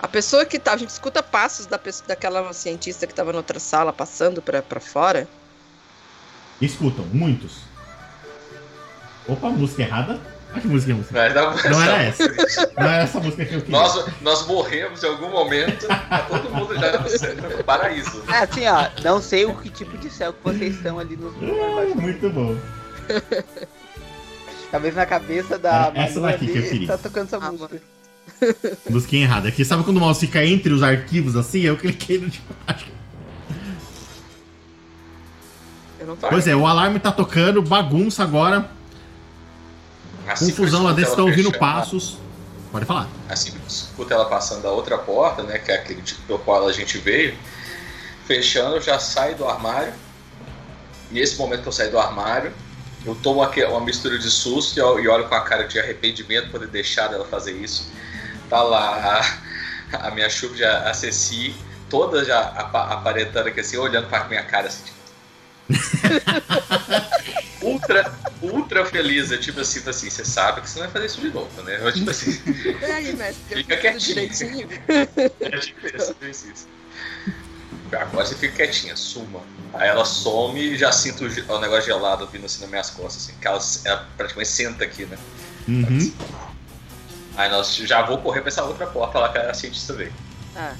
A 0.00 0.06
pessoa 0.06 0.44
que 0.44 0.58
tá. 0.58 0.72
A 0.74 0.76
gente 0.76 0.90
escuta 0.90 1.22
passos 1.22 1.66
da 1.66 1.78
pessoa, 1.78 2.06
daquela 2.08 2.52
cientista 2.52 3.06
que 3.06 3.14
tava 3.14 3.32
na 3.32 3.38
outra 3.38 3.58
sala 3.58 3.92
passando 3.92 4.40
pra, 4.42 4.62
pra 4.62 4.78
fora. 4.80 5.26
Escutam, 6.60 7.04
muitos. 7.12 7.58
Opa, 9.26 9.48
música 9.50 9.82
errada. 9.82 10.20
Olha 10.52 10.60
que 10.60 10.68
música 10.68 10.92
é 10.92 10.94
música. 10.94 11.14
Mas 11.18 11.34
dá- 11.34 11.70
Não 11.70 11.82
era 11.82 12.02
essa. 12.02 12.28
Não 12.78 12.86
era 12.88 13.02
essa 13.02 13.20
música 13.20 13.44
que 13.44 13.54
eu 13.54 13.60
queria. 13.60 13.78
Nós, 13.78 14.06
nós 14.22 14.46
morremos 14.46 15.02
em 15.02 15.06
algum 15.08 15.28
momento, 15.30 15.86
tá 15.86 16.26
todo 16.28 16.48
mundo 16.50 16.74
já 16.78 16.92
no 17.00 17.64
paraíso. 17.64 18.22
É 18.28 18.38
assim, 18.38 18.66
ó, 18.66 18.88
não 19.02 19.20
sei 19.20 19.44
o 19.44 19.54
que 19.56 19.68
tipo 19.68 19.98
de 19.98 20.08
céu 20.08 20.32
que 20.32 20.42
vocês 20.44 20.76
estão 20.76 20.98
ali 20.98 21.16
no 21.16 21.28
Ah, 21.28 21.94
muito 21.96 22.30
bom. 22.30 22.56
Talvez 24.76 24.94
na 24.94 25.06
cabeça 25.06 25.58
da 25.58 25.90
É, 25.94 26.02
essa 26.04 26.20
Manu 26.20 26.32
daqui 26.32 26.46
que 26.48 26.58
eu 26.58 26.62
queria. 26.62 26.86
Tá 26.86 26.98
tocando 26.98 27.24
essa 27.28 27.38
Ah, 27.38 27.50
música. 27.50 27.80
Musiquinha 28.90 29.22
errada. 29.24 29.48
Aqui, 29.48 29.64
sabe 29.64 29.82
quando 29.84 29.96
o 29.96 30.00
mouse 30.00 30.20
fica 30.20 30.44
entre 30.44 30.70
os 30.70 30.82
arquivos 30.82 31.34
assim? 31.34 31.60
Eu 31.60 31.78
cliquei 31.78 32.18
no 32.18 32.28
de 32.28 32.42
baixo. 32.66 32.84
Pois 36.28 36.46
é, 36.46 36.54
o 36.54 36.66
alarme 36.66 37.00
tá 37.00 37.10
tocando, 37.10 37.62
bagunça 37.62 38.22
agora. 38.22 38.70
Assim 40.28 40.50
Confusão 40.50 40.82
lá 40.82 40.92
dentro, 40.92 41.10
estão 41.10 41.24
ouvindo 41.24 41.46
fechando, 41.46 41.58
passos. 41.58 42.18
Pode 42.70 42.84
falar. 42.84 43.08
Assim 43.30 43.52
que 43.52 43.56
eu 43.56 43.66
escuto 43.66 44.12
ela 44.12 44.26
passando 44.26 44.60
da 44.60 44.70
outra 44.70 44.98
porta, 44.98 45.42
né? 45.42 45.58
Que 45.58 45.72
é 45.72 45.76
aquele 45.76 46.02
tipo 46.02 46.20
pelo 46.26 46.38
qual 46.40 46.68
a 46.68 46.72
gente 46.72 46.98
veio, 46.98 47.34
fechando, 48.26 48.76
eu 48.76 48.82
já 48.82 48.98
saio 48.98 49.36
do 49.36 49.48
armário. 49.48 49.94
E 51.10 51.14
nesse 51.14 51.38
momento 51.38 51.62
que 51.62 51.68
eu 51.68 51.72
saio 51.72 51.90
do 51.90 51.98
armário, 51.98 52.52
eu 53.06 53.14
tomo 53.14 53.40
uma 53.42 53.80
mistura 53.80 54.18
de 54.18 54.28
susto 54.28 54.76
e 54.76 54.80
eu- 54.80 55.12
olho 55.12 55.28
com 55.28 55.34
a 55.36 55.40
cara 55.40 55.62
de 55.68 55.78
arrependimento 55.78 56.50
por 56.50 56.58
ter 56.60 56.66
deixado 56.68 57.14
ela 57.14 57.24
fazer 57.24 57.52
isso. 57.52 57.88
Tá 58.50 58.62
lá 58.62 59.20
a, 59.92 60.08
a 60.08 60.10
minha 60.10 60.28
chuva 60.28 60.56
de 60.56 60.64
a 60.64 60.92
Ceci, 60.92 61.54
toda 61.88 62.24
já 62.24 62.40
apa- 62.40 62.92
aparentando 62.92 63.48
aqui 63.48 63.60
assim, 63.60 63.76
olhando 63.76 64.08
pra 64.08 64.24
minha 64.24 64.42
cara 64.42 64.66
assim. 64.66 64.82
tipo, 64.84 64.96
ultra, 67.62 68.12
ultra 68.42 68.84
feliz, 68.84 69.30
é 69.30 69.38
tipo 69.38 69.60
assim, 69.60 69.88
assim, 69.88 70.10
você 70.10 70.24
sabe 70.24 70.60
que 70.60 70.68
você 70.68 70.80
não 70.80 70.86
vai 70.86 70.92
fazer 70.94 71.06
isso 71.06 71.20
de 71.20 71.30
novo, 71.30 71.62
né? 71.62 71.78
Eu, 71.80 71.92
tipo 71.92 72.10
assim, 72.10 72.40
aí, 72.92 73.16
mestre? 73.16 73.44
eu 73.50 73.58
Fica 73.58 73.76
quietinho. 73.76 74.68
é 75.40 75.58
tipo 75.58 75.86
isso, 75.96 76.16
isso. 76.50 76.68
Agora 77.92 78.26
você 78.26 78.34
fica 78.34 78.56
quietinha, 78.56 78.96
suma. 78.96 79.42
Aí 79.74 79.88
ela 79.88 80.04
some 80.04 80.60
e 80.60 80.76
já 80.76 80.90
sinto 80.92 81.24
o 81.24 81.58
negócio 81.58 81.84
gelado 81.84 82.26
vindo 82.26 82.46
assim 82.46 82.60
nas 82.60 82.70
minhas 82.70 82.90
costas, 82.90 83.24
assim, 83.24 83.34
que 83.40 83.46
ela, 83.46 83.60
ela 83.84 84.08
praticamente 84.16 84.50
senta 84.50 84.84
aqui, 84.84 85.04
né? 85.04 85.18
Uhum. 85.68 86.12
Aí 87.36 87.50
nós 87.50 87.76
já 87.76 88.02
vou 88.02 88.18
correr 88.18 88.40
pra 88.40 88.48
essa 88.48 88.64
outra 88.64 88.86
porta 88.86 89.18
lá 89.18 89.28
que 89.28 89.38
a 89.38 89.52
cientista 89.52 89.92
veio. 89.92 90.12
Ah. 90.56 90.74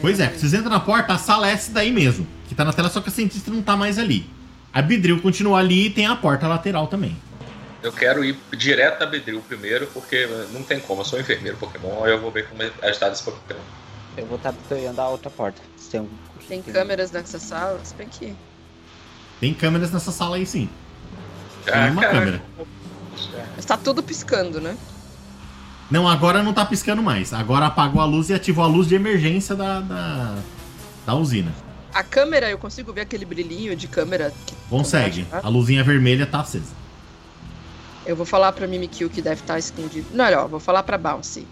Pois 0.00 0.20
é, 0.20 0.28
vocês 0.28 0.54
entram 0.54 0.70
na 0.70 0.80
porta, 0.80 1.14
a 1.14 1.18
sala 1.18 1.48
é 1.48 1.52
essa 1.52 1.72
daí 1.72 1.92
mesmo. 1.92 2.26
Que 2.48 2.54
tá 2.54 2.64
na 2.64 2.72
tela, 2.72 2.88
só 2.88 3.00
que 3.00 3.08
a 3.08 3.12
cientista 3.12 3.50
não 3.50 3.62
tá 3.62 3.76
mais 3.76 3.98
ali. 3.98 4.28
A 4.72 4.80
Bidril 4.80 5.20
continua 5.20 5.58
ali 5.58 5.86
e 5.86 5.90
tem 5.90 6.06
a 6.06 6.16
porta 6.16 6.46
lateral 6.46 6.86
também. 6.86 7.16
Eu 7.82 7.92
quero 7.92 8.22
ir 8.22 8.38
direto 8.52 9.00
na 9.00 9.06
Bedril 9.06 9.42
primeiro, 9.48 9.86
porque 9.88 10.28
não 10.52 10.62
tem 10.62 10.78
como, 10.80 11.00
eu 11.00 11.04
sou 11.04 11.18
um 11.18 11.22
enfermeiro 11.22 11.56
Pokémon, 11.56 12.04
aí 12.04 12.12
eu 12.12 12.20
vou 12.20 12.30
ver 12.30 12.46
como 12.48 12.62
é 12.62 12.70
ajudar 12.82 13.10
esse 13.10 13.22
Pokémon. 13.22 13.60
Eu 14.16 14.26
vou 14.26 14.36
estar 14.36 14.52
tá 14.52 15.02
a 15.02 15.08
outra 15.08 15.30
porta. 15.30 15.60
Se 15.76 15.90
tem, 15.90 16.00
um- 16.00 16.08
Tem 16.50 16.60
câmeras 16.60 17.12
nessa 17.12 17.38
sala, 17.38 17.78
se 17.84 17.94
bem 17.94 18.08
que. 18.08 18.34
Tem 19.38 19.54
câmeras 19.54 19.92
nessa 19.92 20.10
sala 20.10 20.34
aí 20.34 20.44
sim. 20.44 20.68
Já, 21.64 21.84
Tem 21.84 21.92
uma 21.92 22.02
cara, 22.02 22.12
câmera. 22.12 22.42
Mas 23.54 23.64
tá 23.64 23.76
tudo 23.76 24.02
piscando, 24.02 24.60
né? 24.60 24.76
Não, 25.88 26.08
agora 26.08 26.42
não 26.42 26.52
tá 26.52 26.66
piscando 26.66 27.00
mais. 27.04 27.32
Agora 27.32 27.66
apagou 27.66 28.02
a 28.02 28.04
luz 28.04 28.30
e 28.30 28.34
ativou 28.34 28.64
a 28.64 28.66
luz 28.66 28.88
de 28.88 28.96
emergência 28.96 29.54
da, 29.54 29.78
da, 29.78 30.38
da 31.06 31.14
usina. 31.14 31.54
A 31.94 32.02
câmera, 32.02 32.50
eu 32.50 32.58
consigo 32.58 32.92
ver 32.92 33.02
aquele 33.02 33.24
brilhinho 33.24 33.76
de 33.76 33.86
câmera. 33.86 34.32
Que 34.44 34.56
Consegue. 34.68 35.26
Tá. 35.26 35.42
A 35.44 35.48
luzinha 35.48 35.84
vermelha 35.84 36.26
tá 36.26 36.40
acesa. 36.40 36.72
Eu 38.04 38.16
vou 38.16 38.26
falar 38.26 38.50
pra 38.50 38.66
Mimikyu 38.66 39.08
que 39.08 39.22
deve 39.22 39.40
estar 39.40 39.56
escondido. 39.56 40.08
Não, 40.12 40.24
não, 40.24 40.40
eu 40.42 40.48
vou 40.48 40.58
falar 40.58 40.82
pra 40.82 40.98
Bouncy. 40.98 41.46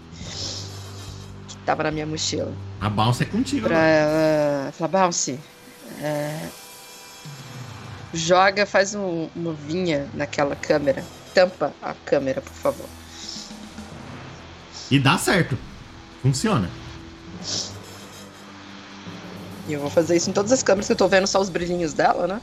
tava 1.65 1.83
na 1.83 1.91
minha 1.91 2.05
mochila. 2.05 2.51
A 2.81 2.89
balsa 2.89 3.23
é 3.23 3.25
contigo. 3.25 3.67
Pra 3.67 3.77
né? 3.77 3.99
ela 4.63 4.71
falar, 4.71 4.87
Bounce, 4.87 5.39
é, 6.01 6.47
joga, 8.13 8.65
faz 8.65 8.95
um- 8.95 9.29
uma 9.35 9.53
vinha 9.53 10.07
naquela 10.13 10.55
câmera. 10.55 11.03
Tampa 11.33 11.73
a 11.81 11.93
câmera, 11.93 12.41
por 12.41 12.53
favor. 12.53 12.85
E 14.89 14.99
dá 14.99 15.17
certo. 15.17 15.57
Funciona. 16.21 16.69
E 19.67 19.73
eu 19.73 19.79
vou 19.81 19.89
fazer 19.89 20.15
isso 20.15 20.29
em 20.29 20.33
todas 20.33 20.51
as 20.51 20.63
câmeras 20.63 20.87
que 20.87 20.93
eu 20.93 20.97
tô 20.97 21.07
vendo 21.07 21.27
só 21.27 21.39
os 21.39 21.49
brilhinhos 21.49 21.93
dela, 21.93 22.25
né? 22.27 22.41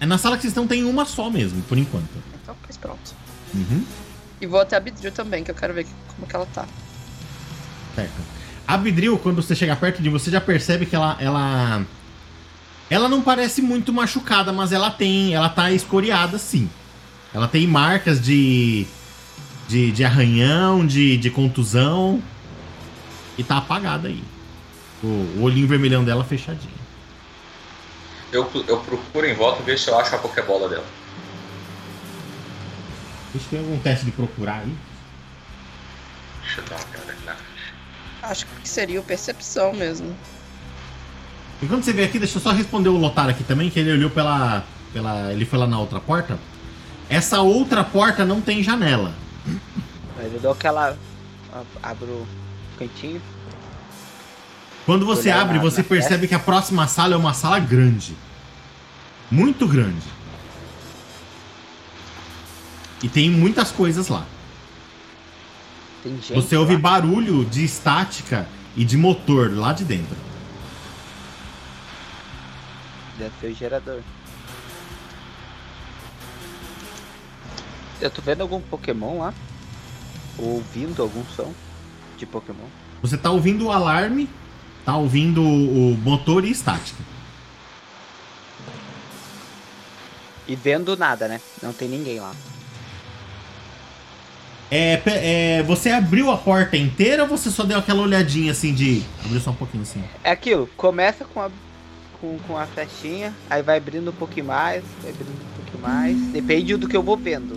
É 0.00 0.06
na 0.06 0.18
sala 0.18 0.36
que 0.36 0.42
vocês 0.42 0.50
estão 0.52 0.66
tem 0.66 0.84
uma 0.84 1.04
só 1.04 1.30
mesmo, 1.30 1.62
por 1.62 1.78
enquanto. 1.78 2.08
Então, 2.42 2.56
pois 2.62 2.76
pronto. 2.76 3.14
Uhum. 3.54 3.84
E 4.40 4.46
vou 4.46 4.60
até 4.60 4.76
a 4.76 4.80
Bidril 4.80 5.12
também, 5.12 5.44
que 5.44 5.50
eu 5.50 5.54
quero 5.54 5.74
ver 5.74 5.86
como 6.14 6.26
que 6.26 6.34
ela 6.34 6.46
tá. 6.46 6.66
Certo. 7.94 8.37
A 8.68 8.76
Vidril, 8.76 9.18
quando 9.18 9.36
você 9.36 9.56
chega 9.56 9.74
perto 9.74 10.02
de 10.02 10.10
você, 10.10 10.30
já 10.30 10.42
percebe 10.42 10.84
que 10.84 10.94
ela, 10.94 11.16
ela. 11.18 11.86
Ela 12.90 13.08
não 13.08 13.22
parece 13.22 13.62
muito 13.62 13.94
machucada, 13.94 14.52
mas 14.52 14.72
ela 14.72 14.90
tem. 14.90 15.32
Ela 15.34 15.48
tá 15.48 15.72
escoriada 15.72 16.36
sim. 16.36 16.68
Ela 17.32 17.48
tem 17.48 17.66
marcas 17.66 18.20
de. 18.20 18.86
de, 19.66 19.90
de 19.90 20.04
arranhão, 20.04 20.86
de, 20.86 21.16
de 21.16 21.30
contusão. 21.30 22.22
E 23.38 23.42
tá 23.42 23.56
apagada 23.56 24.08
aí. 24.08 24.22
O, 25.02 25.06
o 25.06 25.42
olhinho 25.44 25.66
vermelhão 25.66 26.04
dela 26.04 26.22
fechadinho. 26.22 26.76
Eu, 28.30 28.50
eu 28.68 28.80
procuro 28.80 29.26
em 29.26 29.34
volta 29.34 29.62
e 29.62 29.64
vejo 29.64 29.82
se 29.82 29.88
eu 29.88 29.98
acho 29.98 30.14
a 30.14 30.18
Pokébola 30.18 30.68
dela. 30.68 30.84
Deixa 33.32 33.46
eu 33.46 33.50
ter 33.50 33.58
algum 33.58 33.78
teste 33.78 34.04
de 34.04 34.10
procurar 34.10 34.58
aí. 34.58 34.76
Deixa 36.42 36.60
eu 36.60 36.64
dar 36.66 36.76
uma 36.76 36.84
olhada 36.84 37.12
aqui 37.12 37.24
na 37.24 37.47
Acho 38.22 38.46
que 38.46 38.68
seria 38.68 39.00
o 39.00 39.02
percepção 39.04 39.72
mesmo. 39.72 40.14
Enquanto 41.62 41.84
você 41.84 41.92
vê 41.92 42.04
aqui, 42.04 42.18
deixa 42.18 42.38
eu 42.38 42.42
só 42.42 42.50
responder 42.52 42.88
o 42.88 42.96
Lotar 42.96 43.28
aqui 43.28 43.42
também, 43.44 43.70
que 43.70 43.78
ele 43.80 43.92
olhou 43.92 44.10
pela. 44.10 44.64
pela 44.92 45.32
ele 45.32 45.44
foi 45.44 45.58
lá 45.58 45.66
na 45.66 45.78
outra 45.78 46.00
porta. 46.00 46.38
Essa 47.08 47.40
outra 47.40 47.82
porta 47.82 48.24
não 48.24 48.40
tem 48.40 48.62
janela. 48.62 49.12
Mas 50.16 50.32
eu 50.32 50.40
dou 50.40 50.52
aquela. 50.52 50.96
Abro 51.82 52.06
o 52.06 52.26
cantinho. 52.78 53.20
Quando 54.84 55.04
você 55.06 55.28
Olhar 55.30 55.40
abre, 55.42 55.56
na- 55.56 55.62
você 55.62 55.78
na 55.82 55.88
percebe 55.88 56.28
que 56.28 56.34
a 56.34 56.38
próxima 56.38 56.86
sala 56.86 57.14
é 57.14 57.16
uma 57.16 57.34
sala 57.34 57.58
grande. 57.58 58.16
Muito 59.30 59.66
grande. 59.66 60.06
E 63.02 63.08
tem 63.08 63.30
muitas 63.30 63.70
coisas 63.70 64.08
lá. 64.08 64.24
Gente. 66.04 66.32
você 66.32 66.56
ouve 66.56 66.74
lá. 66.74 66.80
barulho 66.80 67.44
de 67.44 67.64
estática 67.64 68.48
e 68.76 68.84
de 68.84 68.96
motor 68.96 69.52
lá 69.52 69.72
de 69.72 69.84
dentro. 69.84 70.16
Deve 73.18 73.32
ser 73.40 73.46
o 73.48 73.54
gerador. 73.54 74.00
Eu 78.00 78.10
tô 78.10 78.22
vendo 78.22 78.42
algum 78.42 78.60
Pokémon 78.60 79.18
lá? 79.18 79.34
Ou 80.38 80.54
ouvindo 80.54 81.02
algum 81.02 81.24
som 81.34 81.52
de 82.16 82.24
Pokémon? 82.24 82.66
Você 83.02 83.18
tá 83.18 83.30
ouvindo 83.30 83.66
o 83.66 83.72
alarme, 83.72 84.30
tá 84.84 84.96
ouvindo 84.96 85.42
o 85.42 85.96
motor 85.98 86.44
e 86.44 86.50
estática. 86.50 87.02
E 90.46 90.54
vendo 90.54 90.96
nada, 90.96 91.26
né? 91.26 91.40
Não 91.60 91.72
tem 91.72 91.88
ninguém 91.88 92.20
lá. 92.20 92.32
É, 94.70 95.00
é, 95.06 95.62
você 95.62 95.90
abriu 95.90 96.30
a 96.30 96.36
porta 96.36 96.76
inteira 96.76 97.22
ou 97.22 97.28
você 97.28 97.50
só 97.50 97.64
deu 97.64 97.78
aquela 97.78 98.02
olhadinha 98.02 98.52
assim 98.52 98.74
de. 98.74 99.02
Abriu 99.24 99.40
só 99.40 99.50
um 99.50 99.54
pouquinho 99.54 99.82
assim. 99.82 100.04
É 100.22 100.30
aquilo, 100.30 100.68
começa 100.76 101.24
com 101.24 101.40
a, 101.40 101.50
com, 102.20 102.38
com 102.46 102.56
a 102.56 102.66
flechinha, 102.66 103.34
aí 103.48 103.62
vai 103.62 103.78
abrindo 103.78 104.10
um 104.10 104.14
pouquinho 104.14 104.46
mais, 104.46 104.84
vai 105.02 105.10
abrindo 105.10 105.30
um 105.30 105.62
pouquinho 105.62 105.82
mais. 105.82 106.16
Depende 106.32 106.76
do 106.76 106.86
que 106.86 106.96
eu 106.96 107.02
vou 107.02 107.16
vendo. 107.16 107.54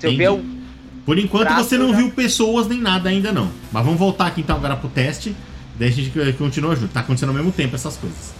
Se 0.00 0.06
eu 0.06 0.12
Entendi. 0.12 0.16
ver 0.16 0.30
um. 0.30 0.56
Por 1.04 1.18
enquanto 1.18 1.48
Braço 1.48 1.68
você 1.68 1.78
não 1.78 1.90
já. 1.90 1.96
viu 1.96 2.10
pessoas 2.10 2.66
nem 2.68 2.80
nada 2.80 3.08
ainda 3.08 3.32
não. 3.32 3.50
Mas 3.72 3.84
vamos 3.84 3.98
voltar 3.98 4.26
aqui 4.26 4.40
então 4.40 4.56
agora 4.56 4.76
pro 4.76 4.88
teste. 4.88 5.34
Daí 5.76 5.88
a 5.88 5.92
gente 5.92 6.10
continua 6.34 6.74
junto. 6.74 6.92
Tá 6.92 7.00
acontecendo 7.00 7.28
ao 7.30 7.34
mesmo 7.34 7.52
tempo 7.52 7.74
essas 7.74 7.96
coisas. 7.96 8.34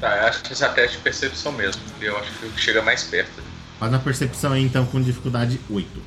Tá, 0.00 0.16
eu 0.18 0.26
acho 0.26 0.42
que 0.42 0.52
esse 0.52 0.64
é 0.64 0.68
teste 0.68 0.96
de 0.98 1.02
percepção 1.02 1.52
mesmo, 1.52 1.80
porque 1.82 2.04
eu 2.04 2.16
acho 2.18 2.30
que 2.38 2.46
o 2.46 2.50
que 2.50 2.60
chega 2.60 2.82
mais 2.82 3.04
perto. 3.04 3.42
Faz 3.84 3.92
na 3.92 3.98
percepção 3.98 4.52
aí 4.52 4.62
então 4.64 4.86
com 4.86 4.98
dificuldade 4.98 5.60
8. 5.68 6.00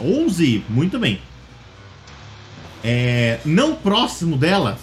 Onze, 0.00 0.64
muito 0.68 0.98
bem. 0.98 1.20
É, 2.82 3.38
não 3.44 3.76
próximo 3.76 4.36
dela, 4.36 4.76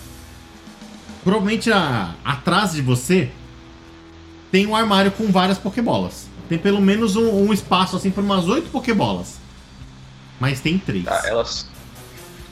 provavelmente 1.24 1.72
a- 1.72 2.16
atrás 2.24 2.72
de 2.72 2.82
você, 2.82 3.30
tem 4.52 4.66
um 4.66 4.76
armário 4.76 5.12
com 5.12 5.30
várias 5.32 5.58
pokebolas. 5.58 6.28
Tem 6.50 6.58
pelo 6.58 6.82
menos 6.82 7.16
um, 7.16 7.30
um 7.48 7.54
espaço 7.54 7.98
assim 7.98 8.10
para 8.10 8.24
umas 8.24 8.48
oito 8.48 8.70
pokebolas. 8.70 9.36
Mas 10.40 10.60
tem 10.62 10.78
três. 10.80 11.04
Tá, 11.06 11.22
elas, 11.26 11.68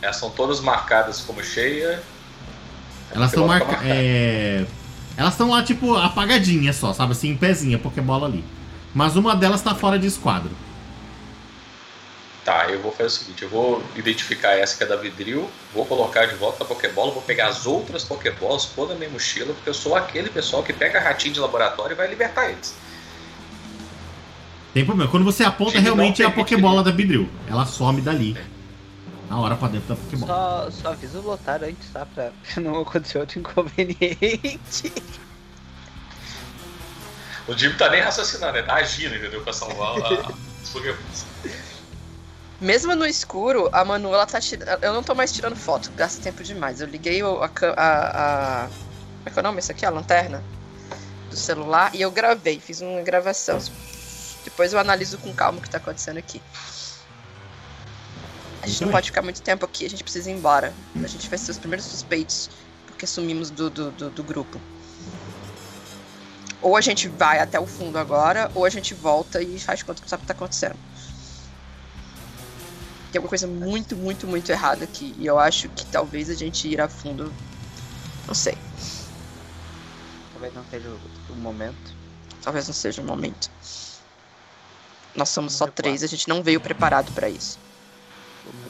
elas 0.01 0.17
são 0.17 0.29
todas 0.29 0.59
marcadas 0.59 1.21
como 1.21 1.43
cheia. 1.43 2.03
Elas 3.13 3.29
estão 3.29 3.47
marcada. 3.47 3.85
É... 3.85 4.65
Elas 5.17 5.33
estão 5.33 5.49
lá, 5.49 5.61
tipo, 5.63 5.95
apagadinhas 5.95 6.77
só, 6.77 6.93
sabe? 6.93 7.11
Assim, 7.11 7.29
em 7.29 7.35
pezinha, 7.35 7.77
Pokébola 7.77 8.27
ali. 8.27 8.43
Mas 8.93 9.15
uma 9.15 9.35
delas 9.35 9.61
tá 9.61 9.75
fora 9.75 9.99
de 9.99 10.07
esquadro. 10.07 10.51
Tá, 12.45 12.69
eu 12.69 12.81
vou 12.81 12.91
fazer 12.91 13.07
o 13.07 13.09
seguinte, 13.09 13.43
eu 13.43 13.49
vou 13.49 13.83
identificar 13.95 14.53
essa 14.53 14.75
que 14.77 14.83
é 14.83 14.87
da 14.87 14.95
Vidril, 14.95 15.47
vou 15.73 15.85
colocar 15.85 16.25
de 16.25 16.35
volta 16.35 16.63
a 16.63 16.65
Pokébola, 16.65 17.11
vou 17.11 17.21
pegar 17.21 17.47
as 17.47 17.67
outras 17.67 18.03
Pokébolas, 18.03 18.65
pôr 18.65 18.87
na 18.87 18.95
minha 18.95 19.09
mochila, 19.09 19.53
porque 19.53 19.69
eu 19.69 19.73
sou 19.73 19.95
aquele 19.95 20.29
pessoal 20.29 20.63
que 20.63 20.73
pega 20.73 20.99
ratinho 20.99 21.33
de 21.33 21.39
laboratório 21.39 21.93
e 21.93 21.95
vai 21.95 22.07
libertar 22.07 22.49
eles. 22.49 22.75
Tem 24.73 24.85
problema. 24.85 25.11
Quando 25.11 25.25
você 25.25 25.43
aponta, 25.43 25.71
Gente, 25.73 25.83
realmente 25.83 26.23
é 26.23 26.25
a 26.25 26.31
Pokébola 26.31 26.83
da 26.83 26.91
Bidril. 26.91 27.29
Ela 27.47 27.65
some 27.65 28.01
dali. 28.01 28.37
Na 29.29 29.39
hora 29.39 29.55
pra 29.55 29.67
dentro 29.67 29.89
da 29.89 29.95
Pokébola. 29.95 30.27
Só, 30.27 30.71
só 30.71 30.87
avisa 30.89 31.19
o 31.19 31.21
Lotar 31.21 31.63
antes, 31.63 31.89
tá? 31.93 32.05
Pra 32.05 32.31
não 32.61 32.81
acontecer 32.81 33.19
outro 33.19 33.39
inconveniente. 33.39 34.91
O 37.47 37.57
Jimmy 37.57 37.75
tá 37.77 37.89
nem 37.89 38.01
raciocinando, 38.01 38.57
ele 38.57 38.67
tá 38.67 38.75
agindo, 38.75 39.15
entendeu? 39.15 39.41
Pra 39.43 39.53
salvar 39.53 39.97
a- 40.01 40.33
os 40.63 40.69
Pokémons. 40.69 41.25
Mesmo 42.61 42.93
no 42.95 43.05
escuro, 43.05 43.69
a 43.71 43.85
Manu, 43.85 44.13
ela 44.13 44.25
tá 44.25 44.39
tirando. 44.41 44.83
Eu 44.83 44.93
não 44.93 45.01
tô 45.01 45.15
mais 45.15 45.31
tirando 45.31 45.55
foto, 45.55 45.91
gasta 45.95 46.21
tempo 46.21 46.43
demais. 46.43 46.81
Eu 46.81 46.87
liguei 46.87 47.21
a. 47.21 47.25
a, 47.25 48.63
a 48.63 48.67
como 48.67 49.25
é 49.25 49.29
que 49.31 49.39
é 49.39 49.41
o 49.41 49.43
nome? 49.43 49.59
Isso 49.59 49.71
aqui? 49.71 49.85
A 49.85 49.89
lanterna 49.89 50.43
do 51.29 51.35
celular 51.37 51.93
e 51.95 52.01
eu 52.01 52.11
gravei, 52.11 52.59
fiz 52.59 52.81
uma 52.81 53.01
gravação. 53.01 53.59
Depois 54.43 54.73
eu 54.73 54.79
analiso 54.79 55.17
com 55.19 55.33
calma 55.33 55.59
o 55.59 55.61
que 55.61 55.69
tá 55.69 55.77
acontecendo 55.77 56.17
aqui. 56.17 56.41
A 58.69 58.71
gente 58.71 58.81
Muito 58.81 58.81
não 58.81 58.87
bem. 58.89 58.93
pode 58.97 59.07
ficar 59.07 59.21
muito 59.23 59.41
tempo 59.41 59.65
aqui, 59.65 59.83
a 59.83 59.89
gente 59.89 60.03
precisa 60.03 60.29
ir 60.29 60.35
embora. 60.35 60.71
A 61.03 61.07
gente 61.07 61.27
vai 61.27 61.39
ser 61.39 61.49
os 61.49 61.57
primeiros 61.57 61.85
suspeitos, 61.85 62.51
porque 62.85 63.07
sumimos 63.07 63.49
do, 63.49 63.67
do, 63.67 63.89
do, 63.89 64.09
do 64.11 64.23
grupo. 64.23 64.61
Ou 66.61 66.77
a 66.77 66.81
gente 66.81 67.07
vai 67.07 67.39
até 67.39 67.59
o 67.59 67.65
fundo 67.65 67.97
agora, 67.97 68.51
ou 68.53 68.65
a 68.65 68.69
gente 68.69 68.93
volta 68.93 69.41
e 69.41 69.59
faz 69.59 69.81
conta 69.81 69.95
que 69.95 70.01
não 70.03 70.09
sabe 70.09 70.21
o 70.21 70.23
que 70.23 70.27
tá 70.27 70.33
acontecendo. 70.33 70.75
Tem 73.11 73.17
alguma 73.17 73.29
coisa 73.29 73.47
muito, 73.47 73.95
muito, 73.95 74.27
muito 74.27 74.51
errada 74.51 74.83
aqui. 74.83 75.15
E 75.17 75.25
eu 75.25 75.39
acho 75.39 75.67
que 75.69 75.83
talvez 75.87 76.29
a 76.29 76.35
gente 76.35 76.67
ir 76.67 76.79
a 76.79 76.87
fundo. 76.87 77.33
Não 78.27 78.35
sei. 78.35 78.55
Talvez 80.33 80.53
não 80.53 80.63
seja 80.69 80.89
o, 81.31 81.35
momento. 81.35 81.95
Talvez 82.43 82.67
não 82.67 82.73
seja 82.75 83.01
o 83.01 83.05
momento. 83.05 83.49
Nós 85.15 85.29
somos 85.29 85.53
só 85.53 85.65
três, 85.65 86.03
a 86.03 86.07
gente 86.07 86.29
não 86.29 86.43
veio 86.43 86.61
preparado 86.61 87.11
pra 87.13 87.27
isso. 87.27 87.57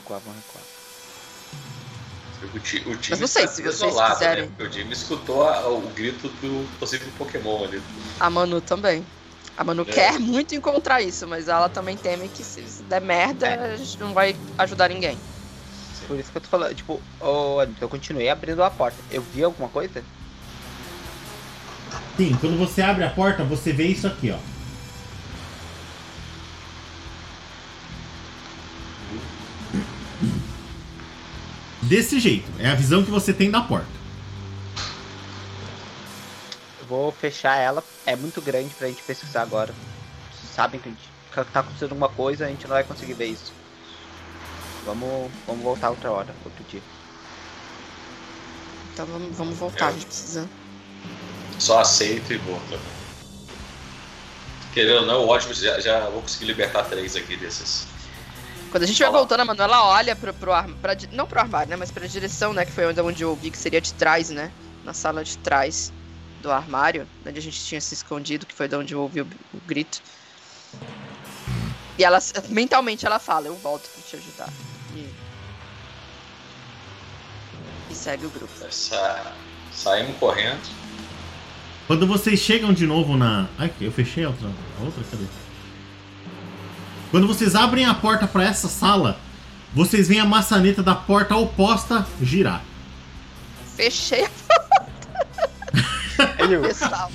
Recuar, 0.09 0.21
vamos 0.25 0.41
recuar. 0.45 0.63
O, 2.55 2.59
Ti- 2.59 2.83
o 2.85 2.97
Mas 3.09 3.19
não 3.19 3.27
sei, 3.27 3.43
tá 3.43 3.47
se 3.49 3.61
vocês 3.61 3.79
desolado, 3.79 4.13
quiserem. 4.13 4.45
Né? 4.45 4.65
O 4.65 4.71
Jimmy 4.71 4.93
escutou 4.93 5.47
a- 5.47 5.67
o 5.67 5.81
grito 5.93 6.29
do 6.29 6.67
possível 6.79 7.07
Pokémon 7.17 7.65
ali. 7.65 7.81
A 8.19 8.29
Manu 8.29 8.61
também. 8.61 9.05
A 9.57 9.63
Manu 9.63 9.81
É. 9.83 9.85
quer 9.91 10.17
muito 10.19 10.55
encontrar 10.55 11.01
isso, 11.01 11.27
mas 11.27 11.47
ela 11.49 11.67
também 11.69 11.97
teme 11.97 12.29
que 12.29 12.43
se 12.43 12.61
der 12.83 13.01
merda, 13.01 13.45
É. 13.45 13.73
a 13.73 13.77
gente 13.77 13.99
não 13.99 14.13
vai 14.13 14.35
ajudar 14.57 14.87
ninguém. 14.89 15.17
Por 16.07 16.17
isso 16.17 16.31
que 16.31 16.37
eu 16.37 16.41
tô 16.41 16.47
falando, 16.47 16.73
tipo, 16.73 16.99
Anderson, 17.21 17.75
eu 17.81 17.89
continuei 17.89 18.29
abrindo 18.29 18.63
a 18.63 18.69
porta. 18.71 18.97
Eu 19.11 19.21
vi 19.21 19.43
alguma 19.43 19.69
coisa? 19.69 20.01
Sim, 22.17 22.35
quando 22.39 22.57
você 22.57 22.81
abre 22.81 23.03
a 23.03 23.09
porta, 23.09 23.43
você 23.43 23.71
vê 23.73 23.85
isso 23.87 24.07
aqui, 24.07 24.31
ó. 24.31 24.37
Desse 31.81 32.19
jeito. 32.19 32.49
É 32.59 32.69
a 32.69 32.75
visão 32.75 33.03
que 33.03 33.11
você 33.11 33.33
tem 33.33 33.49
da 33.49 33.61
porta. 33.61 33.87
Eu 36.81 36.87
vou 36.87 37.11
fechar 37.11 37.55
ela. 37.55 37.83
É 38.05 38.15
muito 38.15 38.41
grande 38.41 38.73
pra 38.75 38.87
gente 38.87 39.01
pesquisar 39.03 39.41
agora. 39.41 39.73
Vocês 40.31 40.53
sabem 40.53 40.79
que 40.79 40.89
a 40.89 40.91
gente 40.91 41.09
tá 41.53 41.59
acontecendo 41.61 41.91
alguma 41.91 42.09
coisa, 42.09 42.45
a 42.45 42.49
gente 42.49 42.63
não 42.63 42.71
vai 42.71 42.83
conseguir 42.83 43.13
ver 43.13 43.27
isso. 43.27 43.53
Vamos, 44.85 45.31
vamos 45.45 45.63
voltar 45.63 45.89
outra 45.89 46.11
hora, 46.11 46.35
outro 46.43 46.63
dia. 46.69 46.81
Então 48.93 49.05
vamos, 49.05 49.37
vamos 49.37 49.57
voltar, 49.57 49.87
a 49.87 49.91
gente 49.91 50.05
precisa. 50.05 50.49
Só 51.57 51.79
aceito 51.79 52.33
e 52.33 52.37
vou. 52.37 52.59
Querendo 54.73 55.01
ou 55.01 55.05
não, 55.05 55.27
ótimo, 55.27 55.53
já, 55.53 55.79
já 55.79 56.09
vou 56.09 56.21
conseguir 56.21 56.45
libertar 56.45 56.83
três 56.83 57.15
aqui 57.15 57.35
desses. 57.35 57.87
Quando 58.71 58.83
a 58.83 58.85
gente 58.85 59.01
vai 59.01 59.11
voltando, 59.11 59.39
a 59.41 59.45
Manuela 59.45 59.83
olha 59.85 60.15
pro, 60.15 60.33
pro 60.33 60.53
ar, 60.53 60.67
pra, 60.81 60.95
não 61.11 61.25
pro 61.25 61.39
armário, 61.39 61.69
né? 61.69 61.75
Mas 61.75 61.91
pra 61.91 62.05
direção, 62.05 62.53
né? 62.53 62.65
Que 62.65 62.71
foi 62.71 62.85
onde, 62.85 63.01
onde 63.01 63.23
eu 63.23 63.35
vi 63.35 63.49
que 63.49 63.57
seria 63.57 63.81
de 63.81 63.93
trás, 63.93 64.29
né? 64.29 64.51
Na 64.85 64.93
sala 64.93 65.23
de 65.23 65.37
trás 65.39 65.91
do 66.41 66.51
armário, 66.51 67.07
onde 67.25 67.37
a 67.37 67.41
gente 67.41 67.59
tinha 67.65 67.81
se 67.81 67.93
escondido, 67.93 68.45
que 68.45 68.53
foi 68.53 68.67
de 68.67 68.75
onde 68.75 68.93
eu 68.93 69.01
ouvi 69.01 69.21
o, 69.21 69.27
o 69.53 69.59
grito. 69.65 70.01
E 71.97 72.03
ela, 72.03 72.19
mentalmente, 72.49 73.05
ela 73.05 73.19
fala: 73.19 73.47
Eu 73.47 73.55
volto 73.55 73.89
pra 73.89 74.03
te 74.03 74.15
ajudar. 74.15 74.49
E, 74.95 75.09
e 77.89 77.95
segue 77.95 78.25
o 78.25 78.29
grupo. 78.29 78.53
Essa... 78.65 79.33
Saímos 79.73 80.17
correndo. 80.17 80.61
Quando 81.87 82.05
vocês 82.05 82.39
chegam 82.39 82.71
de 82.71 82.85
novo 82.85 83.17
na. 83.17 83.49
Ai, 83.57 83.73
eu 83.81 83.91
fechei 83.91 84.23
a 84.23 84.29
outra. 84.29 84.47
A 84.79 84.83
outra? 84.83 85.03
Cadê? 85.09 85.23
Quando 87.11 87.27
vocês 87.27 87.55
abrem 87.55 87.85
a 87.85 87.93
porta 87.93 88.27
pra 88.27 88.43
essa 88.43 88.67
sala, 88.67 89.19
vocês 89.73 90.07
veem 90.07 90.19
a 90.19 90.25
maçaneta 90.25 90.83
da 90.83 90.95
porta 90.95 91.35
oposta 91.35 92.05
girar. 92.21 92.63
Fechei 93.75 94.25
a 94.25 94.29
Aí 96.37 96.53
eu 96.53 96.61
pessoal. 96.67 97.11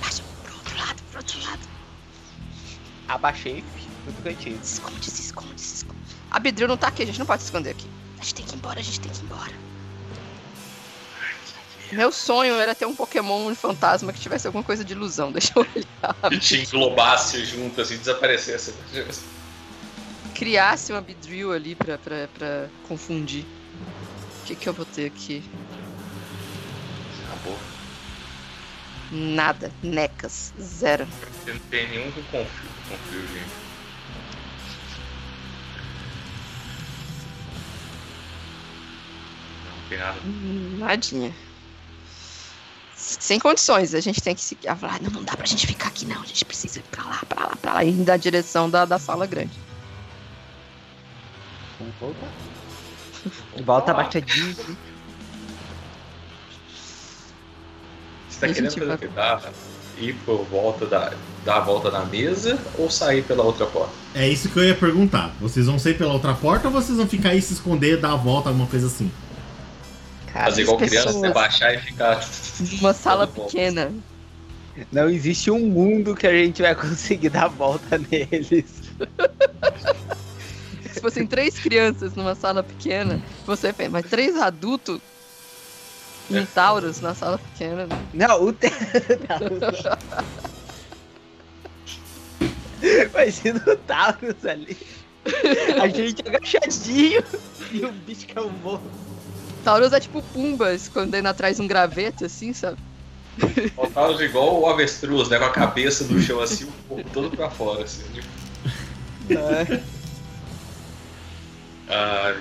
Baixa 0.00 0.22
pro 0.42 0.54
outro 0.54 0.78
lado, 0.78 1.02
pro 1.10 1.18
outro 1.18 1.40
lado. 1.44 1.60
abaixei 3.08 3.64
tudo 4.04 4.22
cantinho. 4.22 4.58
Se 4.62 4.74
esconde, 4.74 5.10
se 5.10 5.22
esconde, 5.22 5.60
se 5.60 5.74
esconde. 5.76 5.98
A 6.30 6.38
Bedril 6.38 6.68
não 6.68 6.76
tá 6.76 6.88
aqui, 6.88 7.02
a 7.02 7.06
gente 7.06 7.18
não 7.18 7.26
pode 7.26 7.42
se 7.42 7.46
esconder 7.48 7.70
aqui. 7.70 7.86
A 8.18 8.22
gente 8.22 8.34
tem 8.34 8.44
que 8.46 8.54
ir 8.54 8.56
embora, 8.56 8.80
a 8.80 8.82
gente 8.82 9.00
tem 9.00 9.10
que 9.10 9.18
ir 9.18 9.24
embora. 9.24 9.52
Meu 11.92 12.10
sonho 12.10 12.54
era 12.54 12.74
ter 12.74 12.86
um 12.86 12.94
Pokémon 12.94 13.46
um 13.46 13.54
fantasma 13.54 14.12
que 14.12 14.20
tivesse 14.20 14.46
alguma 14.46 14.64
coisa 14.64 14.84
de 14.84 14.92
ilusão. 14.92 15.30
Deixa 15.32 15.52
eu 15.56 15.62
olhar. 15.62 16.32
E 16.32 16.38
te 16.38 16.62
englobasse 16.62 17.44
junto, 17.44 17.80
assim, 17.80 17.96
desaparecesse. 17.96 18.74
Criasse 20.34 20.92
uma 20.92 21.00
Bedrill 21.00 21.52
ali 21.52 21.74
pra, 21.74 21.96
pra, 21.98 22.28
pra 22.28 22.68
confundir. 22.88 23.44
O 24.42 24.46
que, 24.46 24.54
que 24.54 24.68
eu 24.68 24.72
vou 24.72 24.84
ter 24.84 25.06
aqui? 25.06 25.42
Acabou. 27.26 27.58
Nada. 29.10 29.72
Necas. 29.82 30.52
Zero. 30.60 31.06
Não 31.46 31.58
tem 31.70 31.88
nenhum 31.88 32.10
com 32.10 32.22
confio, 32.24 32.68
confio, 32.88 33.20
gente. 33.28 33.64
Não 39.64 39.88
tem 39.88 39.98
nada. 39.98 40.18
Hum, 40.24 40.76
Nadinha. 40.78 41.34
Sem 43.06 43.38
condições, 43.38 43.94
a 43.94 44.00
gente 44.00 44.20
tem 44.22 44.34
que 44.34 44.40
seguir. 44.40 44.66
Ela 44.66 44.76
fala, 44.76 44.94
"Ah, 44.94 44.98
não, 45.02 45.10
não 45.10 45.22
dá 45.22 45.36
pra 45.36 45.44
gente 45.46 45.66
ficar 45.66 45.88
aqui 45.88 46.06
não, 46.06 46.22
a 46.22 46.24
gente 46.26 46.44
precisa 46.44 46.78
ir 46.78 46.82
pra 46.90 47.04
lá, 47.04 47.20
pra 47.28 47.46
lá, 47.48 47.56
pra 47.60 47.72
lá, 47.74 47.84
e 47.84 47.90
ir 47.90 47.92
na 48.06 48.16
direção 48.16 48.68
da, 48.70 48.84
da 48.84 48.98
sala 48.98 49.26
grande. 49.26 49.52
Vamos 51.78 51.94
voltar. 52.00 52.28
Volta 53.64 53.90
abaixadinho. 53.92 54.50
assim. 54.52 54.76
Você 58.28 58.40
tá 58.40 58.46
A 58.46 58.54
querendo 58.54 58.70
fazer 58.72 59.08
vai- 59.08 59.52
ir 59.98 60.14
por 60.24 60.44
volta 60.46 60.86
da, 60.86 61.12
dar 61.44 61.58
a 61.58 61.60
volta 61.60 61.90
na 61.90 62.04
mesa 62.04 62.58
ou 62.78 62.90
sair 62.90 63.22
pela 63.22 63.42
outra 63.44 63.64
porta? 63.66 63.92
É 64.14 64.28
isso 64.28 64.48
que 64.48 64.56
eu 64.58 64.64
ia 64.64 64.74
perguntar. 64.74 65.32
Vocês 65.40 65.66
vão 65.66 65.78
sair 65.78 65.94
pela 65.96 66.12
outra 66.12 66.34
porta 66.34 66.66
ou 66.68 66.72
vocês 66.72 66.96
vão 66.98 67.06
ficar 67.06 67.30
aí 67.30 67.40
se 67.42 67.52
esconder, 67.52 68.00
dar 68.00 68.12
a 68.12 68.16
volta, 68.16 68.48
alguma 68.48 68.66
coisa 68.66 68.86
assim? 68.88 69.10
Cara, 70.34 70.46
Fazer 70.46 70.62
igual 70.62 70.82
as 70.82 70.90
criança, 70.90 71.20
né? 71.20 71.32
baixar 71.32 71.74
e 71.74 71.78
ficar. 71.78 72.20
Uma 72.80 72.92
sala 72.92 73.24
pequena. 73.24 73.92
não 74.90 75.08
existe 75.08 75.48
um 75.48 75.60
mundo 75.60 76.16
que 76.16 76.26
a 76.26 76.32
gente 76.32 76.60
vai 76.60 76.74
conseguir 76.74 77.28
dar 77.28 77.44
a 77.44 77.48
volta 77.48 77.96
neles. 78.10 78.82
Se 80.92 81.00
fossem 81.00 81.24
três 81.24 81.56
crianças 81.60 82.16
numa 82.16 82.34
sala 82.34 82.64
pequena, 82.64 83.22
você 83.46 83.72
fez, 83.72 83.88
mas 83.88 84.06
três 84.06 84.36
adultos 84.36 85.00
e 86.28 86.34
um 86.34 86.42
É. 86.42 86.46
Taurus 86.46 87.00
na 87.00 87.14
sala 87.14 87.38
pequena. 87.38 87.86
né? 87.86 87.96
Não, 88.12 88.42
o 88.42 88.52
te... 88.52 88.66
Imagina 92.82 93.62
o 93.68 93.76
Taurus 93.76 94.44
ali. 94.44 94.76
A 95.80 95.86
gente 95.94 96.26
agachadinho 96.26 97.22
e 97.70 97.84
o 97.84 97.92
bicho 97.92 98.26
que 98.26 98.36
é 98.36 98.42
um 98.42 98.50
morro. 98.50 98.82
Taurus 99.64 99.92
é 99.92 100.00
tipo 100.00 100.22
Pumba 100.22 100.74
escondendo 100.74 101.26
atrás 101.26 101.56
de 101.56 101.62
um 101.62 101.66
graveto, 101.66 102.24
assim, 102.24 102.52
sabe? 102.52 102.78
Faltaram 103.74 104.16
de 104.16 104.24
igual 104.24 104.60
o 104.60 104.66
avestruz, 104.68 105.28
né? 105.28 105.38
Com 105.38 105.44
a 105.46 105.50
cabeça 105.50 106.04
no 106.04 106.20
chão 106.20 106.40
assim, 106.40 106.64
o 106.64 106.72
corpo 106.88 107.10
todo 107.10 107.30
pra 107.36 107.50
fora, 107.50 107.82
assim. 107.82 108.04
Ah, 111.88 112.36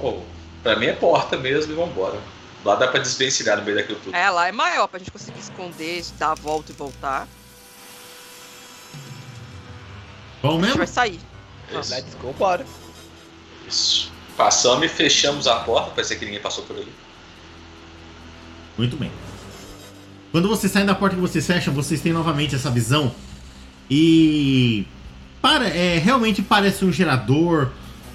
oh, 0.00 0.20
pra 0.62 0.76
mim 0.76 0.86
é 0.86 0.92
porta 0.92 1.36
mesmo 1.36 1.72
e 1.72 1.76
vambora. 1.76 2.18
Lá 2.64 2.74
dá 2.74 2.88
pra 2.88 3.00
desvencilhar 3.00 3.56
no 3.58 3.64
meio 3.64 3.76
daquilo 3.76 3.98
tudo. 4.02 4.14
É, 4.14 4.28
lá 4.28 4.48
é 4.48 4.52
maior 4.52 4.88
pra 4.88 4.98
gente 4.98 5.10
conseguir 5.10 5.38
esconder, 5.38 6.04
dar 6.18 6.32
a 6.32 6.34
volta 6.34 6.72
e 6.72 6.74
voltar. 6.74 7.28
Qual 10.40 10.52
A 10.52 10.56
gente 10.56 10.64
mesmo? 10.64 10.78
vai 10.78 10.86
sair. 10.86 11.20
Isso. 11.70 11.94
Let's 11.94 12.14
go, 12.20 12.32
bora. 12.32 12.66
Isso. 13.66 14.12
Passamos 14.36 14.84
e 14.84 14.88
fechamos 14.88 15.46
a 15.46 15.56
porta, 15.56 15.90
parece 15.90 16.16
que 16.16 16.24
ninguém 16.24 16.40
passou 16.40 16.64
por 16.64 16.76
ali. 16.76 16.92
Muito 18.76 18.96
bem. 18.96 19.10
Quando 20.30 20.48
vocês 20.48 20.70
saem 20.70 20.84
da 20.84 20.94
porta 20.94 21.16
que 21.16 21.22
vocês 21.22 21.46
fecham, 21.46 21.72
vocês 21.72 22.00
têm 22.00 22.12
novamente 22.12 22.54
essa 22.54 22.70
visão. 22.70 23.14
E. 23.90 24.86
Para, 25.40 25.68
é, 25.68 25.98
realmente 25.98 26.42
parece 26.42 26.84
um 26.84 26.92
gerador. 26.92 27.70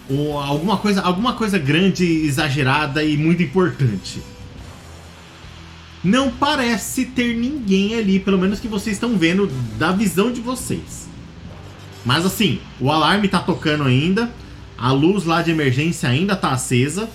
Ou 0.09 0.37
alguma 0.37 0.77
coisa, 0.77 1.01
alguma 1.01 1.33
coisa 1.33 1.57
grande, 1.57 2.05
exagerada 2.05 3.03
e 3.03 3.17
muito 3.17 3.41
importante. 3.41 4.21
Não 6.03 6.31
parece 6.31 7.05
ter 7.05 7.35
ninguém 7.35 7.95
ali, 7.95 8.19
pelo 8.19 8.37
menos 8.37 8.59
que 8.59 8.67
vocês 8.67 8.95
estão 8.95 9.17
vendo 9.17 9.47
da 9.77 9.91
visão 9.91 10.31
de 10.31 10.41
vocês. 10.41 11.07
Mas 12.03 12.25
assim, 12.25 12.59
o 12.79 12.91
alarme 12.91 13.27
tá 13.27 13.39
tocando 13.39 13.83
ainda, 13.83 14.31
a 14.81 14.91
luz 14.91 15.25
lá 15.25 15.43
de 15.43 15.51
emergência 15.51 16.09
ainda 16.09 16.35
tá 16.35 16.51
acesa. 16.51 17.07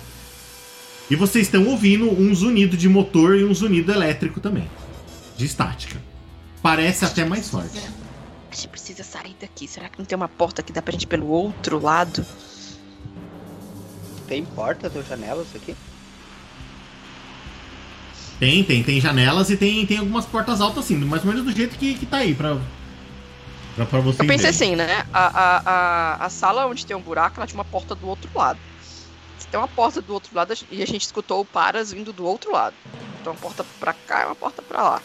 E 1.09 1.15
vocês 1.17 1.47
estão 1.47 1.65
ouvindo 1.67 2.09
um 2.09 2.33
zunido 2.33 2.77
de 2.77 2.87
motor 2.87 3.37
e 3.37 3.43
um 3.43 3.53
zunido 3.53 3.91
elétrico 3.91 4.39
também. 4.39 4.69
De 5.35 5.45
estática. 5.45 6.01
Parece 6.61 7.03
até 7.03 7.25
mais 7.25 7.49
forte. 7.49 7.77
A 8.49 8.55
gente 8.55 8.69
precisa 8.69 9.03
sair 9.03 9.35
daqui. 9.39 9.67
Será 9.67 9.89
que 9.89 9.99
não 9.99 10.05
tem 10.05 10.15
uma 10.15 10.29
porta 10.29 10.63
que 10.63 10.71
dá 10.71 10.81
pra 10.81 10.93
gente 10.93 11.03
ir 11.03 11.07
pelo 11.07 11.27
outro 11.27 11.77
lado? 11.81 12.25
Tem 14.27 14.45
portas 14.45 14.95
ou 14.95 15.03
janelas 15.03 15.47
aqui? 15.53 15.75
Tem, 18.39 18.63
tem, 18.63 18.81
tem 18.83 19.01
janelas 19.01 19.49
e 19.49 19.57
tem, 19.57 19.85
tem 19.85 19.97
algumas 19.97 20.25
portas 20.25 20.61
altas 20.61 20.85
assim, 20.85 20.95
mais 20.95 21.23
ou 21.23 21.29
menos 21.29 21.43
do 21.43 21.51
jeito 21.51 21.77
que, 21.77 21.95
que 21.95 22.05
tá 22.05 22.17
aí 22.17 22.33
pra, 22.35 22.57
pra, 23.77 23.85
pra 23.85 23.99
vocês 24.01 24.19
Eu 24.19 24.25
pensei 24.27 24.51
verem. 24.51 24.73
assim, 24.73 24.75
né? 24.75 25.05
A, 25.13 25.27
a, 25.27 25.61
a, 25.65 26.25
a 26.25 26.29
sala 26.29 26.65
onde 26.67 26.85
tem 26.85 26.95
um 26.95 27.01
buraco, 27.01 27.37
ela 27.37 27.47
tinha 27.47 27.57
uma 27.57 27.63
porta 27.65 27.95
do 27.95 28.07
outro 28.07 28.29
lado. 28.35 28.59
Se 29.39 29.47
tem 29.47 29.57
uma 29.59 29.67
porta 29.69 30.01
do 30.01 30.13
outro 30.13 30.35
lado, 30.35 30.53
e 30.69 30.83
a 30.83 30.87
gente 30.87 31.03
escutou 31.03 31.39
o 31.41 31.45
Paras 31.45 31.93
vindo 31.93 32.11
do 32.11 32.25
outro 32.25 32.51
lado. 32.51 32.75
Então 33.21 33.31
uma 33.33 33.39
porta 33.39 33.65
pra 33.79 33.93
cá 33.93 34.23
e 34.23 34.25
uma 34.25 34.35
porta 34.35 34.61
pra 34.61 34.81
lá. 34.83 35.01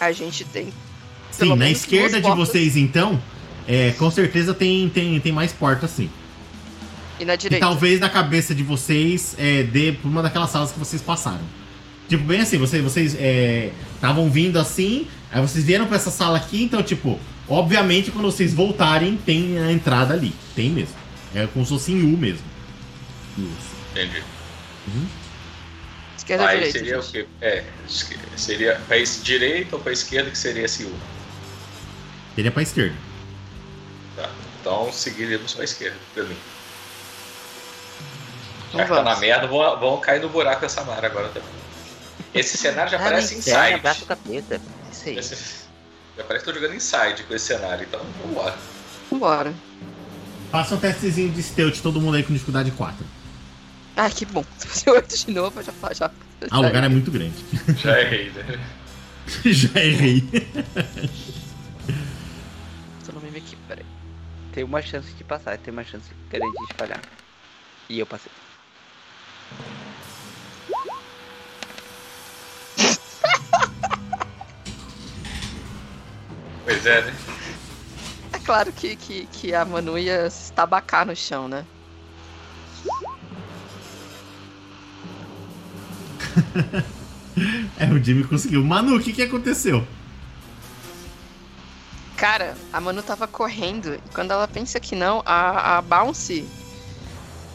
A 0.00 0.12
gente 0.12 0.44
tem. 0.44 0.72
Sim, 1.32 1.56
na 1.56 1.68
esquerda 1.68 2.20
de 2.20 2.30
vocês 2.30 2.76
então, 2.76 3.20
é, 3.66 3.92
com 3.92 4.10
certeza 4.10 4.54
tem, 4.54 4.88
tem, 4.88 5.18
tem 5.20 5.32
mais 5.32 5.52
portas 5.52 5.90
sim. 5.90 6.10
E 7.20 7.24
na 7.24 7.34
E 7.34 7.36
direita. 7.36 7.66
talvez 7.66 7.98
na 7.98 8.08
cabeça 8.08 8.54
de 8.54 8.62
vocês 8.62 9.34
é, 9.38 9.64
dê 9.64 9.92
por 9.92 10.08
uma 10.08 10.22
daquelas 10.22 10.50
salas 10.50 10.70
que 10.70 10.78
vocês 10.78 11.02
passaram. 11.02 11.40
Tipo, 12.08 12.24
bem 12.24 12.40
assim, 12.40 12.56
vocês 12.58 12.82
vocês 12.82 13.14
estavam 13.96 14.30
vindo 14.30 14.58
assim, 14.58 15.06
aí 15.30 15.40
vocês 15.42 15.64
vieram 15.64 15.86
pra 15.86 15.96
essa 15.96 16.10
sala 16.10 16.38
aqui, 16.38 16.62
então, 16.62 16.82
tipo, 16.82 17.18
obviamente 17.48 18.10
quando 18.10 18.24
vocês 18.30 18.52
voltarem, 18.54 19.16
tem 19.16 19.58
a 19.58 19.72
entrada 19.72 20.14
ali. 20.14 20.34
Tem 20.54 20.70
mesmo. 20.70 20.94
É 21.34 21.46
como 21.46 21.64
se 21.64 21.70
fosse 21.72 21.92
em 21.92 22.02
U 22.14 22.16
mesmo. 22.16 22.44
Isso. 23.36 23.76
Entendi. 23.92 24.22
Esquerda 26.16 26.42
ou 26.44 26.48
Aí 26.48 26.56
direita? 26.56 26.78
seria 26.78 26.98
o 26.98 27.02
gente? 27.02 27.12
quê? 27.12 27.26
É, 27.40 27.64
seria 28.36 28.80
pra 28.86 28.96
direita 29.22 29.76
ou 29.76 29.82
pra 29.82 29.92
esquerda 29.92 30.30
que 30.30 30.38
seria 30.38 30.64
esse 30.64 30.84
U. 30.84 30.94
Seria 32.34 32.50
pra 32.50 32.62
esquerda. 32.62 32.94
Tá. 34.16 34.30
Então 34.60 34.92
seguiríamos 34.92 35.54
pra 35.54 35.64
esquerda, 35.64 35.96
pra 36.14 36.24
mim. 36.24 36.36
Então 38.68 38.80
Já 38.80 38.86
que 38.86 38.92
tá 38.92 39.02
na 39.02 39.16
merda, 39.16 39.46
vão, 39.46 39.78
vão 39.80 40.00
cair 40.00 40.20
no 40.20 40.28
buraco 40.28 40.60
dessa 40.60 40.84
Mara 40.84 41.06
agora 41.06 41.28
também. 41.28 41.48
Esse 42.34 42.58
cenário 42.58 42.90
já 42.90 42.98
Ah, 42.98 43.02
parece 43.02 43.42
tem, 43.42 43.74
abraça 43.74 44.04
o 44.04 44.06
capeta. 44.06 44.60
Isso 44.92 45.08
aí. 45.08 45.18
Esse, 45.18 45.34
Já 46.18 46.24
parece 46.24 46.44
que 46.44 46.50
tô 46.50 46.58
jogando 46.58 46.74
inside 46.74 47.22
com 47.22 47.34
esse 47.34 47.46
cenário, 47.46 47.86
então 47.88 48.00
vambora. 48.24 48.58
Vambora. 49.08 49.54
Faça 50.50 50.74
um 50.74 50.78
testezinho 50.78 51.30
de 51.30 51.40
stealth, 51.40 51.80
todo 51.80 52.00
mundo 52.00 52.16
aí 52.16 52.24
com 52.24 52.32
dificuldade 52.32 52.72
4. 52.72 53.06
Ai, 53.96 54.10
que 54.10 54.24
bom. 54.24 54.44
Se 54.56 54.66
você 54.66 54.90
8 54.90 55.16
de 55.16 55.30
novo, 55.32 55.60
eu 55.60 55.64
já 55.64 55.72
já. 55.94 56.10
Ah, 56.50 56.58
o 56.58 56.62
lugar 56.62 56.82
é 56.82 56.88
muito 56.88 57.10
grande. 57.10 57.34
Já 57.78 58.00
errei, 58.00 58.30
né? 58.30 58.60
Já 59.44 59.80
errei. 59.80 60.22
Tô 63.04 63.12
no 63.12 63.20
meme 63.20 63.38
aqui, 63.38 63.56
peraí. 63.66 63.84
Tem 64.52 64.62
uma 64.62 64.80
chance 64.80 65.12
de 65.12 65.24
passar, 65.24 65.58
tem 65.58 65.72
uma 65.72 65.84
chance 65.84 66.10
grande 66.30 66.56
de 66.68 66.74
falhar. 66.74 67.00
E 67.88 67.98
eu 67.98 68.06
passei. 68.06 68.30
Pois 76.68 76.84
é, 76.84 77.00
né? 77.00 77.14
É 78.30 78.38
claro 78.40 78.70
que, 78.70 78.94
que, 78.94 79.26
que 79.32 79.54
a 79.54 79.64
Manu 79.64 79.98
ia 79.98 80.28
se 80.28 80.52
tabacar 80.52 81.06
no 81.06 81.16
chão, 81.16 81.48
né? 81.48 81.64
É, 87.78 87.86
o 87.86 88.02
Jimmy 88.02 88.24
conseguiu. 88.24 88.64
Manu, 88.64 88.96
o 88.96 89.00
que, 89.00 89.12
que 89.12 89.22
aconteceu? 89.22 89.86
Cara, 92.16 92.56
a 92.72 92.80
Manu 92.80 93.00
tava 93.00 93.28
correndo 93.28 93.94
e 93.94 94.00
quando 94.12 94.32
ela 94.32 94.48
pensa 94.48 94.80
que 94.80 94.96
não, 94.96 95.22
a, 95.24 95.78
a 95.78 95.82
Bounce 95.82 96.44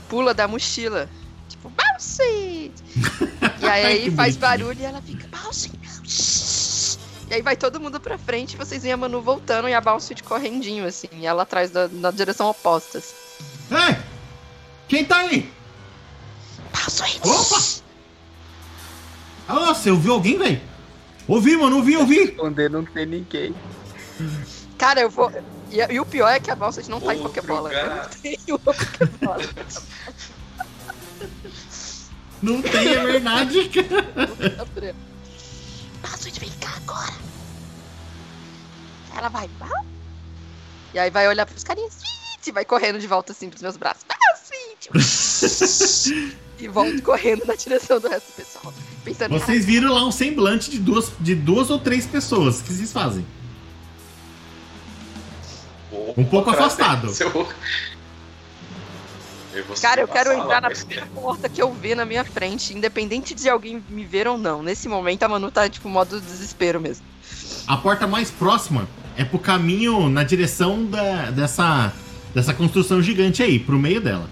pula 0.07 0.33
da 0.33 0.47
mochila. 0.47 1.09
Tipo, 1.49 1.69
Bounce! 1.69 2.71
E 3.61 3.67
aí 3.67 4.09
faz 4.11 4.37
barulho 4.37 4.79
e 4.79 4.85
ela 4.85 5.01
fica, 5.01 5.27
Bounce! 5.27 5.69
Bounce." 5.69 6.42
E 7.33 7.37
aí 7.37 7.41
vai 7.41 7.55
todo 7.55 7.79
mundo 7.79 7.99
pra 7.99 8.15
frente, 8.15 8.55
vocês 8.55 8.83
veem 8.83 8.93
a 8.93 8.97
Manu 8.97 9.19
voltando 9.19 9.67
e 9.67 9.73
a 9.73 9.81
Bounce 9.81 10.13
de 10.13 10.21
correndinho, 10.21 10.85
assim, 10.85 11.07
e 11.13 11.25
ela 11.25 11.41
atrás 11.41 11.71
da, 11.71 11.87
na 11.87 12.11
direção 12.11 12.47
oposta. 12.47 12.99
assim. 12.99 13.15
Ei! 13.71 13.97
Quem 14.87 15.03
tá 15.03 15.17
aí? 15.17 15.51
Bounce! 16.71 17.01
Opa! 17.23 17.83
Ah, 19.47 19.73
você 19.73 19.89
ouviu 19.89 20.13
alguém, 20.13 20.37
velho? 20.37 20.61
Ouvi, 21.27 21.57
mano, 21.57 21.77
ouvi, 21.77 21.97
ouvi. 21.97 22.19
Esconder 22.29 22.69
não 22.69 22.85
tem 22.85 23.07
ninguém. 23.07 23.55
Cara, 24.77 25.01
eu 25.01 25.09
vou. 25.09 25.31
E, 25.71 25.79
e 25.91 25.99
o 25.99 26.05
pior 26.05 26.29
é 26.29 26.39
que 26.39 26.51
a 26.51 26.55
Bounce 26.55 26.87
não 26.87 27.01
tá 27.01 27.15
em 27.15 27.17
Outro 27.17 27.41
Pokébola. 27.41 27.73
Eu 27.73 27.95
não 27.95 28.09
tenho 28.09 28.59
Pokébola. 28.59 29.43
Não 32.43 32.61
tem, 32.61 32.89
é 32.89 33.05
verdade, 33.05 33.69
cara. 33.69 34.93
Bounce, 36.03 36.29
vem 36.39 36.51
cá 36.59 36.75
agora. 36.75 37.22
Ela 39.23 39.29
vai. 39.29 39.47
"Bounce." 39.57 39.87
E 40.93 40.99
aí 40.99 41.09
vai 41.09 41.27
olhar 41.29 41.45
pros 41.45 41.63
carinhas. 41.63 41.97
E 42.45 42.51
vai 42.51 42.65
correndo 42.65 42.99
de 42.99 43.07
volta 43.07 43.31
assim 43.31 43.49
pros 43.49 43.61
meus 43.61 43.77
braços. 43.77 44.03
"Bounce." 44.03 44.23
E 46.59 46.67
volto 46.67 47.01
correndo 47.01 47.45
na 47.45 47.55
direção 47.55 47.99
do 47.99 48.07
resto 48.07 48.27
do 48.27 48.33
pessoal. 48.35 48.73
Pensando, 49.03 49.31
Vocês 49.37 49.65
viram 49.65 49.91
lá 49.91 50.05
um 50.05 50.11
semblante 50.11 50.69
de 50.69 50.77
duas, 50.79 51.11
de 51.19 51.35
duas 51.35 51.69
ou 51.69 51.79
três 51.79 52.05
pessoas. 52.05 52.59
O 52.59 52.63
que 52.63 52.71
vocês 52.73 52.91
fazem? 52.91 53.25
Um 56.15 56.23
pouco 56.23 56.49
afastado. 56.51 57.09
Seu- 57.13 57.27
Eu 59.53 59.63
vou 59.65 59.75
Cara, 59.81 60.01
eu 60.01 60.07
quero 60.07 60.29
sala, 60.31 60.43
entrar 60.43 60.61
na 60.61 60.69
primeira 60.69 61.05
porta 61.07 61.49
que 61.49 61.61
eu 61.61 61.73
ver 61.73 61.95
na 61.95 62.05
minha 62.05 62.23
frente, 62.23 62.73
independente 62.73 63.33
de 63.35 63.49
alguém 63.49 63.83
me 63.89 64.05
ver 64.05 64.27
ou 64.27 64.37
não. 64.37 64.63
Nesse 64.63 64.87
momento 64.87 65.23
a 65.23 65.27
Manu 65.29 65.51
tá, 65.51 65.67
tipo, 65.69 65.89
modo 65.89 66.21
desespero 66.21 66.79
mesmo. 66.79 67.05
A 67.67 67.75
porta 67.77 68.07
mais 68.07 68.31
próxima 68.31 68.87
é 69.17 69.23
pro 69.23 69.39
caminho 69.39 70.09
na 70.09 70.23
direção 70.23 70.85
da, 70.85 71.29
dessa, 71.31 71.93
dessa 72.33 72.53
construção 72.53 73.01
gigante 73.01 73.43
aí, 73.43 73.59
pro 73.59 73.77
meio 73.77 74.01
dela. 74.01 74.29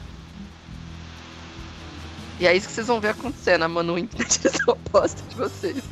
E 2.39 2.47
é 2.47 2.55
isso 2.55 2.67
que 2.67 2.73
vocês 2.73 2.88
vão 2.88 2.99
ver 2.99 3.09
acontecendo, 3.09 3.63
a 3.63 3.67
Manu 3.67 3.97
indo 3.99 4.17
na 4.17 4.25
direção 4.25 4.73
oposta 4.73 5.21
de 5.29 5.36
vocês. 5.36 5.84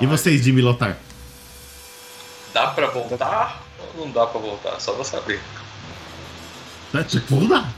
E 0.00 0.06
vocês, 0.06 0.42
Jimmy 0.42 0.62
Lotar? 0.62 0.96
Dá 2.52 2.68
pra 2.68 2.88
voltar 2.88 3.62
ou 3.94 4.06
não 4.06 4.12
dá 4.12 4.26
pra 4.26 4.40
voltar? 4.40 4.80
Só 4.80 4.92
pra 4.92 5.04
saber. 5.04 5.40
Tá, 6.92 7.04
Tudo 7.04 7.48
dá. 7.48 7.68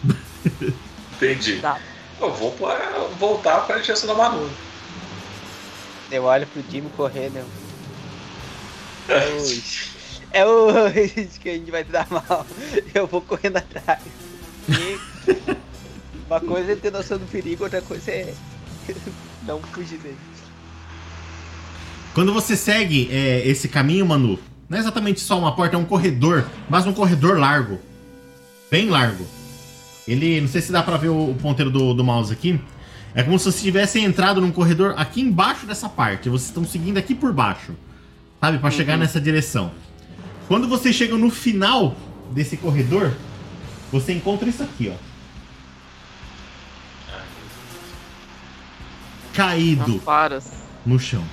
Entendi. 1.16 1.56
Dá. 1.56 1.78
Eu 2.20 2.32
vou 2.32 2.52
pra, 2.52 2.76
voltar 3.18 3.66
pra 3.66 3.78
direção 3.78 4.06
da 4.06 4.14
Manu. 4.14 4.50
Eu 6.11 6.24
olho 6.24 6.46
pro 6.46 6.62
Jimmy 6.70 6.88
correndo. 6.96 7.36
eu- 7.36 7.46
Oi. 9.42 9.62
É 10.32 10.44
hoje 10.44 11.28
que 11.40 11.48
a 11.48 11.54
gente 11.54 11.70
vai 11.70 11.84
dar 11.84 12.07
mal. 12.11 12.46
Eu 12.94 13.07
vou 13.07 13.20
correndo 13.20 13.57
atrás. 13.57 14.00
E 14.68 14.98
uma 16.28 16.40
coisa 16.40 16.72
é 16.72 16.76
ter 16.76 16.90
noção 16.92 17.18
do 17.18 17.26
perigo, 17.26 17.64
outra 17.64 17.80
coisa 17.80 18.11
é 18.11 18.34
não 19.46 19.61
fugir 19.61 19.98
dele. 19.98 20.16
Quando 22.14 22.32
você 22.32 22.57
segue 22.57 23.09
é, 23.12 23.46
esse 23.46 23.68
caminho, 23.68 24.07
Manu, 24.07 24.38
não 24.68 24.78
é 24.78 24.80
exatamente 24.80 25.20
só 25.20 25.38
uma 25.38 25.54
porta, 25.54 25.76
é 25.76 25.78
um 25.78 25.84
corredor, 25.84 26.46
mas 26.68 26.86
um 26.86 26.92
corredor 26.92 27.38
largo. 27.38 27.78
Bem 28.70 28.88
largo. 28.88 29.24
Ele, 30.09 30.40
não 30.40 30.48
sei 30.48 30.61
se 30.62 30.72
dá 30.72 30.82
pra 30.82 30.96
ver 30.96 31.09
o, 31.09 31.30
o 31.30 31.34
ponteiro 31.34 31.70
do, 31.70 31.92
do 31.94 32.02
mouse 32.02 32.32
aqui. 32.32 32.61
É 33.16 33.22
como 33.22 33.38
se 33.38 33.46
vocês 33.46 33.62
tivessem 33.62 34.04
entrado 34.04 34.42
num 34.42 34.52
corredor 34.52 34.92
aqui 34.98 35.22
embaixo 35.22 35.64
dessa 35.64 35.88
parte. 35.88 36.28
Vocês 36.28 36.50
estão 36.50 36.66
seguindo 36.66 36.98
aqui 36.98 37.14
por 37.14 37.32
baixo. 37.32 37.72
Sabe? 38.38 38.58
Pra 38.58 38.70
chegar 38.70 38.98
nessa 38.98 39.18
direção. 39.18 39.72
Quando 40.46 40.68
vocês 40.68 40.94
chegam 40.94 41.16
no 41.16 41.30
final 41.30 41.96
desse 42.30 42.58
corredor, 42.58 43.14
você 43.90 44.12
encontra 44.12 44.46
isso 44.46 44.62
aqui, 44.62 44.92
ó. 44.92 44.96
Caído 49.32 49.94
Amparas. 49.94 50.52
no 50.84 50.98
chão. 50.98 51.24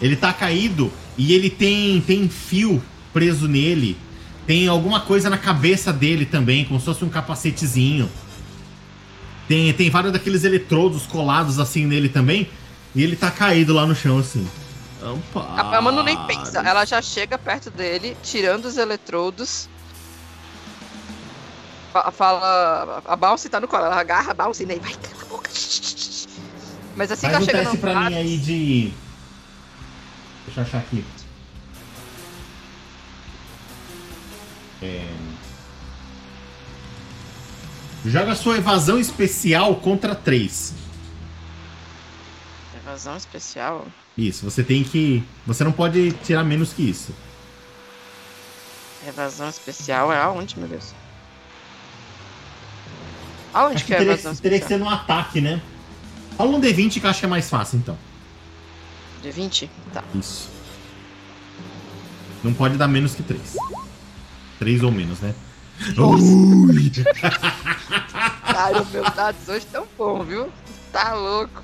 Ele 0.00 0.14
tá 0.14 0.32
caído 0.32 0.92
e 1.18 1.32
ele 1.34 1.50
tem 1.50 2.00
tem 2.00 2.28
fio 2.28 2.80
preso 3.12 3.48
nele. 3.48 3.96
Tem 4.46 4.68
alguma 4.68 5.00
coisa 5.00 5.28
na 5.28 5.36
cabeça 5.36 5.92
dele 5.92 6.26
também, 6.26 6.64
como 6.64 6.78
se 6.78 6.86
fosse 6.86 7.04
um 7.04 7.08
capacetezinho. 7.08 8.08
Tem, 9.50 9.72
tem 9.74 9.90
vários 9.90 10.12
daqueles 10.12 10.44
eletrodos 10.44 11.06
colados 11.08 11.58
assim 11.58 11.84
nele 11.84 12.08
também. 12.08 12.48
E 12.94 13.02
ele 13.02 13.16
tá 13.16 13.32
caído 13.32 13.74
lá 13.74 13.84
no 13.84 13.96
chão 13.96 14.20
assim. 14.20 14.48
A, 15.34 15.78
a 15.78 15.82
Manu 15.82 16.04
nem 16.04 16.16
pensa, 16.26 16.60
ela 16.60 16.84
já 16.84 17.02
chega 17.02 17.36
perto 17.36 17.68
dele, 17.68 18.16
tirando 18.22 18.66
os 18.66 18.76
eletrodos. 18.76 19.68
Fa- 21.92 22.12
Fala. 22.12 23.02
A 23.04 23.16
Bounce 23.16 23.48
tá 23.48 23.58
no 23.58 23.66
colo, 23.66 23.86
ela 23.86 23.98
agarra 23.98 24.30
a 24.30 24.34
Bounce 24.34 24.64
nele, 24.64 24.78
vai, 24.78 24.92
cala 24.92 25.22
a 25.22 25.26
boca. 25.26 25.50
Mas 26.94 27.10
assim 27.10 27.26
que 27.26 27.32
Faz 27.32 27.34
ela 27.34 27.42
um 27.42 27.44
chega 27.44 27.58
teste 27.58 27.74
no 27.74 27.80
pra 27.80 28.08
mim 28.08 28.14
aí 28.14 28.38
de. 28.38 28.92
Deixa 30.46 30.60
eu 30.60 30.64
achar 30.64 30.78
aqui. 30.78 31.04
É... 34.80 35.08
Joga 38.04 38.34
sua 38.34 38.56
evasão 38.56 38.98
especial 38.98 39.76
contra 39.76 40.14
3. 40.14 40.74
Evasão 42.82 43.16
especial. 43.16 43.86
Isso, 44.16 44.44
você 44.48 44.62
tem 44.64 44.82
que. 44.82 45.22
Você 45.46 45.62
não 45.64 45.72
pode 45.72 46.12
tirar 46.24 46.42
menos 46.44 46.72
que 46.72 46.82
isso. 46.88 47.14
Evasão 49.06 49.48
especial 49.48 50.12
é 50.12 50.18
aonde, 50.20 50.58
meu 50.58 50.68
Deus? 50.68 50.94
Aonde 53.52 53.76
Acho 53.76 53.84
que 53.84 53.88
que 53.88 53.94
é 53.94 53.98
teria, 53.98 54.12
evasão 54.14 54.34
teria 54.36 54.58
que 54.58 54.64
especial? 54.64 54.78
ser 54.78 54.84
no 54.84 54.90
ataque, 54.90 55.40
né? 55.40 55.60
Rola 56.38 56.56
um 56.56 56.60
D20 56.60 57.00
que 57.00 57.06
eu 57.06 57.10
acho 57.10 57.20
que 57.20 57.26
é 57.26 57.28
mais 57.28 57.50
fácil, 57.50 57.78
então. 57.78 57.98
De 59.22 59.30
20? 59.30 59.70
Tá. 59.92 60.02
Isso. 60.14 60.48
Não 62.42 62.54
pode 62.54 62.76
dar 62.78 62.88
menos 62.88 63.14
que 63.14 63.22
3. 63.22 63.56
3 64.58 64.82
ou 64.82 64.90
menos, 64.90 65.20
né? 65.20 65.34
Ui! 65.98 66.90
Cara, 68.44 68.84
meus 68.84 69.14
dados 69.14 69.48
hoje 69.48 69.66
tão 69.66 69.86
bom, 69.96 70.22
viu? 70.22 70.52
Tá 70.92 71.14
louco. 71.14 71.62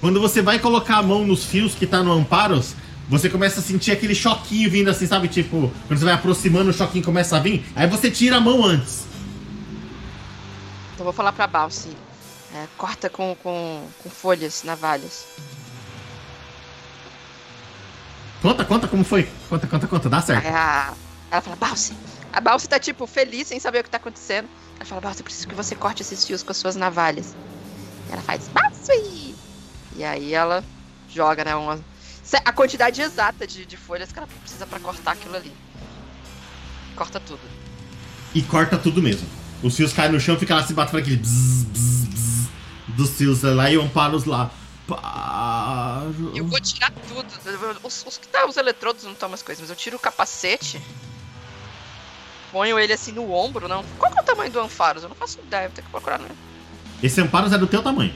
Quando 0.00 0.20
você 0.20 0.40
vai 0.40 0.58
colocar 0.58 0.98
a 0.98 1.02
mão 1.02 1.26
nos 1.26 1.44
fios 1.44 1.74
que 1.74 1.86
tá 1.86 2.02
no 2.02 2.12
Amparos, 2.12 2.74
você 3.08 3.28
começa 3.28 3.60
a 3.60 3.62
sentir 3.62 3.90
aquele 3.90 4.14
choquinho 4.14 4.70
vindo 4.70 4.88
assim, 4.88 5.06
sabe? 5.06 5.28
Tipo, 5.28 5.72
quando 5.86 5.98
você 5.98 6.04
vai 6.04 6.14
aproximando, 6.14 6.70
o 6.70 6.72
choquinho 6.72 7.04
começa 7.04 7.36
a 7.36 7.40
vir. 7.40 7.64
Aí 7.74 7.86
você 7.86 8.10
tira 8.10 8.36
a 8.36 8.40
mão 8.40 8.64
antes. 8.64 9.06
Então 10.94 11.04
vou 11.04 11.12
falar 11.12 11.32
pra 11.32 11.46
Balsi. 11.46 11.90
É, 12.54 12.66
corta 12.76 13.10
com, 13.10 13.36
com, 13.42 13.86
com 14.02 14.10
folhas, 14.10 14.62
navalhas. 14.64 15.26
Conta, 18.40 18.64
conta 18.64 18.88
como 18.88 19.04
foi. 19.04 19.28
Conta, 19.48 19.66
conta, 19.66 19.86
conta. 19.86 20.08
Dá 20.08 20.22
certo. 20.22 20.46
Aí 20.46 20.54
a, 20.54 20.94
ela 21.30 21.40
fala, 21.40 21.56
Balsi. 21.56 21.94
A 22.38 22.40
Balsi 22.40 22.68
tá, 22.68 22.78
tipo, 22.78 23.04
feliz 23.04 23.48
sem 23.48 23.58
saber 23.58 23.80
o 23.80 23.82
que 23.82 23.90
tá 23.90 23.96
acontecendo. 23.96 24.48
Ela 24.76 24.84
fala, 24.84 25.00
Balsi, 25.00 25.18
eu 25.18 25.24
preciso 25.24 25.48
que 25.48 25.56
você 25.56 25.74
corte 25.74 26.02
esses 26.02 26.24
fios 26.24 26.40
com 26.40 26.52
as 26.52 26.56
suas 26.56 26.76
navalhas. 26.76 27.34
Ela 28.12 28.22
faz, 28.22 28.46
Balsi! 28.46 29.34
E 29.96 30.04
aí 30.04 30.34
ela 30.34 30.62
joga, 31.12 31.44
né? 31.44 31.56
Uma, 31.56 31.80
a 32.44 32.52
quantidade 32.52 33.02
exata 33.02 33.44
de, 33.44 33.66
de 33.66 33.76
folhas 33.76 34.12
que 34.12 34.20
ela 34.20 34.28
precisa 34.28 34.64
pra 34.68 34.78
cortar 34.78 35.14
aquilo 35.14 35.34
ali. 35.34 35.52
Corta 36.94 37.18
tudo. 37.18 37.40
E 38.32 38.40
corta 38.42 38.78
tudo 38.78 39.02
mesmo. 39.02 39.26
Os 39.60 39.74
fios 39.74 39.92
caem 39.92 40.12
no 40.12 40.20
chão, 40.20 40.38
fica 40.38 40.54
lá 40.54 40.62
se 40.64 40.72
batendo 40.72 40.98
aquele 41.00 41.16
bzz, 41.16 41.64
bzz, 41.64 42.06
bzz 42.06 42.48
dos 42.96 43.10
fios 43.16 43.42
lá 43.42 43.68
e 43.68 43.74
Amparos 43.74 44.26
lá. 44.26 44.48
Eu 46.36 46.46
vou 46.46 46.60
tirar 46.60 46.92
tudo. 47.08 47.26
Os, 47.82 48.06
os 48.06 48.16
que 48.16 48.28
tá, 48.28 48.46
os 48.46 48.56
eletrodos 48.56 49.02
não 49.02 49.12
estão 49.12 49.28
mais 49.28 49.42
coisas, 49.42 49.60
mas 49.60 49.70
eu 49.70 49.74
tiro 49.74 49.96
o 49.96 50.00
capacete. 50.00 50.80
Ponho 52.50 52.78
ele 52.78 52.92
assim 52.92 53.12
no 53.12 53.32
ombro, 53.32 53.68
não. 53.68 53.84
Qual 53.98 54.10
que 54.10 54.18
é 54.18 54.22
o 54.22 54.24
tamanho 54.24 54.50
do 54.50 54.60
Anfaros? 54.60 55.02
Eu 55.02 55.08
não 55.08 55.16
faço 55.16 55.38
ideia, 55.40 55.68
vou 55.68 55.74
ter 55.74 55.82
que 55.82 55.90
procurar, 55.90 56.18
né? 56.18 56.28
Esse 57.02 57.20
Amparos 57.20 57.52
é 57.52 57.58
do 57.58 57.66
teu 57.66 57.82
tamanho. 57.82 58.14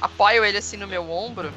Apoio 0.00 0.44
ele 0.44 0.58
assim 0.58 0.76
no 0.76 0.86
meu 0.86 1.10
ombro. 1.10 1.52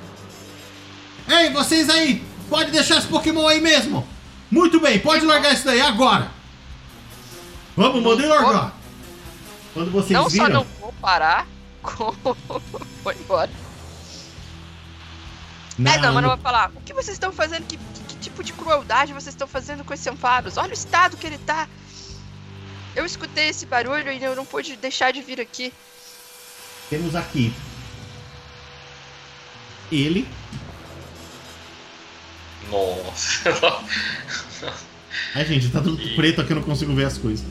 Ei, 1.27 1.49
vocês 1.51 1.89
aí! 1.89 2.23
Pode 2.49 2.71
deixar 2.71 2.97
esse 2.97 3.07
Pokémon 3.07 3.47
aí 3.47 3.61
mesmo! 3.61 4.07
Muito 4.49 4.79
bem, 4.79 4.99
pode 4.99 5.25
largar 5.25 5.53
isso 5.53 5.65
daí 5.65 5.81
agora! 5.81 6.31
Vamos, 7.75 8.01
mandei 8.01 8.25
largar! 8.25 8.73
Quando 9.73 9.91
vocês 9.91 10.11
não 10.11 10.27
viram... 10.27 10.45
só 10.45 10.51
não 10.51 10.63
vou 10.79 10.93
parar, 10.93 11.45
como 11.83 12.17
foi 13.03 13.15
embora. 13.15 13.51
Não, 15.77 15.91
É, 15.91 15.97
não, 15.99 16.13
mas 16.13 16.23
não 16.23 16.29
vou 16.31 16.39
falar. 16.39 16.71
O 16.75 16.81
que 16.81 16.93
vocês 16.93 17.15
estão 17.15 17.31
fazendo? 17.31 17.65
Que 17.65 17.79
tipo 18.19 18.43
de 18.43 18.53
crueldade 18.53 19.13
vocês 19.13 19.33
estão 19.33 19.47
fazendo 19.47 19.83
com 19.83 19.93
esse 19.93 20.09
Amparos? 20.09 20.57
Olha 20.57 20.71
o 20.71 20.73
estado 20.73 21.17
que 21.17 21.25
ele 21.25 21.37
tá. 21.39 21.67
Eu 22.95 23.05
escutei 23.05 23.49
esse 23.49 23.65
barulho 23.65 24.11
e 24.11 24.23
eu 24.23 24.35
não 24.35 24.45
pude 24.45 24.75
deixar 24.75 25.11
de 25.11 25.21
vir 25.21 25.39
aqui. 25.39 25.73
Temos 26.89 27.15
aqui... 27.15 27.53
Ele, 29.91 30.27
Nossa. 32.69 33.49
Ai, 35.35 35.45
gente, 35.45 35.69
tá 35.69 35.81
tudo 35.81 35.97
preto 36.15 36.41
aqui, 36.41 36.51
eu 36.51 36.57
não 36.57 36.63
consigo 36.63 36.93
ver 36.93 37.05
as 37.05 37.17
coisas. 37.17 37.45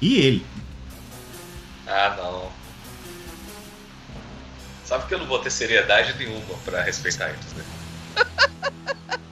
E 0.00 0.16
ele. 0.18 0.46
ah, 1.86 2.14
não. 2.16 2.57
Sabe 4.88 5.06
que 5.06 5.12
eu 5.12 5.18
não 5.18 5.26
vou 5.26 5.38
ter 5.38 5.50
seriedade 5.50 6.16
nenhuma 6.16 6.54
pra 6.64 6.80
respeitar 6.80 7.28
eles, 7.28 7.52
né? 7.52 7.64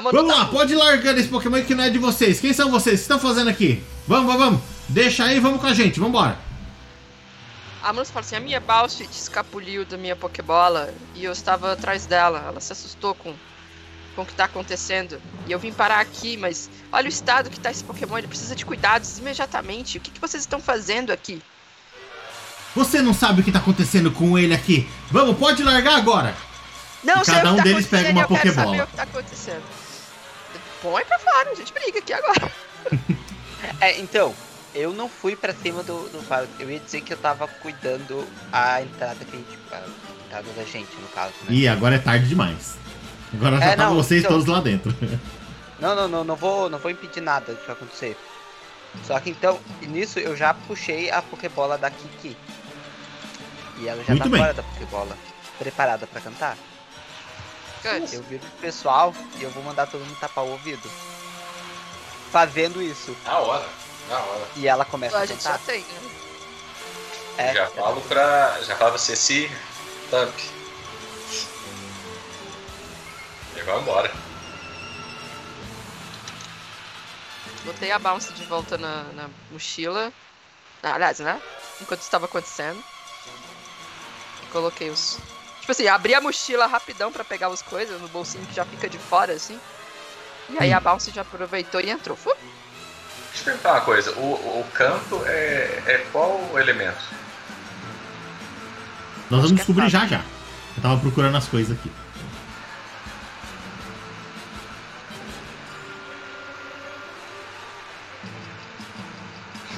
Manu 0.00 0.12
Vamos 0.12 0.32
tá- 0.32 0.40
lá, 0.42 0.46
pode 0.46 0.72
ir 0.74 0.76
largando 0.76 1.18
esse 1.18 1.28
Pokémon 1.28 1.60
que 1.64 1.74
não 1.74 1.82
é 1.82 1.90
de 1.90 1.98
vocês. 1.98 2.38
Quem 2.38 2.52
são 2.52 2.70
vocês? 2.70 2.94
O 2.94 2.98
que 2.98 3.02
estão 3.02 3.18
fazendo 3.18 3.50
aqui? 3.50 3.82
Vamos, 4.06 4.26
vamos, 4.26 4.44
vamos. 4.44 4.60
Deixa 4.88 5.24
aí, 5.24 5.40
vamos 5.40 5.60
com 5.60 5.66
a 5.66 5.74
gente, 5.74 5.98
vambora. 5.98 6.38
A 7.82 7.92
Manu 7.92 8.06
fala 8.06 8.20
assim: 8.20 8.36
a 8.36 8.40
minha 8.40 8.60
Balsit 8.60 9.10
escapuliu 9.10 9.84
da 9.84 9.96
minha 9.96 10.14
Pokébola 10.14 10.94
e 11.16 11.24
eu 11.24 11.32
estava 11.32 11.72
atrás 11.72 12.06
dela. 12.06 12.44
Ela 12.46 12.60
se 12.60 12.72
assustou 12.72 13.12
com, 13.16 13.34
com 14.18 14.22
o 14.22 14.26
que 14.26 14.34
tá 14.34 14.46
acontecendo. 14.46 15.22
E 15.46 15.52
eu 15.52 15.60
vim 15.60 15.72
parar 15.72 16.00
aqui, 16.00 16.36
mas 16.36 16.68
olha 16.90 17.06
o 17.06 17.08
estado 17.08 17.48
que 17.48 17.60
tá 17.60 17.70
esse 17.70 17.84
Pokémon. 17.84 18.18
Ele 18.18 18.26
precisa 18.26 18.56
de 18.56 18.66
cuidados 18.66 19.16
imediatamente. 19.18 19.96
O 19.96 20.00
que, 20.00 20.10
que 20.10 20.20
vocês 20.20 20.42
estão 20.42 20.60
fazendo 20.60 21.12
aqui? 21.12 21.40
Você 22.74 23.00
não 23.00 23.14
sabe 23.14 23.40
o 23.40 23.44
que 23.44 23.52
tá 23.52 23.60
acontecendo 23.60 24.10
com 24.10 24.36
ele 24.36 24.52
aqui. 24.52 24.88
Vamos, 25.08 25.38
pode 25.38 25.62
largar 25.62 25.96
agora. 25.96 26.34
Não, 27.04 27.22
E 27.22 27.24
sei 27.24 27.34
cada 27.34 27.50
o 27.50 27.52
um 27.52 27.56
que 27.58 27.62
tá 27.62 27.68
deles 27.68 27.86
pega 27.86 28.10
uma 28.10 28.20
e 28.20 28.22
eu 28.24 28.28
quero 28.28 28.38
Pokébola. 28.40 28.66
saber 28.66 28.82
o 28.82 28.86
que 28.88 28.96
tá 28.96 29.02
acontecendo. 29.04 29.62
Põe 30.82 31.04
pra 31.04 31.18
fora, 31.20 31.50
a 31.50 31.54
gente 31.54 31.72
briga 31.72 31.98
aqui 32.00 32.12
agora. 32.12 32.52
É, 33.80 33.98
então, 33.98 34.32
eu 34.72 34.92
não 34.92 35.08
fui 35.08 35.34
pra 35.34 35.52
cima 35.52 35.82
do, 35.82 36.08
do 36.10 36.22
faro. 36.22 36.46
Eu 36.60 36.70
ia 36.70 36.78
dizer 36.78 37.00
que 37.00 37.12
eu 37.12 37.16
tava 37.16 37.48
cuidando 37.48 38.24
a 38.52 38.80
entrada 38.80 39.16
que 39.24 39.34
a 39.34 39.38
gente. 39.38 39.58
A 39.72 40.26
entrada 40.26 40.48
da 40.56 40.62
gente, 40.62 40.94
no 41.00 41.08
caso, 41.08 41.32
né? 41.42 41.54
Ih, 41.54 41.66
agora 41.66 41.96
é 41.96 41.98
tarde 41.98 42.28
demais. 42.28 42.76
Agora 43.34 43.58
já 43.58 43.64
É, 43.64 43.76
tá 43.76 43.84
não, 43.86 43.94
vocês 43.96 44.20
então- 44.20 44.32
todos 44.32 44.46
lá 44.46 44.60
dentro. 44.60 44.94
Não, 45.80 45.94
não, 45.94 46.08
não, 46.08 46.24
não 46.24 46.34
vou, 46.34 46.68
não 46.68 46.76
vou 46.76 46.90
impedir 46.90 47.20
nada 47.20 47.54
de 47.54 47.70
acontecer. 47.70 48.16
Só 49.06 49.20
que 49.20 49.30
então, 49.30 49.60
nisso 49.82 50.18
eu 50.18 50.36
já 50.36 50.52
puxei 50.52 51.08
a 51.08 51.22
Pokébola 51.22 51.78
da 51.78 51.88
Kiki. 51.88 52.36
E 53.76 53.86
ela 53.86 54.02
já 54.02 54.08
Muito 54.14 54.24
tá 54.24 54.28
bem. 54.28 54.40
fora 54.40 54.54
da 54.54 54.62
Pokébola. 54.64 55.16
Preparada 55.56 56.04
pra 56.08 56.20
cantar? 56.20 56.56
Good. 57.84 58.12
Eu 58.12 58.22
viro 58.24 58.40
pro 58.40 58.50
pessoal 58.60 59.14
e 59.38 59.44
eu 59.44 59.50
vou 59.50 59.62
mandar 59.62 59.86
todo 59.86 60.00
mundo 60.04 60.18
tapar 60.18 60.42
o 60.44 60.48
ouvido. 60.50 60.90
Fazendo 62.32 62.82
isso. 62.82 63.16
Na 63.24 63.38
hora, 63.38 63.66
na 64.10 64.16
hora. 64.18 64.48
E 64.56 64.66
ela 64.66 64.84
começa 64.84 65.16
A 65.16 65.20
a 65.20 65.26
gente 65.26 65.44
já 65.44 65.58
tem, 65.58 65.82
né? 65.82 66.10
É, 67.38 67.54
já 67.54 67.66
falo 67.68 68.00
pra. 68.00 68.58
Já 68.66 68.74
falo 68.74 68.90
pra 68.90 68.98
você 68.98 69.14
se 69.14 69.48
tampe. 70.10 70.42
Vai 73.68 73.80
embora. 73.80 74.10
Botei 77.66 77.92
a 77.92 77.98
bounce 77.98 78.32
de 78.32 78.44
volta 78.44 78.78
na, 78.78 79.02
na 79.14 79.28
mochila. 79.50 80.10
Ah, 80.82 80.94
aliás, 80.94 81.18
né? 81.18 81.38
Enquanto 81.78 82.00
estava 82.00 82.24
acontecendo. 82.24 82.82
E 84.42 84.46
coloquei 84.46 84.88
os. 84.88 85.18
Tipo 85.60 85.72
assim, 85.72 85.86
abri 85.86 86.14
a 86.14 86.20
mochila 86.20 86.66
rapidão 86.66 87.12
pra 87.12 87.22
pegar 87.22 87.48
as 87.48 87.60
coisas 87.60 88.00
no 88.00 88.08
bolsinho 88.08 88.46
que 88.46 88.54
já 88.54 88.64
fica 88.64 88.88
de 88.88 88.96
fora, 88.96 89.34
assim. 89.34 89.60
E 90.48 90.56
aí 90.58 90.72
a 90.72 90.80
bounce 90.80 91.10
já 91.10 91.20
aproveitou 91.20 91.78
e 91.78 91.90
entrou. 91.90 92.16
Fu! 92.16 92.34
Deixa 93.32 93.40
eu 93.40 93.44
perguntar 93.44 93.72
uma 93.72 93.80
coisa. 93.82 94.12
O, 94.12 94.60
o 94.60 94.66
canto 94.72 95.22
é, 95.26 95.82
é 95.86 96.06
qual 96.10 96.40
elemento? 96.58 97.04
Nós 99.28 99.42
vamos 99.42 99.52
é 99.52 99.54
descobrir 99.56 99.90
já 99.90 100.00
fácil. 100.00 100.16
já. 100.16 100.24
Eu 100.74 100.82
tava 100.82 101.00
procurando 101.00 101.36
as 101.36 101.46
coisas 101.46 101.76
aqui. 101.76 101.92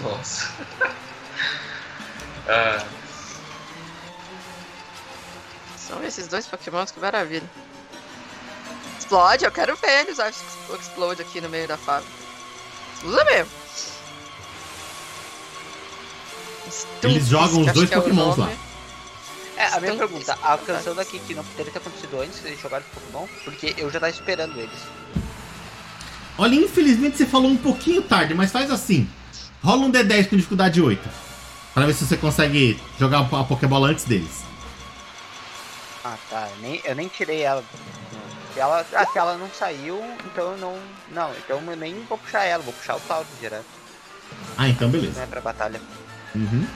Nossa. 0.02 0.50
ah, 2.48 2.84
São 5.76 6.02
esses 6.04 6.28
dois 6.28 6.46
pokémons, 6.46 6.90
que 6.90 7.00
maravilha. 7.00 7.48
Explode, 8.98 9.44
eu 9.44 9.50
quero 9.50 9.76
ver 9.76 10.02
eles 10.02 10.12
usar 10.12 10.30
Explode 10.30 11.22
aqui 11.22 11.40
no 11.40 11.48
meio 11.48 11.66
da 11.66 11.76
fábrica. 11.76 12.12
Usa 13.04 13.24
mesmo. 13.24 13.50
Eles 17.02 17.26
jogam 17.26 17.62
os 17.62 17.72
dois 17.72 17.90
é 17.90 17.94
Pokémons 17.94 18.36
nome. 18.36 18.52
lá. 18.52 18.70
É, 19.56 19.66
a 19.66 19.80
minha 19.80 19.96
pergunta, 19.96 20.38
a 20.42 20.56
canção 20.56 20.94
da 20.94 21.04
Kiki 21.04 21.34
não 21.34 21.44
poderia 21.44 21.72
ter 21.72 21.78
acontecido 21.78 22.20
antes 22.20 22.38
que 22.38 22.46
eles 22.46 22.60
jogaram 22.60 22.84
Pokémon? 22.94 23.26
Porque 23.44 23.74
eu 23.76 23.90
já 23.90 23.98
tava 24.00 24.10
esperando 24.10 24.58
eles. 24.58 24.78
Olha, 26.38 26.54
infelizmente 26.54 27.18
você 27.18 27.26
falou 27.26 27.50
um 27.50 27.56
pouquinho 27.56 28.00
tarde, 28.00 28.32
mas 28.32 28.52
faz 28.52 28.70
assim. 28.70 29.08
Rola 29.62 29.86
um 29.86 29.92
D10 29.92 30.28
com 30.28 30.36
dificuldade 30.36 30.80
8. 30.80 31.08
Pra 31.74 31.86
ver 31.86 31.94
se 31.94 32.04
você 32.06 32.16
consegue 32.16 32.80
jogar 32.98 33.20
a 33.20 33.44
Pokébola 33.44 33.88
antes 33.88 34.04
deles. 34.04 34.42
Ah, 36.04 36.16
tá. 36.28 36.48
Eu 36.56 36.62
nem, 36.62 36.80
eu 36.84 36.94
nem 36.94 37.08
tirei 37.08 37.42
ela. 37.42 37.62
Se 38.54 38.58
ela, 38.60 38.84
ah, 38.94 39.06
se 39.06 39.18
ela 39.18 39.36
não 39.36 39.48
saiu, 39.50 40.02
então 40.24 40.52
eu 40.52 40.58
não. 40.58 40.78
Não, 41.12 41.30
então 41.36 41.60
eu 41.70 41.76
nem 41.76 42.02
vou 42.04 42.18
puxar 42.18 42.44
ela, 42.44 42.62
vou 42.62 42.72
puxar 42.72 42.96
o 42.96 43.00
Tauro 43.00 43.26
direto. 43.40 43.64
Ah, 44.56 44.68
então 44.68 44.88
Não 44.88 44.98
beleza. 44.98 45.20
é 45.22 45.26
pra 45.26 45.40
batalha. 45.40 45.80
Uhum. 46.34 46.66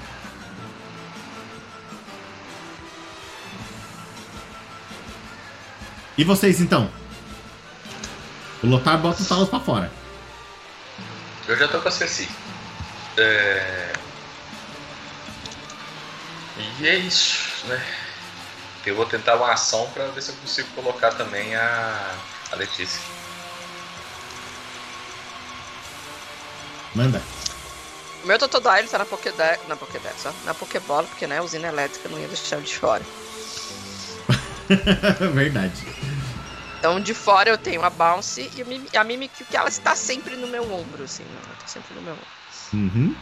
E 6.17 6.25
vocês 6.25 6.61
então? 6.61 6.89
O 8.63 8.67
Lotar 8.67 8.99
bota 8.99 9.21
os 9.21 9.29
talos 9.29 9.49
pra 9.49 9.61
fora. 9.61 9.91
eu 11.49 11.57
já 11.57 11.69
tô 11.69 11.81
com 11.81 11.89
a 11.89 11.91
Ceci. 11.91 12.29
É... 13.17 13.93
E 16.81 16.89
é 16.89 16.97
isso, 16.97 17.67
né? 17.67 17.83
Eu 18.87 18.95
vou 18.97 19.07
tentar 19.07 19.37
uma 19.37 19.53
ação 19.53 19.89
pra 19.91 20.07
ver 20.09 20.21
se 20.23 20.31
eu 20.31 20.37
consigo 20.37 20.69
colocar 20.75 21.11
também 21.13 21.55
a, 21.57 22.15
a 22.53 22.57
Letícia. 22.57 23.01
Manda. 26.95 27.21
O 28.23 28.27
meu 28.27 28.39
Totodile 28.39 28.89
tá 28.89 28.99
na 28.99 29.05
Pokédex, 29.05 29.67
na 29.69 29.77
Pokédex, 29.77 30.27
ó, 30.27 30.33
na 30.45 30.55
Pokébola, 30.55 31.07
porque 31.07 31.27
né, 31.27 31.39
a 31.39 31.43
usina 31.43 31.69
elétrica 31.69 32.09
não 32.09 32.19
ia 32.19 32.29
deixar 32.29 32.57
ele 32.57 32.67
de 32.67 32.77
fora. 32.79 33.03
Verdade. 35.35 35.87
Então 36.79 37.01
de 37.01 37.15
fora 37.15 37.49
eu 37.51 37.59
tenho 37.59 37.83
a 37.83 37.91
Bounce 37.91 38.51
e 38.55 38.63
a 38.63 38.65
Mimi- 38.65 38.91
a 38.97 39.05
Mimikyu, 39.05 39.47
que 39.47 39.57
ela 39.57 39.69
está 39.69 39.97
sempre 39.97 40.37
no 40.37 40.47
meu 40.47 40.63
ombro, 40.73 41.05
assim, 41.05 41.25
né, 41.25 41.39
ela 41.47 41.57
tá 41.57 41.67
sempre 41.67 41.95
no 41.95 42.03
meu 42.03 42.13
ombro. 42.15 42.34
Uhum. 42.75 43.15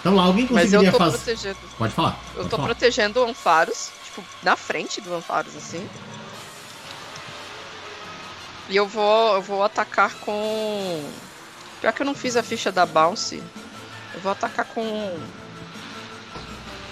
Então 0.00 0.14
lá, 0.14 0.24
alguém 0.24 0.44
eu 0.44 0.48
conseguiria 0.48 0.92
fazer. 0.92 1.18
protegendo. 1.18 1.58
Pode 1.78 1.94
falar. 1.94 2.20
Eu 2.28 2.36
pode 2.36 2.48
tô 2.50 2.56
falar. 2.56 2.68
protegendo 2.68 3.20
o 3.20 3.28
Anfaros, 3.28 3.90
tipo, 4.04 4.22
na 4.42 4.54
frente 4.56 5.00
do 5.00 5.14
Anfaros, 5.14 5.56
assim. 5.56 5.88
E 8.68 8.76
eu 8.76 8.86
vou, 8.86 9.34
eu 9.34 9.42
vou 9.42 9.62
atacar 9.62 10.12
com 10.20 11.02
Pior 11.84 11.92
que 11.92 12.00
eu 12.00 12.06
não 12.06 12.14
fiz 12.14 12.34
a 12.34 12.42
ficha 12.42 12.72
da 12.72 12.86
Bounce. 12.86 13.42
Eu 14.14 14.20
vou 14.20 14.32
atacar 14.32 14.64
com. 14.64 15.18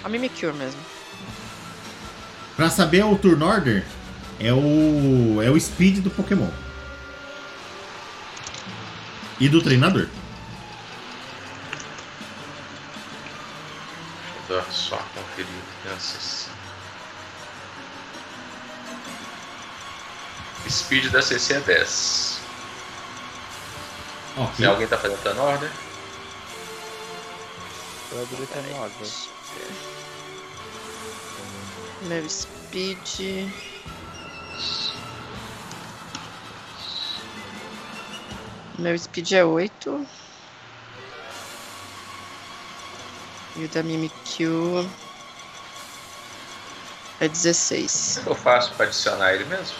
A 0.03 0.07
Mimikyu 0.07 0.53
mesmo. 0.53 0.79
Pra 2.55 2.69
saber 2.69 3.03
o 3.03 3.17
turn 3.17 3.43
order, 3.43 3.83
é 4.39 4.53
o. 4.53 5.41
é 5.41 5.49
o 5.49 5.59
speed 5.59 6.03
do 6.03 6.11
Pokémon. 6.11 6.47
E 9.39 9.49
do 9.49 9.63
treinador. 9.63 10.07
Só 14.47 14.95
uma 14.95 15.05
conferida. 15.05 15.51
Crianças. 15.83 16.49
Speed 20.69 21.11
da 21.11 21.21
CC 21.21 21.55
é 21.55 21.59
10. 21.59 22.39
Ok. 24.37 24.55
Se 24.55 24.65
alguém 24.65 24.87
tá 24.87 24.97
fazendo 24.97 25.21
turn 25.21 25.39
order, 25.39 25.71
Eu 28.11 28.21
abri 28.21 28.45
tá 28.45 28.61
no 28.61 28.75
ordem. 28.79 29.11
Meu 32.03 32.29
speed. 32.29 33.51
Meu 38.77 38.99
speed 38.99 39.31
é 39.31 39.43
8. 39.43 40.07
E 43.55 43.63
o 43.65 43.69
da 43.69 43.81
Mimikyu 43.83 44.93
é 47.19 47.27
16. 47.27 48.17
o 48.17 48.21
que 48.23 48.29
eu 48.29 48.35
faço 48.35 48.75
pra 48.75 48.85
adicionar 48.87 49.33
ele 49.33 49.45
mesmo? 49.45 49.77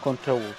Ctrl 0.00 0.36
U. 0.50 0.58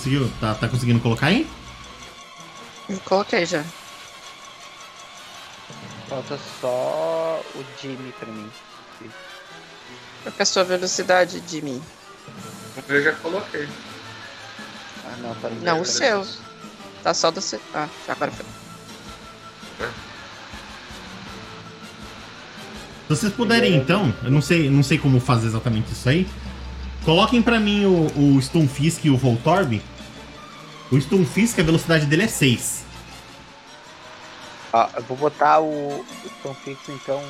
Conseguiu? 0.00 0.30
Tá, 0.40 0.54
tá 0.54 0.66
conseguindo 0.66 0.98
colocar 0.98 1.26
aí? 1.26 1.46
Eu 2.88 2.98
coloquei 3.00 3.44
já. 3.44 3.62
Falta 6.08 6.38
só 6.58 7.42
o 7.54 7.64
Jimmy 7.78 8.10
pra 8.18 8.32
mim. 8.32 8.50
Qual 10.22 10.34
é 10.38 10.42
a 10.42 10.46
sua 10.46 10.64
velocidade 10.64 11.40
de 11.40 11.60
mim? 11.60 11.82
Eu 12.88 13.02
já 13.02 13.12
coloquei. 13.12 13.68
Ah, 15.04 15.16
não, 15.18 15.34
tá 15.34 15.50
Não, 15.60 15.82
o 15.82 15.84
seu. 15.84 16.26
Tá 17.02 17.12
só 17.12 17.30
do 17.30 17.42
seu. 17.42 17.60
Ah, 17.74 17.86
agora 18.08 18.30
foi. 18.30 18.46
Se 23.02 23.08
vocês 23.08 23.32
puderem, 23.34 23.76
então, 23.76 24.14
eu 24.24 24.30
não 24.30 24.40
sei, 24.40 24.70
não 24.70 24.82
sei 24.82 24.96
como 24.96 25.20
fazer 25.20 25.48
exatamente 25.48 25.92
isso 25.92 26.08
aí. 26.08 26.26
Coloquem 27.04 27.42
pra 27.42 27.60
mim 27.60 27.84
o, 27.84 28.36
o 28.36 28.40
Stunfisk 28.40 29.04
e 29.04 29.10
o 29.10 29.16
Voltorb. 29.18 29.82
O 30.90 31.00
Stunfisk, 31.00 31.58
a 31.60 31.62
velocidade 31.62 32.06
dele 32.06 32.24
é 32.24 32.28
6. 32.28 32.84
Ó, 34.72 34.88
eu 34.96 35.02
vou 35.04 35.16
botar 35.16 35.60
o, 35.60 36.00
o 36.00 36.04
Tom 36.42 36.54
Fix, 36.54 36.88
então, 36.88 37.22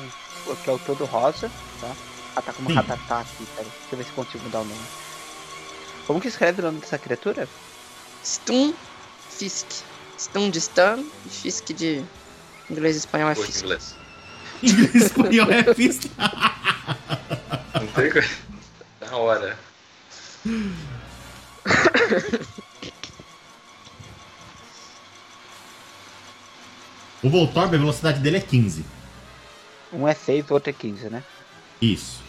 o 0.47 0.55
que 0.55 0.69
é 0.69 0.73
o 0.73 0.79
todo 0.79 1.05
rosa, 1.05 1.49
tá? 1.79 1.91
Ah, 2.35 2.41
tá 2.41 2.53
como 2.53 2.69
Sim. 2.69 2.75
Ratatá 2.75 3.19
aqui, 3.19 3.45
pera. 3.55 3.67
Deixa 3.67 3.93
eu 3.93 3.97
ver 3.97 4.03
se 4.05 4.11
consigo 4.11 4.43
mudar 4.43 4.61
o 4.61 4.65
nome. 4.65 4.81
Como 6.07 6.21
que 6.21 6.27
escreve 6.27 6.61
o 6.61 6.65
nome 6.65 6.79
dessa 6.79 6.97
criatura? 6.97 7.47
Stun, 8.23 8.73
Fisk. 9.29 9.67
Stun 10.17 10.49
de 10.49 10.61
stun 10.61 11.05
e 11.25 11.29
Fisk 11.29 11.65
de 11.73 12.03
inglês 12.69 12.95
e 12.95 12.99
espanhol 12.99 13.29
é 13.29 13.35
Fisk. 13.35 13.63
inglês. 13.63 13.95
Inglês 14.63 14.93
e 14.93 14.97
espanhol 14.99 15.51
é 15.51 15.73
Fisk. 15.73 16.03
Não 17.73 17.87
tem 17.87 18.11
coisa. 18.11 18.29
Da 19.01 19.17
hora. 19.17 19.57
O 27.23 27.29
Voltorb, 27.29 27.75
a 27.75 27.77
velocidade 27.77 28.19
dele 28.19 28.37
é 28.37 28.41
15. 28.41 28.83
Um 29.93 30.07
é 30.07 30.13
6, 30.13 30.49
o 30.49 30.53
outro 30.55 30.71
é 30.71 30.73
15, 30.73 31.09
né? 31.09 31.23
Isso. 31.79 32.19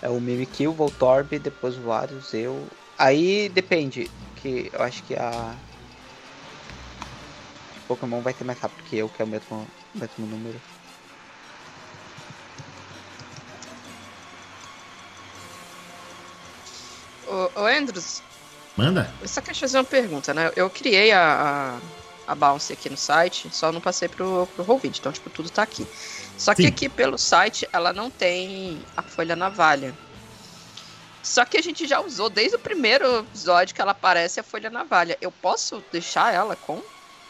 É 0.00 0.08
o 0.08 0.20
Mimikyu, 0.20 0.70
o 0.70 0.74
Voltorb, 0.74 1.38
depois 1.38 1.76
o 1.76 1.82
Varus, 1.82 2.32
eu... 2.32 2.66
Aí 2.96 3.50
depende, 3.50 4.10
que 4.36 4.70
eu 4.72 4.82
acho 4.82 5.02
que 5.02 5.14
a... 5.14 5.54
Pokémon 7.86 8.20
vai 8.20 8.32
ser 8.32 8.44
mais 8.44 8.58
rápido 8.58 8.84
que 8.84 8.96
eu, 8.96 9.08
que 9.08 9.20
é 9.20 9.24
o 9.24 9.28
mesmo, 9.28 9.66
mesmo 9.94 10.26
número. 10.26 10.60
Ô, 17.36 17.60
ô 17.60 17.66
Andrews, 17.66 18.22
Manda? 18.76 19.10
eu 19.20 19.28
só 19.28 19.40
quero 19.42 19.54
te 19.54 19.60
fazer 19.60 19.76
uma 19.78 19.84
pergunta, 19.84 20.32
né? 20.32 20.50
Eu 20.56 20.70
criei 20.70 21.12
a, 21.12 21.78
a, 22.26 22.32
a 22.32 22.34
Bounce 22.34 22.72
aqui 22.72 22.88
no 22.88 22.96
site, 22.96 23.48
só 23.52 23.70
não 23.70 23.80
passei 23.80 24.08
pro, 24.08 24.48
pro 24.54 24.64
Roll20, 24.64 24.98
então, 24.98 25.12
tipo, 25.12 25.28
tudo 25.28 25.50
tá 25.50 25.62
aqui. 25.62 25.86
Só 26.38 26.54
que 26.54 26.62
Sim. 26.62 26.68
aqui 26.68 26.88
pelo 26.88 27.18
site 27.18 27.68
ela 27.72 27.92
não 27.92 28.10
tem 28.10 28.80
a 28.96 29.02
folha 29.02 29.36
navalha. 29.36 29.94
Só 31.22 31.44
que 31.44 31.58
a 31.58 31.62
gente 31.62 31.86
já 31.86 32.00
usou 32.00 32.30
desde 32.30 32.56
o 32.56 32.58
primeiro 32.58 33.18
episódio 33.20 33.74
que 33.74 33.80
ela 33.80 33.90
aparece 33.90 34.38
a 34.38 34.42
folha 34.44 34.70
navalha. 34.70 35.18
Eu 35.20 35.32
posso 35.32 35.82
deixar 35.90 36.32
ela 36.32 36.54
com? 36.54 36.80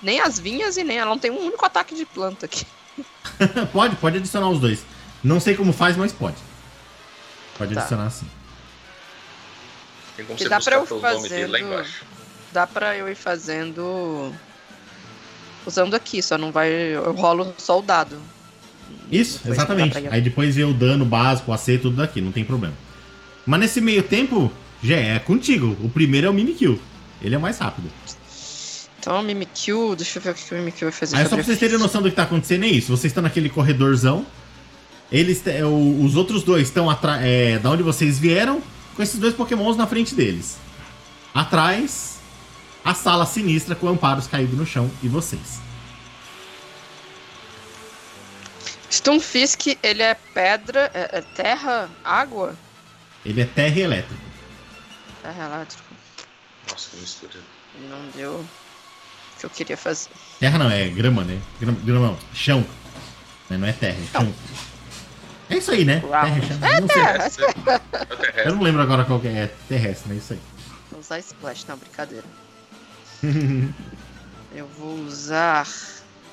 Nem 0.03 0.21
as 0.21 0.39
vinhas 0.39 0.77
e 0.77 0.85
nem 0.85 0.99
ela 0.99 1.09
não 1.11 1.19
tem 1.19 1.31
um 1.31 1.39
único 1.47 1.65
ataque 1.65 1.95
de 1.95 2.05
planta 2.05 2.45
aqui. 2.47 2.67
pode, 3.73 3.97
pode 3.97 4.19
adicionar 4.19 4.51
os 4.51 4.61
dois. 4.61 4.85
Não 5.25 5.41
sei 5.41 5.57
como 5.57 5.73
faz, 5.73 5.97
mas 5.97 6.13
pode. 6.13 6.37
Pode 7.57 7.73
Tá. 7.75 7.81
adicionar 7.81 8.11
sim. 8.11 8.27
Tem 10.17 10.25
como 10.25 10.37
Que 10.37 10.45
você 10.45 10.49
dá 10.49 10.61
pra 10.61 10.79
buscar 10.81 10.95
eu 10.95 11.01
pelo 11.01 11.15
nome 11.17 11.29
dele 11.29 11.47
lá 11.47 11.51
fazendo- 11.59 11.73
embaixo. 11.73 12.05
Dá 12.53 12.67
pra 12.67 12.97
eu 12.97 13.09
ir 13.09 13.15
fazendo. 13.15 14.33
Usando 15.67 15.95
aqui, 15.95 16.23
só 16.23 16.39
não 16.39 16.51
vai. 16.53 16.71
Eu 16.71 17.13
rolo 17.13 17.55
só 17.59 17.79
o 17.79 17.83
dado. 17.83 18.17
Isso, 19.11 19.39
Depois 19.39 19.59
exatamente. 19.59 19.99
Aí 20.11 20.21
depois 20.21 20.55
vê 20.55 20.65
o 20.65 20.73
dano 20.73 21.05
básico, 21.05 21.51
o 21.51 21.55
AC, 21.55 21.79
tudo 21.79 21.97
daqui, 21.97 22.21
não 22.21 22.33
tem 22.33 22.45
problema. 22.45 22.75
Mas 23.45 23.61
nesse 23.61 23.81
meio 23.81 24.03
tempo, 24.03 24.51
já 24.83 24.97
é 24.97 25.19
contigo. 25.19 25.77
O 25.83 25.89
primeiro 25.89 26.27
é 26.27 26.31
o 26.31 26.35
Mimikyu. 26.35 26.81
Ele 27.21 27.35
é 27.35 27.39
mais 27.39 27.59
rápido. 27.59 27.91
Então, 28.99 29.21
o 29.21 29.23
Mimikyu, 29.23 29.95
deixa 29.97 30.19
eu 30.19 30.23
ver 30.23 30.31
o 30.31 30.35
que 30.35 30.55
o 30.55 30.59
Mimikyu 30.59 30.89
vai 30.91 30.93
fazer. 30.93 31.17
Aí 31.17 31.25
só 31.25 31.37
pra 31.37 31.45
vocês 31.45 31.59
terem 31.59 31.77
a 31.77 31.79
noção 31.79 32.03
do 32.03 32.11
que 32.11 32.17
tá 32.17 32.25
acontecendo 32.25 32.65
é 32.65 32.69
isso. 32.69 32.89
Vocês 32.89 33.11
estão 33.11 33.23
naquele 33.23 33.49
corredorzão. 33.49 34.27
Eles, 35.13 35.43
os 36.03 36.17
outros 36.17 36.43
dois 36.43 36.67
estão 36.67 36.91
atrás, 36.91 37.23
é, 37.25 37.59
da 37.61 37.71
onde 37.71 37.83
vocês 37.85 38.19
vieram, 38.19 38.61
com 38.97 39.03
esses 39.03 39.21
dois 39.21 39.35
pokémons 39.35 39.77
na 39.77 39.87
frente 39.87 40.15
deles. 40.15 40.57
Atrás, 41.35 42.19
a 42.83 42.95
sala 42.95 43.27
sinistra 43.27 43.75
com 43.75 43.89
amparos 43.89 44.27
caídos 44.27 44.59
no 44.59 44.65
chão 44.65 44.91
e 45.03 45.09
vocês. 45.09 45.61
Stunfisk, 48.91 49.77
ele 49.83 50.03
é 50.03 50.15
pedra, 50.15 50.91
é, 50.95 51.19
é 51.19 51.21
terra, 51.21 51.91
água? 52.03 52.57
Ele 53.25 53.43
é 53.43 53.45
terra 53.45 53.77
e 53.77 53.83
elétrico. 53.83 54.23
Terra 55.23 55.45
elétrico. 55.45 55.85
Nossa, 56.71 56.91
que 56.91 56.97
mistura. 56.97 57.41
Não 57.91 58.09
deu 58.15 58.33
o 58.33 59.39
que 59.39 59.45
eu 59.45 59.51
queria 59.51 59.77
fazer. 59.77 60.09
Terra 60.41 60.59
não, 60.59 60.71
é 60.71 60.89
grama, 60.89 61.25
né? 61.25 61.39
Grama, 61.61 61.79
grama 61.81 62.07
não, 62.07 62.19
chão. 62.33 62.65
Não 63.51 63.67
é 63.67 63.73
terra, 63.73 63.99
é 64.01 64.07
chão. 64.07 64.35
É 65.49 65.57
isso 65.57 65.71
aí, 65.71 65.85
né? 65.85 65.99
E 65.99 66.47
chão. 66.47 66.69
Eu 66.69 66.81
não, 66.81 66.89
sei. 66.89 67.03
Terrestre. 67.03 67.45
É 67.45 68.13
Eu 68.13 68.17
terrestre. 68.17 68.53
não 68.53 68.63
lembro 68.63 68.83
agora 68.83 69.05
qual 69.05 69.21
que 69.21 69.29
é. 69.29 69.31
É 69.45 69.55
terrestre, 69.69 70.13
né? 70.13 70.17
Isso 70.17 70.33
aí. 70.33 70.41
Vou 70.91 71.01
usar 71.01 71.19
Splash, 71.19 71.65
não, 71.69 71.77
brincadeira. 71.77 72.25
Eu 74.55 74.67
vou 74.79 74.95
usar. 75.07 75.67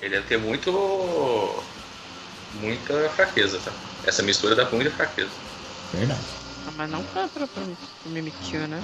Ele 0.02 0.16
deve 0.16 0.28
ter 0.28 0.38
muito. 0.38 1.64
muita 2.62 3.10
fraqueza, 3.10 3.60
tá? 3.64 3.72
Essa 4.06 4.24
mistura 4.24 4.56
dá 4.56 4.70
muita 4.70 4.92
fraqueza. 4.92 5.32
Verdade. 5.94 6.20
Ah, 6.68 6.72
mas 6.78 6.90
não 6.90 7.04
pra, 7.04 7.28
pra, 7.28 7.46
pra, 7.48 7.64
pro 8.02 8.12
Mimikyu, 8.12 8.68
né? 8.68 8.82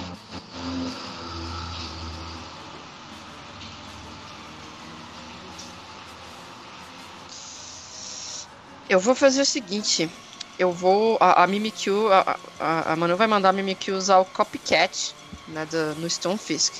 Eu 8.90 8.98
vou 8.98 9.14
fazer 9.14 9.42
o 9.42 9.46
seguinte. 9.46 10.10
Eu 10.58 10.72
vou. 10.72 11.16
A, 11.20 11.44
a 11.44 11.46
Mimikyu. 11.46 12.12
A, 12.12 12.36
a, 12.58 12.92
a 12.92 12.96
Manu 12.96 13.16
vai 13.16 13.28
mandar 13.28 13.50
a 13.50 13.52
Mimikyu 13.52 13.96
usar 13.96 14.18
o 14.18 14.24
Copycat 14.24 15.14
né, 15.46 15.64
do, 15.66 15.94
no 16.00 16.10
Stonefisk. 16.10 16.74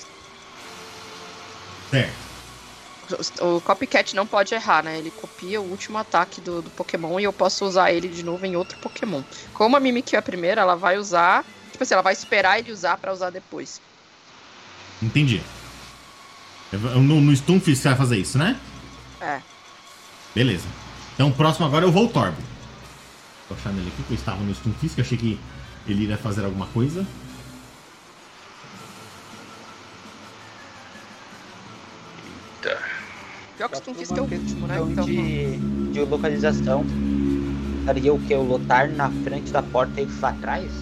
Certo. 1.88 2.12
O, 3.40 3.56
o 3.56 3.60
Copycat 3.60 4.16
não 4.16 4.26
pode 4.26 4.52
errar, 4.52 4.82
né? 4.82 4.98
Ele 4.98 5.12
copia 5.12 5.60
o 5.60 5.70
último 5.70 5.98
ataque 5.98 6.40
do, 6.40 6.60
do 6.60 6.70
Pokémon 6.70 7.20
e 7.20 7.24
eu 7.24 7.32
posso 7.32 7.64
usar 7.64 7.92
ele 7.92 8.08
de 8.08 8.24
novo 8.24 8.44
em 8.44 8.56
outro 8.56 8.76
Pokémon. 8.80 9.22
Como 9.54 9.76
a 9.76 9.80
Mimikyu 9.80 10.16
é 10.16 10.18
a 10.18 10.22
primeira, 10.22 10.62
ela 10.62 10.74
vai 10.74 10.98
usar. 10.98 11.44
Tipo 11.70 11.84
assim, 11.84 11.94
ela 11.94 12.02
vai 12.02 12.12
esperar 12.12 12.58
ele 12.58 12.72
usar 12.72 12.98
pra 12.98 13.12
usar 13.12 13.30
depois. 13.30 13.80
Entendi. 15.00 15.40
No, 16.72 17.20
no 17.20 17.36
Stunfisk 17.36 17.82
você 17.82 17.88
vai 17.88 17.98
fazer 17.98 18.16
isso, 18.16 18.36
né? 18.36 18.58
É. 19.20 19.40
Beleza. 20.34 20.66
Então 21.20 21.28
o 21.28 21.34
próximo 21.34 21.66
agora 21.66 21.84
é 21.84 21.86
o 21.86 21.92
Voltorb. 21.92 22.34
Vou 23.46 23.58
achar 23.58 23.70
nele 23.74 23.88
aqui, 23.88 24.02
que 24.04 24.12
eu 24.12 24.14
estava 24.14 24.42
no 24.42 24.54
Stunfisk, 24.54 24.96
eu 24.96 25.04
achei 25.04 25.18
que 25.18 25.38
ele 25.86 26.04
iria 26.04 26.16
fazer 26.16 26.42
alguma 26.46 26.64
coisa. 26.68 27.06
Tá. 32.62 32.74
Pior 33.54 33.68
que 33.68 33.74
o 33.74 33.76
Stonefisk 33.76 34.16
é 34.16 34.20
o 34.22 34.24
último, 34.24 34.66
né? 34.66 34.76
Então, 34.76 34.90
Então, 34.90 35.04
de, 35.04 35.92
de 35.92 36.00
localização. 36.06 36.86
Estaria 37.80 38.14
o 38.14 38.18
que? 38.18 38.34
O 38.34 38.42
Lotar 38.42 38.90
na 38.90 39.10
frente 39.10 39.50
da 39.50 39.62
porta 39.62 40.00
e 40.00 40.04
eles 40.04 40.18
lá 40.22 40.30
atrás? 40.30 40.72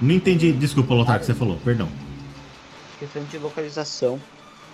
Não 0.00 0.14
entendi, 0.14 0.50
desculpa, 0.50 0.94
Lotar, 0.94 1.20
que 1.20 1.26
você 1.26 1.34
falou, 1.34 1.58
perdão. 1.58 1.90
Questão 2.98 3.22
de 3.24 3.36
localização. 3.36 4.18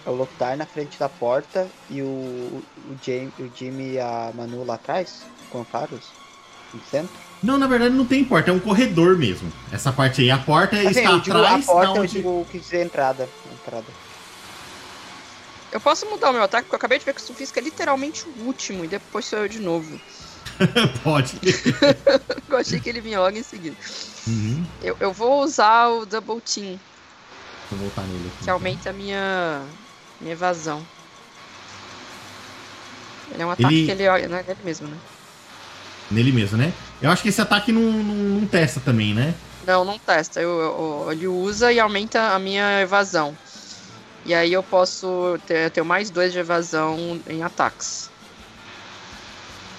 É 0.07 0.11
o 0.11 0.15
Lotar 0.15 0.57
na 0.57 0.67
frente 0.67 0.99
da 0.99 1.09
porta 1.09 1.67
e 1.89 2.03
o, 2.03 2.05
o, 2.05 2.99
Jim, 3.03 3.33
o 3.39 3.51
Jimmy 3.55 3.93
e 3.93 4.01
a 4.01 4.31
Manu 4.35 4.65
lá 4.65 4.75
atrás, 4.75 5.23
com 5.51 5.63
o 5.63 5.65
Carlos, 5.65 6.05
no 6.73 6.81
centro. 6.91 7.17
Não, 7.43 7.59
na 7.59 7.67
verdade 7.67 7.95
não 7.95 8.05
tem 8.05 8.25
porta, 8.25 8.51
é 8.51 8.55
um 8.55 8.61
corredor 8.61 9.17
mesmo. 9.17 9.53
Essa 9.73 9.93
parte 9.93 10.23
aí, 10.23 10.31
a 10.31 10.39
porta 10.39 10.77
Assim, 10.77 10.89
está 10.89 11.11
eu 11.11 11.21
digo 11.21 11.37
atrás 11.39 11.69
a 11.69 11.73
porta, 11.73 11.97
eu 11.99 12.03
onde... 12.03 12.13
digo 12.13 12.47
que 12.51 12.59
dizer 12.59 12.85
entrada. 12.85 13.29
entrada. 13.53 13.87
eu 15.73 15.81
posso 15.81 16.07
mudar 16.07 16.31
o 16.31 16.33
meu 16.33 16.43
ataque, 16.43 16.65
porque 16.65 16.75
eu 16.75 16.79
acabei 16.79 16.99
de 16.99 17.05
ver 17.05 17.15
que 17.15 17.21
o 17.21 17.23
Stonefisk 17.23 17.57
é 17.57 17.61
literalmente 17.61 18.27
o 18.27 18.45
último 18.45 18.85
e 18.85 18.89
depois 18.89 19.25
sou 19.25 19.41
eu 19.41 19.49
de 19.49 19.61
novo. 19.61 20.01
Pode. 21.03 21.39
Eu 22.49 22.57
achei 22.57 22.79
que 22.79 22.89
ele 22.89 23.01
vinha 23.01 23.19
logo 23.19 23.37
em 23.37 23.43
seguida. 23.43 23.77
Uhum. 24.27 24.65
Eu, 24.81 24.97
eu 25.01 25.13
vou 25.13 25.43
usar 25.43 25.89
o 25.89 26.07
Double 26.07 26.41
Team, 26.41 26.79
eu 27.71 27.79
voltar 27.79 28.03
nele 28.03 28.29
aqui. 28.29 28.45
que 28.45 28.51
aumenta 28.51 28.91
a 28.91 28.93
minha, 28.93 29.63
minha 30.25 30.33
evasão. 30.33 30.83
Ele 33.33 33.43
é 33.43 33.47
um 33.47 33.51
ataque 33.51 33.75
Ele- 33.75 33.85
que 33.87 33.91
ele 33.93 34.09
olha, 34.09 34.29
né? 34.29 34.45
Ele 34.49 34.59
mesmo, 34.65 34.89
né? 34.89 34.97
Nele 36.11 36.33
mesmo, 36.33 36.57
né? 36.59 36.73
Eu 37.01 37.11
acho 37.11 37.23
que 37.23 37.29
esse 37.29 37.41
ataque 37.41 37.73
não, 37.73 37.81
não, 37.81 38.41
não 38.41 38.47
testa 38.47 38.81
também, 38.81 39.15
né? 39.15 39.35
Não, 39.67 39.85
não 39.85 39.99
testa. 39.99 40.41
Eu, 40.41 40.51
eu- 40.61 41.09
ele 41.13 41.27
usa 41.27 41.73
e 41.73 41.81
aumenta 41.81 42.33
a 42.35 42.39
minha 42.39 42.81
evasão. 42.81 43.37
E 44.27 44.35
aí 44.35 44.53
eu 44.53 44.63
posso 44.63 45.39
ter, 45.47 45.71
ter 45.71 45.83
mais 45.83 46.11
dois 46.11 46.33
de 46.33 46.39
evasão 46.39 47.21
em 47.29 47.43
ataques. 47.43 48.11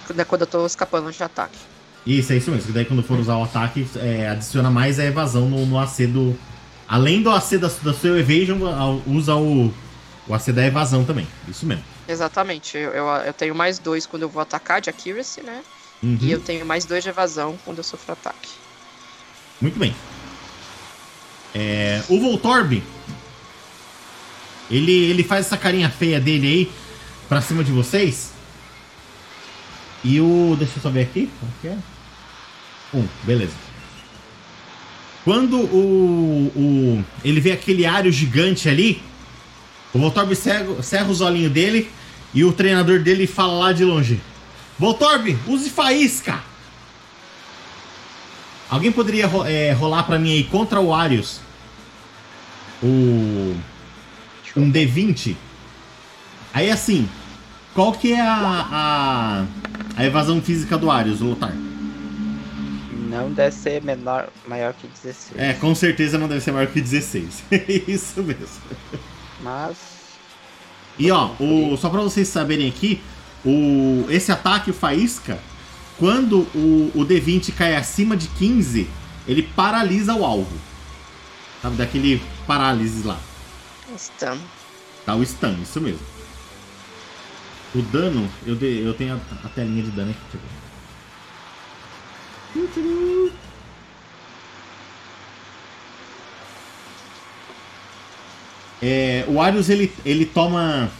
Quando 0.06 0.20
é 0.20 0.26
quando 0.26 0.42
eu 0.42 0.48
tô 0.48 0.66
escapando 0.66 1.12
de 1.12 1.24
ataque. 1.24 1.58
Isso, 2.06 2.32
é 2.34 2.38
isso 2.38 2.52
mesmo. 2.52 2.72
Daí 2.72 2.86
quando 2.86 3.02
for 3.02 3.18
usar 3.20 3.38
o 3.38 3.44
ataque, 3.44 3.88
é, 3.96 4.30
adiciona 4.30 4.70
mais 4.70 5.00
a 5.00 5.06
evasão 5.06 5.50
no, 5.50 5.66
no 5.66 5.80
AC 5.80 6.06
do. 6.06 6.38
Além 6.88 7.24
do 7.24 7.32
AC 7.32 7.58
da, 7.58 7.68
da 7.82 7.94
seu 7.94 8.18
evasion, 8.20 8.60
usa 9.08 9.36
o, 9.36 9.74
o 10.28 10.34
AC 10.34 10.52
da 10.52 10.66
evasão 10.66 11.04
também. 11.04 11.28
Isso 11.48 11.66
mesmo. 11.66 11.84
Exatamente. 12.08 12.78
Eu, 12.78 12.92
eu, 12.92 13.06
eu 13.08 13.34
tenho 13.34 13.56
mais 13.56 13.80
dois 13.80 14.06
quando 14.06 14.24
eu 14.24 14.30
vou 14.30 14.42
atacar 14.42 14.82
de 14.82 14.90
accuracy, 14.90 15.42
né? 15.42 15.62
Uhum. 16.02 16.18
E 16.22 16.32
eu 16.32 16.40
tenho 16.40 16.66
mais 16.66 16.86
dois 16.86 17.04
de 17.04 17.10
evasão 17.10 17.58
quando 17.64 17.80
eu 17.80 17.84
sofro 17.84 18.14
ataque. 18.14 18.50
Muito 19.62 19.80
bem. 19.80 19.96
É, 21.54 22.02
o 22.10 22.20
Voltorb. 22.20 22.84
Ele, 24.70 24.92
ele 24.92 25.24
faz 25.24 25.46
essa 25.46 25.58
carinha 25.58 25.90
feia 25.90 26.20
dele 26.20 26.48
aí 26.48 26.72
pra 27.30 27.42
cima 27.42 27.64
de 27.64 27.72
vocês. 27.72 28.32
E 30.04 30.20
o. 30.20 30.56
Deixa 30.58 30.78
eu 30.78 30.82
só 30.82 30.90
ver 30.90 31.04
aqui. 31.04 31.30
É? 31.64 31.78
Um, 32.94 33.08
beleza. 33.24 33.54
Quando 35.24 35.58
o, 35.58 36.52
o. 36.56 37.06
Ele 37.24 37.40
vê 37.40 37.52
aquele 37.52 37.86
ário 37.86 38.12
gigante 38.12 38.70
ali. 38.70 39.02
O 39.96 39.98
Voltorb 39.98 40.36
cerra, 40.36 40.84
cerra 40.84 41.10
os 41.10 41.22
olhinhos 41.22 41.54
dele. 41.54 41.90
E 42.34 42.44
o 42.44 42.52
treinador 42.52 43.00
dele 43.00 43.26
fala 43.26 43.54
lá 43.54 43.72
de 43.72 43.86
longe: 43.86 44.20
Voltorb, 44.78 45.38
use 45.48 45.70
faísca! 45.70 46.44
Alguém 48.70 48.92
poderia 48.92 49.26
é, 49.48 49.72
rolar 49.72 50.04
pra 50.04 50.20
mim 50.20 50.34
aí 50.34 50.44
contra 50.44 50.82
o 50.82 50.94
Arius 50.94 51.40
o 52.84 53.56
um 54.58 54.70
D20? 54.70 55.36
Aí 56.54 56.70
assim, 56.70 57.08
qual 57.74 57.94
que 57.94 58.12
é 58.12 58.20
a, 58.20 58.68
a, 58.72 59.46
a 59.96 60.06
evasão 60.06 60.42
física 60.42 60.78
do 60.78 60.92
Arius, 60.92 61.22
Lotar? 61.22 61.54
Não 63.10 63.32
deve 63.32 63.56
ser 63.56 63.82
menor, 63.82 64.28
maior 64.46 64.74
que 64.74 64.88
16. 64.88 65.32
É, 65.38 65.54
com 65.54 65.74
certeza 65.74 66.18
não 66.18 66.28
deve 66.28 66.42
ser 66.42 66.52
maior 66.52 66.68
que 66.68 66.82
16. 66.82 67.44
Isso 67.88 68.22
mesmo. 68.22 68.62
Mas. 69.46 69.78
E 70.98 71.12
ó, 71.12 71.30
o, 71.40 71.78
só 71.78 71.88
pra 71.90 72.02
vocês 72.02 72.28
saberem 72.28 72.68
aqui, 72.68 73.00
o, 73.46 74.06
esse 74.10 74.32
ataque, 74.32 74.72
o 74.72 74.74
Faísca, 74.74 75.38
quando 76.00 76.40
o, 76.56 76.92
o 76.96 77.06
D20 77.06 77.54
cai 77.54 77.76
acima 77.76 78.18
de 78.18 78.28
15, 78.30 78.90
ele 79.28 79.44
paralisa 79.44 80.16
o 80.16 80.26
alvo. 80.26 80.58
Sabe, 81.62 81.76
daquele 81.76 82.20
parálise 82.48 83.06
lá. 83.06 83.20
Stun. 83.96 84.40
Tá, 85.06 85.16
o 85.16 85.24
stun, 85.24 85.56
isso 85.62 85.80
mesmo. 85.80 86.00
O 87.76 87.82
dano, 87.84 88.28
eu, 88.48 88.56
de- 88.56 88.82
eu 88.82 88.94
tenho 88.96 89.14
a, 89.14 89.46
a 89.46 89.50
telinha 89.50 89.84
de 89.84 89.92
dano 89.92 90.10
aqui. 90.12 90.40
Deixa 92.56 92.80
eu 92.80 92.84
ver. 92.84 93.15
É, 98.88 99.26
o 99.28 99.42
Arius 99.42 99.68
ele, 99.68 99.92
ele 100.06 100.28
toma 100.28 100.92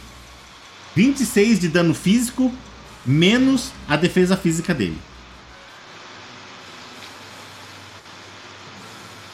26 0.96 1.60
de 1.60 1.68
dano 1.68 1.94
físico 1.94 2.52
menos 3.06 3.70
a 3.86 3.94
defesa 3.96 4.36
física 4.36 4.74
dele. 4.74 4.98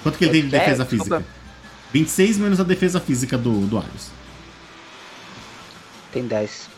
Quanto 0.03 0.19
que 0.19 0.25
ele 0.25 0.33
tem 0.33 0.49
de 0.51 0.55
É, 0.55 0.59
defesa 0.59 0.85
física? 0.85 1.25
26 1.95 2.37
menos 2.37 2.61
a 2.61 2.65
defesa 2.65 3.01
física 3.01 3.39
do, 3.39 3.67
do 3.67 3.79
Arius. 3.79 4.11
Tem 6.13 6.27
10. 6.29 6.69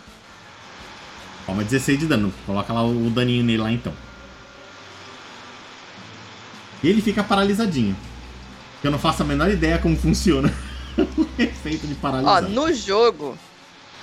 Toma 1.45 1.65
16 1.65 1.99
de 1.99 2.07
dano. 2.07 2.33
Coloca 2.47 2.73
lá 2.73 2.85
o 2.85 3.11
daninho 3.11 3.43
nele 3.43 3.59
lá 3.59 3.73
então. 3.73 3.93
E 6.83 6.89
ele 6.89 7.03
fica 7.03 7.25
paralisadinho. 7.25 7.97
Eu 8.83 8.91
não 8.93 8.99
faço 8.99 9.23
a 9.23 9.27
menor 9.27 9.51
ideia 9.51 9.79
como 9.79 9.97
funciona 9.97 10.53
efeito 11.39 11.87
de 11.87 11.95
Ó, 11.95 11.97
paralisar. 11.97 12.43
no 12.43 12.73
jogo, 12.73 13.39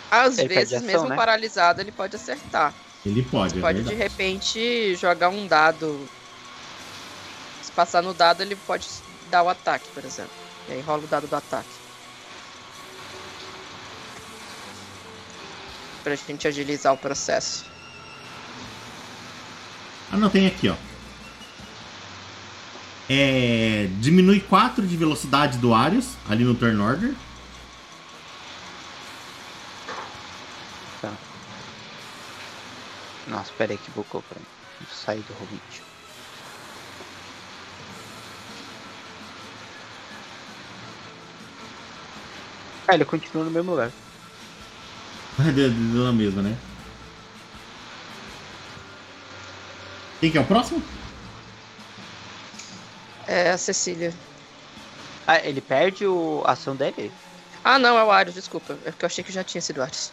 às 0.09 0.35
perde 0.35 0.53
vezes, 0.53 0.73
ação, 0.73 0.87
mesmo 0.87 1.09
né? 1.09 1.15
paralisado, 1.15 1.81
ele 1.81 1.91
pode 1.91 2.15
acertar. 2.15 2.73
Ele 3.05 3.23
pode, 3.23 3.53
Você 3.53 3.59
é 3.59 3.61
pode 3.61 3.83
de 3.83 3.93
repente 3.95 4.95
jogar 4.95 5.29
um 5.29 5.47
dado. 5.47 6.07
Se 7.63 7.71
passar 7.71 8.03
no 8.03 8.13
dado, 8.13 8.41
ele 8.41 8.55
pode 8.55 8.87
dar 9.29 9.43
o 9.43 9.49
ataque, 9.49 9.87
por 9.93 10.03
exemplo. 10.03 10.31
E 10.69 10.73
aí 10.73 10.81
rola 10.81 11.03
o 11.03 11.07
dado 11.07 11.27
do 11.27 11.35
ataque. 11.35 11.69
Pra 16.03 16.15
gente 16.15 16.47
agilizar 16.47 16.93
o 16.93 16.97
processo. 16.97 17.65
Ah, 20.11 20.17
não, 20.17 20.29
tem 20.29 20.45
aqui, 20.45 20.67
ó. 20.67 20.75
É, 23.09 23.89
diminui 23.99 24.39
4 24.39 24.85
de 24.87 24.95
velocidade 24.95 25.57
do 25.57 25.73
Arius, 25.73 26.15
ali 26.29 26.43
no 26.43 26.55
turn 26.55 26.79
order. 26.79 27.13
Tá. 31.01 31.11
Nossa, 33.27 33.51
pera 33.57 33.73
aí 33.73 33.77
que 33.77 33.91
bugou 33.91 34.21
pra 34.21 34.39
mim. 34.39 34.45
Sair 34.89 35.21
do 35.21 35.33
Roll20. 35.33 35.81
Ah, 42.87 42.95
ele 42.95 43.05
continua 43.05 43.45
no 43.45 43.51
mesmo 43.51 43.71
lugar. 43.71 43.91
Deu 45.55 45.69
deu 45.69 46.03
na 46.03 46.11
mesma, 46.11 46.41
né? 46.41 46.57
Quem 50.19 50.31
que 50.31 50.37
é 50.37 50.41
o 50.41 50.45
próximo? 50.45 50.83
É 53.31 53.51
a 53.51 53.57
Cecília. 53.57 54.13
Ah, 55.25 55.37
ele 55.37 55.61
perde 55.61 56.05
o- 56.05 56.43
a 56.45 56.51
ação 56.51 56.75
dele? 56.75 57.09
Ah, 57.63 57.79
não, 57.79 57.97
é 57.97 58.03
o 58.03 58.11
Arius, 58.11 58.35
desculpa. 58.35 58.77
É 58.85 58.91
porque 58.91 59.05
eu 59.05 59.07
achei 59.07 59.23
que 59.23 59.31
já 59.31 59.41
tinha 59.41 59.61
sido 59.61 59.77
o 59.77 59.81
Arius. 59.81 60.11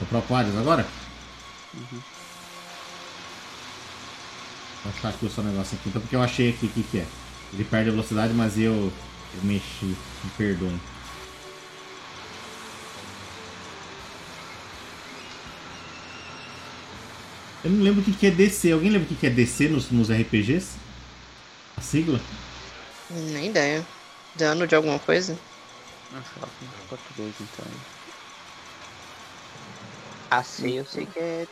É 0.00 0.02
o 0.02 0.06
próprio 0.06 0.34
Arias 0.34 0.56
agora? 0.56 0.84
Uhum. 1.74 2.00
Vou 4.82 4.92
achar 4.98 5.08
aqui 5.10 5.26
o 5.26 5.30
seu 5.30 5.44
negócio 5.44 5.78
aqui, 5.78 5.88
então, 5.88 6.02
porque 6.02 6.16
eu 6.16 6.22
achei 6.22 6.50
aqui 6.50 6.66
o 6.66 6.70
que, 6.70 6.82
que 6.82 6.98
é. 6.98 7.06
Ele 7.52 7.62
perde 7.64 7.90
a 7.90 7.92
velocidade, 7.92 8.34
mas 8.34 8.58
eu, 8.58 8.72
eu 8.72 9.40
mexi. 9.44 9.84
Me 10.24 10.30
perdoem. 10.36 10.80
Eu 17.64 17.70
não 17.70 17.82
lembro 17.82 18.00
o 18.02 18.04
que, 18.04 18.12
que 18.12 18.26
é 18.26 18.30
DC. 18.30 18.72
Alguém 18.72 18.90
lembra 18.90 19.06
o 19.06 19.08
que, 19.08 19.14
que 19.14 19.26
é 19.26 19.30
DC 19.30 19.68
nos, 19.68 19.90
nos 19.90 20.10
RPGs? 20.10 20.76
A 21.84 21.86
sigla? 21.86 22.20
Nem 23.10 23.48
ideia. 23.48 23.86
Dano 24.36 24.66
de 24.66 24.74
alguma 24.74 24.98
coisa? 24.98 25.38
Não 26.10 26.22
sei 26.22 26.40
lá 26.40 26.48
como 26.58 26.70
é 26.70 26.88
português 26.88 27.34
então. 27.38 27.66
AC 30.30 30.60
eu 30.64 30.86
sei 30.86 31.04
que 31.04 31.18
é. 31.18 31.46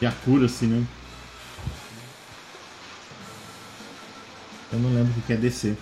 De 0.00 0.06
accuracy, 0.06 0.66
né? 0.66 0.84
Eu 4.72 4.80
não 4.80 4.92
lembro 4.92 5.12
o 5.12 5.14
que 5.14 5.20
que 5.28 5.32
é 5.32 5.36
DC. 5.36 5.76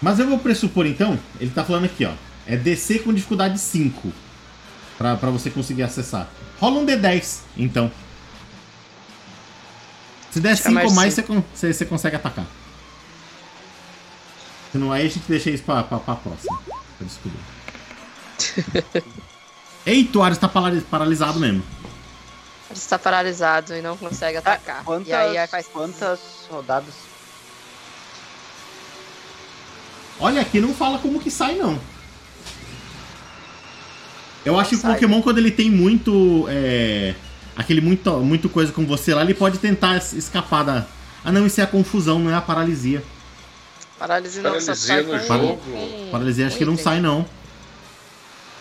Mas 0.00 0.20
eu 0.20 0.28
vou 0.28 0.38
pressupor 0.38 0.86
então, 0.86 1.18
ele 1.40 1.50
tá 1.50 1.64
falando 1.64 1.86
aqui, 1.86 2.04
ó. 2.04 2.12
É 2.46 2.56
DC 2.56 3.00
com 3.00 3.12
dificuldade 3.12 3.58
5. 3.58 4.12
Pra, 4.96 5.16
pra 5.16 5.30
você 5.30 5.50
conseguir 5.50 5.82
acessar. 5.82 6.28
Rola 6.60 6.78
um 6.78 6.86
D10, 6.86 7.40
então. 7.56 7.90
Se 10.36 10.40
der 10.42 10.52
Acho 10.52 10.62
que 10.64 10.68
é 10.68 10.70
5 10.70 10.74
mais 10.74 10.90
ou 10.90 10.94
mais, 10.94 11.14
você, 11.54 11.86
consegue 11.86 12.16
atacar. 12.16 12.44
Se 14.70 14.76
não, 14.76 14.92
aí 14.92 15.06
a 15.06 15.08
gente 15.08 15.24
deixa 15.26 15.48
isso 15.48 15.62
pra, 15.62 15.82
pra, 15.82 15.98
pra 15.98 16.14
próxima. 16.14 16.58
Pra 16.98 17.06
descobrir. 17.06 17.40
Eita, 19.86 20.18
o 20.18 20.22
Ares 20.22 20.36
tá 20.36 20.46
parali- 20.46 20.82
paralisado 20.82 21.40
mesmo. 21.40 21.62
Ele 22.68 22.78
está 22.78 22.98
paralisado 22.98 23.74
e 23.74 23.80
não 23.80 23.96
consegue 23.96 24.36
atacar. 24.36 24.84
Quantas, 24.84 25.08
E 25.08 25.14
aí 25.14 25.46
faz. 25.48 25.68
quantas 25.68 26.20
rodadas? 26.50 26.92
Olha, 30.20 30.42
aqui 30.42 30.60
não 30.60 30.74
fala 30.74 30.98
como 30.98 31.18
que 31.18 31.30
sai, 31.30 31.54
não. 31.54 31.80
Eu 34.44 34.60
acho 34.60 34.68
que 34.68 34.76
o. 34.76 34.80
Pokémon, 34.80 35.22
quando 35.22 35.38
ele 35.38 35.50
tem 35.50 35.70
muito. 35.70 36.44
É, 36.50 37.14
aquele 37.56 37.80
muito, 37.80 38.10
muito 38.18 38.48
coisa 38.48 38.72
com 38.72 38.86
você 38.86 39.14
lá, 39.14 39.22
ele 39.22 39.34
pode 39.34 39.58
tentar 39.58 39.96
es- 39.96 40.12
escapar 40.12 40.62
da. 40.64 40.86
Ah, 41.24 41.32
não, 41.32 41.46
isso 41.46 41.60
é 41.60 41.64
a 41.64 41.66
confusão, 41.66 42.18
não 42.18 42.30
é 42.30 42.34
a 42.34 42.40
paralisia. 42.40 43.02
Paralisia 43.98 44.42
não, 44.42 44.50
só 44.60 44.66
Paralisia 44.66 44.86
sai 44.86 45.02
no 45.02 45.08
com, 45.18 45.26
jogo. 45.26 46.10
Paralisia 46.12 46.46
acho 46.46 46.56
que 46.58 46.64
não 46.64 46.76
sai, 46.76 47.00
não. 47.00 47.24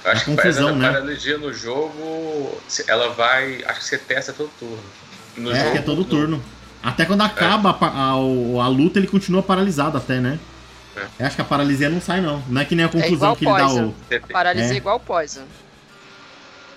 Acho 0.06 0.26
que 0.26 0.32
É 0.32 0.36
confusão, 0.36 0.70
a 0.70 0.72
né? 0.74 0.88
paralisia 0.92 1.38
no 1.38 1.52
jogo, 1.54 2.58
ela 2.88 3.10
vai. 3.10 3.64
Acho 3.66 3.80
que 3.80 3.86
você 3.86 3.98
testa 3.98 4.32
todo 4.34 4.50
turno. 4.60 4.78
No 5.38 5.52
é, 5.52 5.72
que 5.72 5.78
é 5.80 5.82
todo 5.82 5.98
no- 6.00 6.06
turno. 6.06 6.44
Até 6.82 7.04
quando 7.06 7.22
acaba 7.22 7.72
a, 7.72 7.74
pa- 7.74 7.90
a, 7.92 8.16
o- 8.20 8.62
a 8.62 8.68
luta, 8.68 9.00
ele 9.00 9.08
continua 9.08 9.42
paralisado 9.42 9.98
até, 9.98 10.20
né? 10.20 10.40
É. 10.96 11.06
Eu 11.20 11.26
acho 11.28 11.36
que 11.36 11.42
a 11.42 11.46
paralisia 11.46 11.90
não 11.90 12.00
sai, 12.00 12.22
não. 12.22 12.42
Não 12.48 12.62
é 12.62 12.66
que 12.66 12.76
nem 12.76 12.86
a 12.86 12.90
confusão 12.90 13.14
igual 13.16 13.36
que 13.36 13.46
ele 13.46 13.54
dá 13.58 13.66
Poison. 13.66 13.88
o. 13.88 13.96
Você 14.08 14.16
A 14.16 14.20
paralisia 14.28 14.72
É. 14.72 14.74
é 14.76 14.78
igual 14.78 15.00
Poison. 15.00 15.42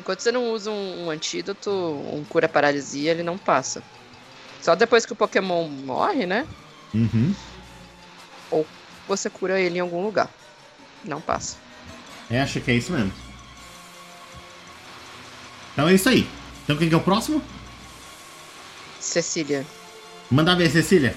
Enquanto 0.09 0.21
você 0.21 0.33
não 0.33 0.53
usa 0.53 0.71
um, 0.71 1.05
um 1.05 1.11
antídoto, 1.11 1.71
um 1.71 2.25
cura 2.27 2.49
paralisia, 2.49 3.11
ele 3.11 3.23
não 3.23 3.37
passa. 3.37 3.83
Só 4.59 4.75
depois 4.75 5.05
que 5.05 5.13
o 5.13 5.17
Pokémon 5.17 5.69
morre, 5.69 6.25
né? 6.25 6.47
Uhum. 6.95 7.35
Você 9.07 9.29
cura 9.29 9.61
ele 9.61 9.77
em 9.77 9.83
algum 9.83 10.03
lugar. 10.03 10.31
Não 11.05 11.21
passa. 11.21 11.59
É, 12.31 12.41
acho 12.41 12.59
que 12.59 12.71
é 12.71 12.75
isso 12.77 12.91
mesmo. 12.91 13.13
Então 15.75 15.87
é 15.87 15.93
isso 15.93 16.09
aí. 16.09 16.27
Então 16.65 16.75
quem 16.79 16.89
que 16.89 16.95
é 16.95 16.97
o 16.99 17.03
próximo? 17.03 17.43
Cecília. 18.99 19.67
Manda 20.31 20.57
ver, 20.57 20.71
Cecília. 20.71 21.15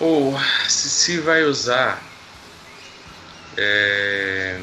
Ou 0.00 0.34
se, 0.66 0.90
se 0.90 1.20
vai 1.20 1.44
usar. 1.44 2.02
É... 3.56 4.60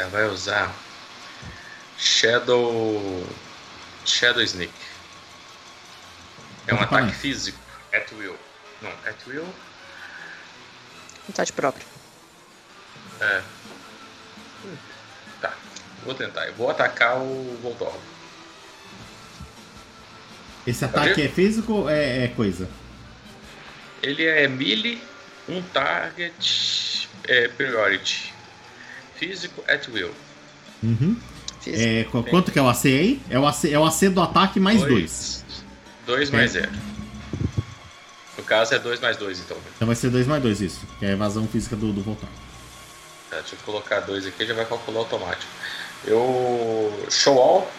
Ela 0.00 0.08
vai 0.08 0.24
usar 0.28 0.74
Shadow. 1.98 3.26
Shadow 4.06 4.42
Sneak. 4.42 4.72
É 6.66 6.74
um 6.74 6.80
ataque 6.80 7.12
físico. 7.12 7.58
At 7.92 8.10
will. 8.12 8.36
Não, 8.80 8.90
at 8.90 9.26
will. 9.26 9.46
Vontade 11.26 11.52
própria. 11.52 11.86
É. 13.20 13.42
Tá. 15.42 15.54
Vou 16.02 16.14
tentar. 16.14 16.46
Eu 16.46 16.54
vou 16.54 16.70
atacar 16.70 17.18
o 17.18 17.58
Voltorb. 17.62 18.00
Esse 20.66 20.84
ataque 20.86 21.22
é 21.22 21.28
físico 21.28 21.72
ou 21.72 21.90
é, 21.90 22.24
é 22.24 22.28
coisa? 22.28 22.68
Ele 24.02 24.24
é 24.24 24.48
melee, 24.48 25.02
um 25.46 25.60
target, 25.62 27.08
é, 27.28 27.48
priority. 27.48 28.32
Físico 29.20 29.62
at 29.68 29.86
will. 29.88 30.10
Uhum. 30.82 31.14
É, 31.66 32.04
qu- 32.10 32.22
quanto 32.24 32.50
que 32.50 32.58
é 32.58 32.62
o 32.62 32.68
AC 32.70 32.86
aí? 32.86 33.20
É 33.28 33.38
o 33.38 33.46
AC, 33.46 33.70
é 33.70 33.78
o 33.78 33.84
AC 33.84 34.08
do 34.08 34.22
ataque 34.22 34.58
mais 34.58 34.80
2. 34.82 35.44
2 36.06 36.30
mais 36.30 36.52
0. 36.52 36.70
No 38.38 38.44
caso 38.44 38.74
é 38.74 38.78
2 38.78 38.98
mais 38.98 39.18
2, 39.18 39.40
então. 39.40 39.58
Então 39.76 39.86
vai 39.86 39.94
ser 39.94 40.08
2 40.08 40.26
mais 40.26 40.42
2 40.42 40.62
isso. 40.62 40.80
Que 40.98 41.04
é 41.04 41.08
a 41.10 41.12
evasão 41.12 41.46
física 41.46 41.76
do, 41.76 41.92
do 41.92 42.00
voltar. 42.00 42.28
Tá, 43.28 43.36
deixa 43.40 43.54
eu 43.56 43.58
colocar 43.66 44.00
2 44.00 44.26
aqui, 44.26 44.46
já 44.46 44.54
vai 44.54 44.64
calcular 44.64 45.00
automático. 45.00 45.52
Eu. 46.06 47.06
Show 47.10 47.38
all. 47.38 47.70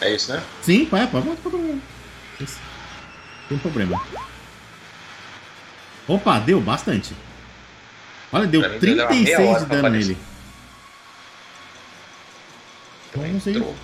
É 0.00 0.14
isso, 0.14 0.32
né? 0.32 0.42
Sim, 0.62 0.86
pode, 0.86 1.06
pode, 1.08 1.26
pode, 1.26 1.38
pode. 1.40 1.80
Isso. 2.40 2.58
Tem 3.50 3.58
problema. 3.58 4.02
Opa, 6.08 6.38
deu 6.40 6.60
bastante. 6.62 7.14
Olha, 8.34 8.48
deu 8.48 8.60
Pra 8.62 8.70
mim, 8.70 8.78
deu 8.80 8.94
uma 8.94 9.10
meia 9.10 9.36
36 9.36 9.48
hora 9.48 9.60
de 9.60 9.66
dano 9.66 9.88
nele. 9.90 10.18
Então 13.08 13.22
Não 13.28 13.40
sei. 13.40 13.76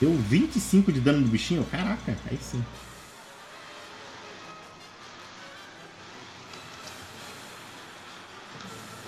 Deu 0.00 0.14
25 0.16 0.90
de 0.90 0.98
dano 0.98 1.22
do 1.22 1.28
bichinho? 1.28 1.62
Caraca, 1.70 2.16
aí 2.30 2.38
sim. 2.40 2.64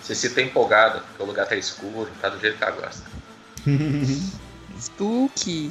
Você 0.02 0.14
se 0.14 0.28
tá 0.28 0.42
empolgada, 0.42 1.00
porque 1.00 1.22
o 1.22 1.26
lugar 1.26 1.46
tá 1.46 1.56
escuro, 1.56 2.10
tá 2.20 2.28
do 2.28 2.38
jeito 2.38 2.58
que 2.58 2.62
ela 2.64 2.72
gosta. 2.72 3.04
Spooky. 4.78 5.70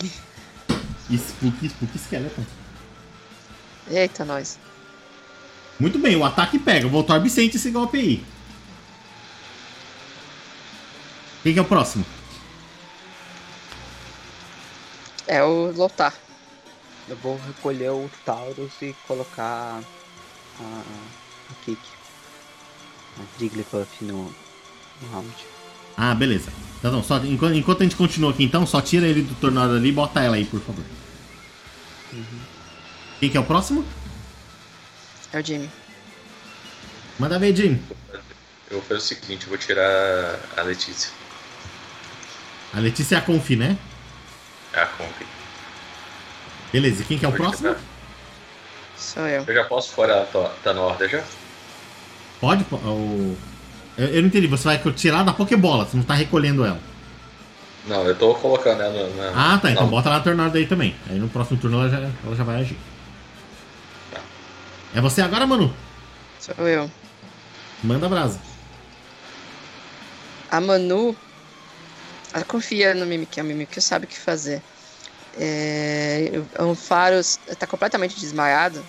Spooky, 1.15 1.69
Spooky 1.69 1.99
Skeleton. 1.99 2.45
Eita, 3.91 4.25
nós. 4.25 4.57
Muito 5.79 5.99
bem, 5.99 6.15
o 6.15 6.25
ataque 6.25 6.57
pega. 6.57 6.87
O 6.87 6.89
Voltorb 6.89 7.29
sente 7.29 7.57
esse 7.57 7.69
golpe 7.69 7.99
aí. 7.99 8.40
Quem 11.43 11.53
que 11.53 11.59
é 11.59 11.61
o 11.61 11.65
próximo? 11.65 12.05
É 15.27 15.43
o 15.43 15.71
Lotar. 15.71 16.13
Eu 17.07 17.15
vou 17.17 17.39
recolher 17.47 17.89
o 17.89 18.09
Taurus 18.25 18.71
e 18.81 18.95
colocar 19.07 19.81
a, 20.59 20.63
a 20.63 21.65
Kik. 21.65 21.81
A 23.17 23.39
Jigglypuff 23.39 24.05
no, 24.05 24.33
no 25.01 25.11
round. 25.11 25.35
Ah, 25.97 26.13
beleza. 26.13 26.51
Então, 26.79 26.91
não, 26.91 27.03
só, 27.03 27.17
enquanto, 27.17 27.55
enquanto 27.55 27.81
a 27.81 27.83
gente 27.83 27.95
continua 27.95 28.31
aqui, 28.31 28.43
então, 28.43 28.65
só 28.65 28.81
tira 28.81 29.07
ele 29.07 29.21
do 29.21 29.35
tornado 29.35 29.75
ali 29.75 29.89
e 29.89 29.91
bota 29.91 30.21
ela 30.21 30.35
aí, 30.35 30.45
por 30.45 30.59
favor. 30.61 30.83
Quem 33.19 33.29
que 33.29 33.37
é 33.37 33.39
o 33.39 33.45
próximo? 33.45 33.85
É 35.33 35.39
o 35.39 35.45
Jimmy. 35.45 35.69
Manda 37.19 37.37
ver, 37.37 37.55
Jim. 37.55 37.79
Eu 38.69 38.79
vou 38.79 38.81
fazer 38.81 38.99
o 38.99 39.01
seguinte, 39.01 39.43
eu 39.43 39.49
vou 39.49 39.57
tirar 39.57 40.39
a 40.57 40.61
Letícia. 40.63 41.11
A 42.73 42.79
Letícia 42.79 43.15
é 43.15 43.17
a 43.17 43.21
Confi, 43.21 43.55
né? 43.55 43.77
A 44.73 44.85
comp. 44.85 45.21
Beleza, 46.71 47.01
e 47.01 47.05
quem 47.05 47.17
que 47.19 47.25
é 47.25 47.27
o 47.27 47.31
Vou 47.31 47.39
próximo? 47.39 47.75
Sou 48.97 49.27
eu. 49.27 49.43
Eu 49.45 49.53
já 49.53 49.63
posso 49.65 49.91
fora, 49.91 50.25
tá, 50.31 50.51
tá 50.63 50.73
na 50.73 50.81
ordem 50.81 51.09
já? 51.09 51.21
Pode? 52.39 52.63
po- 52.63 52.77
O... 52.77 53.37
Eu, 53.97 54.07
eu 54.07 54.21
não 54.21 54.27
entendi, 54.29 54.47
você 54.47 54.63
vai 54.63 54.77
tirar 54.93 55.23
da 55.23 55.33
Pokébola, 55.33 55.85
você 55.85 55.97
não 55.97 56.03
tá 56.03 56.13
recolhendo 56.13 56.63
ela. 56.63 56.79
Não, 57.87 58.03
eu 58.05 58.15
tô 58.17 58.33
colocando 58.35 58.81
ela 58.81 59.09
na. 59.33 59.55
Ah, 59.55 59.57
tá, 59.57 59.71
então 59.71 59.83
Não, 59.83 59.89
bota 59.89 60.09
lá 60.09 60.17
na 60.17 60.23
tornado 60.23 60.57
aí 60.57 60.65
também. 60.65 60.95
Aí 61.09 61.19
no 61.19 61.27
próximo 61.27 61.59
turno 61.59 61.81
ela 61.81 61.89
já, 61.89 61.97
ela 62.25 62.35
já 62.35 62.43
vai 62.43 62.61
agir. 62.61 62.77
tá. 64.13 64.21
É 64.95 65.01
você 65.01 65.21
agora, 65.21 65.45
Manu? 65.45 65.73
Sou 66.39 66.67
eu. 66.67 66.89
Manda 67.83 68.07
brasa. 68.07 68.39
A 70.49 70.61
Manu, 70.61 71.15
ela 72.33 72.45
confia 72.45 72.93
no 72.93 73.05
Mimikyu, 73.05 73.43
o 73.43 73.47
Mimikyu 73.47 73.81
sabe 73.81 74.05
o 74.05 74.07
que 74.07 74.17
fazer. 74.17 74.61
É, 75.37 76.31
o 76.59 76.75
Faros 76.75 77.39
tá 77.57 77.65
completamente 77.65 78.19
desmaiado. 78.19 78.83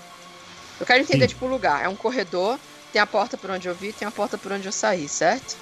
Eu 0.80 0.86
quero 0.86 1.00
entender, 1.00 1.28
Sim. 1.28 1.34
tipo, 1.34 1.46
o 1.46 1.48
lugar. 1.48 1.84
É 1.84 1.88
um 1.88 1.94
corredor, 1.94 2.58
tem 2.92 3.00
a 3.00 3.06
porta 3.06 3.36
por 3.36 3.50
onde 3.50 3.68
eu 3.68 3.74
vi, 3.74 3.92
tem 3.92 4.06
a 4.06 4.10
porta 4.10 4.36
por 4.36 4.52
onde 4.52 4.66
eu 4.66 4.72
saí, 4.72 5.08
certo? 5.08 5.56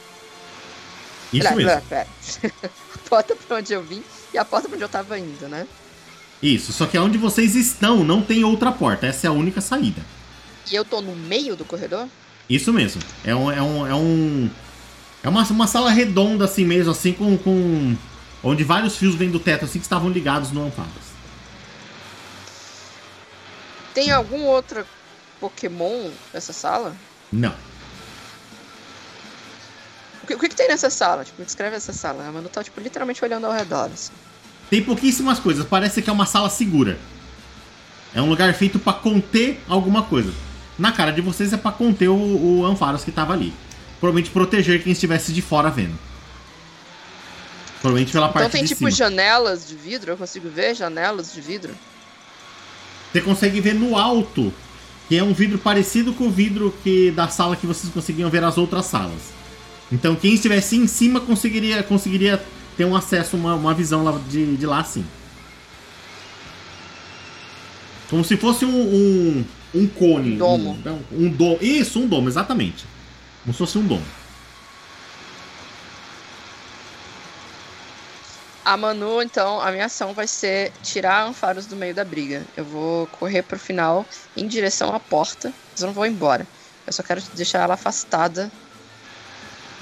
Isso 1.32 1.42
Pera, 1.42 1.54
mesmo. 1.54 1.82
pera, 1.82 2.06
pera. 2.42 2.54
a 2.94 3.08
porta 3.08 3.36
por 3.36 3.58
onde 3.58 3.72
eu 3.72 3.82
vim 3.82 4.02
e 4.32 4.38
a 4.38 4.44
porta 4.44 4.68
por 4.68 4.74
onde 4.74 4.84
eu 4.84 4.88
tava 4.88 5.18
indo, 5.18 5.48
né? 5.48 5.66
Isso, 6.42 6.72
só 6.72 6.86
que 6.86 6.98
onde 6.98 7.18
vocês 7.18 7.54
estão 7.54 8.02
não 8.02 8.22
tem 8.22 8.42
outra 8.44 8.72
porta. 8.72 9.06
Essa 9.06 9.26
é 9.26 9.28
a 9.28 9.32
única 9.32 9.60
saída. 9.60 10.02
E 10.70 10.74
eu 10.74 10.84
tô 10.84 11.00
no 11.00 11.14
meio 11.14 11.54
do 11.54 11.64
corredor? 11.64 12.08
Isso 12.48 12.72
mesmo. 12.72 13.02
É 13.24 13.34
um. 13.34 13.50
É 13.50 13.62
um. 13.62 13.86
É, 13.86 13.94
um, 13.94 14.50
é 15.22 15.28
uma, 15.28 15.42
uma 15.44 15.66
sala 15.66 15.90
redonda 15.90 16.44
assim 16.44 16.64
mesmo, 16.64 16.92
assim, 16.92 17.12
com, 17.12 17.36
com. 17.36 17.96
Onde 18.42 18.64
vários 18.64 18.96
fios 18.96 19.14
vêm 19.14 19.30
do 19.30 19.38
teto, 19.38 19.66
assim, 19.66 19.78
que 19.78 19.84
estavam 19.84 20.08
ligados 20.08 20.50
no 20.50 20.66
Amparas. 20.66 21.10
Tem 23.92 24.10
algum 24.10 24.44
outro 24.44 24.86
Pokémon 25.38 26.10
nessa 26.32 26.52
sala? 26.52 26.96
Não. 27.30 27.54
O 30.22 30.26
que, 30.26 30.34
o 30.34 30.38
que 30.38 30.48
que 30.48 30.54
tem 30.54 30.68
nessa 30.68 30.88
sala? 30.88 31.24
Tipo, 31.24 31.44
descreve 31.44 31.76
essa 31.76 31.92
sala. 31.92 32.26
A 32.26 32.32
Manu 32.32 32.48
tá, 32.48 32.64
tipo, 32.64 32.80
literalmente 32.80 33.22
olhando 33.22 33.46
ao 33.46 33.52
redor, 33.52 33.90
assim. 33.92 34.12
Tem 34.70 34.82
pouquíssimas 34.82 35.38
coisas. 35.38 35.66
Parece 35.66 36.00
que 36.00 36.08
é 36.08 36.12
uma 36.12 36.26
sala 36.26 36.48
segura. 36.48 36.98
É 38.14 38.22
um 38.22 38.28
lugar 38.28 38.52
feito 38.54 38.78
pra 38.78 38.92
conter 38.92 39.60
alguma 39.68 40.04
coisa. 40.04 40.32
Na 40.78 40.92
cara 40.92 41.12
de 41.12 41.20
vocês 41.20 41.52
é 41.52 41.56
pra 41.56 41.72
conter 41.72 42.08
o, 42.08 42.14
o 42.60 42.64
Ampharos 42.64 43.04
que 43.04 43.12
tava 43.12 43.32
ali. 43.32 43.52
Provavelmente 44.00 44.30
proteger 44.30 44.82
quem 44.82 44.92
estivesse 44.92 45.32
de 45.32 45.42
fora 45.42 45.70
vendo. 45.70 45.96
Provavelmente 47.80 48.12
pela 48.12 48.28
parte 48.28 48.46
Então 48.46 48.50
tem, 48.50 48.62
de 48.62 48.68
tipo, 48.68 48.78
cima. 48.78 48.90
janelas 48.90 49.68
de 49.68 49.76
vidro? 49.76 50.10
Eu 50.12 50.16
consigo 50.16 50.48
ver 50.48 50.74
janelas 50.74 51.32
de 51.32 51.40
vidro? 51.40 51.74
Você 53.12 53.20
consegue 53.20 53.60
ver 53.60 53.74
no 53.74 53.96
alto, 53.96 54.52
que 55.08 55.16
é 55.16 55.22
um 55.22 55.32
vidro 55.32 55.58
parecido 55.58 56.12
com 56.12 56.28
o 56.28 56.30
vidro 56.30 56.74
que 56.82 57.10
da 57.10 57.28
sala 57.28 57.56
que 57.56 57.66
vocês 57.66 57.92
conseguiam 57.92 58.30
ver 58.30 58.42
as 58.42 58.56
outras 58.56 58.86
salas. 58.86 59.20
Então 59.92 60.14
quem 60.14 60.34
estivesse 60.34 60.76
em 60.76 60.86
cima 60.86 61.20
conseguiria, 61.20 61.82
conseguiria 61.82 62.42
ter 62.76 62.84
um 62.84 62.96
acesso, 62.96 63.36
uma, 63.36 63.54
uma 63.54 63.74
visão 63.74 64.04
lá 64.04 64.18
de, 64.28 64.56
de 64.56 64.66
lá 64.66 64.82
sim. 64.84 65.04
Como 68.08 68.24
se 68.24 68.36
fosse 68.36 68.64
um, 68.64 68.70
um, 68.70 69.44
um 69.74 69.86
cone. 69.86 70.36
Domo. 70.36 70.78
Um, 71.12 71.26
um 71.26 71.28
domo. 71.30 71.58
Isso, 71.60 72.00
um 72.00 72.06
domo, 72.06 72.28
exatamente. 72.28 72.84
Como 73.42 73.52
se 73.52 73.58
fosse 73.58 73.78
um 73.78 73.86
domo. 73.86 74.04
A 78.64 78.76
Manu, 78.76 79.22
então, 79.22 79.60
a 79.60 79.72
minha 79.72 79.86
ação 79.86 80.12
vai 80.12 80.26
ser 80.26 80.70
tirar 80.82 81.22
a 81.22 81.24
Anfaros 81.24 81.66
do 81.66 81.74
meio 81.76 81.94
da 81.94 82.04
briga. 82.04 82.44
Eu 82.56 82.64
vou 82.64 83.06
correr 83.06 83.42
pro 83.42 83.58
final 83.58 84.04
em 84.36 84.46
direção 84.46 84.94
à 84.94 85.00
porta, 85.00 85.52
mas 85.72 85.80
eu 85.80 85.86
não 85.86 85.94
vou 85.94 86.04
embora. 86.06 86.46
Eu 86.86 86.92
só 86.92 87.02
quero 87.02 87.22
deixar 87.34 87.60
ela 87.60 87.74
afastada. 87.74 88.50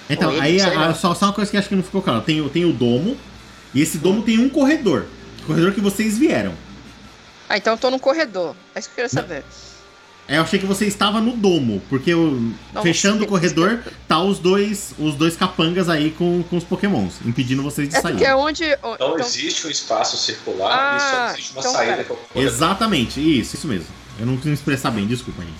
Então, 0.08 0.30
aí 0.40 0.60
a- 0.60 0.68
lá. 0.72 0.94
só, 0.94 1.14
só 1.14 1.26
uma 1.26 1.32
coisa 1.32 1.50
que 1.50 1.56
acho 1.56 1.68
que 1.68 1.74
não 1.74 1.82
ficou 1.82 2.00
claro. 2.00 2.22
Tem, 2.22 2.40
o- 2.40 2.48
tem 2.48 2.64
o 2.64 2.72
domo, 2.72 3.18
e 3.74 3.82
esse 3.82 3.98
domo 3.98 4.22
tem 4.22 4.38
um 4.38 4.48
corredor. 4.48 5.06
Corredor 5.46 5.72
que 5.72 5.80
vocês 5.80 6.16
vieram. 6.16 6.54
Ah, 7.48 7.56
então 7.56 7.72
eu 7.74 7.78
tô 7.78 7.90
no 7.90 7.98
corredor. 7.98 8.54
É 8.74 8.78
isso 8.78 8.88
que 8.88 8.92
eu 9.00 9.08
queria 9.08 9.08
saber. 9.08 9.38
É, 9.38 9.44
eu 10.36 10.42
achei 10.42 10.58
que 10.58 10.66
você 10.66 10.84
estava 10.86 11.20
no 11.20 11.32
domo, 11.36 11.80
porque 11.88 12.12
Não, 12.14 12.82
fechando 12.82 13.18
você- 13.18 13.24
o 13.24 13.28
corredor, 13.28 13.80
tá 14.06 14.20
os 14.22 14.38
dois, 14.38 14.92
os 14.98 15.14
dois 15.14 15.36
capangas 15.36 15.88
aí 15.88 16.10
com, 16.10 16.42
com 16.44 16.56
os 16.56 16.64
pokémons, 16.64 17.14
impedindo 17.24 17.62
vocês 17.62 17.88
de 17.88 17.96
É 17.96 18.00
sair. 18.00 18.12
porque 18.12 18.26
é 18.26 18.34
onde. 18.34 18.64
Não 18.82 18.94
então, 18.94 19.18
existe 19.18 19.66
um 19.66 19.70
espaço 19.70 20.16
circular 20.18 20.70
Ah, 20.78 20.96
e 20.96 21.00
só 21.00 21.32
existe 21.34 21.52
uma 21.52 21.60
então 21.60 21.72
saída 21.72 21.96
pera. 22.04 22.18
é. 22.34 22.40
Exatamente, 22.40 23.20
isso, 23.40 23.56
isso 23.56 23.66
mesmo. 23.66 23.86
Eu 24.20 24.26
não 24.26 24.36
quis 24.36 24.46
me 24.46 24.52
expressar 24.54 24.90
bem, 24.90 25.06
desculpa, 25.06 25.40
gente. 25.42 25.54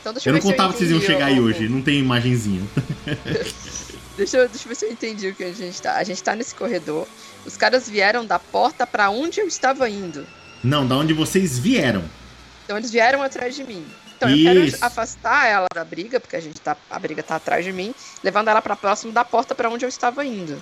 então 0.00 0.12
deixa 0.12 0.28
Eu 0.28 0.32
não 0.34 0.40
contava 0.40 0.72
que 0.72 0.78
vocês 0.78 0.90
iam 0.90 1.00
chegar 1.00 1.26
aí 1.26 1.40
hoje, 1.40 1.68
não 1.68 1.82
tem 1.82 1.98
imagenzinha. 1.98 2.62
Deixa 4.16 4.38
eu, 4.38 4.48
deixa 4.48 4.64
eu 4.64 4.68
ver 4.70 4.74
se 4.76 4.84
eu 4.86 4.90
entendi 4.92 5.28
o 5.28 5.34
que 5.34 5.44
a 5.44 5.52
gente 5.52 5.82
tá. 5.82 5.96
A 5.96 6.02
gente 6.02 6.22
tá 6.22 6.34
nesse 6.34 6.54
corredor. 6.54 7.06
Os 7.44 7.54
caras 7.54 7.86
vieram 7.86 8.24
da 8.24 8.38
porta 8.38 8.86
pra 8.86 9.10
onde 9.10 9.40
eu 9.40 9.46
estava 9.46 9.90
indo. 9.90 10.26
Não, 10.64 10.86
da 10.86 10.96
onde 10.96 11.12
vocês 11.12 11.58
vieram. 11.58 12.02
Então 12.64 12.78
eles 12.78 12.90
vieram 12.90 13.20
atrás 13.22 13.54
de 13.54 13.62
mim. 13.62 13.84
Então 14.16 14.30
eu 14.30 14.36
quero 14.36 14.60
Isso. 14.64 14.78
afastar 14.80 15.46
ela 15.46 15.66
da 15.74 15.84
briga, 15.84 16.18
porque 16.18 16.36
a 16.36 16.40
gente 16.40 16.60
tá. 16.60 16.76
A 16.90 16.98
briga 16.98 17.22
tá 17.22 17.36
atrás 17.36 17.64
de 17.64 17.72
mim, 17.72 17.94
levando 18.24 18.48
ela 18.48 18.62
pra 18.62 18.74
próximo 18.74 19.12
da 19.12 19.24
porta 19.24 19.54
pra 19.54 19.68
onde 19.68 19.84
eu 19.84 19.88
estava 19.88 20.24
indo. 20.24 20.60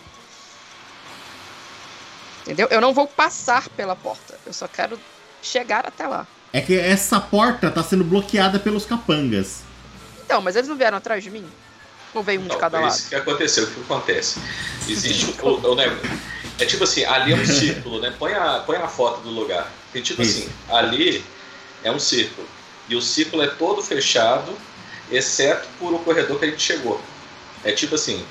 Entendeu? 2.43 2.69
Eu 2.71 2.81
não 2.81 2.93
vou 2.93 3.07
passar 3.07 3.69
pela 3.71 3.97
porta. 3.97 4.39
Eu 4.45 4.53
só 4.53 4.69
quero 4.69 4.99
chegar 5.41 5.87
até 5.87 6.07
lá. 6.07 6.27
É 6.53 6.61
que 6.61 6.79
essa 6.79 7.19
porta 7.21 7.71
tá 7.71 7.83
sendo 7.83 8.05
bloqueada 8.05 8.59
pelos 8.59 8.85
capangas. 8.85 9.61
Então, 10.25 10.41
mas 10.41 10.57
eles 10.57 10.69
não 10.69 10.77
vieram 10.77 10.99
atrás 10.99 11.23
de 11.23 11.31
mim? 11.31 11.45
Ou 12.13 12.23
veio 12.23 12.41
um 12.41 12.45
de 12.45 12.51
Não, 12.51 12.59
cada 12.59 12.79
foi 12.79 12.87
lado? 12.87 12.97
isso 12.99 13.09
que 13.09 13.15
aconteceu. 13.15 13.65
O 13.65 13.67
que 13.71 13.81
acontece? 13.81 14.41
Existe 14.89 15.35
o, 15.43 15.47
o, 15.49 15.73
o 15.73 15.75
negócio. 15.75 16.11
É 16.59 16.65
tipo 16.65 16.85
assim, 16.85 17.05
ali 17.05 17.33
é 17.33 17.37
um 17.37 17.45
círculo, 17.45 18.01
né? 18.01 18.15
Põe 18.17 18.33
a, 18.35 18.63
põe 18.65 18.77
a 18.77 18.87
foto 18.87 19.21
do 19.23 19.31
lugar. 19.31 19.71
Tem 19.93 20.03
tipo 20.03 20.23
Isso. 20.23 20.41
assim, 20.41 20.51
ali 20.69 21.25
é 21.83 21.91
um 21.91 21.99
círculo. 21.99 22.47
E 22.89 22.97
o 22.97 23.03
círculo 23.03 23.43
é 23.43 23.47
todo 23.47 23.83
fechado, 23.83 24.53
exceto 25.11 25.69
por 25.79 25.93
o 25.95 25.99
corredor 26.01 26.39
que 26.39 26.45
a 26.45 26.51
gente 26.51 26.63
chegou. 26.63 27.01
É 27.63 27.73
tipo 27.73 27.95
assim, 27.95 28.25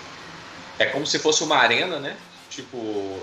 é 0.78 0.86
como 0.86 1.06
se 1.08 1.18
fosse 1.20 1.44
uma 1.44 1.58
arena, 1.58 2.00
né? 2.00 2.16
Tipo, 2.50 3.20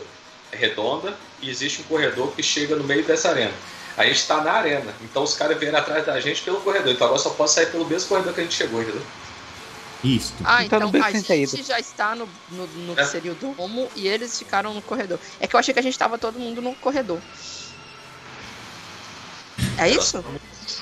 redonda, 0.53 1.17
e 1.41 1.49
existe 1.49 1.81
um 1.83 1.85
corredor 1.85 2.33
que 2.33 2.43
chega 2.43 2.75
no 2.75 2.83
meio 2.85 3.05
dessa 3.05 3.31
arena. 3.31 3.53
A 3.97 4.05
gente 4.07 4.27
tá 4.27 4.41
na 4.43 4.53
arena, 4.53 4.93
então 5.03 5.23
os 5.23 5.35
caras 5.35 5.59
vieram 5.59 5.79
atrás 5.79 6.05
da 6.07 6.19
gente 6.21 6.43
pelo 6.43 6.61
corredor. 6.61 6.93
Então 6.93 7.07
agora 7.07 7.21
só 7.23 7.31
pode 7.31 7.51
sair 7.53 7.67
pelo 7.67 7.87
mesmo 7.87 8.09
corredor 8.09 8.33
que 8.35 8.41
a 8.41 8.45
gente 8.45 8.55
chegou, 8.57 8.83
entendeu? 8.83 9.03
Isso. 10.03 10.33
Ah, 10.43 10.65
Então, 10.65 10.89
então 10.89 11.05
a 11.05 11.11
gente 11.13 11.27
saída. 11.27 11.63
já 11.63 11.79
está 11.79 12.15
no, 12.15 12.27
no, 12.51 12.67
no 12.67 12.95
que 12.95 13.03
É. 13.03 13.05
seria 13.05 13.33
o 13.33 13.35
domo 13.35 13.91
e 13.95 14.09
eles 14.09 14.39
ficaram 14.39 14.73
no 14.73 14.81
corredor. 14.81 15.19
É 15.39 15.47
que 15.47 15.55
eu 15.55 15.61
achei 15.61 15.75
que 15.75 15.81
a 15.81 15.83
gente 15.83 15.99
tava 15.99 16.17
todo 16.17 16.39
mundo 16.39 16.63
no 16.63 16.75
corredor. 16.77 17.21
É 19.77 19.89
isso? 19.89 20.25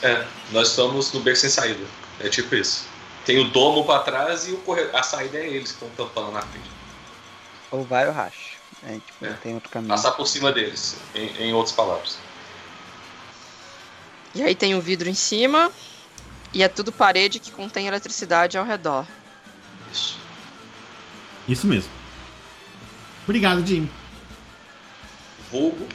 É, 0.02 0.24
nós 0.52 0.68
estamos 0.68 1.12
no 1.12 1.20
beco 1.20 1.36
sem 1.36 1.50
saída. 1.50 1.84
É 2.20 2.28
tipo 2.28 2.54
isso. 2.54 2.86
Tem 3.24 3.38
o 3.38 3.50
domo 3.50 3.84
pra 3.84 3.98
trás 4.00 4.46
e 4.48 4.52
o 4.52 4.58
corredor. 4.58 4.94
A 4.96 5.02
saída 5.02 5.38
é 5.38 5.46
eles 5.46 5.72
que 5.72 5.84
estão 5.84 6.06
tampando 6.06 6.32
na 6.32 6.42
frente. 6.42 6.70
Ou 7.70 7.84
vai 7.84 8.06
ou 8.06 8.12
racha. 8.12 8.56
É, 8.84 8.92
tipo, 8.94 9.26
É. 9.26 9.32
tem 9.34 9.54
outro 9.54 9.68
caminho. 9.70 9.88
Passar 9.88 10.12
por 10.12 10.26
cima 10.26 10.52
deles, 10.52 10.96
em, 11.14 11.26
em 11.48 11.52
outras 11.52 11.74
palavras. 11.74 12.16
E 14.34 14.42
aí 14.42 14.54
tem 14.54 14.74
um 14.74 14.80
vidro 14.80 15.08
em 15.08 15.14
cima 15.14 15.70
e 16.52 16.62
é 16.62 16.68
tudo 16.68 16.92
parede 16.92 17.38
que 17.40 17.50
contém 17.50 17.86
eletricidade 17.88 18.56
ao 18.56 18.64
redor. 18.64 19.04
Isso. 19.92 20.18
Isso 21.48 21.66
mesmo. 21.66 21.90
Obrigado, 23.24 23.66
Jim. 23.66 23.90
Vulgo. 25.50 25.86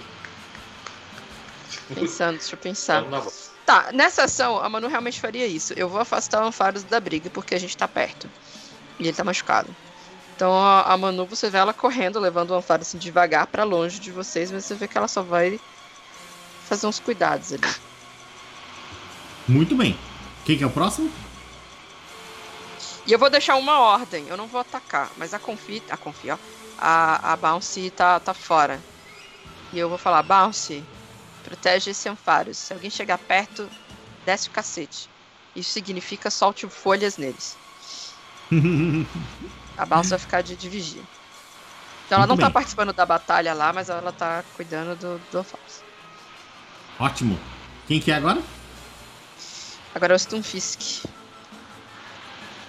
Pensando, 1.93 2.37
deixa 2.37 2.53
eu 2.53 2.57
pensar. 2.59 2.95
Vamos 3.01 3.11
na 3.11 3.19
volta. 3.19 3.42
Tá, 3.65 3.91
nessa 3.93 4.23
ação, 4.23 4.57
a 4.57 4.67
Manu 4.67 4.87
realmente 4.87 5.21
faria 5.21 5.47
isso. 5.47 5.73
Eu 5.73 5.87
vou 5.87 6.01
afastar 6.01 6.43
o 6.43 6.47
Ampharos 6.47 6.83
da 6.83 6.99
briga, 6.99 7.29
porque 7.29 7.55
a 7.55 7.59
gente 7.59 7.77
tá 7.77 7.87
perto. 7.87 8.29
E 8.99 9.03
ele 9.03 9.13
tá 9.13 9.23
machucado. 9.23 9.73
Então 10.35 10.53
a, 10.57 10.97
Manu, 10.97 11.25
você 11.25 11.49
vê 11.49 11.57
ela 11.59 11.73
correndo, 11.73 12.19
levando 12.19 12.51
o 12.51 12.55
Ampharos 12.55 12.87
assim, 12.87 12.97
devagar 12.97 13.47
pra 13.47 13.63
longe 13.63 13.99
de 13.99 14.11
vocês, 14.11 14.51
mas 14.51 14.65
você 14.65 14.75
vê 14.75 14.87
que 14.87 14.97
ela 14.97 15.07
só 15.07 15.21
vai 15.21 15.59
fazer 16.65 16.87
uns 16.87 16.99
cuidados 16.99 17.53
ali. 17.53 17.63
Muito 19.47 19.75
bem. 19.75 19.97
Quem 20.43 20.57
que 20.57 20.63
é 20.63 20.67
o 20.67 20.71
próximo? 20.71 21.11
E 23.05 23.11
eu 23.11 23.19
vou 23.19 23.29
deixar 23.29 23.55
uma 23.55 23.79
ordem, 23.79 24.25
eu 24.27 24.37
não 24.37 24.47
vou 24.47 24.61
atacar, 24.61 25.11
mas 25.17 25.33
a 25.33 25.39
Confi, 25.39 25.83
a 25.89 25.97
Confi, 25.97 26.31
ó, 26.31 26.37
a, 26.77 27.33
a 27.33 27.35
Bounce 27.35 27.89
tá, 27.91 28.19
tá 28.19 28.33
fora. 28.33 28.79
E 29.73 29.79
eu 29.79 29.89
vou 29.89 29.97
falar, 29.97 30.23
Bounce, 30.23 30.83
protege 31.43 31.91
esse 31.91 32.09
Ampharos. 32.09 32.57
Se 32.57 32.73
alguém 32.73 32.89
chegar 32.89 33.17
perto, 33.19 33.69
desce 34.25 34.47
o 34.47 34.51
cacete. 34.51 35.09
Isso 35.55 35.71
significa 35.71 36.31
solte 36.31 36.67
folhas 36.69 37.17
neles. 37.17 37.57
A 39.77 39.85
Bounce 39.85 40.11
vai 40.11 40.19
ficar 40.19 40.41
de, 40.41 40.55
de 40.55 40.69
vigia. 40.69 41.03
Então 42.05 42.17
ela 42.17 42.27
Muito 42.27 42.29
não 42.29 42.37
tá 42.37 42.47
bem. 42.47 42.53
participando 42.53 42.93
da 42.93 43.05
batalha 43.05 43.53
lá, 43.53 43.73
mas 43.73 43.89
ela 43.89 44.11
tá 44.11 44.43
cuidando 44.55 44.95
do, 44.95 45.19
do 45.19 45.39
Ampharos. 45.39 45.85
Ótimo. 46.99 47.39
Quem 47.87 47.99
que 47.99 48.11
é 48.11 48.15
agora? 48.15 48.41
Agora 49.93 50.13
é 50.13 50.15
o 50.15 50.19
Stunfisk. 50.19 51.05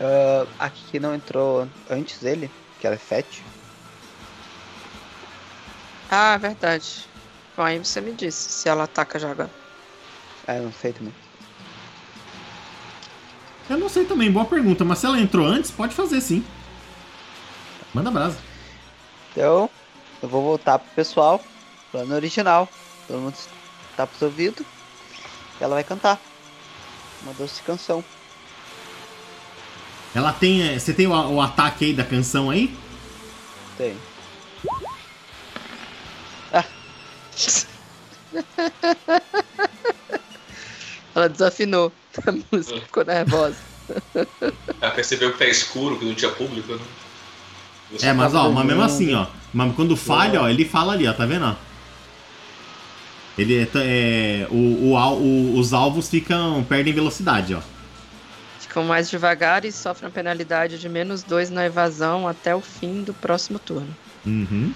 Ah, 0.01 0.47
aqui 0.59 0.85
que 0.91 1.01
não 1.01 1.15
entrou 1.15 1.69
antes 1.89 2.19
dele, 2.21 2.51
que 2.79 2.87
era 2.87 2.99
Fett. 2.99 3.51
Ah, 6.09 6.37
verdade. 6.39 7.13
Aí 7.57 7.79
você 7.79 8.01
me 8.01 8.13
disse 8.13 8.51
se 8.51 8.69
ela 8.69 8.85
ataca 8.85 9.19
já 9.19 9.31
agora. 9.31 9.51
Ah, 10.47 10.57
eu 10.57 10.65
não 10.65 10.73
sei 10.73 10.93
também. 10.93 11.15
Eu 13.71 13.79
não 13.79 13.89
sei 13.89 14.05
também, 14.05 14.31
boa 14.31 14.45
pergunta, 14.45 14.85
mas 14.85 14.99
se 14.99 15.07
ela 15.07 15.19
entrou 15.19 15.47
antes, 15.47 15.71
pode 15.71 15.95
fazer 15.95 16.21
sim. 16.21 16.45
Manda 17.95 18.11
brasa. 18.11 18.37
Então, 19.33 19.71
eu 20.23 20.29
vou 20.29 20.43
voltar 20.43 20.79
pro 20.79 20.95
pessoal, 20.95 21.43
plano 21.91 22.15
original. 22.15 22.69
Todo 23.07 23.21
mundo 23.21 23.37
tá 23.97 24.07
pros 24.07 24.21
ouvidos. 24.21 24.67
E 25.61 25.65
ela 25.65 25.75
vai 25.77 25.85
cantar. 25.85 26.21
Uma 27.23 27.33
doce 27.35 27.63
canção. 27.63 28.05
Ela 30.15 30.33
tem. 30.33 30.63
é, 30.63 30.79
Você 30.79 30.93
tem 30.93 31.07
o, 31.07 31.13
o 31.13 31.41
ataque 31.41 31.87
aí 31.87 31.95
da 31.95 32.05
canção 32.05 32.51
aí? 32.51 32.77
Tem. 33.79 33.97
Ela 41.15 41.29
desafinou. 41.29 41.93
A 42.27 42.33
música 42.53 42.81
ficou 42.81 43.05
nervosa. 43.05 43.57
Ela 44.81 44.91
percebeu 44.93 45.33
que 45.33 45.39
tá 45.39 45.47
escuro, 45.47 45.99
que 45.99 46.05
não 46.05 46.15
tinha 46.15 46.31
público, 46.31 46.75
né? 46.75 46.83
Você 47.93 48.07
É, 48.07 48.13
mas 48.13 48.33
tá 48.33 48.43
ó, 48.43 48.51
mas 48.51 48.67
mesmo 48.67 48.83
assim, 48.83 49.15
ó. 49.15 49.27
Mas 49.53 49.75
quando 49.75 49.97
falha, 49.97 50.41
ó, 50.43 50.49
ele 50.49 50.65
fala 50.65 50.93
ali, 50.95 51.07
ó, 51.07 51.13
tá 51.13 51.27
vendo? 51.27 51.45
ó? 51.47 51.55
Ele 53.37 53.63
é, 53.63 53.69
é, 53.77 54.47
o, 54.51 54.93
o 54.93 54.95
o- 54.95 55.59
os 55.59 55.73
alvos 55.73 56.09
ficam. 56.09 56.65
perdem 56.69 56.93
velocidade, 56.93 57.55
ó. 57.55 57.61
Ficam 58.61 58.85
mais 58.85 59.11
devagar 59.11 59.65
e 59.65 59.71
sofrem 59.73 60.09
a 60.09 60.13
penalidade 60.13 60.79
de 60.79 60.89
menos 60.89 61.23
dois 61.23 61.51
na 61.51 61.67
evasão 61.67 62.27
até 62.27 62.55
o 62.55 62.61
fim 62.61 63.03
do 63.03 63.13
próximo 63.13 63.59
turno. 63.59 63.95
Uhum. 64.25 64.73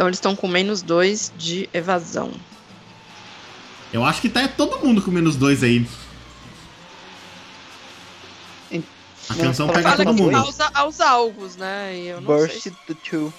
Então 0.00 0.08
eles 0.08 0.16
estão 0.16 0.34
com 0.34 0.48
menos 0.48 0.80
dois 0.80 1.30
de 1.36 1.68
evasão. 1.74 2.32
Eu 3.92 4.02
acho 4.02 4.22
que 4.22 4.30
tá 4.30 4.48
todo 4.48 4.78
mundo 4.82 5.02
com 5.02 5.10
menos 5.10 5.36
dois 5.36 5.62
aí. 5.62 5.86
A 9.28 9.34
canção 9.34 9.66
fala- 9.66 9.78
pega 9.78 9.90
Fala 9.90 10.04
todo 10.06 10.16
mundo. 10.16 10.36
aos, 10.38 10.58
aos 10.72 11.00
alvos, 11.02 11.56
né? 11.56 11.94
E 11.98 12.06
eu 12.06 12.16
não 12.22 12.28
Burst 12.28 12.62
sei. 12.62 12.72
to 12.86 12.94
two. 12.94 13.32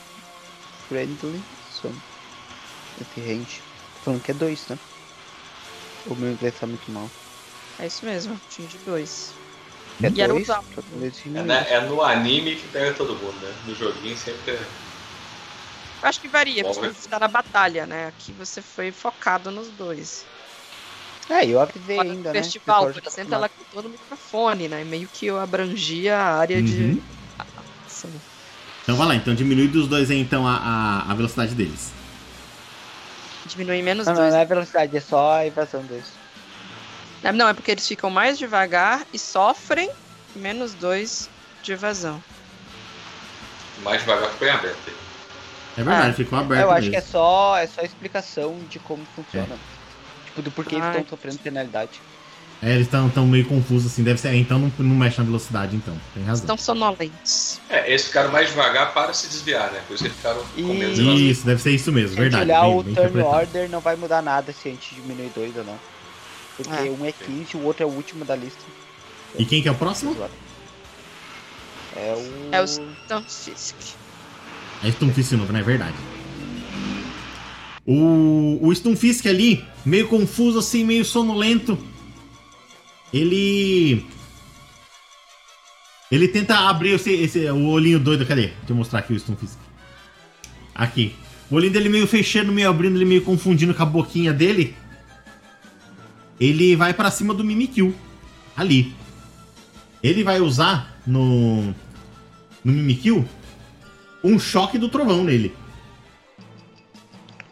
Friendly. 0.87 1.41
Son. 1.81 1.91
Esse 3.01 3.19
range. 3.27 3.59
Tô 3.95 4.01
falando 4.05 4.21
que 4.21 4.29
é 4.29 4.33
dois, 4.35 4.67
né? 4.67 4.77
O 6.05 6.13
meu 6.13 6.31
inglês 6.31 6.53
tá 6.59 6.67
muito 6.67 6.91
mal. 6.91 7.09
É 7.79 7.87
isso 7.87 8.05
mesmo, 8.05 8.39
tinha 8.51 8.67
de 8.67 8.77
dois. 8.77 9.33
É 10.03 10.11
E 10.13 10.21
era 10.21 10.31
dois. 10.31 10.45
só 10.45 10.61
que 10.61 10.79
dois 10.95 11.25
É, 11.25 11.29
né, 11.41 11.65
é 11.71 11.81
no 11.81 12.03
anime 12.03 12.55
que 12.55 12.67
pega 12.67 12.93
todo 12.93 13.15
mundo, 13.15 13.33
né? 13.41 13.51
No 13.65 13.73
joguinho 13.73 14.15
sempre 14.15 14.51
é. 14.51 14.90
Eu 16.01 16.09
acho 16.09 16.19
que 16.19 16.29
varia, 16.29 16.65
porque 16.65 16.79
mas- 16.81 16.93
você 16.93 17.07
tá 17.07 17.19
na 17.19 17.27
batalha, 17.27 17.85
né? 17.87 18.05
Aqui 18.07 18.33
você 18.33 18.61
foi 18.61 18.91
focado 18.91 19.51
nos 19.51 19.71
dois. 19.71 20.29
É, 21.29 21.45
eu 21.47 21.59
avisei 21.59 21.97
Agora, 21.97 22.09
ainda, 22.09 22.33
né? 22.33 22.41
festival, 22.43 22.87
por 22.89 23.01
tá 23.01 23.07
exemplo, 23.07 23.35
ela 23.35 23.49
cantou 23.49 23.83
no 23.83 23.89
microfone, 23.89 24.67
né? 24.67 24.83
Meio 24.83 25.09
que 25.09 25.25
eu 25.25 25.39
abrangia 25.39 26.17
a 26.17 26.35
área 26.37 26.61
Uhum. 26.61 26.63
de. 26.63 27.01
Então 28.83 28.95
vai 28.97 29.07
lá, 29.07 29.15
então 29.15 29.33
diminui 29.35 29.67
dos 29.67 29.87
dois 29.87 30.09
aí 30.09 30.19
então 30.19 30.47
a, 30.47 30.55
a, 30.57 31.11
a 31.11 31.15
velocidade 31.15 31.53
deles. 31.55 31.91
Diminui 33.45 33.83
menos 33.83 34.07
Não, 34.07 34.13
não, 34.13 34.21
dois. 34.21 34.33
não 34.33 34.37
é 34.37 34.45
velocidade, 34.45 34.95
é 34.97 34.99
só 35.01 35.31
a 35.33 35.47
invasão 35.47 35.85
deles. 35.85 36.21
É, 37.23 37.31
Não, 37.31 37.47
é 37.47 37.53
porque 37.53 37.71
eles 37.71 37.87
ficam 37.87 38.09
mais 38.09 38.37
devagar 38.37 39.07
e 39.13 39.17
sofrem 39.19 39.89
menos 40.33 40.75
dois 40.75 41.31
de 41.61 41.71
evasão. 41.73 42.23
Mais 43.77 44.01
devagar 44.01 44.31
ficou 44.31 44.47
em 44.47 44.51
aberto. 44.51 44.89
aí. 44.89 45.00
É 45.81 45.85
verdade, 45.85 46.09
Ah, 46.09 46.13
ficou 46.13 46.39
aberto. 46.39 46.61
eu 46.61 46.69
acho 46.71 46.79
mesmo. 46.81 46.91
que 46.91 46.97
é 46.97 47.01
só, 47.01 47.57
é 47.57 47.67
só 47.67 47.81
explicação 47.81 48.57
de 48.69 48.79
como 48.79 49.03
funciona. 49.15 49.55
Tipo, 50.27 50.41
do 50.41 50.51
porquê 50.51 50.75
eles 50.75 50.85
Ai. 50.85 50.91
estão 50.99 51.09
sofrendo 51.09 51.39
penalidade. 51.39 52.01
É, 52.63 52.73
eles 52.75 52.85
estão 52.85 53.09
tão 53.09 53.25
meio 53.25 53.43
confusos 53.45 53.91
assim, 53.91 54.03
deve 54.03 54.19
ser. 54.19 54.35
Então 54.35 54.59
não, 54.59 54.71
não 54.77 54.95
mexe 54.95 55.17
na 55.17 55.23
velocidade, 55.23 55.75
então. 55.75 55.97
Tem 56.13 56.23
razão. 56.23 56.43
Estão 56.43 56.57
sonolentos. 56.57 57.59
É, 57.67 57.89
eles 57.89 58.05
ficaram 58.05 58.31
mais 58.31 58.49
devagar 58.49 58.93
para 58.93 59.11
se 59.13 59.27
desviar, 59.27 59.71
né? 59.71 59.81
Por 59.87 59.95
isso 59.95 60.03
que 60.03 60.09
eles 60.09 60.17
ficaram 60.17 60.43
com 60.45 60.61
menos 60.61 60.99
E- 60.99 61.01
evasão. 61.01 61.15
Isso, 61.15 61.45
deve 61.45 61.61
ser 61.61 61.71
isso 61.71 61.91
mesmo, 61.91 62.09
Se 62.15 62.21
verdade. 62.21 62.43
olhar 62.43 62.61
bem- 62.61 62.77
o 62.77 62.83
bem 62.83 62.93
turn 62.93 63.19
order, 63.23 63.69
não 63.69 63.79
vai 63.79 63.95
mudar 63.95 64.21
nada 64.21 64.53
se 64.53 64.67
a 64.67 64.71
gente 64.71 64.93
diminuir 64.93 65.31
dois 65.35 65.57
ou 65.57 65.63
não. 65.63 65.79
Porque 66.55 66.71
É. 66.71 66.91
um 66.91 67.03
é 67.03 67.11
15 67.11 67.55
e 67.55 67.57
o 67.57 67.63
outro 67.63 67.81
é 67.83 67.85
o 67.87 67.89
último 67.89 68.23
da 68.23 68.35
lista. 68.35 68.61
E 69.39 69.43
quem 69.43 69.59
que 69.63 69.67
é 69.67 69.71
o 69.71 69.75
próximo? 69.75 70.15
É 71.95 72.13
o. 72.15 72.55
É 72.55 72.61
os- 72.61 72.77
Então, 73.05 73.23
Fisk. 73.23 73.75
É 74.83 74.89
Stunfisk 74.91 75.33
novo, 75.33 75.51
né? 75.53 75.59
É 75.59 75.63
verdade. 75.63 75.95
O, 77.85 78.59
o 78.61 78.73
Stunfisk 78.75 79.25
ali, 79.27 79.63
meio 79.85 80.07
confuso 80.07 80.59
assim, 80.59 80.83
meio 80.83 81.03
sonolento. 81.05 81.77
Ele. 83.13 84.05
Ele 86.11 86.27
tenta 86.27 86.57
abrir 86.69 86.91
esse, 86.91 87.11
esse- 87.11 87.49
o 87.51 87.67
olhinho 87.67 87.99
doido. 87.99 88.25
Cadê? 88.25 88.47
Deixa 88.47 88.57
eu 88.69 88.75
mostrar 88.75 88.99
aqui 88.99 89.13
o 89.13 89.19
Stunfisk. 89.19 89.57
Aqui. 90.73 91.15
O 91.49 91.55
olhinho 91.55 91.73
dele 91.73 91.89
meio 91.89 92.07
fechando, 92.07 92.51
meio 92.51 92.69
abrindo, 92.69 92.95
ele 92.97 93.05
meio 93.05 93.21
confundindo 93.23 93.73
com 93.73 93.83
a 93.83 93.85
boquinha 93.85 94.31
dele. 94.33 94.75
Ele 96.39 96.75
vai 96.75 96.93
pra 96.93 97.11
cima 97.11 97.33
do 97.33 97.43
Mimikyu. 97.43 97.93
Ali. 98.55 98.93
Ele 100.01 100.23
vai 100.23 100.39
usar 100.39 100.97
no. 101.05 101.73
No 102.63 102.71
Mimikyu 102.73 103.27
um 104.23 104.37
choque 104.39 104.77
do 104.77 104.89
trovão 104.89 105.23
nele. 105.23 105.55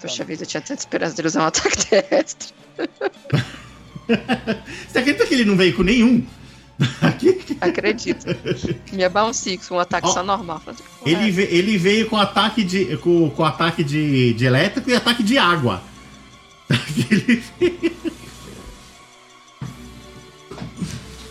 Poxa 0.02 0.24
vida, 0.24 0.44
eu 0.44 0.48
tinha 0.48 0.62
tanta 0.62 0.80
esperança 0.82 1.16
dele 1.16 1.28
usar 1.28 1.42
um 1.44 1.48
ataque 1.48 1.86
terrestre. 1.86 2.50
Você 4.88 4.98
acredita 5.00 5.26
que 5.28 5.34
ele 5.36 5.46
não 5.46 5.56
veio 5.58 5.76
com 5.76 5.84
nenhum? 5.84 6.26
Aqui, 7.02 7.58
Acredito. 7.60 8.26
Minha 8.94 9.10
Bounce 9.10 9.42
Six, 9.42 9.70
um 9.70 9.78
ataque 9.80 10.08
Ó, 10.08 10.12
só 10.12 10.24
normal. 10.24 10.62
Falei, 10.62 10.80
"Que 10.80 10.84
porra 11.00 11.12
ele, 11.12 11.32
ve- 11.32 11.48
ele 11.52 11.78
veio 11.78 12.08
com 12.10 12.16
ataque 12.16 12.64
de. 12.64 12.96
com, 12.98 13.30
com 13.30 13.44
ataque 13.44 13.84
de, 13.84 14.34
de 14.34 14.46
elétrico 14.46 14.90
e 14.90 14.96
ataque 14.96 15.22
de 15.22 15.38
água. 15.38 15.82
Ele- 17.12 17.44
essa?" 17.60 18.20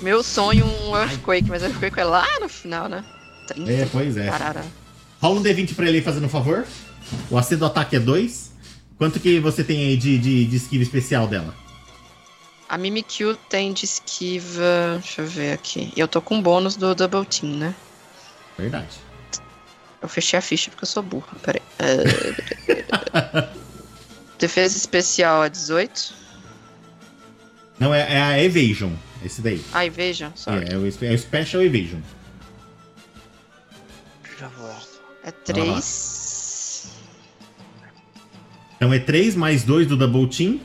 Meu 0.03 0.23
sonho 0.23 0.65
um 0.67 0.97
Earthquake, 0.97 1.49
mas 1.49 1.63
Earthquake 1.63 1.99
é 1.99 2.05
lá 2.05 2.27
no 2.41 2.49
final, 2.49 2.89
né? 2.89 3.05
30. 3.49 3.73
é, 3.73 3.87
pois 3.91 4.17
é. 4.17 4.27
Carara. 4.29 4.65
Rola 5.21 5.41
um 5.41 5.43
D20 5.43 5.75
pra 5.75 5.87
ele 5.87 5.99
aí 5.99 6.05
fazendo 6.05 6.27
um 6.27 6.29
favor. 6.29 6.67
O 7.31 7.39
AC 7.39 7.57
do 7.57 7.67
ataque 7.67 7.97
é 7.97 8.01
2. 8.01 8.53
Quanto 8.97 9.21
que 9.21 9.41
você 9.41 9.63
tem 9.65 9.89
aí 9.89 9.97
de, 9.97 10.19
de, 10.19 10.45
de 10.45 10.57
esquiva 10.57 10.83
especial 10.83 11.27
dela? 11.27 11.55
A 12.69 12.77
Mimikyu 12.77 13.37
tem 13.49 13.73
de 13.73 13.85
esquiva. 13.85 14.99
Deixa 15.01 15.23
eu 15.23 15.27
ver 15.27 15.53
aqui. 15.53 15.93
E 15.97 16.01
eu 16.01 16.07
tô 16.07 16.21
com 16.21 16.43
bônus 16.43 16.77
do 16.77 16.95
Double 16.95 17.25
Team, 17.25 17.55
né? 17.55 17.75
Verdade. 18.59 18.99
Eu 20.03 20.09
fechei 20.09 20.39
a 20.39 20.43
ficha 20.43 20.71
porque 20.71 20.85
eu 20.85 20.89
sou 20.89 21.03
burra. 21.03 21.37
Peraí. 21.43 21.63
É... 21.79 23.49
Defesa 24.39 24.77
especial 24.77 25.43
é 25.45 25.49
18. 25.49 26.15
Não, 27.79 27.95
é, 27.95 28.15
é 28.15 28.21
a 28.21 28.43
Evasion. 28.43 28.93
Esse 29.25 29.41
daí. 29.41 29.65
Ai, 29.73 29.91
vejam, 29.91 30.33
sorry. 30.37 30.67
É, 30.69 30.75
é, 30.75 30.77
o, 30.77 30.87
é 30.87 31.15
o 31.15 31.19
Special 31.19 31.63
Evasion. 31.63 32.01
Já 34.39 34.47
vou. 34.49 34.88
É 35.29 35.31
3. 35.31 36.91
Então 38.77 38.93
é 38.95 38.99
3 38.99 39.35
mais 39.35 39.63
2 39.63 39.87
do 39.87 39.97
Double 39.97 40.27
Team, 40.27 40.59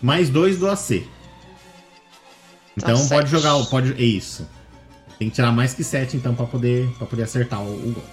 mais 0.00 0.30
2 0.30 0.58
do 0.58 0.68
AC. 0.68 1.08
Então 2.76 2.94
Tá 2.94 3.14
pode 3.16 3.28
sete. 3.28 3.42
jogar. 3.42 3.66
Pode, 3.66 3.92
é 3.94 4.04
isso. 4.04 4.48
Tem 5.18 5.28
que 5.28 5.34
tirar 5.34 5.50
mais 5.50 5.74
que 5.74 5.82
7 5.82 6.16
então 6.16 6.34
pra 6.36 6.46
poder, 6.46 6.88
pra 6.98 7.06
poder 7.06 7.24
acertar 7.24 7.60
o, 7.62 7.72
o 7.74 7.92
golpe. 7.92 8.10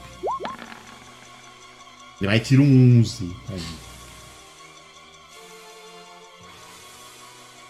Ele 2.19 2.27
vai 2.27 2.39
tirar 2.39 2.61
um 2.63 2.99
11. 3.01 3.35
Aí. 3.49 3.61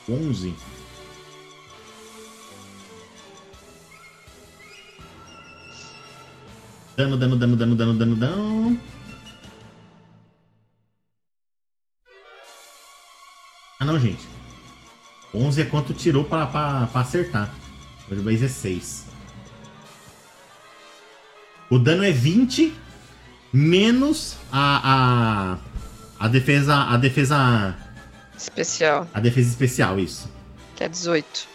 11. 0.10 0.54
Dano, 6.95 7.18
dano, 7.18 7.36
dano, 7.36 7.56
dano, 7.56 7.76
dano, 7.76 7.94
dano, 7.95 8.15
dano. 8.15 8.80
Ah 13.80 13.86
não, 13.86 13.99
gente. 13.99 14.26
11 15.34 15.61
é 15.61 15.65
quanto 15.65 15.94
tirou 15.94 16.24
pra, 16.24 16.45
pra, 16.45 16.88
pra 16.88 17.02
acertar. 17.02 17.52
O 18.10 18.15
de 18.15 18.22
base 18.22 18.45
é 18.45 18.48
6. 18.48 19.06
O 21.70 21.80
dano 21.80 22.03
é 22.03 22.11
20 22.11 22.74
menos 23.52 24.38
a, 24.52 25.57
a, 26.20 26.26
a 26.26 26.28
defesa. 26.28 26.76
A 26.76 26.98
defesa. 26.98 27.76
Especial, 28.38 29.07
A 29.14 29.20
defesa 29.20 29.49
especial, 29.49 29.99
isso. 29.99 30.30
que 30.76 30.84
é 30.84 30.90
18. 30.90 31.48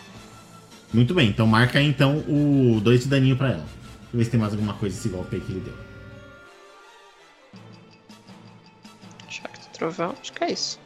Muito 0.93 1.13
bem, 1.13 1.29
então 1.29 1.47
marca 1.47 1.79
aí 1.79 1.87
então 1.87 2.19
o 2.27 2.81
2 2.83 3.03
de 3.03 3.09
daninho 3.09 3.37
pra 3.37 3.51
ela. 3.51 3.67
Ver 4.13 4.25
se 4.25 4.31
tem 4.31 4.41
mais 4.41 4.53
alguma 4.53 4.75
coisa 4.75 4.97
esse 4.97 5.09
golpe 5.09 5.37
aí 5.37 5.43
que 5.43 5.53
ele 5.53 5.61
deu. 5.61 5.75
Choque 9.29 9.61
do 9.61 9.67
trovão, 9.73 10.15
acho 10.21 10.33
que 10.33 10.45
é 10.45 10.53
isso. 10.53 10.81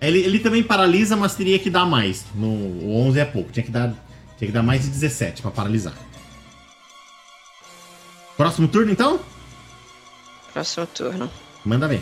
Ele, 0.00 0.20
ele 0.20 0.38
também 0.38 0.62
paralisa, 0.62 1.16
mas 1.16 1.34
teria 1.34 1.58
que 1.58 1.68
dar 1.68 1.84
mais. 1.84 2.24
No, 2.34 2.48
o 2.48 2.96
11 3.08 3.20
é 3.20 3.24
pouco. 3.24 3.52
Tinha 3.52 3.64
que 3.64 3.70
dar, 3.70 3.92
tinha 4.38 4.48
que 4.48 4.52
dar 4.52 4.62
mais 4.62 4.82
de 4.82 4.88
17 4.88 5.42
pra 5.42 5.50
paralisar. 5.50 5.94
Próximo 8.36 8.68
turno, 8.68 8.90
então? 8.90 9.20
Próximo 10.52 10.86
turno. 10.86 11.30
Manda 11.64 11.86
ver. 11.86 12.00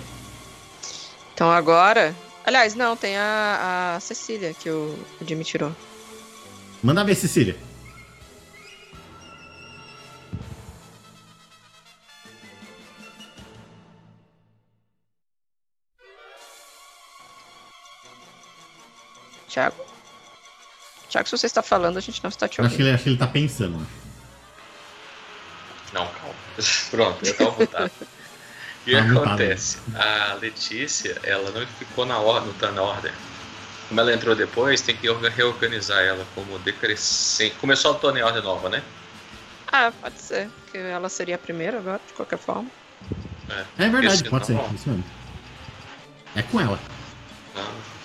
Então 1.34 1.50
agora. 1.50 2.14
Aliás, 2.44 2.74
não, 2.74 2.96
tem 2.96 3.16
a, 3.16 3.94
a 3.96 4.00
Cecília 4.00 4.54
que 4.54 4.70
o, 4.70 4.96
o 5.20 5.24
Jimmy 5.26 5.44
tirou. 5.44 5.74
Manda 6.82 7.02
ver, 7.02 7.16
Cecília. 7.16 7.56
Thiago? 19.58 19.76
Thiago, 21.10 21.28
se 21.28 21.36
você 21.36 21.46
está 21.46 21.62
falando, 21.62 21.96
a 21.96 22.00
gente 22.00 22.22
não 22.22 22.28
está 22.28 22.46
te 22.46 22.60
Acho 22.60 22.68
que, 22.68 22.74
ouvindo. 22.74 22.86
ele, 22.86 22.94
acho 22.94 23.02
que 23.04 23.10
ele 23.10 23.18
tá 23.18 23.26
pensando. 23.26 23.86
Não, 25.92 26.06
calma. 26.06 26.34
Pronto, 26.90 27.24
eu 27.26 27.36
tava 27.36 27.50
voltado. 27.50 27.90
O 28.80 28.90
que 28.90 28.96
Tá 28.96 29.20
acontece? 29.20 29.78
A 29.94 30.34
Letícia, 30.40 31.20
ela 31.22 31.50
não 31.50 31.66
ficou 31.66 32.06
na 32.06 32.18
ordem, 32.20 32.50
tá 32.54 32.70
na 32.72 32.80
ordem. 32.80 33.12
Como 33.86 34.00
ela 34.00 34.14
entrou 34.14 34.34
depois, 34.34 34.80
tem 34.80 34.96
que 34.96 35.10
orga- 35.10 35.28
reorganizar 35.28 35.98
ela 36.02 36.24
como 36.34 36.58
decrescente. 36.60 37.54
Começou 37.56 37.90
a 37.90 37.94
torneio 37.98 38.24
ordem 38.24 38.42
nova, 38.42 38.70
né? 38.70 38.82
Ah, 39.70 39.92
pode 40.00 40.18
ser. 40.22 40.48
Que 40.72 40.78
ela 40.78 41.10
seria 41.10 41.34
a 41.34 41.38
primeira 41.38 41.78
agora, 41.80 42.00
de 42.06 42.14
qualquer 42.14 42.38
forma. 42.38 42.70
É 43.78 43.88
verdade, 43.90 44.16
Porque 44.22 44.30
pode 44.30 44.46
ser. 44.46 44.54
senão- 44.56 44.74
Isso 44.74 44.88
mesmo. 44.88 45.04
É 46.34 46.42
com 46.42 46.58
ela. 46.58 46.78
Não. 47.54 47.97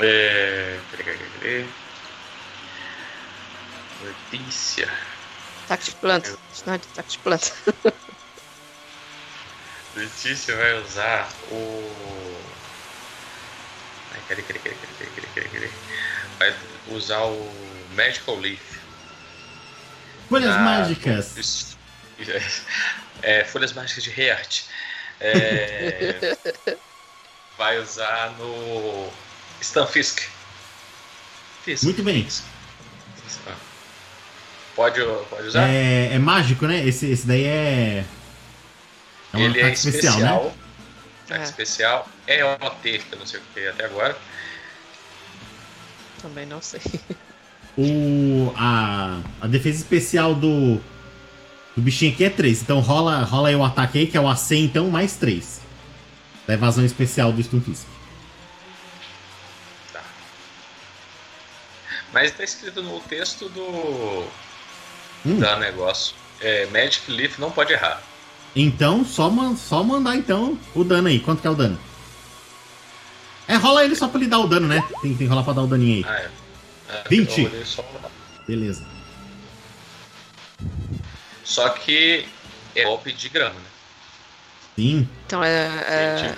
É... 0.00 0.78
Letícia. 4.02 4.88
Tact 5.66 5.94
planta. 5.96 6.38
Isso 6.52 6.62
não 6.66 6.74
é 6.74 6.78
de 6.78 6.86
tact 6.88 7.18
planta. 7.18 7.52
Letícia 9.96 10.56
vai 10.56 10.74
usar 10.82 11.28
o. 11.50 12.38
Ai, 14.14 14.20
cadê, 14.28 14.42
cadê, 14.42 14.58
cadê, 14.60 14.76
cadê, 14.76 15.10
cadê, 15.10 15.26
cadê, 15.34 15.48
cadê? 15.48 15.70
Vai 16.38 16.54
usar 16.90 17.22
o 17.22 17.52
Magical 17.94 18.36
Leaf. 18.36 18.78
Folhas 20.28 20.54
Ah, 20.54 20.58
mágicas. 20.58 21.76
É, 23.20 23.44
folhas 23.44 23.72
mágicas 23.72 24.04
de 24.04 24.10
Heart. 24.20 24.62
É, 25.20 26.36
vai 27.58 27.78
usar 27.80 28.30
no 28.38 29.12
Stunfisk. 29.62 30.22
Fisk. 31.64 31.84
Muito 31.84 32.02
bem. 32.02 32.26
Pode, 34.74 35.00
pode 35.28 35.48
usar? 35.48 35.68
É, 35.68 36.14
é 36.14 36.18
mágico, 36.18 36.66
né? 36.66 36.86
Esse, 36.86 37.06
esse 37.06 37.26
daí 37.26 37.44
é. 37.44 38.04
É 39.32 39.36
um 39.36 39.40
Ele 39.40 39.58
é 39.58 39.62
ataque 39.62 39.76
especial, 39.78 40.14
especial. 40.14 40.44
né? 40.44 40.52
Ataque 41.26 41.40
É. 41.40 41.44
especial. 41.44 42.08
É 42.26 42.44
OT, 42.44 42.98
que 42.98 43.12
eu 43.12 43.18
não 43.18 43.26
sei 43.26 43.40
o 43.40 43.42
que 43.52 43.60
é 43.60 43.70
até 43.70 43.84
agora. 43.84 44.16
Também 46.22 46.46
não 46.46 46.62
sei. 46.62 46.80
O, 47.76 48.52
a, 48.56 49.20
a 49.40 49.46
defesa 49.46 49.78
especial 49.78 50.34
do, 50.34 50.76
do 51.76 51.82
bichinho 51.82 52.12
aqui 52.12 52.24
é 52.24 52.30
3. 52.30 52.62
Então 52.62 52.80
rola, 52.80 53.22
rola 53.24 53.48
aí 53.48 53.56
o 53.56 53.64
ataque 53.64 53.98
aí, 53.98 54.06
que 54.06 54.16
é 54.16 54.20
o 54.20 54.28
AC, 54.28 54.52
então, 54.56 54.88
mais 54.90 55.14
3. 55.16 55.60
Da 56.46 56.54
evasão 56.54 56.84
especial 56.84 57.30
do 57.32 57.42
Stunfisk. 57.42 57.86
Mas 62.18 62.32
tá 62.32 62.42
escrito 62.42 62.82
no 62.82 62.98
texto 62.98 63.48
do. 63.48 64.24
Hum. 65.24 65.38
Da 65.38 65.56
negócio. 65.56 66.16
É, 66.40 66.66
Magic 66.66 67.08
Leaf 67.12 67.38
não 67.38 67.48
pode 67.48 67.72
errar. 67.72 68.02
Então, 68.56 69.04
só, 69.04 69.30
man- 69.30 69.54
só 69.56 69.84
mandar 69.84 70.16
então 70.16 70.58
o 70.74 70.82
dano 70.82 71.06
aí. 71.06 71.20
Quanto 71.20 71.40
que 71.40 71.46
é 71.46 71.50
o 71.50 71.54
dano? 71.54 71.78
É, 73.46 73.54
rola 73.54 73.84
ele 73.84 73.94
só 73.94 74.08
pra 74.08 74.18
ele 74.20 74.28
dar 74.28 74.40
o 74.40 74.48
dano, 74.48 74.66
né? 74.66 74.82
Tem, 75.00 75.10
tem 75.10 75.16
que 75.16 75.26
rolar 75.26 75.44
pra 75.44 75.52
dar 75.52 75.62
o 75.62 75.68
daninho 75.68 76.04
aí. 76.04 76.12
Ah, 76.12 76.18
é. 76.20 76.30
É, 77.04 77.08
20. 77.08 77.38
eu 77.40 77.46
olhei 77.50 77.64
só- 77.64 77.84
Beleza. 78.48 78.84
Só 81.44 81.68
que 81.68 82.26
é 82.74 82.82
golpe 82.82 83.12
de 83.12 83.28
grama, 83.28 83.54
né? 83.54 83.66
Sim. 84.74 85.08
Então 85.24 85.44
é, 85.44 85.66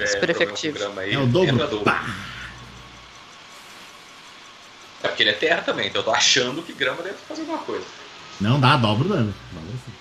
é 0.00 0.06
super 0.06 0.28
efetivo. 0.28 0.78
aí, 1.00 1.14
É 1.14 1.18
o 1.18 1.26
dobro. 1.26 1.58
É 1.58 2.29
porque 5.20 5.22
ele 5.22 5.30
é 5.30 5.34
terra 5.34 5.62
também, 5.62 5.88
então 5.88 6.00
eu 6.00 6.04
tô 6.04 6.12
achando 6.12 6.62
que 6.62 6.72
grama 6.72 7.02
deve 7.02 7.16
fazer 7.28 7.42
alguma 7.42 7.58
coisa. 7.58 7.84
Não 8.40 8.58
dá, 8.58 8.76
dobra 8.76 9.06
o 9.06 9.08
dano. 9.08 9.34
Dobra 9.52 9.76
sim. 9.84 9.92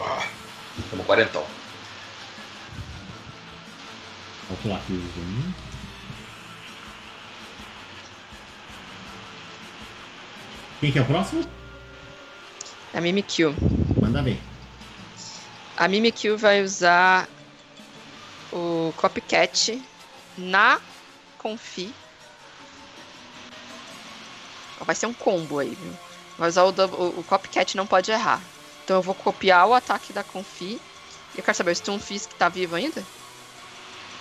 Ah, 0.00 0.26
Tamo 0.90 1.04
quarentão. 1.04 1.44
Calcular 4.48 4.76
aqui 4.76 4.92
os 4.94 5.14
danos. 5.14 5.54
Quem 10.80 10.92
que 10.92 10.98
é 10.98 11.02
o 11.02 11.04
próximo? 11.04 11.44
A 12.94 13.00
Mimikyu. 13.00 13.54
Manda 14.00 14.22
ver. 14.22 14.40
A 15.76 15.86
Mimikyu 15.86 16.36
vai 16.36 16.62
usar 16.62 17.28
o 18.52 18.92
Copycat 18.96 19.80
na 20.36 20.80
Confi. 21.36 21.94
Vai 24.84 24.94
ser 24.94 25.06
um 25.06 25.14
combo 25.14 25.58
aí, 25.58 25.76
viu? 25.80 25.92
Vai 26.38 26.48
usar 26.48 26.62
o, 26.64 26.72
dub- 26.72 26.94
o, 26.94 27.20
o 27.20 27.24
Copycat 27.24 27.76
não 27.76 27.86
pode 27.86 28.10
errar. 28.10 28.40
Então 28.84 28.96
eu 28.96 29.02
vou 29.02 29.14
copiar 29.14 29.66
o 29.66 29.74
ataque 29.74 30.12
da 30.12 30.22
Confi. 30.22 30.80
E 31.34 31.38
eu 31.38 31.44
quero 31.44 31.56
saber, 31.56 31.72
o 31.72 31.76
Stunfisk 31.76 32.30
tá 32.38 32.48
vivo 32.48 32.74
ainda? 32.74 33.02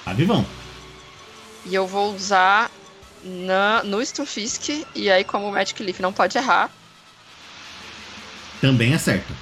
Tá 0.04 0.14
vivão. 0.14 0.46
E 1.66 1.74
eu 1.74 1.88
vou 1.88 2.14
usar 2.14 2.70
na, 3.24 3.84
no 3.84 4.04
Stunfisk. 4.06 4.86
E 4.96 5.10
aí, 5.10 5.24
como 5.24 5.48
o 5.48 5.52
Magic 5.52 5.82
Leaf 5.82 6.00
não 6.02 6.12
pode 6.14 6.38
errar, 6.38 6.70
Também 8.60 8.94
é 8.94 8.98
certo. 8.98 9.34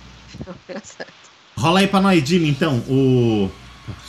não 0.46 0.82
certo. 0.84 1.14
Rola 1.58 1.80
aí 1.80 1.88
pra 1.88 2.02
nós, 2.02 2.22
Jimmy, 2.28 2.50
então, 2.50 2.80
o. 2.90 3.50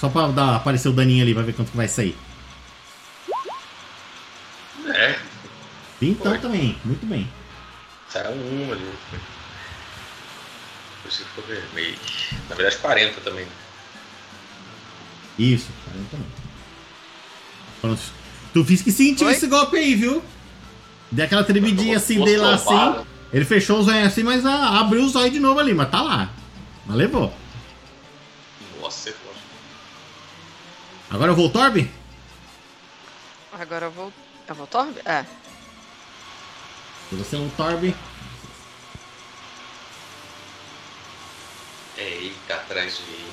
Só 0.00 0.08
pra 0.08 0.26
dar, 0.28 0.56
aparecer 0.56 0.88
o 0.88 0.92
daninho 0.92 1.22
ali, 1.22 1.32
pra 1.34 1.42
ver 1.42 1.52
quanto 1.54 1.70
que 1.70 1.76
vai 1.76 1.86
sair. 1.86 2.16
Então 6.00 6.32
Foi. 6.32 6.40
também, 6.40 6.78
muito 6.84 7.06
bem. 7.06 7.30
saiu 8.08 8.32
um 8.32 8.72
ali. 8.72 8.92
Por 11.02 11.08
isso 11.08 11.18
que 11.18 11.24
ficou 11.24 11.44
vermelho. 11.44 11.98
Na 12.48 12.54
verdade, 12.54 12.78
40 12.78 13.20
também. 13.20 13.46
Isso, 15.38 15.68
40 15.84 16.10
também. 16.10 16.26
Pronto. 17.80 18.02
Tu 18.52 18.64
fiz 18.64 18.82
que 18.82 18.92
sentiu 18.92 19.26
Oi? 19.26 19.32
esse 19.32 19.46
golpe 19.46 19.76
aí, 19.76 19.94
viu? 19.94 20.22
Deu 21.10 21.24
aquela 21.24 21.44
tremidinha 21.44 21.96
assim 21.96 22.22
dele 22.22 22.38
lá 22.38 22.54
assim. 22.54 23.06
Ele 23.32 23.44
fechou 23.44 23.78
os 23.80 23.88
olhos 23.88 24.06
assim, 24.06 24.22
mas 24.22 24.44
ah, 24.46 24.80
abriu 24.80 25.04
os 25.04 25.14
olhos 25.14 25.32
de 25.32 25.40
novo 25.40 25.60
ali, 25.60 25.74
mas 25.74 25.90
tá 25.90 26.02
lá. 26.02 26.30
Mas 26.86 26.96
levou. 26.96 27.32
Nossa, 28.80 28.98
você 28.98 29.12
foi. 29.12 29.34
Agora 31.10 31.32
eu 31.32 31.36
vou 31.36 31.50
Torb? 31.50 31.90
Agora 33.52 33.86
eu 33.86 33.90
vou. 33.90 34.12
Eu 34.48 34.54
vou 34.54 34.66
Torb? 34.66 34.96
É. 35.04 35.24
Você 37.12 37.36
é 37.36 37.38
um 37.38 37.48
Torb. 37.50 37.94
Eita, 41.96 42.54
atrás 42.54 42.96
de 42.96 43.02
mim. 43.02 43.26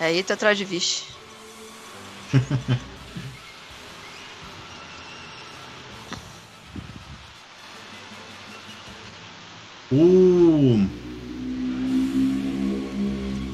É 0.00 0.12
Eita 0.12 0.34
atrás 0.34 0.58
de 0.58 0.64
Vixe. 0.64 1.04
O. 9.92 10.88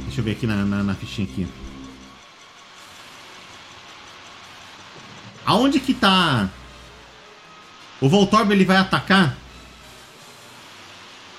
Deixa 0.07 0.21
eu 0.21 0.25
ver 0.25 0.33
aqui 0.33 0.47
na, 0.47 0.65
na, 0.65 0.83
na 0.83 0.95
fichinha 0.95 1.29
aqui. 1.31 1.47
Aonde 5.45 5.79
que 5.79 5.93
tá. 5.93 6.49
O 8.01 8.09
Voltorb 8.09 8.53
ele 8.53 8.65
vai 8.65 8.77
atacar 8.77 9.37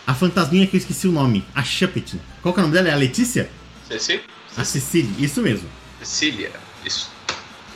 a 0.05 0.13
fantasminha 0.13 0.65
que 0.65 0.75
eu 0.75 0.79
esqueci 0.79 1.07
o 1.07 1.11
nome, 1.11 1.45
a 1.53 1.63
Shuppet. 1.63 2.19
Qual 2.41 2.53
que 2.53 2.59
é 2.59 2.63
o 2.63 2.65
nome 2.65 2.75
dela? 2.75 2.89
É 2.89 2.93
a 2.93 2.97
Letícia? 2.97 3.49
Ceci? 3.87 4.21
A 4.57 4.63
Cecília, 4.63 5.13
isso 5.19 5.41
mesmo. 5.41 5.69
Cecília. 5.99 6.51
Isso. 6.83 7.11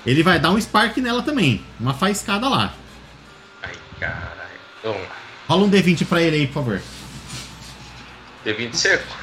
Ele 0.05 0.23
vai 0.23 0.39
dar 0.39 0.51
um 0.51 0.59
Spark 0.59 0.97
nela 0.97 1.21
também, 1.21 1.63
uma 1.79 1.93
faiscada 1.93 2.49
lá. 2.49 2.73
Ai, 3.61 3.73
caralho. 3.99 4.33
Vamos 4.83 5.01
lá. 5.01 5.15
Rola 5.47 5.63
um 5.65 5.69
D20 5.69 6.05
pra 6.07 6.21
ele 6.21 6.37
aí, 6.37 6.47
por 6.47 6.53
favor. 6.55 6.81
D20 8.45 8.73
seco? 8.73 9.17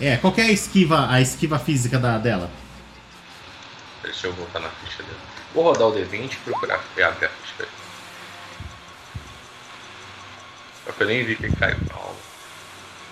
É, 0.00 0.16
qual 0.16 0.32
que 0.32 0.40
é 0.40 0.44
a 0.44 0.50
esquiva, 0.50 1.10
a 1.10 1.20
esquiva 1.20 1.58
física 1.58 1.98
da, 1.98 2.18
dela? 2.18 2.50
Deixa 4.02 4.26
eu 4.26 4.32
voltar 4.32 4.60
na 4.60 4.70
ficha 4.70 5.02
dele. 5.02 5.18
Vou 5.54 5.62
rodar 5.64 5.88
o 5.88 5.92
D20 5.92 6.32
e 6.32 6.36
procurar 6.38 6.76
a 6.76 6.78
Só 10.84 10.92
que 10.92 11.02
eu 11.02 11.06
nem 11.06 11.24
vi 11.24 11.36
que 11.36 11.50
caiu. 11.56 11.76
Calma. 11.88 12.14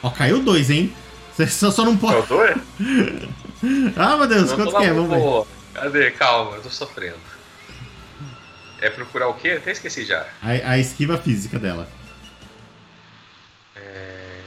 Ó, 0.03 0.11
caiu 0.11 0.43
dois, 0.43 0.70
hein? 0.70 0.95
Você 1.35 1.47
só, 1.47 1.70
só 1.70 1.85
não 1.85 1.97
pode. 1.97 2.27
Tô? 2.27 2.43
é? 2.45 2.55
Ah, 3.97 4.16
meu 4.16 4.28
Deus, 4.28 4.51
Não, 4.51 4.57
quanto 4.57 4.77
que 4.78 4.85
é? 4.85 4.93
Vamos 4.93 5.11
ver. 5.11 5.47
Cadê? 5.74 6.11
Calma, 6.12 6.55
eu 6.57 6.62
tô 6.62 6.70
sofrendo. 6.70 7.19
É 8.81 8.89
procurar 8.89 9.27
o 9.27 9.35
quê? 9.35 9.57
Até 9.59 9.73
esqueci 9.73 10.05
já. 10.05 10.24
A, 10.40 10.51
a 10.70 10.78
esquiva 10.78 11.19
física 11.19 11.59
dela. 11.59 11.89
É, 13.74 14.39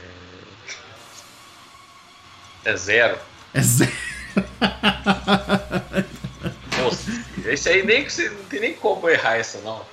é 2.64 2.76
zero. 2.76 3.18
É 3.52 3.60
zero. 3.60 3.92
Nossa, 6.82 7.10
esse 7.44 7.68
aí 7.68 7.82
nem 7.82 8.04
que 8.04 8.12
você 8.12 8.30
não 8.30 8.44
tem 8.44 8.60
nem 8.60 8.72
como 8.74 9.06
errar 9.10 9.36
essa 9.36 9.58
não. 9.58 9.84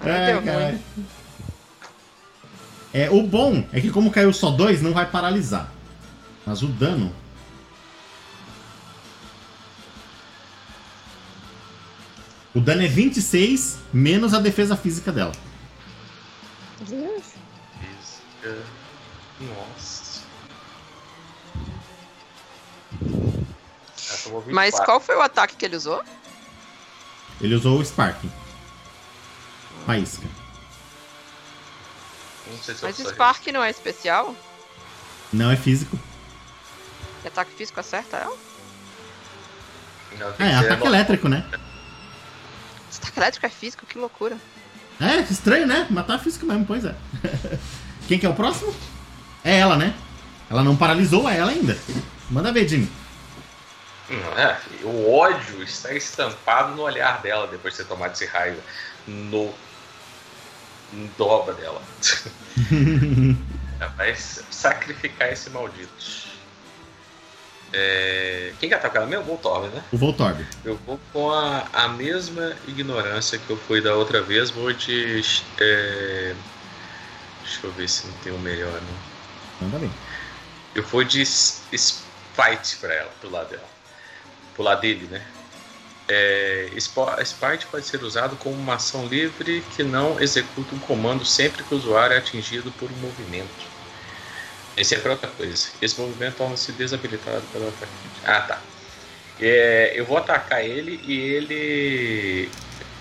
Ai, 0.00 0.32
Ai, 0.32 0.34
ruim. 0.72 0.82
É, 2.92 3.10
o 3.10 3.22
bom 3.22 3.66
é 3.72 3.80
que 3.80 3.90
como 3.90 4.10
caiu 4.10 4.32
só 4.32 4.50
dois, 4.50 4.80
não 4.80 4.92
vai 4.92 5.10
paralisar. 5.10 5.70
Mas 6.46 6.62
o 6.62 6.68
dano. 6.68 7.14
O 12.54 12.60
dano 12.60 12.82
é 12.82 12.88
26 12.88 13.78
menos 13.92 14.32
a 14.32 14.40
defesa 14.40 14.76
física 14.76 15.12
dela. 15.12 15.32
Física. 16.78 18.62
Nossa. 19.40 20.22
Mas 24.46 24.74
24. 24.74 24.84
qual 24.84 25.00
foi 25.00 25.16
o 25.16 25.20
ataque 25.20 25.56
que 25.56 25.64
ele 25.64 25.76
usou? 25.76 26.02
Ele 27.40 27.54
usou 27.54 27.78
o 27.78 27.84
Sparking. 27.84 28.30
Faísca. 29.86 30.26
Não 32.50 32.58
sei 32.62 32.74
se 32.74 32.82
Mas 32.84 32.96
Spark 32.96 33.46
não 33.48 33.62
é 33.62 33.70
especial? 33.70 34.34
Não 35.32 35.50
é 35.50 35.56
físico. 35.56 35.98
E 37.24 37.28
ataque 37.28 37.50
físico 37.52 37.78
acerta 37.80 38.16
ela? 38.16 38.36
Não, 40.18 40.28
É, 40.38 40.54
ataque 40.54 40.80
no- 40.80 40.86
elétrico, 40.86 41.28
né? 41.28 41.44
Ataque 42.96 43.18
elétrico 43.18 43.46
é 43.46 43.50
físico? 43.50 43.86
Que 43.86 43.98
loucura. 43.98 44.36
É, 45.00 45.16
estranho, 45.30 45.66
né? 45.66 45.86
Matar 45.90 46.18
físico 46.18 46.46
mesmo, 46.46 46.64
pois 46.66 46.84
é. 46.84 46.94
Quem 48.08 48.18
que 48.18 48.26
é 48.26 48.28
o 48.28 48.34
próximo? 48.34 48.74
É 49.44 49.58
ela, 49.58 49.76
né? 49.76 49.94
Ela 50.50 50.64
não 50.64 50.76
paralisou, 50.76 51.28
é 51.28 51.36
ela 51.36 51.50
ainda. 51.50 51.78
Manda 52.30 52.50
ver, 52.52 52.66
Jimmy. 52.66 52.90
Não, 54.08 54.38
é, 54.38 54.58
o 54.82 55.12
ódio 55.14 55.62
está 55.62 55.92
estampado 55.92 56.74
no 56.74 56.82
olhar 56.82 57.20
dela 57.20 57.46
depois 57.46 57.74
de 57.74 57.82
ter 57.82 57.88
tomado 57.88 58.12
esse 58.14 58.24
raio 58.24 58.58
no, 59.06 59.52
dobra 61.16 61.54
dela. 61.54 61.82
Ela 63.80 63.90
vai 63.96 64.14
sacrificar 64.16 65.32
esse 65.32 65.50
maldito. 65.50 66.28
É, 67.72 68.52
Quem 68.58 68.68
que 68.68 68.74
ataca 68.74 68.98
ela 68.98 69.06
mesmo? 69.06 69.24
O 69.24 69.26
Voltorb, 69.26 69.68
né? 69.68 69.84
O 69.92 69.96
Voltorb. 69.98 70.44
Eu 70.64 70.76
vou 70.86 70.98
com 71.12 71.30
a, 71.30 71.66
a 71.72 71.88
mesma 71.88 72.56
ignorância 72.66 73.38
que 73.38 73.50
eu 73.50 73.56
fui 73.58 73.80
da 73.80 73.94
outra 73.94 74.22
vez. 74.22 74.50
Vou 74.50 74.72
de. 74.72 75.22
é, 75.60 76.34
Deixa 77.42 77.66
eu 77.66 77.72
ver 77.72 77.88
se 77.88 78.06
não 78.06 78.14
tem 78.14 78.32
um 78.32 78.38
melhor, 78.38 78.72
não. 78.72 79.66
Manda 79.68 79.78
bem. 79.78 79.90
Eu 80.74 80.82
vou 80.82 81.04
de 81.04 81.24
Spite 81.24 82.76
pra 82.80 82.92
ela, 82.94 83.10
pro 83.20 83.30
lado 83.30 83.50
dela. 83.50 83.68
Pro 84.54 84.62
lado 84.62 84.80
dele, 84.80 85.06
né? 85.10 85.24
É, 86.08 86.70
Spite 86.80 87.66
pode 87.70 87.86
ser 87.86 88.02
usado 88.02 88.34
como 88.36 88.54
uma 88.56 88.76
ação 88.76 89.06
livre 89.06 89.62
que 89.76 89.82
não 89.82 90.18
executa 90.20 90.74
um 90.74 90.78
comando 90.78 91.24
sempre 91.24 91.62
que 91.62 91.74
o 91.74 91.76
usuário 91.76 92.14
é 92.14 92.18
atingido 92.18 92.72
por 92.72 92.90
um 92.90 92.96
movimento. 92.96 93.68
Esse 94.76 94.94
é 94.94 94.98
pra 94.98 95.12
outra 95.12 95.28
coisa. 95.28 95.68
Esse 95.82 96.00
movimento 96.00 96.36
torna-se 96.36 96.72
desabilitado 96.72 97.42
pelo 97.52 97.68
ataque. 97.68 97.92
Ah, 98.24 98.40
tá. 98.40 98.60
É, 99.40 99.92
eu 99.94 100.04
vou 100.06 100.16
atacar 100.16 100.64
ele 100.64 101.00
e 101.04 101.18
ele. 101.18 102.48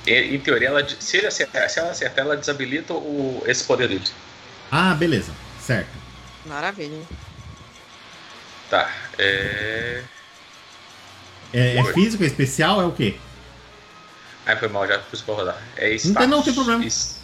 e- 0.05 0.35
Em 0.35 0.39
teoria, 0.39 0.67
ela, 0.69 0.87
se, 0.99 1.17
ele 1.17 1.27
acertar, 1.27 1.69
se 1.69 1.79
ela 1.79 1.91
acertar, 1.91 2.25
ela 2.25 2.35
desabilita 2.35 2.93
o, 2.93 3.43
esse 3.45 3.63
poder 3.63 3.89
livre. 3.89 4.09
Ah, 4.71 4.93
beleza. 4.93 5.31
Certo. 5.61 5.89
Maravilha. 6.45 7.01
Tá. 8.69 8.91
É. 9.17 10.03
É, 11.53 11.77
é 11.77 11.83
físico, 11.93 12.23
é 12.23 12.27
especial, 12.27 12.81
é 12.81 12.85
o 12.85 12.91
quê? 12.91 13.15
Ai, 14.45 14.57
foi 14.57 14.67
mal, 14.67 14.87
já 14.87 14.97
pus 14.99 15.21
pra 15.21 15.35
rodar. 15.35 15.57
É 15.77 15.89
Não 16.05 16.13
tem- 16.13 16.27
não 16.27 16.41
tem 16.43 16.53
problema. 16.53 16.83
Isso. 16.85 17.17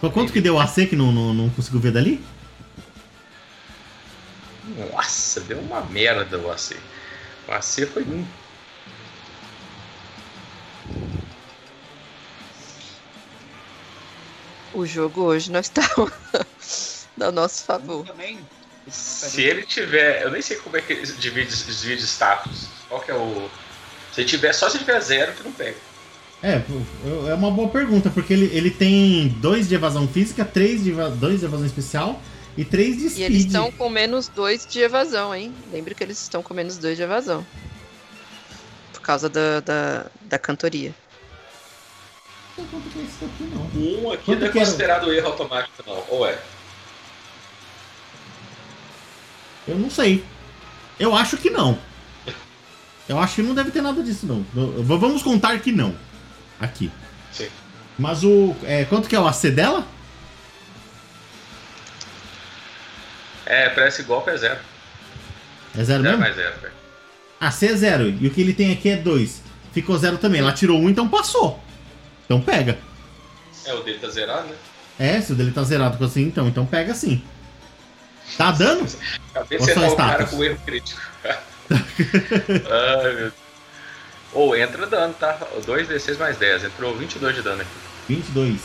Qu- 0.00 0.10
Quanto 0.10 0.32
que 0.32 0.40
deu 0.40 0.54
o 0.54 0.60
AC 0.60 0.86
que 0.86 0.96
não, 0.96 1.12
não, 1.12 1.34
não 1.34 1.50
conseguiu 1.50 1.80
ver 1.80 1.92
dali? 1.92 2.20
Nossa, 4.92 5.40
deu 5.40 5.58
uma 5.58 5.80
merda 5.82 6.38
o 6.38 6.50
AC. 6.50 6.76
O 7.48 7.52
AC 7.52 7.86
foi 7.86 8.02
um. 8.04 8.24
O 14.72 14.86
jogo 14.86 15.22
hoje 15.22 15.50
não 15.50 15.60
está 15.60 15.82
a 17.20 17.32
nosso 17.32 17.64
favor. 17.64 18.06
Também. 18.06 18.38
Se 18.88 19.42
ele 19.42 19.62
tiver. 19.62 20.22
Eu 20.22 20.30
nem 20.30 20.42
sei 20.42 20.56
como 20.56 20.76
é 20.76 20.80
que 20.80 20.92
ele 20.92 21.06
divide, 21.12 21.54
divide 21.64 22.02
status. 22.04 22.68
Qual 22.88 23.00
que 23.00 23.10
é 23.10 23.14
o. 23.14 23.48
Se 24.12 24.24
tiver, 24.24 24.52
só 24.52 24.68
se 24.68 24.78
tiver 24.78 25.00
zero 25.00 25.32
que 25.32 25.42
não 25.44 25.52
pega. 25.52 25.76
É, 26.42 26.62
é 27.28 27.34
uma 27.34 27.50
boa 27.50 27.68
pergunta, 27.68 28.08
porque 28.10 28.32
ele, 28.32 28.46
ele 28.56 28.70
tem 28.70 29.28
dois 29.40 29.68
de 29.68 29.74
evasão 29.74 30.08
física, 30.08 30.44
três 30.44 30.82
de, 30.82 30.92
dois 31.16 31.40
de 31.40 31.44
evasão 31.44 31.66
especial 31.66 32.20
e 32.56 32.64
três 32.64 32.96
de 32.96 33.06
E 33.06 33.10
speed. 33.10 33.26
eles 33.26 33.44
estão 33.44 33.70
com 33.70 33.90
menos 33.90 34.26
dois 34.28 34.66
de 34.66 34.80
evasão, 34.80 35.34
hein? 35.34 35.54
Lembre 35.70 35.94
que 35.94 36.02
eles 36.02 36.20
estão 36.20 36.42
com 36.42 36.54
menos 36.54 36.78
dois 36.78 36.96
de 36.96 37.02
evasão. 37.02 37.46
Por 38.92 39.02
causa 39.02 39.28
da, 39.28 39.60
da, 39.60 40.06
da 40.22 40.38
cantoria. 40.38 40.94
Não 42.56 42.64
sei 42.64 42.66
quanto 42.70 42.88
que 42.90 42.98
é 42.98 43.02
isso 43.02 43.24
aqui, 43.24 43.44
não. 43.44 43.80
Um 44.08 44.12
aqui 44.12 44.24
Quanto 44.24 44.40
não 44.40 44.46
é 44.46 44.50
considerado 44.50 45.12
erro 45.12 45.26
automático, 45.28 45.82
não. 45.86 46.02
Ou 46.08 46.26
é? 46.26 46.38
Eu 49.70 49.78
não 49.78 49.90
sei. 49.90 50.24
Eu 50.98 51.14
acho 51.14 51.36
que 51.36 51.48
não. 51.48 51.78
Eu 53.08 53.18
acho 53.18 53.36
que 53.36 53.42
não 53.42 53.54
deve 53.54 53.70
ter 53.70 53.80
nada 53.82 54.02
disso, 54.02 54.26
não. 54.26 54.44
Vamos 54.84 55.22
contar 55.22 55.58
que 55.60 55.72
não. 55.72 55.94
Aqui. 56.60 56.90
Sim. 57.32 57.48
Mas 57.98 58.22
o. 58.24 58.54
é, 58.64 58.84
quanto 58.84 59.08
que 59.08 59.16
é 59.16 59.20
o 59.20 59.26
AC 59.26 59.50
dela? 59.50 59.86
É, 63.46 63.88
esse 63.88 64.02
golpe 64.02 64.30
é 64.30 64.36
zero. 64.36 64.58
É 65.76 65.84
zero 65.84 66.02
Zero 66.02 66.02
mesmo? 66.02 66.18
mais 66.18 66.36
zero, 66.36 66.60
velho. 66.60 66.74
AC 67.40 67.62
é 67.62 67.76
zero. 67.76 68.08
E 68.20 68.26
o 68.26 68.30
que 68.30 68.40
ele 68.40 68.52
tem 68.52 68.72
aqui 68.72 68.88
é 68.90 68.96
dois. 68.96 69.42
Ficou 69.72 69.96
zero 69.98 70.18
também. 70.18 70.40
Ela 70.40 70.52
tirou 70.52 70.78
um, 70.78 70.88
então 70.88 71.08
passou. 71.08 71.62
Então 72.24 72.40
pega. 72.40 72.78
É, 73.64 73.74
o 73.74 73.82
dele 73.82 73.98
tá 73.98 74.08
zerado, 74.08 74.48
né? 74.48 74.54
É, 74.98 75.20
se 75.20 75.32
o 75.32 75.34
dele 75.34 75.50
tá 75.50 75.62
zerado 75.62 76.04
assim, 76.04 76.22
então, 76.22 76.46
então 76.46 76.66
pega 76.66 76.94
sim. 76.94 77.22
Tá 78.36 78.50
dando? 78.52 78.86
Acabei 79.34 79.58
de 79.58 79.64
acertar 79.64 79.90
o 79.90 79.96
cara 79.96 80.26
com 80.26 80.42
erro 80.44 80.58
crítico. 80.64 81.00
Ai, 81.70 83.02
meu 83.04 83.14
Deus. 83.16 83.32
Ou 84.32 84.56
entra 84.56 84.86
dano, 84.86 85.12
tá? 85.14 85.38
2d6 85.66 86.16
mais 86.18 86.36
10. 86.36 86.64
Entrou 86.64 86.96
22 86.96 87.34
de 87.36 87.42
dano 87.42 87.62
aqui. 87.62 87.70
22. 88.08 88.60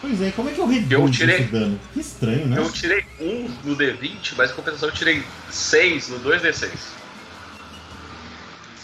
Pois 0.00 0.20
é, 0.20 0.32
como 0.32 0.50
é 0.50 0.52
que 0.52 0.60
eu 0.60 0.66
reduzo 0.66 0.94
Eu 0.94 1.10
tirei- 1.10 1.36
esse 1.42 1.44
dano? 1.44 1.80
Que 1.92 2.00
estranho, 2.00 2.46
né? 2.48 2.58
Eu 2.58 2.72
tirei 2.72 3.04
1 3.20 3.48
no 3.62 3.76
D20, 3.76 4.34
mas 4.36 4.50
em 4.50 4.54
compensação 4.54 4.88
eu 4.88 4.94
tirei 4.94 5.24
6 5.48 6.08
no 6.08 6.18
2D6. 6.18 6.70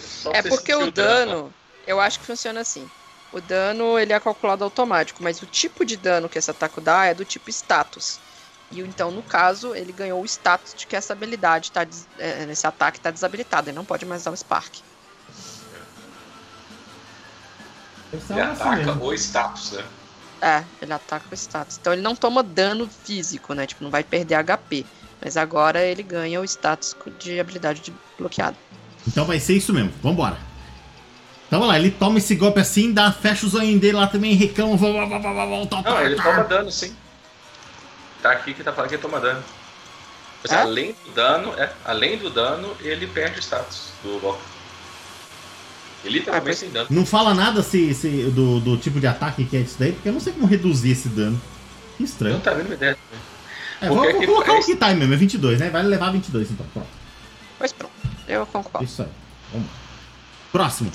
Só 0.00 0.30
pra 0.30 0.38
É 0.38 0.42
porque 0.42 0.72
o 0.74 0.90
dano, 0.92 1.52
eu 1.86 2.00
acho 2.00 2.20
que 2.20 2.26
funciona 2.26 2.60
assim. 2.60 2.88
O 3.32 3.40
dano 3.40 3.98
ele 3.98 4.12
é 4.12 4.20
calculado 4.20 4.62
automático, 4.64 5.22
mas 5.22 5.42
o 5.42 5.46
tipo 5.46 5.84
de 5.84 5.96
dano 5.96 6.28
que 6.28 6.38
esse 6.38 6.50
ataque 6.50 6.80
dá 6.80 7.04
é 7.06 7.14
do 7.14 7.24
tipo 7.24 7.50
status. 7.50 8.20
E 8.70 8.80
então, 8.80 9.10
no 9.10 9.22
caso, 9.22 9.74
ele 9.74 9.92
ganhou 9.92 10.20
o 10.22 10.26
status 10.26 10.74
de 10.74 10.86
que 10.86 10.94
essa 10.94 11.12
habilidade 11.12 11.72
tá, 11.72 11.84
des- 11.84 12.06
é, 12.18 12.44
esse 12.50 12.66
ataque 12.66 12.98
está 12.98 13.10
desabilitado, 13.10 13.70
ele 13.70 13.76
não 13.76 13.84
pode 13.84 14.04
mais 14.04 14.24
dar 14.24 14.30
o 14.30 14.36
Spark. 14.36 14.76
Ele 18.12 18.40
ataca 18.40 18.92
o 19.04 19.14
status, 19.14 19.72
né? 19.72 19.84
É, 20.40 20.64
ele 20.80 20.92
ataca 20.92 21.24
o 21.30 21.34
status. 21.34 21.78
Então 21.80 21.92
ele 21.92 22.02
não 22.02 22.14
toma 22.14 22.42
dano 22.42 22.88
físico, 23.04 23.54
né? 23.54 23.66
Tipo, 23.66 23.82
não 23.84 23.90
vai 23.90 24.04
perder 24.04 24.36
HP. 24.36 24.84
Mas 25.20 25.36
agora 25.36 25.82
ele 25.84 26.02
ganha 26.02 26.40
o 26.40 26.44
status 26.44 26.94
de 27.18 27.40
habilidade 27.40 27.80
de 27.80 27.92
bloqueado. 28.16 28.56
Então 29.06 29.24
vai 29.24 29.40
ser 29.40 29.54
isso 29.54 29.72
mesmo. 29.72 29.92
Vambora. 30.02 30.38
Então 31.46 31.60
vai 31.60 31.68
lá, 31.68 31.78
ele 31.78 31.90
toma 31.90 32.18
esse 32.18 32.34
golpe 32.34 32.60
assim, 32.60 32.92
dá, 32.92 33.10
fecha 33.10 33.46
o 33.46 33.48
zoinho 33.48 33.80
dele 33.80 33.96
lá 33.96 34.06
também, 34.06 34.34
reclama, 34.34 34.76
vá, 34.76 34.92
vá, 34.92 35.06
vá, 35.06 35.18
vá, 35.18 35.32
vá, 35.32 35.46
volta, 35.46 35.80
Não, 35.80 36.00
ele 36.02 36.16
toma 36.16 36.44
dano 36.44 36.70
sim. 36.70 36.94
Tá 38.22 38.32
aqui 38.32 38.52
que 38.54 38.62
tá 38.64 38.72
falando 38.72 38.88
que 38.88 38.94
ele 38.96 39.02
toma 39.02 39.20
dano. 39.20 39.42
Mas, 40.42 40.52
É? 40.52 40.56
além 40.60 40.92
do 41.04 41.10
dano, 41.12 41.54
é, 41.58 41.72
além 41.84 42.18
do 42.18 42.30
dano, 42.30 42.76
ele 42.80 43.06
perde 43.06 43.40
status 43.40 43.88
do 44.02 44.18
Loki. 44.18 44.40
Ele 46.04 46.18
literalmente 46.18 46.44
pois- 46.46 46.60
tem 46.60 46.70
dano. 46.70 46.86
Não 46.90 47.04
fala 47.04 47.34
nada 47.34 47.60
se, 47.62 47.92
se- 47.94 48.30
do, 48.30 48.60
do 48.60 48.76
tipo 48.76 49.00
de 49.00 49.06
ataque 49.06 49.44
que 49.44 49.56
é 49.56 49.60
isso 49.60 49.76
daí, 49.78 49.92
porque 49.92 50.08
eu 50.08 50.12
não 50.12 50.20
sei 50.20 50.32
como 50.32 50.46
reduzir 50.46 50.92
esse 50.92 51.08
dano. 51.08 51.40
Que 51.96 52.02
Não 52.02 52.08
estranho. 52.08 52.40
tá 52.40 52.52
vendo 52.54 52.72
ideia. 52.72 52.96
É, 53.80 53.88
vou, 53.88 53.96
vou 53.96 54.26
colocar 54.26 54.52
faz- 54.52 54.64
o 54.64 54.66
que 54.68 54.76
tá 54.76 54.86
aí 54.86 54.94
mesmo, 54.96 55.14
é 55.14 55.16
22, 55.16 55.58
né? 55.60 55.70
Vai 55.70 55.82
levar 55.82 56.12
22 56.12 56.50
então, 56.52 56.66
pronto. 56.72 56.88
Pois 57.58 57.72
pronto, 57.72 57.92
eu 58.28 58.46
concordo. 58.46 58.84
Isso 58.84 59.02
aí. 59.02 59.08
Vamos 59.52 59.66
lá. 59.66 59.72
Próximo. 60.52 60.92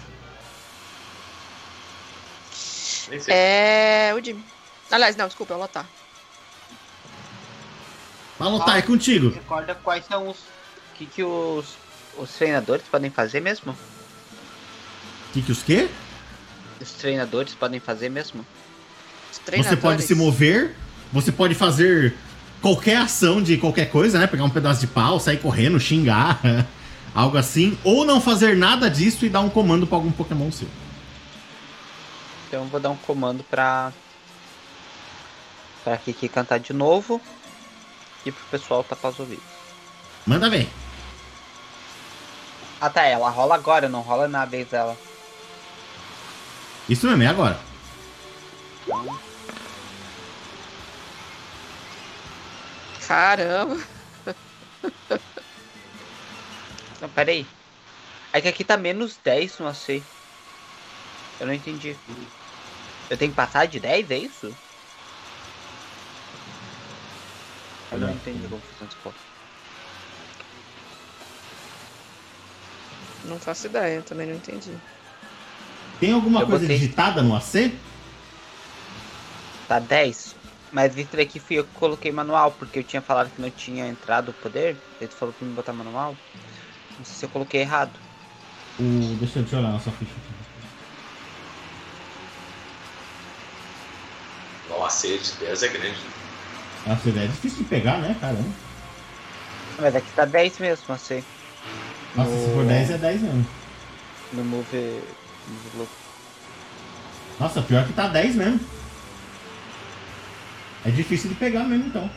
É 3.27 4.13
o 4.17 4.23
Jimmy. 4.23 4.43
Aliás, 4.91 5.15
não, 5.15 5.27
desculpa, 5.27 5.53
é 5.53 5.57
o 5.57 5.59
Lotar. 5.59 5.85
Fala, 8.43 8.65
Thay, 8.65 8.81
contigo. 8.81 9.29
Recorda 9.29 9.75
quais 9.75 10.05
são 10.05 10.29
os. 10.29 10.37
O 10.37 10.95
que, 10.95 11.05
que 11.05 11.23
os, 11.23 11.65
os 12.17 12.29
treinadores 12.31 12.85
podem 12.89 13.09
fazer 13.09 13.39
mesmo? 13.39 13.75
Que 15.31 15.41
que 15.41 15.51
os 15.51 15.63
quê? 15.63 15.89
Os 16.79 16.91
treinadores 16.91 17.55
podem 17.55 17.79
fazer 17.79 18.09
mesmo? 18.09 18.45
Você 19.57 19.75
pode 19.75 20.03
se 20.03 20.13
mover, 20.13 20.75
você 21.11 21.31
pode 21.31 21.55
fazer 21.55 22.15
qualquer 22.61 22.97
ação 22.97 23.41
de 23.41 23.57
qualquer 23.57 23.89
coisa, 23.89 24.19
né? 24.19 24.27
Pegar 24.27 24.43
um 24.43 24.49
pedaço 24.49 24.81
de 24.81 24.87
pau, 24.87 25.19
sair 25.19 25.37
correndo, 25.37 25.79
xingar, 25.79 26.39
algo 27.15 27.37
assim. 27.37 27.77
Ou 27.83 28.05
não 28.05 28.21
fazer 28.21 28.55
nada 28.55 28.89
disso 28.89 29.25
e 29.25 29.29
dar 29.29 29.41
um 29.41 29.49
comando 29.49 29.87
pra 29.87 29.97
algum 29.97 30.11
Pokémon 30.11 30.51
seu. 30.51 30.67
Então 32.47 32.63
eu 32.63 32.69
vou 32.69 32.79
dar 32.79 32.91
um 32.91 32.95
comando 32.95 33.43
pra. 33.43 33.91
Pra 35.83 35.97
Kiki 35.97 36.29
cantar 36.29 36.59
de 36.59 36.71
novo. 36.71 37.19
E 38.25 38.31
pro 38.31 38.43
pessoal 38.45 38.83
tapar 38.83 39.11
os 39.11 39.19
ouvidos. 39.19 39.43
Manda 40.25 40.49
ver. 40.49 40.69
Ah 42.79 42.89
tá, 42.89 43.03
ela 43.03 43.29
rola 43.29 43.55
agora, 43.55 43.87
não 43.87 44.01
rola 44.01 44.27
na 44.27 44.45
vez 44.45 44.67
dela. 44.67 44.97
Isso 46.89 47.07
mesmo, 47.07 47.23
é 47.23 47.27
agora. 47.27 47.57
Caramba. 53.07 53.79
Não, 57.01 57.09
pera 57.09 57.31
aí. 57.31 57.45
É 58.31 58.41
que 58.41 58.47
aqui 58.47 58.63
tá 58.63 58.77
menos 58.77 59.17
10 59.17 59.59
no 59.59 59.67
AC. 59.67 60.01
Eu 61.39 61.47
não 61.47 61.53
entendi. 61.53 61.95
Eu 63.09 63.17
tenho 63.17 63.31
que 63.31 63.35
passar 63.35 63.67
de 63.67 63.79
10, 63.79 64.09
é 64.09 64.17
isso? 64.17 64.55
Eu 67.93 67.99
não 67.99 68.09
entendi 68.09 68.47
como 68.47 68.61
funciona 68.61 68.89
esse 68.89 68.97
ponto. 69.01 69.21
Não 73.23 73.39
faço 73.39 73.67
ideia, 73.67 74.01
também 74.01 74.27
não 74.27 74.35
entendi. 74.35 74.71
Tem 75.99 76.11
alguma 76.11 76.41
Eu 76.41 76.47
coisa 76.47 76.61
botei- 76.63 76.77
digitada 76.77 77.21
no 77.21 77.35
AC? 77.35 77.71
Tá 79.67 79.79
10. 79.79 80.35
Mas 80.71 80.95
isso 80.97 81.09
daqui 81.11 81.39
fui 81.39 81.59
eu 81.59 81.63
que 81.63 81.73
coloquei 81.73 82.11
manual, 82.11 82.51
porque 82.51 82.79
eu 82.79 82.83
tinha 82.83 83.01
falado 83.01 83.29
que 83.31 83.39
não 83.41 83.49
tinha 83.51 83.87
entrado 83.87 84.29
o 84.29 84.33
poder. 84.33 84.77
Ele 84.99 85.11
falou 85.11 85.33
que 85.33 85.45
me 85.45 85.53
botar 85.53 85.71
manual. 85.71 86.17
Não 86.97 87.05
sei 87.05 87.15
se 87.15 87.25
eu 87.25 87.29
coloquei 87.29 87.61
errado. 87.61 87.99
O... 88.79 89.15
Deixa, 89.19 89.39
eu- 89.39 89.43
deixa 89.43 89.55
eu 89.55 89.59
olhar 89.59 89.71
na 89.71 89.79
sua 89.79 89.93
ficha 89.93 90.11
aqui. 90.11 90.33
Nossa, 94.67 95.07
ele 95.07 95.19
de 95.19 95.31
10 95.33 95.63
é 95.63 95.67
grande. 95.69 95.99
A 96.07 96.22
CD 97.01 97.19
é 97.23 97.27
difícil 97.27 97.59
de 97.59 97.63
pegar, 97.65 97.97
né? 97.99 98.15
Caramba. 98.19 98.43
Mas 99.79 99.95
aqui 99.95 100.11
tá 100.15 100.25
10 100.25 100.59
mesmo, 100.59 100.93
AC. 100.93 101.23
Nossa, 102.15 102.29
se 102.31 102.45
for 102.53 102.63
No- 102.63 102.67
10 102.67 102.91
é 102.91 102.97
10 102.97 103.21
mesmo. 103.21 103.45
No 104.33 104.43
Move. 104.43 105.01
Nossa, 107.39 107.61
pior 107.61 107.85
que 107.85 107.93
tá 107.93 108.07
10 108.07 108.35
mesmo. 108.35 108.59
É 110.85 110.91
difícil 110.91 111.29
de 111.29 111.35
pegar 111.35 111.63
mesmo, 111.63 111.87
então. 111.87 112.09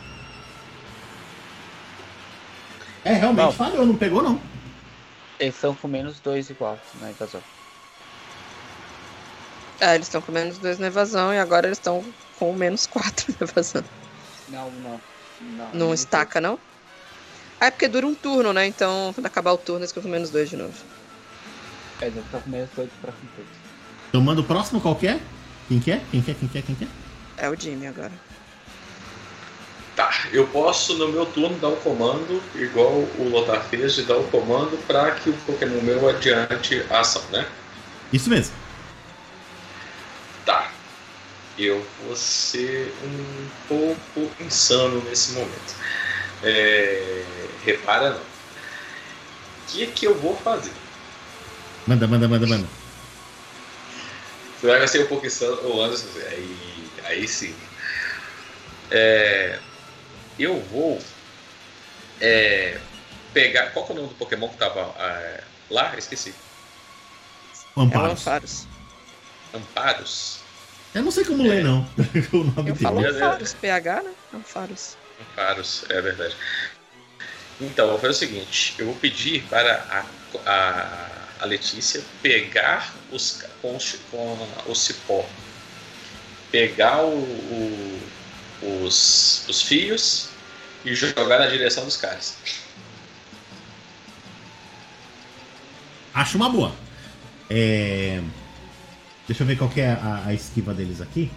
É, 3.05 3.13
realmente 3.13 3.45
Não. 3.45 3.51
falhou, 3.53 3.85
não 3.85 3.95
pegou 3.95 4.21
não. 4.21 4.39
Eles 5.39 5.55
são 5.55 5.73
com 5.73 5.87
menos 5.87 6.19
2 6.19 6.49
igual 6.49 6.77
na 7.01 7.09
invasão. 7.09 7.41
É, 9.79 9.95
eles 9.95 10.07
estão 10.07 10.21
com 10.21 10.31
menos 10.31 10.57
2 10.57 10.79
na 10.79 10.87
evasão 10.87 11.33
e 11.33 11.37
agora 11.37 11.67
eles 11.67 11.77
estão 11.77 12.03
com 12.37 12.51
menos 12.53 12.85
4 12.87 13.33
na 13.39 13.47
evasão. 13.47 13.83
Não, 14.49 14.71
não. 14.71 15.01
Não, 15.39 15.69
Não 15.73 15.93
estaca, 15.93 16.41
não? 16.41 16.59
Ah, 17.59 17.67
é 17.67 17.71
porque 17.71 17.87
dura 17.87 18.05
um 18.05 18.15
turno, 18.15 18.53
né? 18.53 18.65
Então, 18.65 19.11
quando 19.13 19.25
acabar 19.25 19.51
o 19.51 19.57
turno, 19.57 19.81
eles 19.81 19.91
ficam 19.91 20.03
com 20.03 20.09
menos 20.09 20.29
2 20.29 20.49
de 20.49 20.57
novo. 20.57 20.73
É, 22.01 22.07
eles 22.07 22.23
estão 22.23 22.39
com 22.41 22.49
menos 22.49 22.69
2 22.75 22.89
pra 23.01 23.11
frente. 23.11 23.49
Então 24.09 24.21
manda 24.21 24.41
o 24.41 24.43
próximo 24.43 24.79
qual 24.79 24.95
que 24.95 25.07
é? 25.07 25.19
Quem 25.67 25.79
que 25.79 25.91
é? 25.91 26.01
Quem 26.11 26.21
que 26.21 26.31
é? 26.31 26.33
Quem 26.33 26.47
que 26.47 26.57
é? 26.57 26.61
Quem 26.61 26.75
que 26.75 26.87
é? 27.37 27.49
O 27.49 27.55
Jimmy 27.55 27.87
agora. 27.87 28.11
Tá, 29.95 30.11
eu 30.31 30.45
posso 30.47 30.95
no 30.95 31.07
meu 31.07 31.25
turno 31.25 31.57
dar 31.57 31.69
o 31.69 31.75
comando, 31.77 32.41
igual 32.55 32.91
o 33.17 33.29
Lotar 33.31 33.63
fez, 33.63 33.95
de 33.95 34.03
dar 34.03 34.17
o 34.17 34.23
comando 34.25 34.77
para 34.85 35.11
que 35.11 35.31
o 35.31 35.33
Pokémon 35.33 35.81
meu 35.81 36.07
adiante 36.07 36.85
a 36.89 36.99
ação, 36.99 37.23
né? 37.31 37.47
Isso 38.13 38.29
mesmo. 38.29 38.53
Eu 41.57 41.85
vou 42.03 42.15
ser 42.15 42.93
um 43.03 43.49
pouco 43.67 44.43
insano 44.43 45.01
nesse 45.03 45.31
momento. 45.33 45.75
É, 46.43 47.23
repara 47.65 48.11
não. 48.11 48.19
O 48.19 48.23
que, 49.69 49.87
que 49.87 50.05
eu 50.05 50.15
vou 50.15 50.35
fazer? 50.37 50.71
Manda, 51.87 52.07
manda, 52.07 52.27
manda, 52.27 52.45
manda. 52.45 52.67
Você 54.59 54.67
vai 54.67 54.87
ser 54.87 55.03
um 55.03 55.07
pouco 55.07 55.25
insano, 55.25 55.59
ou 55.63 55.83
Anderson, 55.83 56.07
aí, 56.29 56.89
aí 57.05 57.27
sim. 57.27 57.55
É, 58.89 59.59
eu 60.39 60.59
vou 60.71 61.01
é, 62.21 62.79
pegar. 63.33 63.71
Qual 63.71 63.85
que 63.85 63.91
é 63.91 63.95
o 63.95 63.97
nome 63.97 64.09
do 64.09 64.15
Pokémon 64.15 64.49
que 64.49 64.57
tava 64.57 64.93
é, 64.99 65.43
lá? 65.69 65.95
Esqueci. 65.97 66.33
É 67.75 67.79
o 67.79 67.81
Amparos. 67.83 68.67
Amparos? 69.53 70.36
Eu 70.93 71.03
não 71.03 71.11
sei 71.11 71.23
como 71.25 71.43
ler, 71.43 71.63
não. 71.63 71.85
o 72.33 72.43
nome 72.43 72.71
Eu 72.71 72.75
falo 72.75 72.97
dele. 72.97 73.05
É, 73.05 73.09
é. 73.09 73.37
Ampharos, 73.39 73.53
PH, 73.55 74.03
né? 74.03 74.15
Ampharos. 74.31 74.99
Amparos, 75.19 75.83
é 75.89 76.01
verdade. 76.01 76.35
Então, 77.59 77.85
eu 77.85 77.91
vou 77.91 77.99
fazer 77.99 78.11
o 78.11 78.13
seguinte: 78.13 78.75
eu 78.79 78.85
vou 78.87 78.95
pedir 78.95 79.47
para 79.47 79.83
a, 79.89 80.11
a, 80.45 81.43
a 81.43 81.45
Letícia 81.45 82.01
pegar 82.21 82.93
os, 83.11 83.41
com, 83.61 83.77
com 84.11 84.37
o 84.65 84.75
cipó, 84.75 85.23
pegar 86.51 87.05
o, 87.05 88.07
o- 88.59 88.83
os, 88.85 89.47
os 89.47 89.61
fios 89.61 90.41
e 90.83 90.93
jogar 90.93 91.39
na 91.39 91.47
direção 91.47 91.85
dos 91.85 91.97
caras. 91.97 92.41
Acho 96.13 96.37
uma 96.37 96.49
boa. 96.49 96.71
É... 97.49 98.21
Deixa 99.27 99.43
eu 99.43 99.47
ver 99.47 99.57
qual 99.57 99.69
que 99.69 99.81
é 99.81 99.89
a, 99.89 100.23
a 100.27 100.33
esquiva 100.33 100.73
deles 100.73 101.01
aqui. 101.01 101.29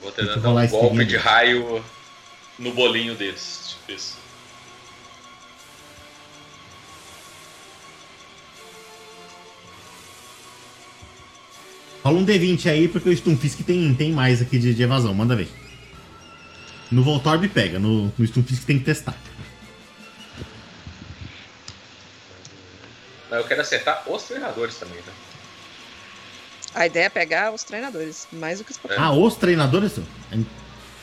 Vou 0.00 0.12
tentar 0.12 0.36
dar 0.36 0.50
um 0.50 0.68
golpe 0.68 1.04
de 1.06 1.16
raio 1.16 1.82
no 2.58 2.72
bolinho 2.72 3.14
deles. 3.14 3.76
Isso. 3.88 4.18
Rola 12.04 12.18
um 12.18 12.26
D20 12.26 12.70
aí, 12.70 12.86
porque 12.86 13.08
o 13.08 13.16
Stunfisk 13.16 13.60
tem, 13.62 13.94
tem 13.94 14.12
mais 14.12 14.42
aqui 14.42 14.58
de, 14.58 14.74
de 14.74 14.82
evasão. 14.82 15.14
Manda 15.14 15.34
ver. 15.34 15.48
No 16.92 17.02
Voltorb 17.02 17.48
pega, 17.48 17.78
no, 17.78 18.12
no 18.18 18.26
Stunfisk 18.26 18.64
tem 18.66 18.78
que 18.78 18.84
testar. 18.84 19.16
Mas 23.30 23.40
eu 23.40 23.48
quero 23.48 23.62
acertar 23.62 24.04
os 24.06 24.22
treinadores 24.24 24.76
também, 24.76 24.98
né? 24.98 25.12
A 26.74 26.86
ideia 26.86 27.04
é 27.06 27.08
pegar 27.08 27.52
os 27.52 27.62
treinadores, 27.62 28.26
mais 28.32 28.58
do 28.58 28.64
que 28.64 28.72
os 28.72 28.78
É. 28.90 28.96
Ah, 28.98 29.12
os 29.12 29.36
treinadores? 29.36 29.92
são? 29.92 30.04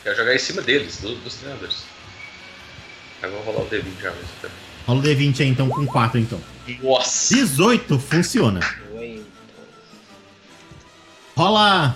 Quero 0.03 0.15
jogar 0.17 0.35
em 0.35 0.39
cima 0.39 0.61
deles, 0.61 0.97
do- 0.99 1.15
dos 1.15 1.35
treinadores. 1.35 1.83
Eu 3.21 3.31
vou 3.31 3.41
rolar 3.43 3.61
o 3.61 3.69
D20 3.69 4.01
já 4.01 4.11
mesmo. 4.11 4.27
tá? 4.41 4.49
Rola 4.87 4.99
o 4.99 5.03
D20 5.03 5.39
aí 5.41 5.47
então 5.47 5.69
com 5.69 5.85
4 5.85 6.19
então. 6.19 6.41
Nossa! 6.81 7.35
18 7.35 7.99
funciona. 7.99 8.59
Rola. 11.37 11.95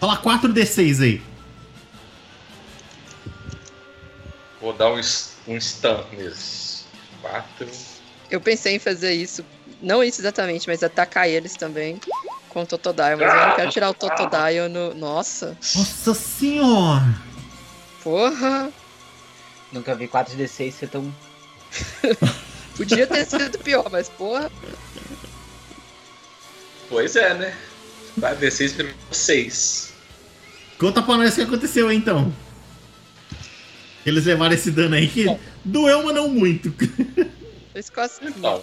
Rola 0.00 0.16
4D6 0.16 1.00
aí. 1.02 1.22
Vou 4.60 4.72
dar 4.72 4.90
um, 4.92 5.00
um 5.48 5.60
stun 5.60 6.04
neles. 6.12 6.86
4. 7.20 7.68
Eu 8.30 8.40
pensei 8.40 8.76
em 8.76 8.78
fazer 8.78 9.12
isso, 9.12 9.44
não 9.80 10.02
isso 10.02 10.20
exatamente, 10.20 10.66
mas 10.68 10.82
atacar 10.82 11.28
eles 11.28 11.54
também 11.54 12.00
com 12.54 12.62
o 12.62 12.66
Totodile, 12.66 13.16
mas 13.16 13.34
eu 13.34 13.48
não 13.48 13.56
quero 13.56 13.70
tirar 13.72 13.90
o 13.90 13.94
Totodile 13.94 14.68
no. 14.70 14.94
Nossa, 14.94 15.58
Nossa 15.74 16.14
senhora! 16.14 17.04
porra! 18.02 18.70
Nunca 19.72 19.94
vi 19.94 20.06
4D6 20.06 20.72
ser 20.72 20.88
tão. 20.88 21.12
Podia 22.76 23.06
ter 23.06 23.24
sido 23.26 23.58
pior, 23.58 23.88
mas 23.90 24.08
porra. 24.08 24.50
Pois 26.88 27.16
é, 27.16 27.34
né? 27.34 27.56
Vai 28.16 28.36
descer 28.36 28.68
virou 28.68 28.92
6. 29.10 29.92
Conta 30.78 31.02
pra 31.02 31.16
nós 31.16 31.32
o 31.32 31.36
que 31.36 31.42
aconteceu 31.42 31.88
aí, 31.88 31.96
então. 31.96 32.32
Eles 34.06 34.26
levaram 34.26 34.54
esse 34.54 34.70
dano 34.70 34.94
aí 34.94 35.08
que 35.08 35.26
doeu, 35.64 36.04
mas 36.04 36.14
não 36.14 36.28
muito. 36.28 36.72
Fez 37.72 37.90
cosquinha. 37.90 38.30
Então, 38.36 38.62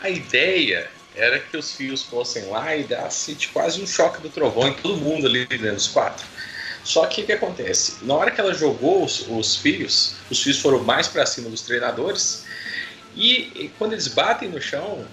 a 0.00 0.10
ideia 0.10 0.88
era 1.14 1.38
que 1.38 1.56
os 1.56 1.72
fios 1.72 2.02
fossem 2.02 2.46
lá 2.46 2.74
e 2.74 2.84
desse 2.84 3.34
tipo, 3.34 3.54
quase 3.54 3.82
um 3.82 3.86
choque 3.86 4.20
do 4.22 4.30
trovão 4.30 4.68
em 4.68 4.74
todo 4.74 4.96
mundo 4.96 5.26
ali 5.26 5.46
dentro 5.46 5.74
dos 5.74 5.88
quatro. 5.88 6.24
Só 6.84 7.06
que 7.06 7.22
o 7.22 7.26
que 7.26 7.32
acontece? 7.32 7.96
Na 8.02 8.14
hora 8.14 8.30
que 8.30 8.40
ela 8.40 8.54
jogou 8.54 9.04
os, 9.04 9.26
os 9.28 9.56
fios, 9.56 10.14
os 10.30 10.42
fios 10.42 10.58
foram 10.58 10.82
mais 10.82 11.06
para 11.06 11.24
cima 11.26 11.48
dos 11.48 11.62
treinadores, 11.62 12.44
e, 13.14 13.52
e 13.54 13.72
quando 13.78 13.92
eles 13.92 14.08
batem 14.08 14.48
no 14.48 14.60
chão, 14.60 15.06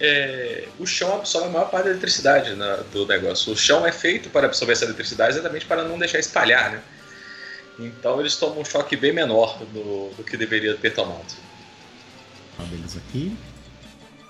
é, 0.00 0.68
o 0.78 0.86
chão 0.86 1.14
absorve 1.14 1.48
a 1.48 1.50
maior 1.50 1.70
parte 1.70 1.84
da 1.84 1.90
eletricidade 1.90 2.54
na- 2.54 2.76
do 2.76 3.06
negócio. 3.06 3.52
O 3.52 3.56
chão 3.56 3.86
é 3.86 3.92
feito 3.92 4.30
para 4.30 4.46
absorver 4.46 4.72
essa 4.72 4.84
eletricidade 4.84 5.34
exatamente 5.34 5.66
para 5.66 5.84
não 5.84 5.98
deixar 5.98 6.18
espalhar, 6.18 6.72
né? 6.72 6.82
Então 7.78 8.18
eles 8.18 8.34
tomam 8.36 8.60
um 8.60 8.64
choque 8.64 8.96
bem 8.96 9.12
menor 9.12 9.58
do, 9.58 10.10
do 10.16 10.24
que 10.24 10.36
deveria 10.36 10.74
ter 10.74 10.90
tomado. 10.94 11.32
Beleza 12.58 12.98
aqui. 12.98 13.36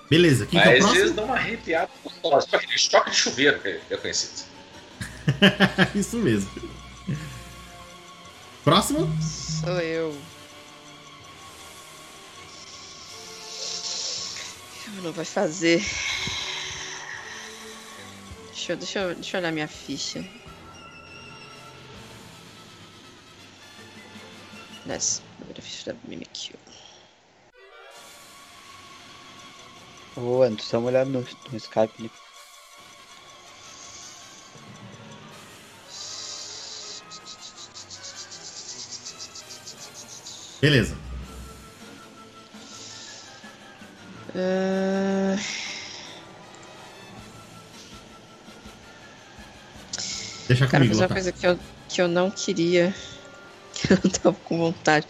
Beleza, 0.09 0.45
quem 0.47 0.59
que 0.59 0.67
é 0.67 0.69
o 0.69 0.73
Mas 0.73 0.79
próximo? 0.79 1.01
eles 1.01 1.15
dão 1.15 1.25
uma 1.25 1.35
arrepiada 1.35 1.91
gostosa. 2.03 2.45
Tipo 2.45 2.55
aquele 2.57 2.77
choque 2.77 3.11
de 3.11 3.15
chuveiro 3.15 3.59
que 3.59 3.93
é 3.93 3.97
conhecido. 3.97 4.49
Isso 5.93 6.17
mesmo. 6.17 6.49
Próximo? 8.63 9.07
Sou 9.21 9.79
eu. 9.79 10.19
Eu 14.97 15.03
não 15.03 15.11
vai 15.13 15.25
fazer. 15.25 15.85
Deixa 18.47 18.73
eu, 18.73 18.77
deixa, 18.77 18.99
eu, 18.99 19.15
deixa 19.15 19.37
eu 19.37 19.41
olhar 19.41 19.51
minha 19.51 19.67
ficha. 19.67 20.25
Nessa, 24.85 25.21
primeira 25.37 25.61
ficha 25.61 25.93
da 25.93 25.99
Mimikyu. 26.07 26.58
Ô, 30.21 30.43
Anderson, 30.43 30.71
dá 30.73 30.79
uma 30.79 30.87
olhada 30.89 31.09
no, 31.09 31.19
no 31.21 31.57
Skype 31.57 31.93
ali. 31.97 32.11
Beleza. 40.61 40.95
Ah, 44.35 45.37
Deixa 50.47 50.65
Cara, 50.67 50.83
comigo, 50.83 50.93
fazer 50.93 51.03
uma 51.03 51.09
coisa 51.09 51.31
que 51.31 51.47
eu, 51.47 51.59
que 51.87 52.01
eu 52.01 52.07
não 52.07 52.31
queria. 52.31 52.93
Que 53.71 53.93
eu 53.93 53.97
não 54.03 54.11
tava 54.11 54.35
com 54.39 54.57
vontade. 54.57 55.07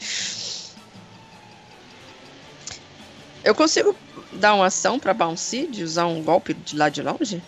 Eu 3.44 3.56
consigo 3.56 3.98
dar 4.34 4.54
uma 4.54 4.68
ação 4.68 5.00
pra 5.00 5.14
Bouncy 5.14 5.68
de 5.68 5.84
usar 5.84 6.06
um 6.06 6.24
golpe 6.24 6.54
de 6.54 6.76
lá 6.76 6.90
de 6.90 7.02
longe? 7.02 7.42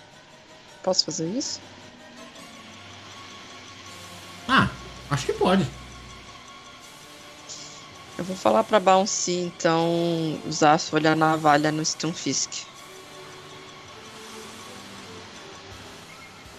Posso 0.84 1.06
fazer 1.06 1.28
isso? 1.30 1.60
Ah, 4.48 4.70
acho 5.10 5.26
que 5.26 5.34
pode. 5.34 5.66
Eu 8.18 8.26
vou 8.26 8.36
falar 8.36 8.64
pra 8.64 8.80
Bouncy, 8.80 9.32
então, 9.34 10.40
usar 10.46 10.74
a 10.74 10.78
folha 10.78 11.16
navalha 11.16 11.72
no 11.72 11.84
Stunfisk. 11.84 12.66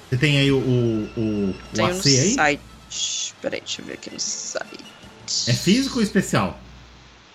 Você 0.09 0.19
tem 0.19 0.39
aí 0.39 0.51
o, 0.53 0.59
o, 0.59 1.05
o, 1.17 1.51
o 1.51 1.55
Tem 1.73 1.87
no 1.89 1.99
AC 1.99 2.07
aí? 2.07 2.35
site. 2.35 3.35
Peraí, 3.41 3.61
deixa 3.61 3.81
eu 3.81 3.87
ver 3.87 3.95
aqui 3.95 4.11
no 4.11 4.21
site. 4.21 4.85
É 5.47 5.53
físico 5.55 5.97
ou 5.97 6.03
especial? 6.03 6.59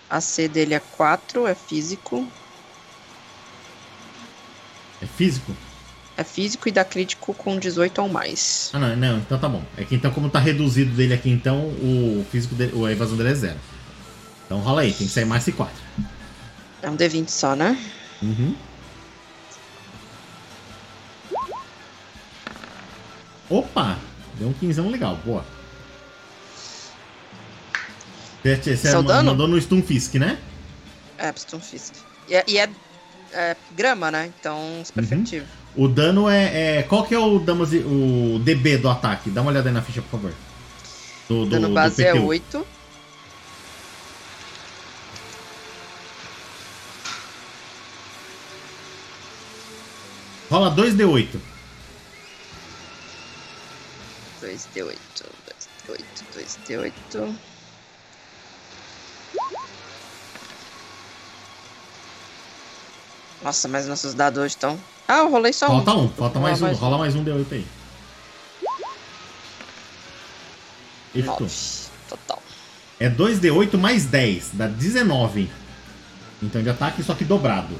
AC 0.09 0.47
dele 0.47 0.73
é 0.75 0.79
4, 0.79 1.47
é 1.47 1.55
físico. 1.55 2.27
É 5.01 5.05
físico? 5.05 5.55
É 6.15 6.23
físico 6.23 6.67
e 6.67 6.71
dá 6.71 6.83
crítico 6.83 7.33
com 7.33 7.59
18 7.59 8.01
ou 8.01 8.09
mais. 8.09 8.71
Ah, 8.73 8.79
não, 8.79 8.95
não, 8.95 9.17
então 9.19 9.37
tá 9.37 9.47
bom. 9.47 9.61
É 9.77 9.83
que 9.83 9.95
então, 9.95 10.11
como 10.11 10.29
tá 10.29 10.39
reduzido 10.39 10.91
dele 10.95 11.13
aqui, 11.13 11.29
então, 11.29 11.67
o 11.67 12.25
físico 12.31 12.55
dele, 12.55 12.73
a 12.85 12.91
evasão 12.91 13.15
dele 13.15 13.29
é 13.29 13.35
zero. 13.35 13.59
Então 14.45 14.59
rola 14.59 14.81
aí, 14.81 14.91
tem 14.93 15.05
que 15.05 15.13
sair 15.13 15.25
mais 15.25 15.43
que 15.43 15.51
4. 15.51 15.75
É 16.81 16.89
um 16.89 16.95
D20 16.95 17.29
só, 17.29 17.55
né? 17.55 17.77
Uhum. 18.21 18.55
Opa! 23.49 23.97
Deu 24.39 24.49
um 24.49 24.53
quinzão 24.53 24.89
legal, 24.89 25.17
boa. 25.25 25.43
Você, 28.43 28.55
você 28.57 28.77
Seu 28.77 29.01
ma- 29.01 29.07
dano? 29.13 29.31
mandou 29.31 29.47
no 29.47 29.59
Stunfisk, 29.59 30.15
né? 30.15 30.37
É, 31.17 31.31
Stunfisk. 31.35 31.93
E 32.27 32.35
é, 32.35 32.43
e 32.47 32.57
é, 32.57 32.69
é 33.31 33.55
grama, 33.71 34.09
né? 34.11 34.31
Então, 34.39 34.81
super 34.83 35.01
Uhum. 35.03 35.05
efetivo. 35.07 35.45
O 35.75 35.87
dano 35.87 36.29
é, 36.29 36.79
é- 36.79 36.83
Qual 36.83 37.03
que 37.05 37.13
é 37.13 37.19
o, 37.19 37.39
damage, 37.39 37.79
o 37.79 38.39
DB 38.39 38.77
do 38.77 38.89
ataque? 38.89 39.29
Dá 39.29 39.41
uma 39.41 39.51
olhada 39.51 39.69
aí 39.69 39.73
na 39.73 39.81
ficha, 39.81 40.01
por 40.01 40.11
favor. 40.11 40.33
Do, 41.27 41.43
do, 41.45 41.49
Dano 41.51 41.67
do 41.67 41.73
base 41.73 42.03
é 42.03 42.13
PTU. 42.13 42.25
8. 42.25 42.67
Rola 50.49 50.71
2D8. 50.75 51.39
2D8. 54.41 54.97
2D8. 55.85 56.23
2D8. 56.33 57.35
Nossa, 63.41 63.67
mas 63.67 63.87
nossos 63.87 64.13
dados 64.13 64.39
hoje 64.39 64.55
estão. 64.55 64.79
Ah, 65.07 65.19
eu 65.19 65.29
rolei 65.29 65.53
só 65.53 65.67
Falta 65.67 65.93
um. 65.93 66.05
um, 66.05 66.09
falta 66.09 66.39
mais 66.39 66.61
um. 66.61 66.71
Rola 66.73 66.97
mais 66.97 67.15
um 67.15 67.23
D8 67.23 67.45
aí. 67.51 67.67
9. 71.23 71.45
Total. 72.09 72.41
É 72.99 73.09
2D8 73.09 73.77
mais 73.77 74.05
10, 74.05 74.51
dá 74.53 74.67
19. 74.67 75.49
Então 76.41 76.61
de 76.61 76.69
ataque, 76.69 77.03
só 77.03 77.13
que 77.15 77.25
dobrado. 77.25 77.75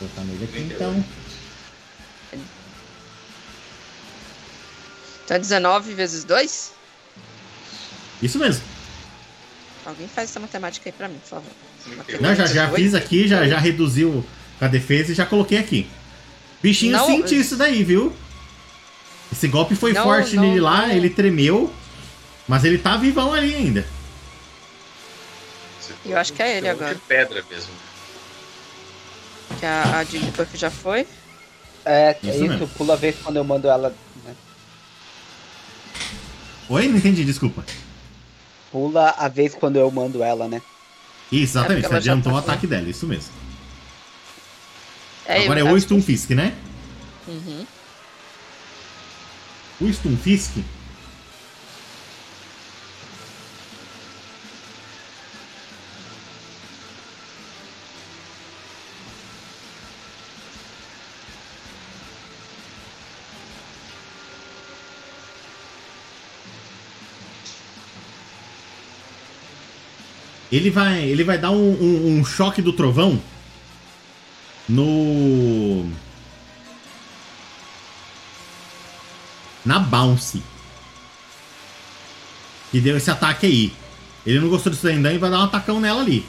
Vou 0.00 0.08
botar 0.08 0.22
nele 0.22 0.44
aqui 0.44 0.60
então. 0.60 1.04
Então 5.24 5.36
é 5.36 5.38
19 5.38 5.94
vezes 5.94 6.24
2? 6.24 6.72
Isso 8.22 8.38
mesmo. 8.38 8.64
Alguém 9.84 10.08
faz 10.08 10.30
essa 10.30 10.40
matemática 10.40 10.88
aí 10.88 10.92
pra 10.92 11.08
mim, 11.08 11.18
por 11.18 11.28
favor. 11.28 11.52
Não, 12.20 12.34
já, 12.34 12.46
já 12.46 12.66
18? 12.66 12.74
fiz 12.76 12.94
aqui, 12.94 13.28
já, 13.28 13.46
já 13.46 13.58
reduziu 13.58 14.24
a 14.60 14.68
defesa 14.68 15.12
e 15.12 15.14
já 15.14 15.26
coloquei 15.26 15.58
aqui. 15.58 15.88
Bichinho 16.62 16.92
Não, 16.92 17.06
sentiu 17.06 17.40
isso 17.40 17.56
daí, 17.56 17.82
viu? 17.82 18.12
Esse 19.32 19.48
golpe 19.48 19.74
foi 19.74 19.92
Não, 19.92 20.02
forte 20.02 20.36
não, 20.36 20.42
nele 20.44 20.60
lá, 20.60 20.86
não. 20.86 20.94
ele 20.94 21.10
tremeu. 21.10 21.72
Mas 22.46 22.64
ele 22.64 22.78
tá 22.78 22.96
vivão 22.96 23.32
ali 23.32 23.54
ainda. 23.54 23.86
Eu 26.04 26.18
acho 26.18 26.32
que 26.32 26.42
é 26.42 26.58
ele 26.58 26.68
um 26.68 26.72
agora. 26.72 26.94
De 26.94 27.00
pedra 27.02 27.44
mesmo. 27.48 27.70
Que 29.58 29.66
a, 29.66 29.98
a 30.00 30.04
de 30.04 30.18
Buff 30.18 30.56
já 30.56 30.70
foi. 30.70 31.06
É, 31.84 32.10
é 32.10 32.18
Isso 32.22 32.30
isso, 32.44 32.48
mesmo. 32.48 32.68
pula 32.68 32.94
a 32.94 32.96
vez 32.96 33.16
quando 33.22 33.36
eu 33.36 33.44
mando 33.44 33.68
ela. 33.68 33.94
né? 34.24 34.34
Oi? 36.68 36.88
Não 36.88 36.96
entendi, 36.96 37.24
desculpa. 37.24 37.64
Pula 38.70 39.10
a 39.18 39.28
vez 39.28 39.54
quando 39.54 39.76
eu 39.76 39.90
mando 39.90 40.22
ela, 40.22 40.48
né? 40.48 40.60
Exatamente, 41.32 41.86
É 41.86 41.88
você 41.88 41.94
já 41.94 41.98
adiantou 41.98 42.32
o 42.32 42.36
atacou. 42.36 42.52
ataque 42.52 42.66
dela, 42.66 42.88
isso 42.88 43.06
mesmo. 43.06 43.30
É, 45.24 45.44
Agora 45.44 45.60
é 45.60 45.64
o 45.64 45.80
Stunfisk, 45.80 46.30
né? 46.30 46.52
Uhum. 47.26 47.66
O 49.80 49.88
Stunfisk. 49.92 50.58
Ele 70.52 70.70
vai, 70.70 71.00
ele 71.02 71.24
vai 71.24 71.38
dar 71.38 71.50
um, 71.50 71.56
um- 71.72 72.18
um 72.20 72.24
choque 72.24 72.60
do 72.60 72.72
trovão 72.74 73.18
no 74.68 75.88
na 79.64 79.78
bounce 79.78 80.42
que 82.70 82.80
deu 82.80 82.96
esse 82.96 83.10
ataque 83.10 83.46
aí. 83.46 83.72
Ele 84.26 84.40
não 84.40 84.48
gostou 84.48 84.72
disso 84.72 84.86
ainda 84.88 85.12
e 85.12 85.18
vai 85.18 85.30
dar 85.30 85.40
um 85.40 85.44
atacão 85.44 85.80
nela 85.80 86.00
ali. 86.00 86.24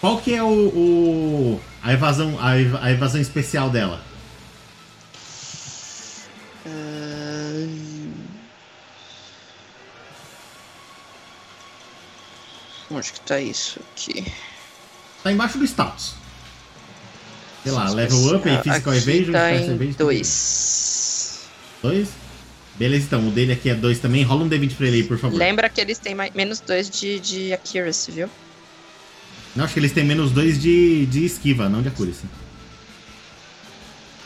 Qual 0.00 0.18
que 0.18 0.34
é 0.34 0.42
o, 0.42 0.46
o- 0.48 1.60
a 1.82 1.92
evasão 1.92 2.38
a, 2.40 2.50
a 2.84 2.90
evasão 2.92 3.20
especial 3.20 3.70
dela? 3.70 4.02
Onde 13.04 13.12
que 13.12 13.20
tá 13.20 13.38
isso 13.38 13.78
aqui? 13.92 14.32
Tá 15.22 15.30
embaixo 15.30 15.58
do 15.58 15.64
status. 15.66 16.14
Sei 17.62 17.70
lá, 17.70 17.90
level 17.90 18.34
up 18.36 18.48
e 18.48 18.62
physical 18.62 18.94
Aqui 18.94 19.10
evasion, 19.10 19.32
tá 19.32 19.52
em 19.52 19.64
evasion. 19.74 19.92
dois. 19.98 21.40
Dois? 21.82 22.08
Beleza, 22.76 23.04
então. 23.04 23.28
O 23.28 23.30
dele 23.30 23.52
aqui 23.52 23.68
é 23.68 23.74
dois 23.74 23.98
também. 23.98 24.22
Rola 24.22 24.44
um 24.44 24.48
D20 24.48 24.74
pra 24.76 24.86
ele 24.86 24.96
aí, 24.96 25.02
por 25.02 25.18
favor. 25.18 25.36
Lembra 25.36 25.68
que 25.68 25.82
eles 25.82 25.98
têm 25.98 26.14
mais, 26.14 26.32
menos 26.32 26.60
dois 26.60 26.88
de, 26.88 27.20
de 27.20 27.52
accuracy, 27.52 28.10
viu? 28.10 28.30
Não, 29.54 29.66
acho 29.66 29.74
que 29.74 29.80
eles 29.80 29.92
têm 29.92 30.04
menos 30.04 30.30
dois 30.32 30.58
de, 30.60 31.04
de 31.04 31.26
esquiva, 31.26 31.68
não 31.68 31.82
de 31.82 31.88
accuracy. 31.88 32.24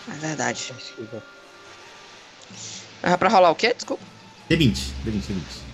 É 0.08 0.14
verdade. 0.14 0.72
Ah, 3.02 3.18
pra 3.18 3.28
rolar 3.28 3.50
o 3.50 3.56
quê? 3.56 3.74
Desculpa. 3.74 4.04
D20, 4.48 4.92
D20, 5.04 5.20
D20. 5.20 5.67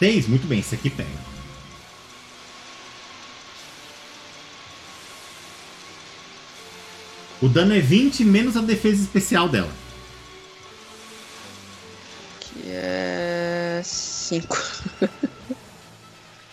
Seis, 0.00 0.26
muito 0.26 0.46
bem, 0.46 0.60
esse 0.60 0.74
aqui 0.74 0.88
pega. 0.88 1.10
O 7.42 7.48
dano 7.50 7.74
é 7.74 7.80
20 7.80 8.24
menos 8.24 8.56
a 8.56 8.62
defesa 8.62 9.02
especial 9.02 9.46
dela. 9.46 9.70
Que 12.40 12.70
é. 12.70 13.82
cinco. 13.84 14.56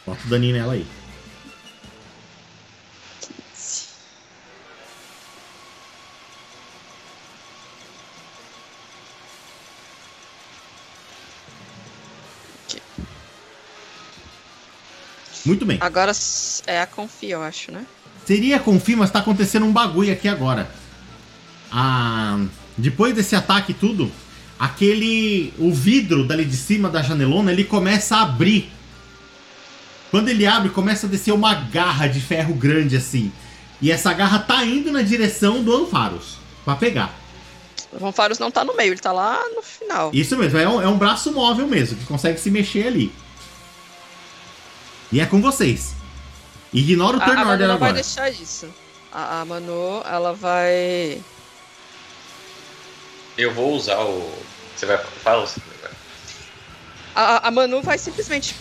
Bota 0.05 0.25
o 0.25 0.29
daninho 0.29 0.57
nela 0.57 0.73
aí. 0.73 0.85
Muito 15.47 15.65
bem. 15.65 15.77
Agora 15.81 16.11
é 16.67 16.81
a 16.81 16.85
confia, 16.85 17.35
eu 17.35 17.41
acho, 17.41 17.71
né? 17.71 17.85
Seria 18.25 18.59
confia, 18.59 18.97
mas 18.97 19.09
tá 19.09 19.19
acontecendo 19.19 19.65
um 19.65 19.71
bagulho 19.71 20.11
aqui 20.11 20.27
agora. 20.27 20.69
Ah, 21.71 22.39
depois 22.77 23.15
desse 23.15 23.35
ataque 23.35 23.71
e 23.71 23.75
tudo, 23.75 24.11
aquele. 24.59 25.53
O 25.57 25.73
vidro 25.73 26.27
dali 26.27 26.43
de 26.43 26.57
cima 26.57 26.89
da 26.89 27.01
janelona 27.01 27.51
ele 27.51 27.63
começa 27.63 28.17
a 28.17 28.23
abrir. 28.23 28.69
Quando 30.11 30.29
ele 30.29 30.45
abre, 30.45 30.69
começa 30.69 31.07
a 31.07 31.09
descer 31.09 31.33
uma 31.33 31.53
garra 31.53 32.07
de 32.07 32.19
ferro 32.19 32.53
grande 32.53 32.95
assim. 32.95 33.31
E 33.81 33.91
essa 33.91 34.11
garra 34.13 34.39
tá 34.39 34.65
indo 34.65 34.91
na 34.91 35.01
direção 35.01 35.63
do 35.63 35.75
Anfaros. 35.75 36.37
Pra 36.65 36.75
pegar. 36.75 37.13
O 37.93 37.97
Ronfaros 37.97 38.39
não 38.39 38.51
tá 38.51 38.65
no 38.65 38.75
meio, 38.75 38.91
ele 38.91 38.99
tá 38.99 39.11
lá 39.13 39.39
no 39.55 39.61
final. 39.61 40.11
Isso 40.13 40.35
mesmo, 40.35 40.57
é 40.57 40.67
um, 40.67 40.81
é 40.81 40.87
um 40.87 40.97
braço 40.97 41.31
móvel 41.31 41.67
mesmo, 41.67 41.97
que 41.97 42.05
consegue 42.05 42.39
se 42.39 42.51
mexer 42.51 42.87
ali. 42.87 43.13
E 45.11 45.19
é 45.19 45.25
com 45.25 45.41
vocês. 45.41 45.93
Ignora 46.73 47.17
o 47.17 47.21
A, 47.21 47.25
turn 47.25 47.39
a 47.41 47.45
Manu 47.45 47.51
order 47.53 47.67
não 47.67 47.77
vai 47.77 47.89
agora. 47.89 48.03
deixar 48.03 48.29
isso. 48.29 48.73
A, 49.11 49.41
a 49.41 49.45
Manu, 49.45 50.01
ela 50.05 50.33
vai. 50.33 51.21
Eu 53.37 53.53
vou 53.53 53.73
usar 53.73 53.99
o. 54.01 54.29
Você 54.75 54.85
vai. 54.85 54.97
Fala 54.97 55.45
você 55.47 55.59
vai. 55.81 55.91
A, 57.15 57.47
a 57.47 57.51
Manu 57.51 57.81
vai 57.81 57.97
simplesmente 57.97 58.55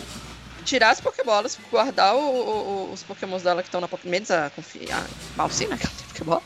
tirar 0.63 0.89
as 0.91 0.99
Pokébolas, 1.01 1.57
guardar 1.71 2.15
o- 2.15 2.19
o- 2.19 2.89
o- 2.89 2.93
os 2.93 3.03
Pokémons 3.03 3.43
dela 3.43 3.61
que 3.61 3.67
estão 3.67 3.79
na 3.81 3.87
Pokémon, 3.87 4.11
menos 4.11 4.29
a, 4.31 4.49
Confi- 4.49 4.89
a 4.91 5.03
Malcina, 5.35 5.77
que 5.77 5.85
ela 5.85 5.93
tem 5.97 6.07
Pokébola. 6.07 6.41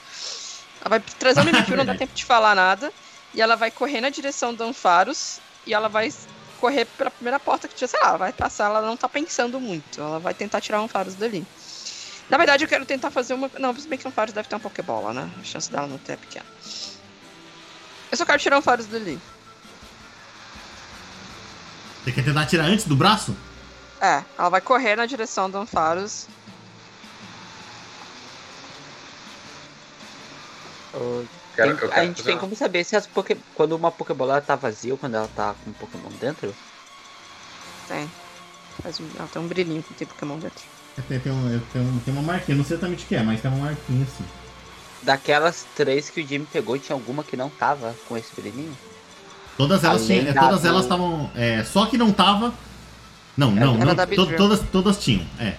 Ela 0.82 0.90
vai 0.90 1.00
trazer 1.20 1.42
o 1.42 1.46
Mimikyu, 1.46 1.78
não 1.78 1.86
dá 1.86 1.96
tempo 1.98 2.14
de 2.14 2.26
falar 2.26 2.56
nada. 2.56 2.92
E 3.34 3.42
ela 3.42 3.56
vai 3.56 3.72
correr 3.72 4.02
na 4.02 4.10
direção 4.10 4.54
do 4.54 4.64
Anfaros. 4.64 5.40
E 5.66 5.74
ela 5.74 5.88
vai 5.88 6.12
correr 6.62 6.86
pela 6.86 7.10
primeira 7.10 7.40
porta 7.40 7.68
que 7.68 7.74
tinha, 7.74 7.88
sei 7.88 8.00
lá, 8.00 8.10
ela 8.10 8.18
vai 8.18 8.32
passar, 8.32 8.66
ela 8.66 8.82
não 8.82 8.96
tá 8.96 9.10
pensando 9.10 9.60
muito. 9.60 10.00
Ela 10.00 10.20
vai 10.20 10.34
tentar 10.34 10.62
tirar 10.62 10.80
o 10.80 10.84
Anfaros 10.84 11.16
dali. 11.16 11.46
Na 12.30 12.38
verdade, 12.38 12.64
eu 12.64 12.70
quero 12.70 12.86
tentar 12.86 13.10
fazer 13.10 13.34
uma. 13.34 13.50
Não, 13.60 13.76
se 13.76 13.88
bem 13.88 13.98
que 13.98 14.06
o 14.06 14.10
Anfaros 14.10 14.34
deve 14.34 14.48
ter 14.48 14.56
uma 14.56 14.62
Pokébola, 14.62 15.12
né? 15.12 15.30
A 15.42 15.44
chance 15.44 15.70
dela 15.70 15.88
não 15.88 15.98
ter 15.98 16.14
é 16.14 16.16
pequena. 16.16 16.46
Eu 18.12 18.18
só 18.18 18.26
quero 18.26 18.40
tirar 18.40 18.56
o 18.58 18.60
Anfaros 18.60 18.86
dali. 18.86 19.20
Você 22.04 22.12
quer 22.12 22.24
tentar 22.24 22.46
tirar 22.46 22.66
antes 22.66 22.86
do 22.86 22.96
braço? 22.96 23.36
É, 24.00 24.24
ela 24.38 24.50
vai 24.50 24.62
correr 24.62 24.96
na 24.96 25.06
direção 25.06 25.50
do 25.50 25.58
Anfaros. 25.58 26.28
Quero- 31.64 31.78
tem- 31.78 31.92
a 32.00 32.06
gente 32.06 32.24
tem 32.24 32.34
uma- 32.36 32.40
como 32.42 32.56
saber 32.56 32.84
se 32.84 32.96
as 32.96 33.06
poké... 33.08 33.38
quando 33.56 33.74
uma 33.76 33.92
Pokébola 33.92 34.42
tá 34.42 34.56
vazia 34.56 34.92
ou 34.94 34.98
quando 34.98 35.16
ela 35.16 35.30
tá 35.36 35.56
com 35.64 35.70
um 35.70 35.74
Pokémon 35.74 36.10
dentro? 36.20 36.54
Tem. 37.88 38.04
Um, 38.86 39.10
ela 39.20 39.28
tem 39.32 39.42
um 39.42 39.48
brilhinho 39.48 39.84
que 39.84 39.94
tem 39.94 40.08
Pokémon 40.08 40.38
dentro. 40.38 40.64
Tem, 41.08 41.20
tem, 41.20 41.32
um- 41.32 41.62
tem, 41.72 41.82
um- 41.82 42.00
tem 42.00 42.14
uma 42.14 42.24
marquinha, 42.24 42.58
não 42.58 42.64
sei 42.66 42.76
exatamente 42.76 43.06
o 43.06 43.08
que 43.08 43.16
é, 43.16 43.24
mas 43.24 43.42
tem 43.42 43.50
uma 43.52 43.66
marquinha 43.66 44.04
assim. 44.04 44.24
Daquelas 45.04 45.66
três 45.76 46.10
que 46.10 46.22
o 46.22 46.28
Jimmy 46.28 46.46
pegou, 46.52 46.78
tinha 46.78 46.96
alguma 46.96 47.24
que 47.24 47.36
não 47.36 47.50
tava 47.50 47.96
com 48.08 48.16
esse 48.18 48.34
brilhinho? 48.36 48.76
Todas 49.58 49.84
elas 49.84 50.06
tinham, 50.06 50.28
é, 50.28 50.32
da 50.34 50.42
todas 50.42 50.62
do- 50.62 50.68
elas 50.68 50.84
estavam. 50.84 51.30
É, 51.36 51.64
só 51.64 51.86
que 51.86 51.98
não 51.98 52.12
tava. 52.12 52.54
Não, 53.36 53.52
não, 53.52 53.76
Era 53.82 53.94
não. 53.96 54.06
to- 54.08 54.36
todas, 54.38 54.60
todas 54.72 54.98
tinham, 55.04 55.26
é. 55.40 55.56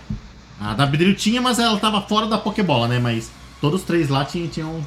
A 0.61 0.75
da 0.75 0.87
Beedrill 0.87 1.17
tinha, 1.17 1.41
mas 1.43 1.59
ela 1.59 1.79
tava 1.79 2.01
fora 2.03 2.27
da 2.27 2.39
Pokébola, 2.39 2.87
né? 2.87 2.99
Mas 3.01 3.31
todos 3.61 3.81
os 3.81 3.87
três 3.87 4.09
lá 4.09 4.25
tinham. 4.25 4.49
tinham 4.49 4.87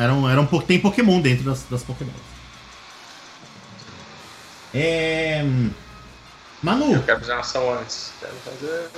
eram, 0.00 0.30
eram, 0.30 0.46
tem 0.66 0.78
Pokémon 0.78 1.20
dentro 1.20 1.44
das, 1.44 1.64
das 1.70 1.82
Pokébolas. 1.82 2.20
É. 4.72 5.44
Manu, 6.62 6.94
Eu 6.94 7.02
quero 7.02 7.20
fazer 7.20 7.32
uma 7.32 7.40
ação 7.40 7.74
antes. 7.78 8.12
Quero 8.20 8.32
fazer. 8.44 8.88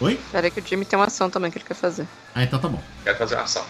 oi? 0.00 0.20
Pera 0.30 0.46
aí 0.46 0.50
que 0.50 0.60
o 0.60 0.66
Jimmy 0.66 0.84
tem 0.84 0.98
uma 0.98 1.06
ação 1.06 1.28
também 1.28 1.50
que 1.50 1.58
ele 1.58 1.64
quer 1.64 1.74
fazer. 1.74 2.06
Ah, 2.34 2.42
então 2.42 2.58
tá 2.58 2.68
bom. 2.68 2.80
Quero 3.02 3.18
fazer 3.18 3.34
uma 3.34 3.42
ação. 3.44 3.64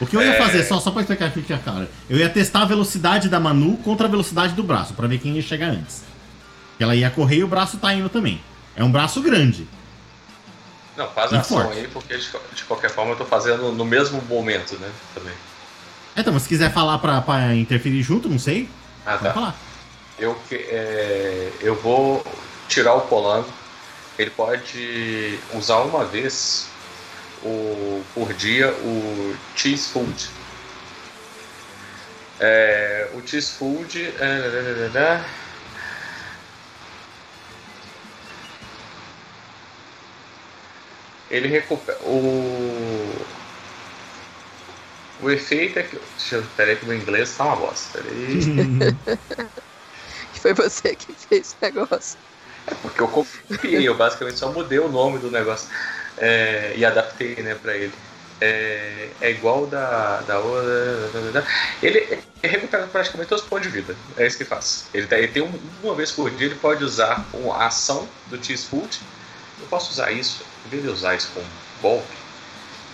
O 0.00 0.06
que 0.06 0.16
eu 0.16 0.22
ia 0.22 0.34
É. 0.34 0.38
fazer, 0.38 0.62
só, 0.64 0.78
só 0.80 0.90
pra 0.90 1.00
explicar 1.02 1.26
aqui 1.26 1.42
que 1.42 1.52
é 1.52 1.58
claro, 1.58 1.88
eu 2.08 2.18
ia 2.18 2.28
testar 2.30 2.62
a 2.62 2.64
velocidade 2.64 3.28
da 3.28 3.40
Manu 3.40 3.76
contra 3.78 4.06
a 4.06 4.10
velocidade 4.10 4.54
do 4.54 4.62
braço, 4.62 4.94
pra 4.94 5.08
ver 5.08 5.18
quem 5.18 5.34
ia 5.34 5.42
chegar 5.42 5.70
antes. 5.70 6.02
Ela 6.78 6.94
ia 6.94 7.10
correr 7.10 7.38
e 7.38 7.44
o 7.44 7.48
braço 7.48 7.78
tá 7.78 7.92
indo 7.92 8.08
também. 8.08 8.40
É 8.76 8.84
um 8.84 8.92
braço 8.92 9.20
grande. 9.20 9.66
Não, 10.98 11.08
faz 11.14 11.32
a 11.32 11.38
ação 11.40 11.70
aí, 11.70 11.86
porque 11.88 12.16
de, 12.18 12.28
de 12.54 12.64
qualquer 12.64 12.90
forma 12.90 13.12
eu 13.12 13.16
tô 13.16 13.24
fazendo 13.24 13.70
no 13.72 13.84
mesmo 13.84 14.20
momento, 14.22 14.76
né? 14.78 14.90
Também. 15.14 15.32
É, 16.16 16.20
Então, 16.20 16.32
mas 16.32 16.42
se 16.42 16.48
quiser 16.48 16.72
falar 16.72 16.98
pra, 16.98 17.20
pra 17.22 17.54
interferir 17.54 18.02
junto, 18.02 18.28
não 18.28 18.38
sei, 18.38 18.68
Ah, 19.06 19.16
tá. 19.18 19.32
falar. 19.32 19.54
Eu, 20.18 20.36
é, 20.50 21.50
eu 21.62 21.74
vou 21.76 22.22
tirar 22.68 22.94
o 22.94 23.02
Polango. 23.02 23.48
Ele 24.18 24.30
pode 24.30 25.38
usar 25.54 25.78
uma 25.78 26.04
vez 26.04 26.66
o, 27.44 28.02
por 28.14 28.34
dia 28.34 28.72
o 28.84 29.32
Cheese 29.56 29.88
Food. 29.92 30.26
É, 32.40 33.08
o 33.14 33.26
Cheese 33.26 33.50
Food. 33.52 33.98
É, 34.00 34.88
ele 41.30 41.48
recupera. 41.48 41.98
O, 42.02 43.12
o 45.20 45.30
efeito 45.30 45.78
é 45.78 45.82
que. 45.82 45.96
Deixa 45.96 46.36
eu. 46.36 46.42
Peraí, 46.56 46.76
que 46.76 46.86
o 46.86 46.92
inglês 46.94 47.36
tá 47.36 47.44
uma 47.44 47.56
bosta. 47.56 47.98
Peraí. 47.98 48.38
Que 50.32 50.40
foi 50.40 50.54
você 50.54 50.94
que 50.94 51.14
fez 51.14 51.52
o 51.52 51.64
negócio. 51.64 52.18
Porque 52.82 53.00
eu 53.00 53.08
copiei, 53.08 53.88
eu 53.88 53.96
basicamente 53.96 54.38
só 54.38 54.52
mudei 54.52 54.78
o 54.78 54.88
nome 54.88 55.18
do 55.18 55.30
negócio 55.30 55.68
é, 56.16 56.74
e 56.76 56.84
adaptei 56.84 57.36
né, 57.36 57.54
pra 57.54 57.76
ele. 57.76 57.92
É, 58.40 59.10
é 59.20 59.30
igual 59.30 59.66
da, 59.66 60.20
da 60.22 60.38
outra. 60.38 61.44
Ele 61.82 62.18
recupera 62.42 62.86
praticamente 62.86 63.28
todos 63.28 63.42
os 63.42 63.50
pontos 63.50 63.66
de 63.66 63.72
vida. 63.72 63.96
É 64.16 64.26
isso 64.26 64.38
que 64.38 64.44
faz. 64.44 64.88
Ele, 64.94 65.06
tá- 65.06 65.18
ele 65.18 65.28
tem 65.28 65.42
um- 65.42 65.60
uma 65.82 65.94
vez 65.94 66.12
por 66.12 66.30
dia, 66.30 66.46
ele 66.46 66.54
pode 66.56 66.84
usar 66.84 67.26
a 67.54 67.66
ação 67.66 68.08
do 68.26 68.38
Food. 68.58 69.00
Eu 69.60 69.66
posso 69.66 69.90
usar 69.92 70.12
isso, 70.12 70.44
em 70.68 70.70
vez 70.70 70.82
de 70.82 70.88
usar 70.90 71.14
isso 71.14 71.30
com 71.34 71.42
golpe, 71.80 72.14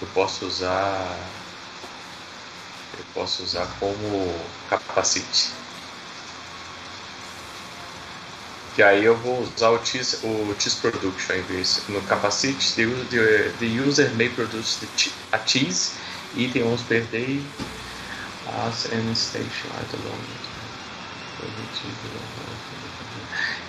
eu 0.01 0.07
posso 0.15 0.47
usar. 0.47 1.19
Eu 2.97 3.05
posso 3.13 3.43
usar 3.43 3.67
como 3.81 4.33
capacite. 4.71 5.51
Que 8.77 8.83
aí 8.83 9.05
eu 9.05 9.17
vou 9.17 9.43
usar 9.43 9.71
o 9.71 9.85
cheese, 9.85 10.19
o 10.23 10.55
production 10.81 11.35
em 11.35 11.43
vez 11.43 11.83
no 11.89 12.01
capacete. 12.03 12.75
The, 12.75 12.87
the, 13.11 13.53
the 13.59 13.67
user 13.67 14.11
may 14.15 14.29
produce 14.29 14.79
the 14.81 15.11
a 15.33 15.39
cheese 15.45 15.93
Item 16.37 16.65
11 16.65 16.85
per 16.85 17.03
day. 17.11 17.43
As 18.67 18.87
and 18.93 19.15
station 19.17 19.69
light 19.75 19.95
alone. 19.95 20.55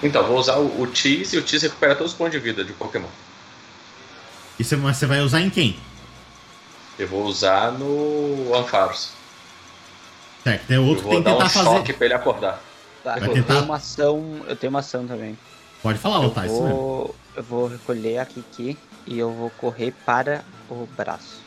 Então, 0.03 0.27
vou 0.27 0.37
usar 0.37 0.57
o, 0.57 0.81
o 0.81 0.95
Cheese 0.95 1.35
e 1.35 1.39
o 1.39 1.47
Cheese 1.47 1.67
recupera 1.67 1.95
todos 1.95 2.11
os 2.11 2.17
pontos 2.17 2.33
de 2.33 2.39
vida 2.39 2.63
de 2.63 2.73
Pokémon. 2.73 3.07
E 4.59 4.63
você, 4.63 4.75
mas 4.75 4.97
você 4.97 5.05
vai 5.05 5.21
usar 5.21 5.41
em 5.41 5.49
quem? 5.49 5.77
Eu 6.97 7.07
vou 7.07 7.23
usar 7.25 7.71
no 7.73 8.55
Ampharos. 8.55 9.11
Certo, 10.43 10.65
tem 10.67 10.77
Eu 10.77 10.83
outro 10.85 11.03
que 11.03 11.03
vou 11.03 11.11
tem 11.13 11.23
que 11.23 11.25
dar 11.29 11.31
tentar 11.33 11.45
um 11.45 11.49
fazer. 11.49 11.77
choque 11.77 11.93
pra 11.93 12.05
ele 12.05 12.13
acordar. 12.13 12.61
Tá, 13.03 13.15
Vai 13.17 13.29
eu 13.29 13.33
tentar- 13.33 13.53
tenho 13.53 13.65
uma 13.65 13.75
ação. 13.75 14.41
Eu 14.47 14.55
tenho 14.55 14.69
uma 14.71 14.79
ação 14.79 15.05
também. 15.05 15.37
Pode 15.83 15.99
falar, 15.99 16.17
eu, 16.23 16.29
Otávio, 16.29 16.51
isso 16.51 16.63
mesmo. 16.63 16.75
vou, 16.77 17.15
eu 17.35 17.43
vou 17.43 17.67
recolher 17.67 18.17
a 18.19 18.25
Kiki 18.25 18.77
e 19.05 19.19
eu 19.19 19.31
vou 19.31 19.49
correr 19.51 19.93
para 20.05 20.43
o 20.69 20.87
braço. 20.95 21.41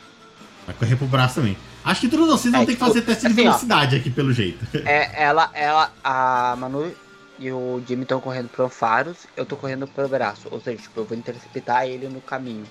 Vai 0.65 0.75
correr 0.75 0.95
pro 0.95 1.07
braço 1.07 1.35
também. 1.35 1.57
Acho 1.83 2.01
que 2.01 2.07
todos 2.09 2.27
vocês 2.27 2.51
vão 2.53 2.61
É, 2.61 2.65
ter 2.65 2.73
que 2.73 2.77
tipo, 2.77 2.85
fazer 2.87 3.01
teste 3.01 3.21
de 3.25 3.31
assim, 3.31 3.41
ó. 3.41 3.43
velocidade 3.45 3.95
aqui, 3.95 4.09
pelo 4.09 4.31
jeito. 4.31 4.65
É, 4.85 5.09
ela, 5.23 5.49
ela, 5.53 5.91
a 6.03 6.55
Manu 6.57 6.93
e 7.39 7.51
o 7.51 7.81
Jimmy 7.87 8.03
estão 8.03 8.21
correndo 8.21 8.49
pro 8.49 8.65
Anfaros, 8.65 9.17
eu 9.35 9.45
tô 9.45 9.55
correndo 9.57 9.87
pro 9.87 10.07
braço. 10.07 10.47
Ou 10.51 10.61
seja, 10.61 10.77
tipo, 10.83 10.99
eu 10.99 11.05
vou 11.05 11.17
interceptar 11.17 11.85
ele 11.87 12.07
no 12.07 12.21
caminho. 12.21 12.65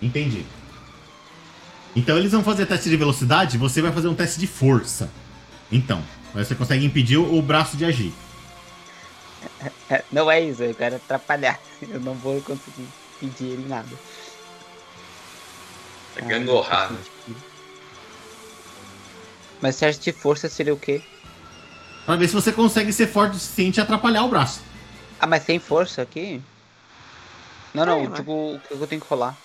Entendi. 0.00 0.44
Então 1.94 2.18
eles 2.18 2.32
vão 2.32 2.44
fazer 2.44 2.66
teste 2.66 2.90
de 2.90 2.96
velocidade, 2.96 3.56
você 3.56 3.80
vai 3.80 3.90
fazer 3.92 4.08
um 4.08 4.14
teste 4.14 4.38
de 4.38 4.46
força. 4.46 5.10
Então, 5.72 6.02
você 6.34 6.54
consegue 6.54 6.84
impedir 6.84 7.16
o 7.16 7.40
braço 7.40 7.76
de 7.76 7.84
agir. 7.84 8.12
É, 9.88 10.04
não 10.12 10.30
é 10.30 10.40
isso, 10.40 10.62
eu 10.62 10.74
quero 10.74 10.96
atrapalhar. 10.96 11.58
Eu 11.82 12.00
não 12.00 12.14
vou 12.14 12.40
conseguir 12.42 12.88
pedir 13.20 13.44
ele 13.46 13.68
nada. 13.68 13.88
É 16.16 16.22
gangorra, 16.22 16.88
né? 16.88 16.98
Mas 19.60 19.76
teste 19.78 20.10
de 20.10 20.12
força 20.12 20.48
seria 20.48 20.74
o 20.74 20.78
quê? 20.78 21.02
Pra 22.04 22.16
ver 22.16 22.28
se 22.28 22.34
você 22.34 22.52
consegue 22.52 22.92
ser 22.92 23.06
forte 23.06 23.36
o 23.36 23.38
suficiente 23.40 23.78
e 23.78 23.80
atrapalhar 23.80 24.24
o 24.24 24.28
braço. 24.28 24.60
Ah, 25.20 25.26
mas 25.26 25.44
tem 25.44 25.58
força 25.58 26.02
aqui? 26.02 26.40
Não, 27.74 27.84
não, 27.84 28.04
mas- 28.04 28.18
tipo, 28.18 28.54
o 28.54 28.60
que 28.60 28.72
eu 28.74 28.86
tenho 28.86 29.00
que 29.00 29.06
rolar? 29.08 29.36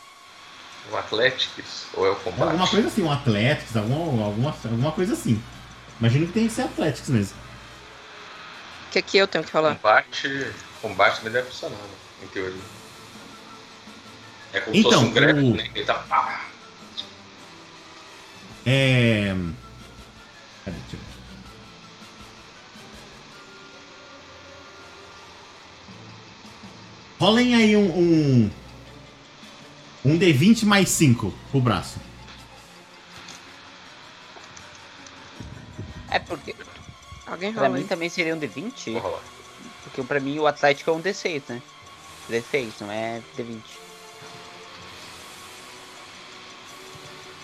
O 0.90 0.96
Athletics 0.98 1.90
ou 1.94 2.06
é 2.06 2.10
o 2.10 2.16
combate? 2.16 2.44
Alguma 2.44 2.68
coisa 2.68 2.88
assim, 2.88 3.04
um 3.04 3.12
Athletics, 3.12 3.76
alguma, 3.76 4.26
alguma, 4.26 4.50
alguma 4.52 4.92
coisa 4.92 5.14
assim. 5.14 5.42
Imagino 6.00 6.26
que 6.28 6.34
tem 6.34 6.48
que 6.48 6.54
ser 6.54 6.64
Athletics 6.64 7.10
mesmo. 7.10 7.38
O 8.88 8.90
que 8.92 9.02
que 9.02 9.18
eu 9.18 9.28
tenho 9.28 9.44
que 9.44 9.50
falar? 9.52 9.76
Combate, 9.76 10.28
combate 10.82 11.18
também 11.18 11.34
deve 11.34 11.48
funcionar, 11.50 11.78
né? 11.78 11.98
em 12.22 12.28
teoria. 12.28 12.62
É 14.54 14.60
como 14.62 14.76
Então, 14.76 14.92
se 14.92 14.98
fosse 14.98 15.06
um 15.06 15.14
grab, 15.14 15.40
o- 15.40 15.56
né? 15.58 15.64
Ele 15.76 15.86
tá 15.86 15.96
pá. 15.96 16.52
É. 18.66 19.34
Cadê? 20.66 20.80
Deixa 20.82 20.96
eu 20.96 21.00
ver. 21.00 21.06
Rolem 27.20 27.56
aí 27.56 27.76
um. 27.78 27.90
Um, 27.98 28.50
um 30.04 30.18
D20 30.18 30.64
mais 30.66 30.90
5 30.90 31.32
pro 31.52 31.62
braço. 31.62 32.00
É 36.10 36.20
porque, 36.20 36.56
Alguém 37.26 37.54
pra 37.54 37.70
mim 37.70 37.80
aí. 37.80 37.84
também 37.86 38.10
seria 38.10 38.36
um 38.36 38.40
D20, 38.40 38.94
Vou 38.94 39.02
rolar. 39.02 39.22
porque 39.84 40.04
pra 40.04 40.20
mim 40.20 40.38
o 40.40 40.48
Atlético 40.48 40.90
é 40.90 40.94
um 40.94 41.02
D6, 41.02 41.44
né? 41.48 41.62
D6, 42.30 42.72
não 42.82 42.92
é 42.92 43.22
D20. 43.38 43.62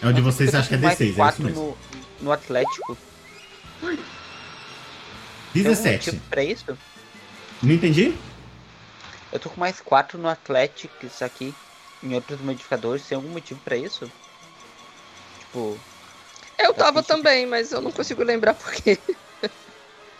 É 0.02 0.08
o 0.08 0.14
de 0.14 0.22
Mas 0.22 0.36
vocês 0.36 0.54
eu 0.54 0.60
acha 0.60 0.68
que 0.70 0.76
é 0.76 0.78
tô 0.78 0.82
com 0.82 0.88
mais 0.88 1.00
D6, 1.00 1.02
é 1.18 1.30
isso 1.30 1.44
mesmo. 1.44 1.78
No, 2.20 2.26
no 2.26 2.32
Atlético. 2.32 2.98
Tem 3.82 3.90
algum 3.90 3.98
17. 5.54 6.06
motivo 6.08 6.24
pra 6.30 6.44
isso? 6.44 6.78
Não 7.64 7.74
entendi? 7.74 8.14
Eu 9.32 9.40
tô 9.40 9.50
com 9.50 9.60
mais 9.60 9.80
4 9.82 10.18
no 10.20 10.28
Atlético, 10.28 11.06
isso 11.06 11.24
aqui. 11.24 11.54
Em 12.04 12.14
outros 12.14 12.40
modificadores, 12.42 13.04
tem 13.06 13.16
algum 13.16 13.30
motivo 13.30 13.60
pra 13.64 13.76
isso? 13.76 14.10
Tipo, 15.40 15.78
Eu 16.60 16.74
tava 16.74 17.02
também, 17.04 17.46
mas 17.46 17.72
eu 17.72 17.82
não 17.82 17.92
consigo 17.92 18.24
lembrar 18.24 18.54
por 18.54 18.72
quê. 18.74 18.98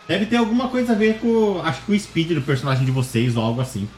Deve 0.08 0.26
ter 0.26 0.36
alguma 0.36 0.68
coisa 0.68 0.92
a 0.92 0.96
ver 0.96 1.18
com. 1.20 1.60
Acho 1.62 1.80
que 1.80 1.86
com 1.86 1.92
o 1.92 2.00
speed 2.00 2.32
do 2.32 2.42
personagem 2.42 2.84
de 2.84 2.90
vocês 2.90 3.36
ou 3.36 3.42
algo 3.44 3.60
assim. 3.60 3.88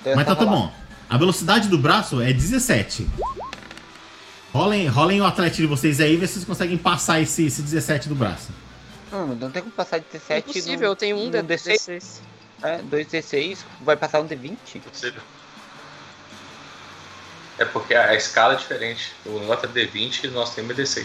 então 0.00 0.12
eu 0.12 0.16
Mas 0.16 0.26
tá, 0.26 0.34
tava 0.34 0.46
tá 0.46 0.50
lá. 0.52 0.56
bom. 0.62 0.72
A 1.08 1.18
velocidade 1.18 1.68
do 1.68 1.78
braço 1.78 2.20
é 2.22 2.32
17. 2.32 3.06
Rolem, 4.52 4.86
rolem 4.88 5.20
o 5.20 5.26
atleta 5.26 5.56
de 5.56 5.66
vocês 5.66 6.00
aí 6.00 6.14
e 6.14 6.16
vê 6.16 6.26
se 6.26 6.34
vocês 6.34 6.44
conseguem 6.46 6.78
passar 6.78 7.20
esse, 7.20 7.44
esse 7.44 7.60
17 7.62 8.08
do 8.08 8.14
braço. 8.14 8.48
Não, 9.12 9.26
não 9.28 9.50
tem 9.50 9.62
como 9.62 9.72
passar 9.74 9.98
de 9.98 10.06
É 10.14 10.18
D7 10.18 10.38
impossível, 10.48 10.88
eu 10.90 10.96
tenho 10.96 11.16
um 11.18 11.24
num 11.26 11.30
D- 11.30 11.42
D6. 11.42 11.74
D6. 11.88 12.20
É, 12.62 12.78
2D6, 12.78 13.58
vai 13.82 13.96
passar 13.96 14.20
um 14.22 14.26
D20? 14.26 14.80
Possível. 14.90 15.20
É 17.58 17.64
porque 17.64 17.94
a, 17.94 18.10
a 18.10 18.14
escala 18.14 18.54
é 18.54 18.56
diferente. 18.56 19.12
O 19.24 19.38
negócio 19.38 19.66
é 19.66 19.68
D20 19.68 20.24
e 20.24 20.28
nós 20.28 20.54
temos 20.54 20.76
D6. 20.76 21.04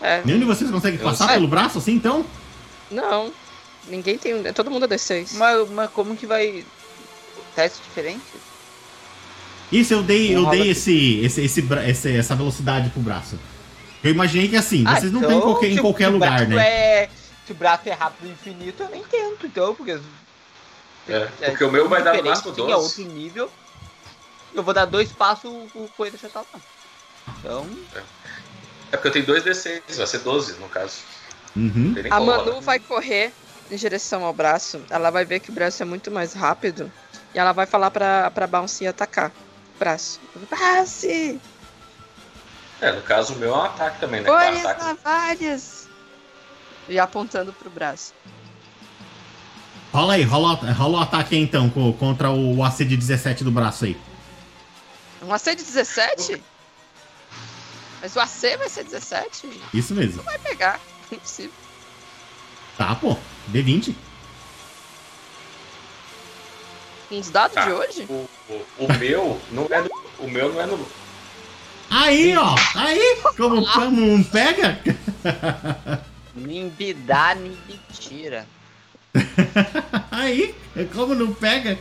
É, 0.00 0.22
Nenhum 0.24 0.38
de 0.40 0.44
vocês 0.44 0.70
consegue 0.70 0.96
Eu 0.96 1.04
passar 1.04 1.26
sei. 1.26 1.34
pelo 1.36 1.48
braço 1.48 1.78
assim, 1.78 1.92
então? 1.92 2.24
não. 2.90 3.32
Ninguém 3.88 4.18
tem 4.18 4.34
um. 4.34 4.42
Todo 4.52 4.70
mundo 4.70 4.84
é 4.84 4.88
D6. 4.88 5.30
Mas, 5.36 5.70
mas 5.70 5.90
como 5.90 6.14
que 6.14 6.26
vai. 6.26 6.64
Teste 7.56 7.80
diferente? 7.82 8.20
Isso, 9.72 9.94
eu 9.94 10.02
dei, 10.02 10.36
eu 10.36 10.46
dei 10.50 10.68
esse, 10.70 11.20
esse, 11.24 11.40
esse, 11.42 11.66
esse- 11.88 12.16
essa 12.16 12.34
velocidade 12.36 12.90
pro 12.90 13.00
braço. 13.00 13.38
Eu 14.04 14.10
imaginei 14.10 14.48
que 14.48 14.56
assim, 14.56 14.84
Ah, 14.86 14.96
vocês 15.00 15.10
não 15.10 15.20
então, 15.20 15.30
têm 15.30 15.38
em 15.38 15.42
qualquer, 15.42 15.70
em 15.70 15.78
o- 15.78 15.82
qualquer 15.82 16.04
se 16.04 16.10
o 16.10 16.12
lugar, 16.12 16.46
né? 16.46 16.56
É, 16.68 17.08
se 17.46 17.52
o 17.52 17.54
braço 17.54 17.88
é 17.88 17.92
rápido 17.92 18.28
e 18.28 18.32
infinito, 18.32 18.82
eu 18.82 18.88
nem 18.90 19.02
tento, 19.02 19.46
então, 19.46 19.74
porque. 19.74 19.98
É, 21.08 21.28
porque 21.50 21.64
o 21.64 21.72
meu 21.72 21.88
vai 21.88 22.02
dar 22.02 22.16
no 22.16 22.24
máximo 22.24 22.54
Sim, 22.54 22.62
é 22.62 22.66
12. 22.66 23.00
outro 23.00 23.14
nível. 23.14 23.50
Eu 24.54 24.62
vou 24.62 24.74
dar 24.74 24.84
dois 24.84 25.12
passos, 25.12 25.50
o 25.74 25.88
coisa 25.96 26.16
já 26.18 26.28
tá 26.28 26.40
lá. 26.40 26.60
Então, 27.38 27.66
É 28.92 28.96
porque 28.96 29.08
eu 29.08 29.12
tenho 29.12 29.26
dois 29.26 29.44
D6, 29.44 29.82
vai 29.96 30.06
ser 30.06 30.18
12 30.20 30.54
no 30.54 30.68
caso. 30.68 30.96
Uhum. 31.56 31.94
A 32.10 32.20
Manu 32.20 32.44
rolar. 32.44 32.60
vai 32.60 32.78
correr 32.80 33.32
em 33.70 33.76
direção 33.76 34.24
ao 34.24 34.32
braço. 34.32 34.80
Ela 34.90 35.10
vai 35.10 35.24
ver 35.24 35.40
que 35.40 35.50
o 35.50 35.52
braço 35.52 35.82
é 35.82 35.86
muito 35.86 36.10
mais 36.10 36.32
rápido. 36.32 36.90
E 37.34 37.38
ela 37.38 37.52
vai 37.52 37.66
falar 37.66 37.90
pra, 37.92 38.30
pra 38.32 38.46
Bouncy 38.46 38.86
atacar 38.86 39.30
o 39.30 39.78
braço. 39.78 40.20
Bouncy! 40.50 41.40
É, 42.80 42.92
no 42.92 43.02
caso 43.02 43.34
o 43.34 43.36
meu 43.36 43.54
é 43.54 43.58
um 43.58 43.62
ataque 43.62 44.00
também, 44.00 44.20
né? 44.22 44.28
É 44.28 44.32
Folhas 44.32 44.64
ataque. 44.64 44.84
navalhas! 44.84 45.88
E 46.88 46.98
apontando 46.98 47.52
pro 47.52 47.70
braço. 47.70 48.12
Rola 49.92 50.14
aí, 50.14 50.22
rola, 50.22 50.54
rola 50.54 50.98
o 50.98 51.02
ataque 51.02 51.34
aí 51.36 51.42
então 51.42 51.68
co- 51.68 51.92
contra 51.94 52.30
o 52.30 52.62
AC 52.64 52.78
de 52.84 52.96
17 52.96 53.44
do 53.44 53.50
braço 53.50 53.84
aí. 53.84 53.96
Um 55.22 55.32
AC 55.32 55.44
de 55.56 55.62
17? 55.64 56.42
Mas 58.00 58.16
o 58.16 58.20
AC 58.20 58.56
vai 58.58 58.68
ser 58.68 58.84
17? 58.84 59.60
Isso 59.74 59.94
mesmo. 59.94 60.22
Vai 60.22 60.38
pegar. 60.38 60.80
Não 61.10 61.18
é 61.18 61.20
possível. 61.20 61.52
Tá, 62.78 62.94
pô. 62.94 63.16
D20. 63.52 63.94
Uns 67.10 67.28
dados 67.30 67.54
Tá. 67.54 67.64
de 67.66 67.72
hoje? 67.72 68.06
O, 68.08 68.28
o, 68.48 68.66
o 68.78 68.92
meu 68.98 69.40
não 69.50 69.66
é 69.70 69.80
no, 69.82 69.90
o 70.20 70.30
meu 70.30 70.52
não 70.52 70.60
é 70.60 70.66
no. 70.66 70.86
Aí, 71.90 72.36
ó. 72.36 72.54
Aí, 72.76 73.16
como, 73.36 73.66
como 73.72 74.00
não 74.06 74.22
pega? 74.22 74.80
nem 76.36 76.72
me 76.78 76.94
dá, 76.94 77.34
nem 77.34 77.50
me 77.68 77.80
tira. 77.92 78.46
Aí, 80.12 80.54
como 80.94 81.16
não 81.16 81.34
pega? 81.34 81.76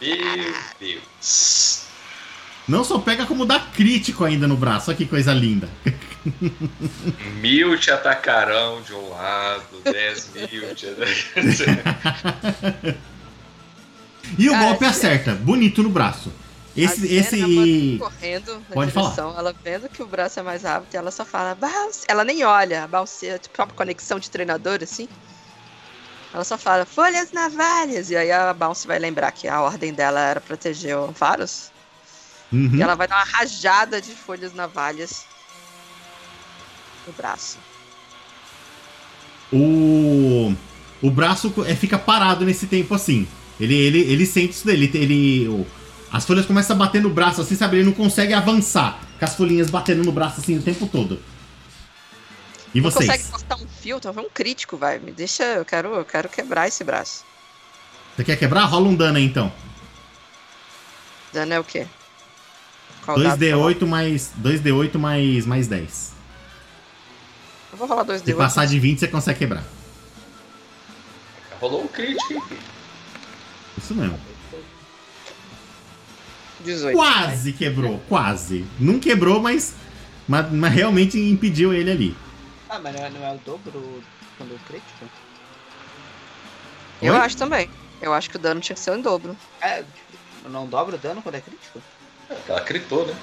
Meu 0.00 0.54
Deus. 0.78 1.82
Não 2.68 2.82
só 2.82 2.98
pega, 2.98 3.24
como 3.26 3.46
dá 3.46 3.60
crítico 3.60 4.24
ainda 4.24 4.48
no 4.48 4.56
braço. 4.56 4.90
Olha 4.90 4.96
que 4.96 5.06
coisa 5.06 5.32
linda. 5.32 5.68
Mil 7.40 7.78
te 7.78 7.92
atacarão 7.92 8.82
de 8.82 8.92
um 8.92 9.10
lado, 9.10 9.80
10 9.84 10.30
mil 10.34 10.74
te 10.74 10.86
E 14.36 14.48
o 14.48 14.52
Cara, 14.52 14.64
golpe 14.64 14.84
acerta. 14.84 15.32
Bonito 15.34 15.84
no 15.84 15.90
braço. 15.90 16.32
Esse, 16.76 17.06
A 17.06 17.20
esse. 17.20 17.96
Correndo 17.98 18.54
na 18.68 18.74
Pode 18.74 18.90
falar. 18.90 19.10
direção, 19.10 19.38
ela 19.38 19.54
vendo 19.64 19.88
que 19.88 20.02
o 20.02 20.06
braço 20.06 20.40
é 20.40 20.42
mais 20.42 20.62
rápido, 20.62 20.94
ela 20.94 21.10
só 21.10 21.24
fala, 21.24 21.54
Bounce. 21.54 22.04
Ela 22.08 22.24
nem 22.24 22.44
olha, 22.44 22.84
a 22.84 22.88
Bounce 22.88 23.26
é 23.26 23.36
a 23.36 23.40
própria 23.50 23.76
conexão 23.76 24.18
de 24.18 24.30
treinador, 24.30 24.80
assim. 24.82 25.08
Ela 26.36 26.44
só 26.44 26.58
fala, 26.58 26.84
folhas 26.84 27.32
navalhas. 27.32 28.10
E 28.10 28.16
aí 28.16 28.30
a 28.30 28.52
Bounce 28.52 28.86
vai 28.86 28.98
lembrar 28.98 29.32
que 29.32 29.48
a 29.48 29.62
ordem 29.62 29.90
dela 29.90 30.20
era 30.20 30.38
proteger 30.38 30.94
o 30.94 31.06
Varus. 31.10 31.70
Uhum. 32.52 32.72
E 32.74 32.82
ela 32.82 32.94
vai 32.94 33.08
dar 33.08 33.16
uma 33.16 33.24
rajada 33.24 34.02
de 34.02 34.12
folhas 34.12 34.52
navalhas 34.52 35.24
no 37.06 37.12
braço. 37.14 37.56
O. 39.50 40.54
O 41.00 41.10
braço 41.10 41.54
é, 41.66 41.74
fica 41.74 41.98
parado 41.98 42.44
nesse 42.44 42.66
tempo 42.66 42.94
assim. 42.94 43.26
Ele, 43.58 43.74
ele, 43.74 44.00
ele 44.00 44.26
sente 44.26 44.50
isso 44.50 44.66
dele. 44.66 44.90
Ele, 44.92 45.48
o, 45.48 45.66
As 46.12 46.26
folhas 46.26 46.44
começam 46.44 46.76
a 46.76 46.78
bater 46.78 47.00
no 47.00 47.08
braço 47.08 47.40
assim, 47.40 47.56
sabe? 47.56 47.78
Ele 47.78 47.86
não 47.86 47.92
consegue 47.94 48.34
avançar 48.34 49.00
com 49.18 49.24
as 49.24 49.34
folhinhas 49.34 49.70
batendo 49.70 50.04
no 50.04 50.12
braço 50.12 50.40
assim 50.40 50.58
o 50.58 50.62
tempo 50.62 50.86
todo. 50.86 51.18
E 52.76 52.80
Não 52.82 52.90
vocês? 52.90 53.06
consegue 53.10 53.28
cortar 53.30 53.56
um 53.56 53.66
fio, 53.66 53.96
então 53.96 54.12
é 54.14 54.20
um 54.20 54.28
crítico, 54.28 54.76
vai. 54.76 54.98
Me 54.98 55.10
deixa. 55.10 55.42
Eu 55.44 55.64
quero, 55.64 55.94
eu 55.94 56.04
quero 56.04 56.28
quebrar 56.28 56.68
esse 56.68 56.84
braço. 56.84 57.24
Você 58.14 58.22
quer 58.22 58.36
quebrar? 58.36 58.66
Rola 58.66 58.86
um 58.86 58.94
dano 58.94 59.16
aí 59.16 59.24
então. 59.24 59.50
Dano 61.32 61.54
é 61.54 61.58
o 61.58 61.64
quê? 61.64 61.86
Qual 63.02 63.18
dado 63.18 63.38
que 63.38 63.44
eu 63.46 63.58
vou- 63.58 63.70
2d8 63.72 63.86
mais. 63.86 64.30
2d8 64.36 64.98
mais, 64.98 65.46
mais 65.46 65.66
10. 65.68 66.12
Eu 67.72 67.78
vou 67.78 67.86
rolar 67.88 68.02
dois 68.02 68.20
Se 68.20 68.26
d 68.26 68.34
passar 68.34 68.66
de 68.66 68.78
20, 68.78 68.98
você 69.00 69.08
consegue 69.08 69.38
quebrar. 69.38 69.64
Rolou 71.58 71.82
um 71.84 71.88
crítico, 71.88 72.34
hein? 72.34 72.42
Isso 73.78 73.94
mesmo. 73.94 74.20
18. 76.62 76.94
Quase 76.94 77.52
quebrou, 77.54 78.02
quase. 78.06 78.66
Não 78.78 78.98
quebrou, 78.98 79.40
mas, 79.40 79.72
mas, 80.28 80.52
mas 80.52 80.72
realmente 80.74 81.18
impediu 81.18 81.72
ele 81.72 81.90
ali. 81.90 82.16
Ah, 82.68 82.78
mas 82.78 82.94
não 82.94 83.04
é, 83.04 83.10
não 83.10 83.24
é 83.26 83.32
o 83.34 83.38
dobro 83.38 84.02
quando 84.36 84.54
é 84.54 84.58
crítico? 84.66 85.06
Eu 87.02 87.14
Oi? 87.14 87.20
acho 87.20 87.36
também. 87.36 87.68
Eu 88.00 88.12
acho 88.12 88.28
que 88.28 88.36
o 88.36 88.40
dano 88.40 88.60
tinha 88.60 88.74
que 88.74 88.82
ser 88.82 88.96
em 88.96 89.00
dobro. 89.02 89.36
É, 89.60 89.84
não 90.48 90.66
dobra 90.66 90.96
o 90.96 90.98
dano 90.98 91.22
quando 91.22 91.36
é 91.36 91.40
crítico? 91.40 91.80
Ela 92.48 92.60
critou, 92.60 93.06
né? 93.06 93.14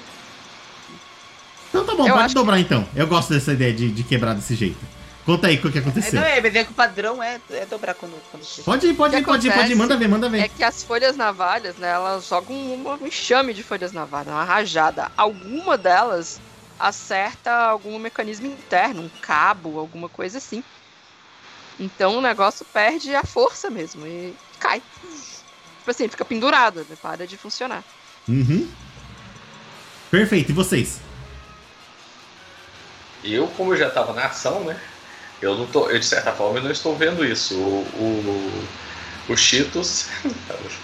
Então 1.68 1.84
tá 1.84 1.94
bom, 1.94 2.08
Eu 2.08 2.14
pode 2.14 2.26
acho 2.26 2.34
dobrar 2.34 2.58
então. 2.58 2.86
Eu 2.94 3.06
gosto 3.06 3.32
dessa 3.34 3.52
ideia 3.52 3.72
de, 3.72 3.90
de 3.90 4.02
quebrar 4.04 4.34
desse 4.34 4.54
jeito. 4.54 4.78
Conta 5.26 5.46
aí 5.48 5.56
o 5.56 5.72
que 5.72 5.78
É, 5.78 5.80
aconteceu. 5.80 6.20
não, 6.20 6.26
é, 6.26 6.40
mas 6.40 6.54
é 6.54 6.64
que 6.64 6.70
o 6.70 6.74
padrão 6.74 7.22
é, 7.22 7.40
é 7.50 7.66
dobrar 7.66 7.94
quando, 7.94 8.12
quando 8.30 8.42
crítico. 8.42 8.64
Pode 8.64 8.86
ir, 8.86 8.94
pode 8.94 9.14
O 9.14 9.18
ir, 9.18 9.20
que 9.22 9.26
pode 9.30 9.46
ir, 9.46 9.50
pode 9.50 9.72
ir. 9.72 9.74
acontece 9.74 9.78
Manda 9.78 9.96
ver, 9.96 10.08
manda 10.08 10.28
ver. 10.28 10.40
É 10.42 10.48
que 10.48 10.62
as 10.62 10.82
folhas 10.82 11.16
navalhas, 11.16 11.76
né, 11.76 11.88
elas 11.90 12.26
jogam 12.26 12.54
uma- 12.74 12.94
um 12.94 13.06
enxame 13.06 13.52
de 13.54 13.62
folhas 13.62 13.92
navalhas, 13.92 14.28
uma 14.32 14.44
rajada. 14.44 15.10
Alguma 15.16 15.76
delas 15.78 16.40
acerta 16.78 17.52
algum 17.52 17.98
mecanismo 17.98 18.46
interno, 18.46 19.02
um 19.02 19.10
cabo, 19.20 19.78
alguma 19.78 20.08
coisa 20.08 20.38
assim. 20.38 20.62
Então 21.78 22.18
o 22.18 22.20
negócio 22.20 22.64
perde 22.66 23.14
a 23.14 23.24
força 23.24 23.70
mesmo 23.70 24.06
e 24.06 24.36
cai. 24.58 24.80
Tipo 24.80 25.90
assim, 25.90 26.08
fica 26.08 26.24
pendurado, 26.24 26.84
né, 26.88 26.96
para 26.96 27.26
de 27.26 27.36
funcionar. 27.36 27.84
Uhum. 28.28 28.66
Perfeito, 30.10 30.50
e 30.50 30.54
vocês? 30.54 31.00
Eu, 33.22 33.48
como 33.48 33.72
eu 33.72 33.76
já 33.76 33.90
tava 33.90 34.12
na 34.12 34.26
ação, 34.26 34.64
né? 34.64 34.80
Eu 35.40 35.56
não 35.56 35.66
tô. 35.66 35.88
Eu, 35.90 35.98
de 35.98 36.06
certa 36.06 36.32
forma, 36.32 36.58
eu 36.58 36.62
não 36.64 36.70
estou 36.70 36.96
vendo 36.96 37.24
isso. 37.24 37.58
O, 37.60 38.62
o, 39.28 39.32
o 39.32 39.36
Cheetos. 39.36 40.08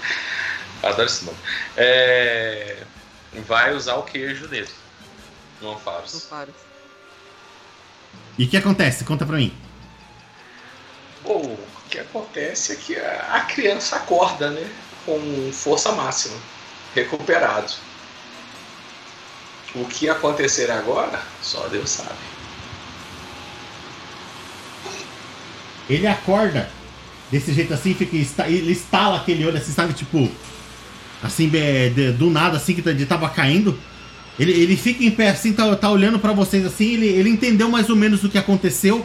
Adoro 0.82 1.04
esse 1.04 1.24
nome. 1.24 1.38
É, 1.76 2.86
vai 3.46 3.74
usar 3.74 3.96
o 3.96 4.04
queijo 4.04 4.48
dele. 4.48 4.79
No 5.60 5.68
Não 5.68 5.74
Ampharos. 5.76 6.26
para. 6.28 6.48
E 8.38 8.44
o 8.44 8.48
que 8.48 8.56
acontece? 8.56 9.04
Conta 9.04 9.26
pra 9.26 9.36
mim. 9.36 9.52
Bom, 11.22 11.42
o 11.42 11.88
que 11.90 11.98
acontece 11.98 12.72
é 12.72 12.76
que 12.76 12.96
a 12.96 13.40
criança 13.48 13.96
acorda, 13.96 14.50
né? 14.50 14.70
Com 15.04 15.50
força 15.52 15.92
máxima. 15.92 16.36
Recuperado. 16.94 17.72
O 19.74 19.84
que 19.84 20.08
acontecer 20.08 20.70
agora, 20.70 21.20
só 21.42 21.68
Deus 21.68 21.90
sabe. 21.90 22.18
Ele 25.88 26.06
acorda 26.06 26.70
desse 27.30 27.52
jeito 27.52 27.74
assim, 27.74 27.94
fica, 27.94 28.16
ele 28.46 28.72
estala 28.72 29.18
aquele 29.18 29.44
olho 29.44 29.56
assim, 29.58 29.72
sabe? 29.72 29.92
Tipo, 29.92 30.28
assim, 31.22 31.48
de- 31.90 32.12
do 32.12 32.30
nada, 32.30 32.56
assim, 32.56 32.74
que 32.74 32.82
tá- 32.82 32.90
ele 32.90 33.06
tava 33.06 33.28
caindo. 33.28 33.78
Ele, 34.38 34.52
ele 34.52 34.76
fica 34.76 35.04
em 35.04 35.10
pé 35.10 35.30
assim, 35.30 35.52
tá, 35.52 35.74
tá 35.76 35.90
olhando 35.90 36.18
pra 36.18 36.32
vocês 36.32 36.64
assim, 36.64 36.94
ele, 36.94 37.06
ele 37.06 37.28
entendeu 37.28 37.68
mais 37.68 37.90
ou 37.90 37.96
menos 37.96 38.24
o 38.24 38.28
que 38.28 38.38
aconteceu. 38.38 39.04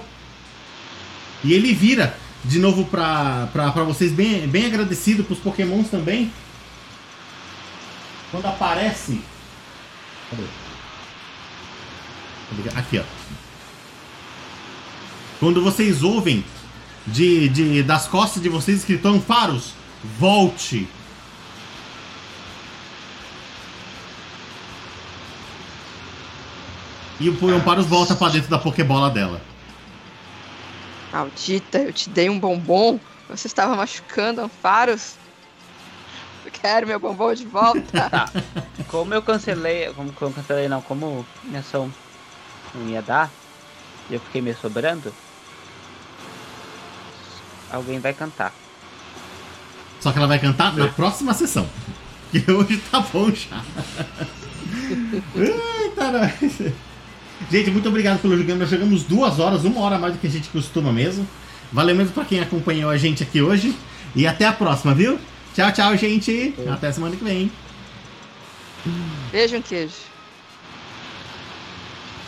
E 1.43 1.53
ele 1.53 1.73
vira 1.73 2.17
de 2.43 2.59
novo 2.59 2.85
pra, 2.85 3.49
pra, 3.51 3.71
pra 3.71 3.83
vocês, 3.83 4.11
bem, 4.11 4.47
bem 4.47 4.65
agradecido 4.65 5.23
pros 5.23 5.39
pokémons 5.39 5.89
também. 5.89 6.31
Quando 8.31 8.45
aparece. 8.45 9.19
Cadê? 10.29 10.43
Aqui, 12.75 12.99
ó. 12.99 13.03
Quando 15.39 15.61
vocês 15.61 16.03
ouvem 16.03 16.43
de, 17.07 17.49
de, 17.49 17.83
das 17.83 18.07
costas 18.07 18.41
de 18.41 18.49
vocês 18.49 18.79
escrito 18.79 19.07
Amparos, 19.07 19.73
volte. 20.19 20.87
E 27.19 27.29
o 27.29 27.55
Amparos 27.55 27.85
volta 27.85 28.15
pra 28.15 28.29
dentro 28.29 28.49
da 28.49 28.57
Pokébola 28.57 29.09
dela. 29.09 29.41
Maldita, 31.11 31.79
eu 31.79 31.93
te 31.93 32.09
dei 32.09 32.29
um 32.29 32.39
bombom. 32.39 32.99
Você 33.29 33.47
estava 33.47 33.75
machucando 33.75 34.41
Amparos. 34.41 35.15
Eu 36.45 36.51
quero 36.51 36.87
meu 36.87 36.99
bombom 36.99 37.33
de 37.33 37.45
volta. 37.45 37.81
Tá. 38.09 38.29
Como 38.89 39.13
eu 39.13 39.21
cancelei. 39.21 39.91
Como 39.93 40.13
eu 40.21 40.31
cancelei 40.31 40.67
não, 40.67 40.81
como 40.81 41.25
minha 41.43 41.61
ação 41.61 41.91
não 42.75 42.89
ia 42.89 43.01
dar, 43.01 43.31
e 44.09 44.13
eu 44.13 44.19
fiquei 44.19 44.41
meio 44.41 44.57
sobrando. 44.57 45.13
Alguém 47.71 47.99
vai 47.99 48.13
cantar. 48.13 48.53
Só 49.99 50.11
que 50.11 50.17
ela 50.17 50.27
vai 50.27 50.39
cantar 50.39 50.75
na 50.75 50.87
próxima 50.89 51.33
sessão. 51.33 51.67
Que 52.31 52.51
hoje 52.51 52.77
tá 52.91 52.99
bom 52.99 53.31
já. 53.31 53.63
Eita, 55.35 56.11
nós. 56.11 56.73
Gente, 57.51 57.71
muito 57.71 57.87
obrigado 57.87 58.21
pelo 58.21 58.37
jogando. 58.37 58.59
Nós 58.59 58.69
jogamos 58.69 59.03
duas 59.03 59.39
horas, 59.39 59.63
uma 59.63 59.81
hora 59.81 59.97
mais 59.97 60.13
do 60.13 60.19
que 60.19 60.27
a 60.27 60.29
gente 60.29 60.49
costuma 60.49 60.91
mesmo. 60.91 61.27
Valeu 61.71 61.95
mesmo 61.95 62.13
pra 62.13 62.25
quem 62.25 62.39
acompanhou 62.39 62.89
a 62.89 62.97
gente 62.97 63.23
aqui 63.23 63.41
hoje. 63.41 63.75
E 64.15 64.25
até 64.25 64.45
a 64.45 64.53
próxima, 64.53 64.93
viu? 64.93 65.19
Tchau, 65.53 65.71
tchau, 65.71 65.95
gente. 65.97 66.53
Até 66.71 66.91
semana 66.91 67.15
que 67.15 67.23
vem. 67.23 67.51
Beijo, 69.31 69.57
um 69.57 69.61
queijo. 69.61 70.14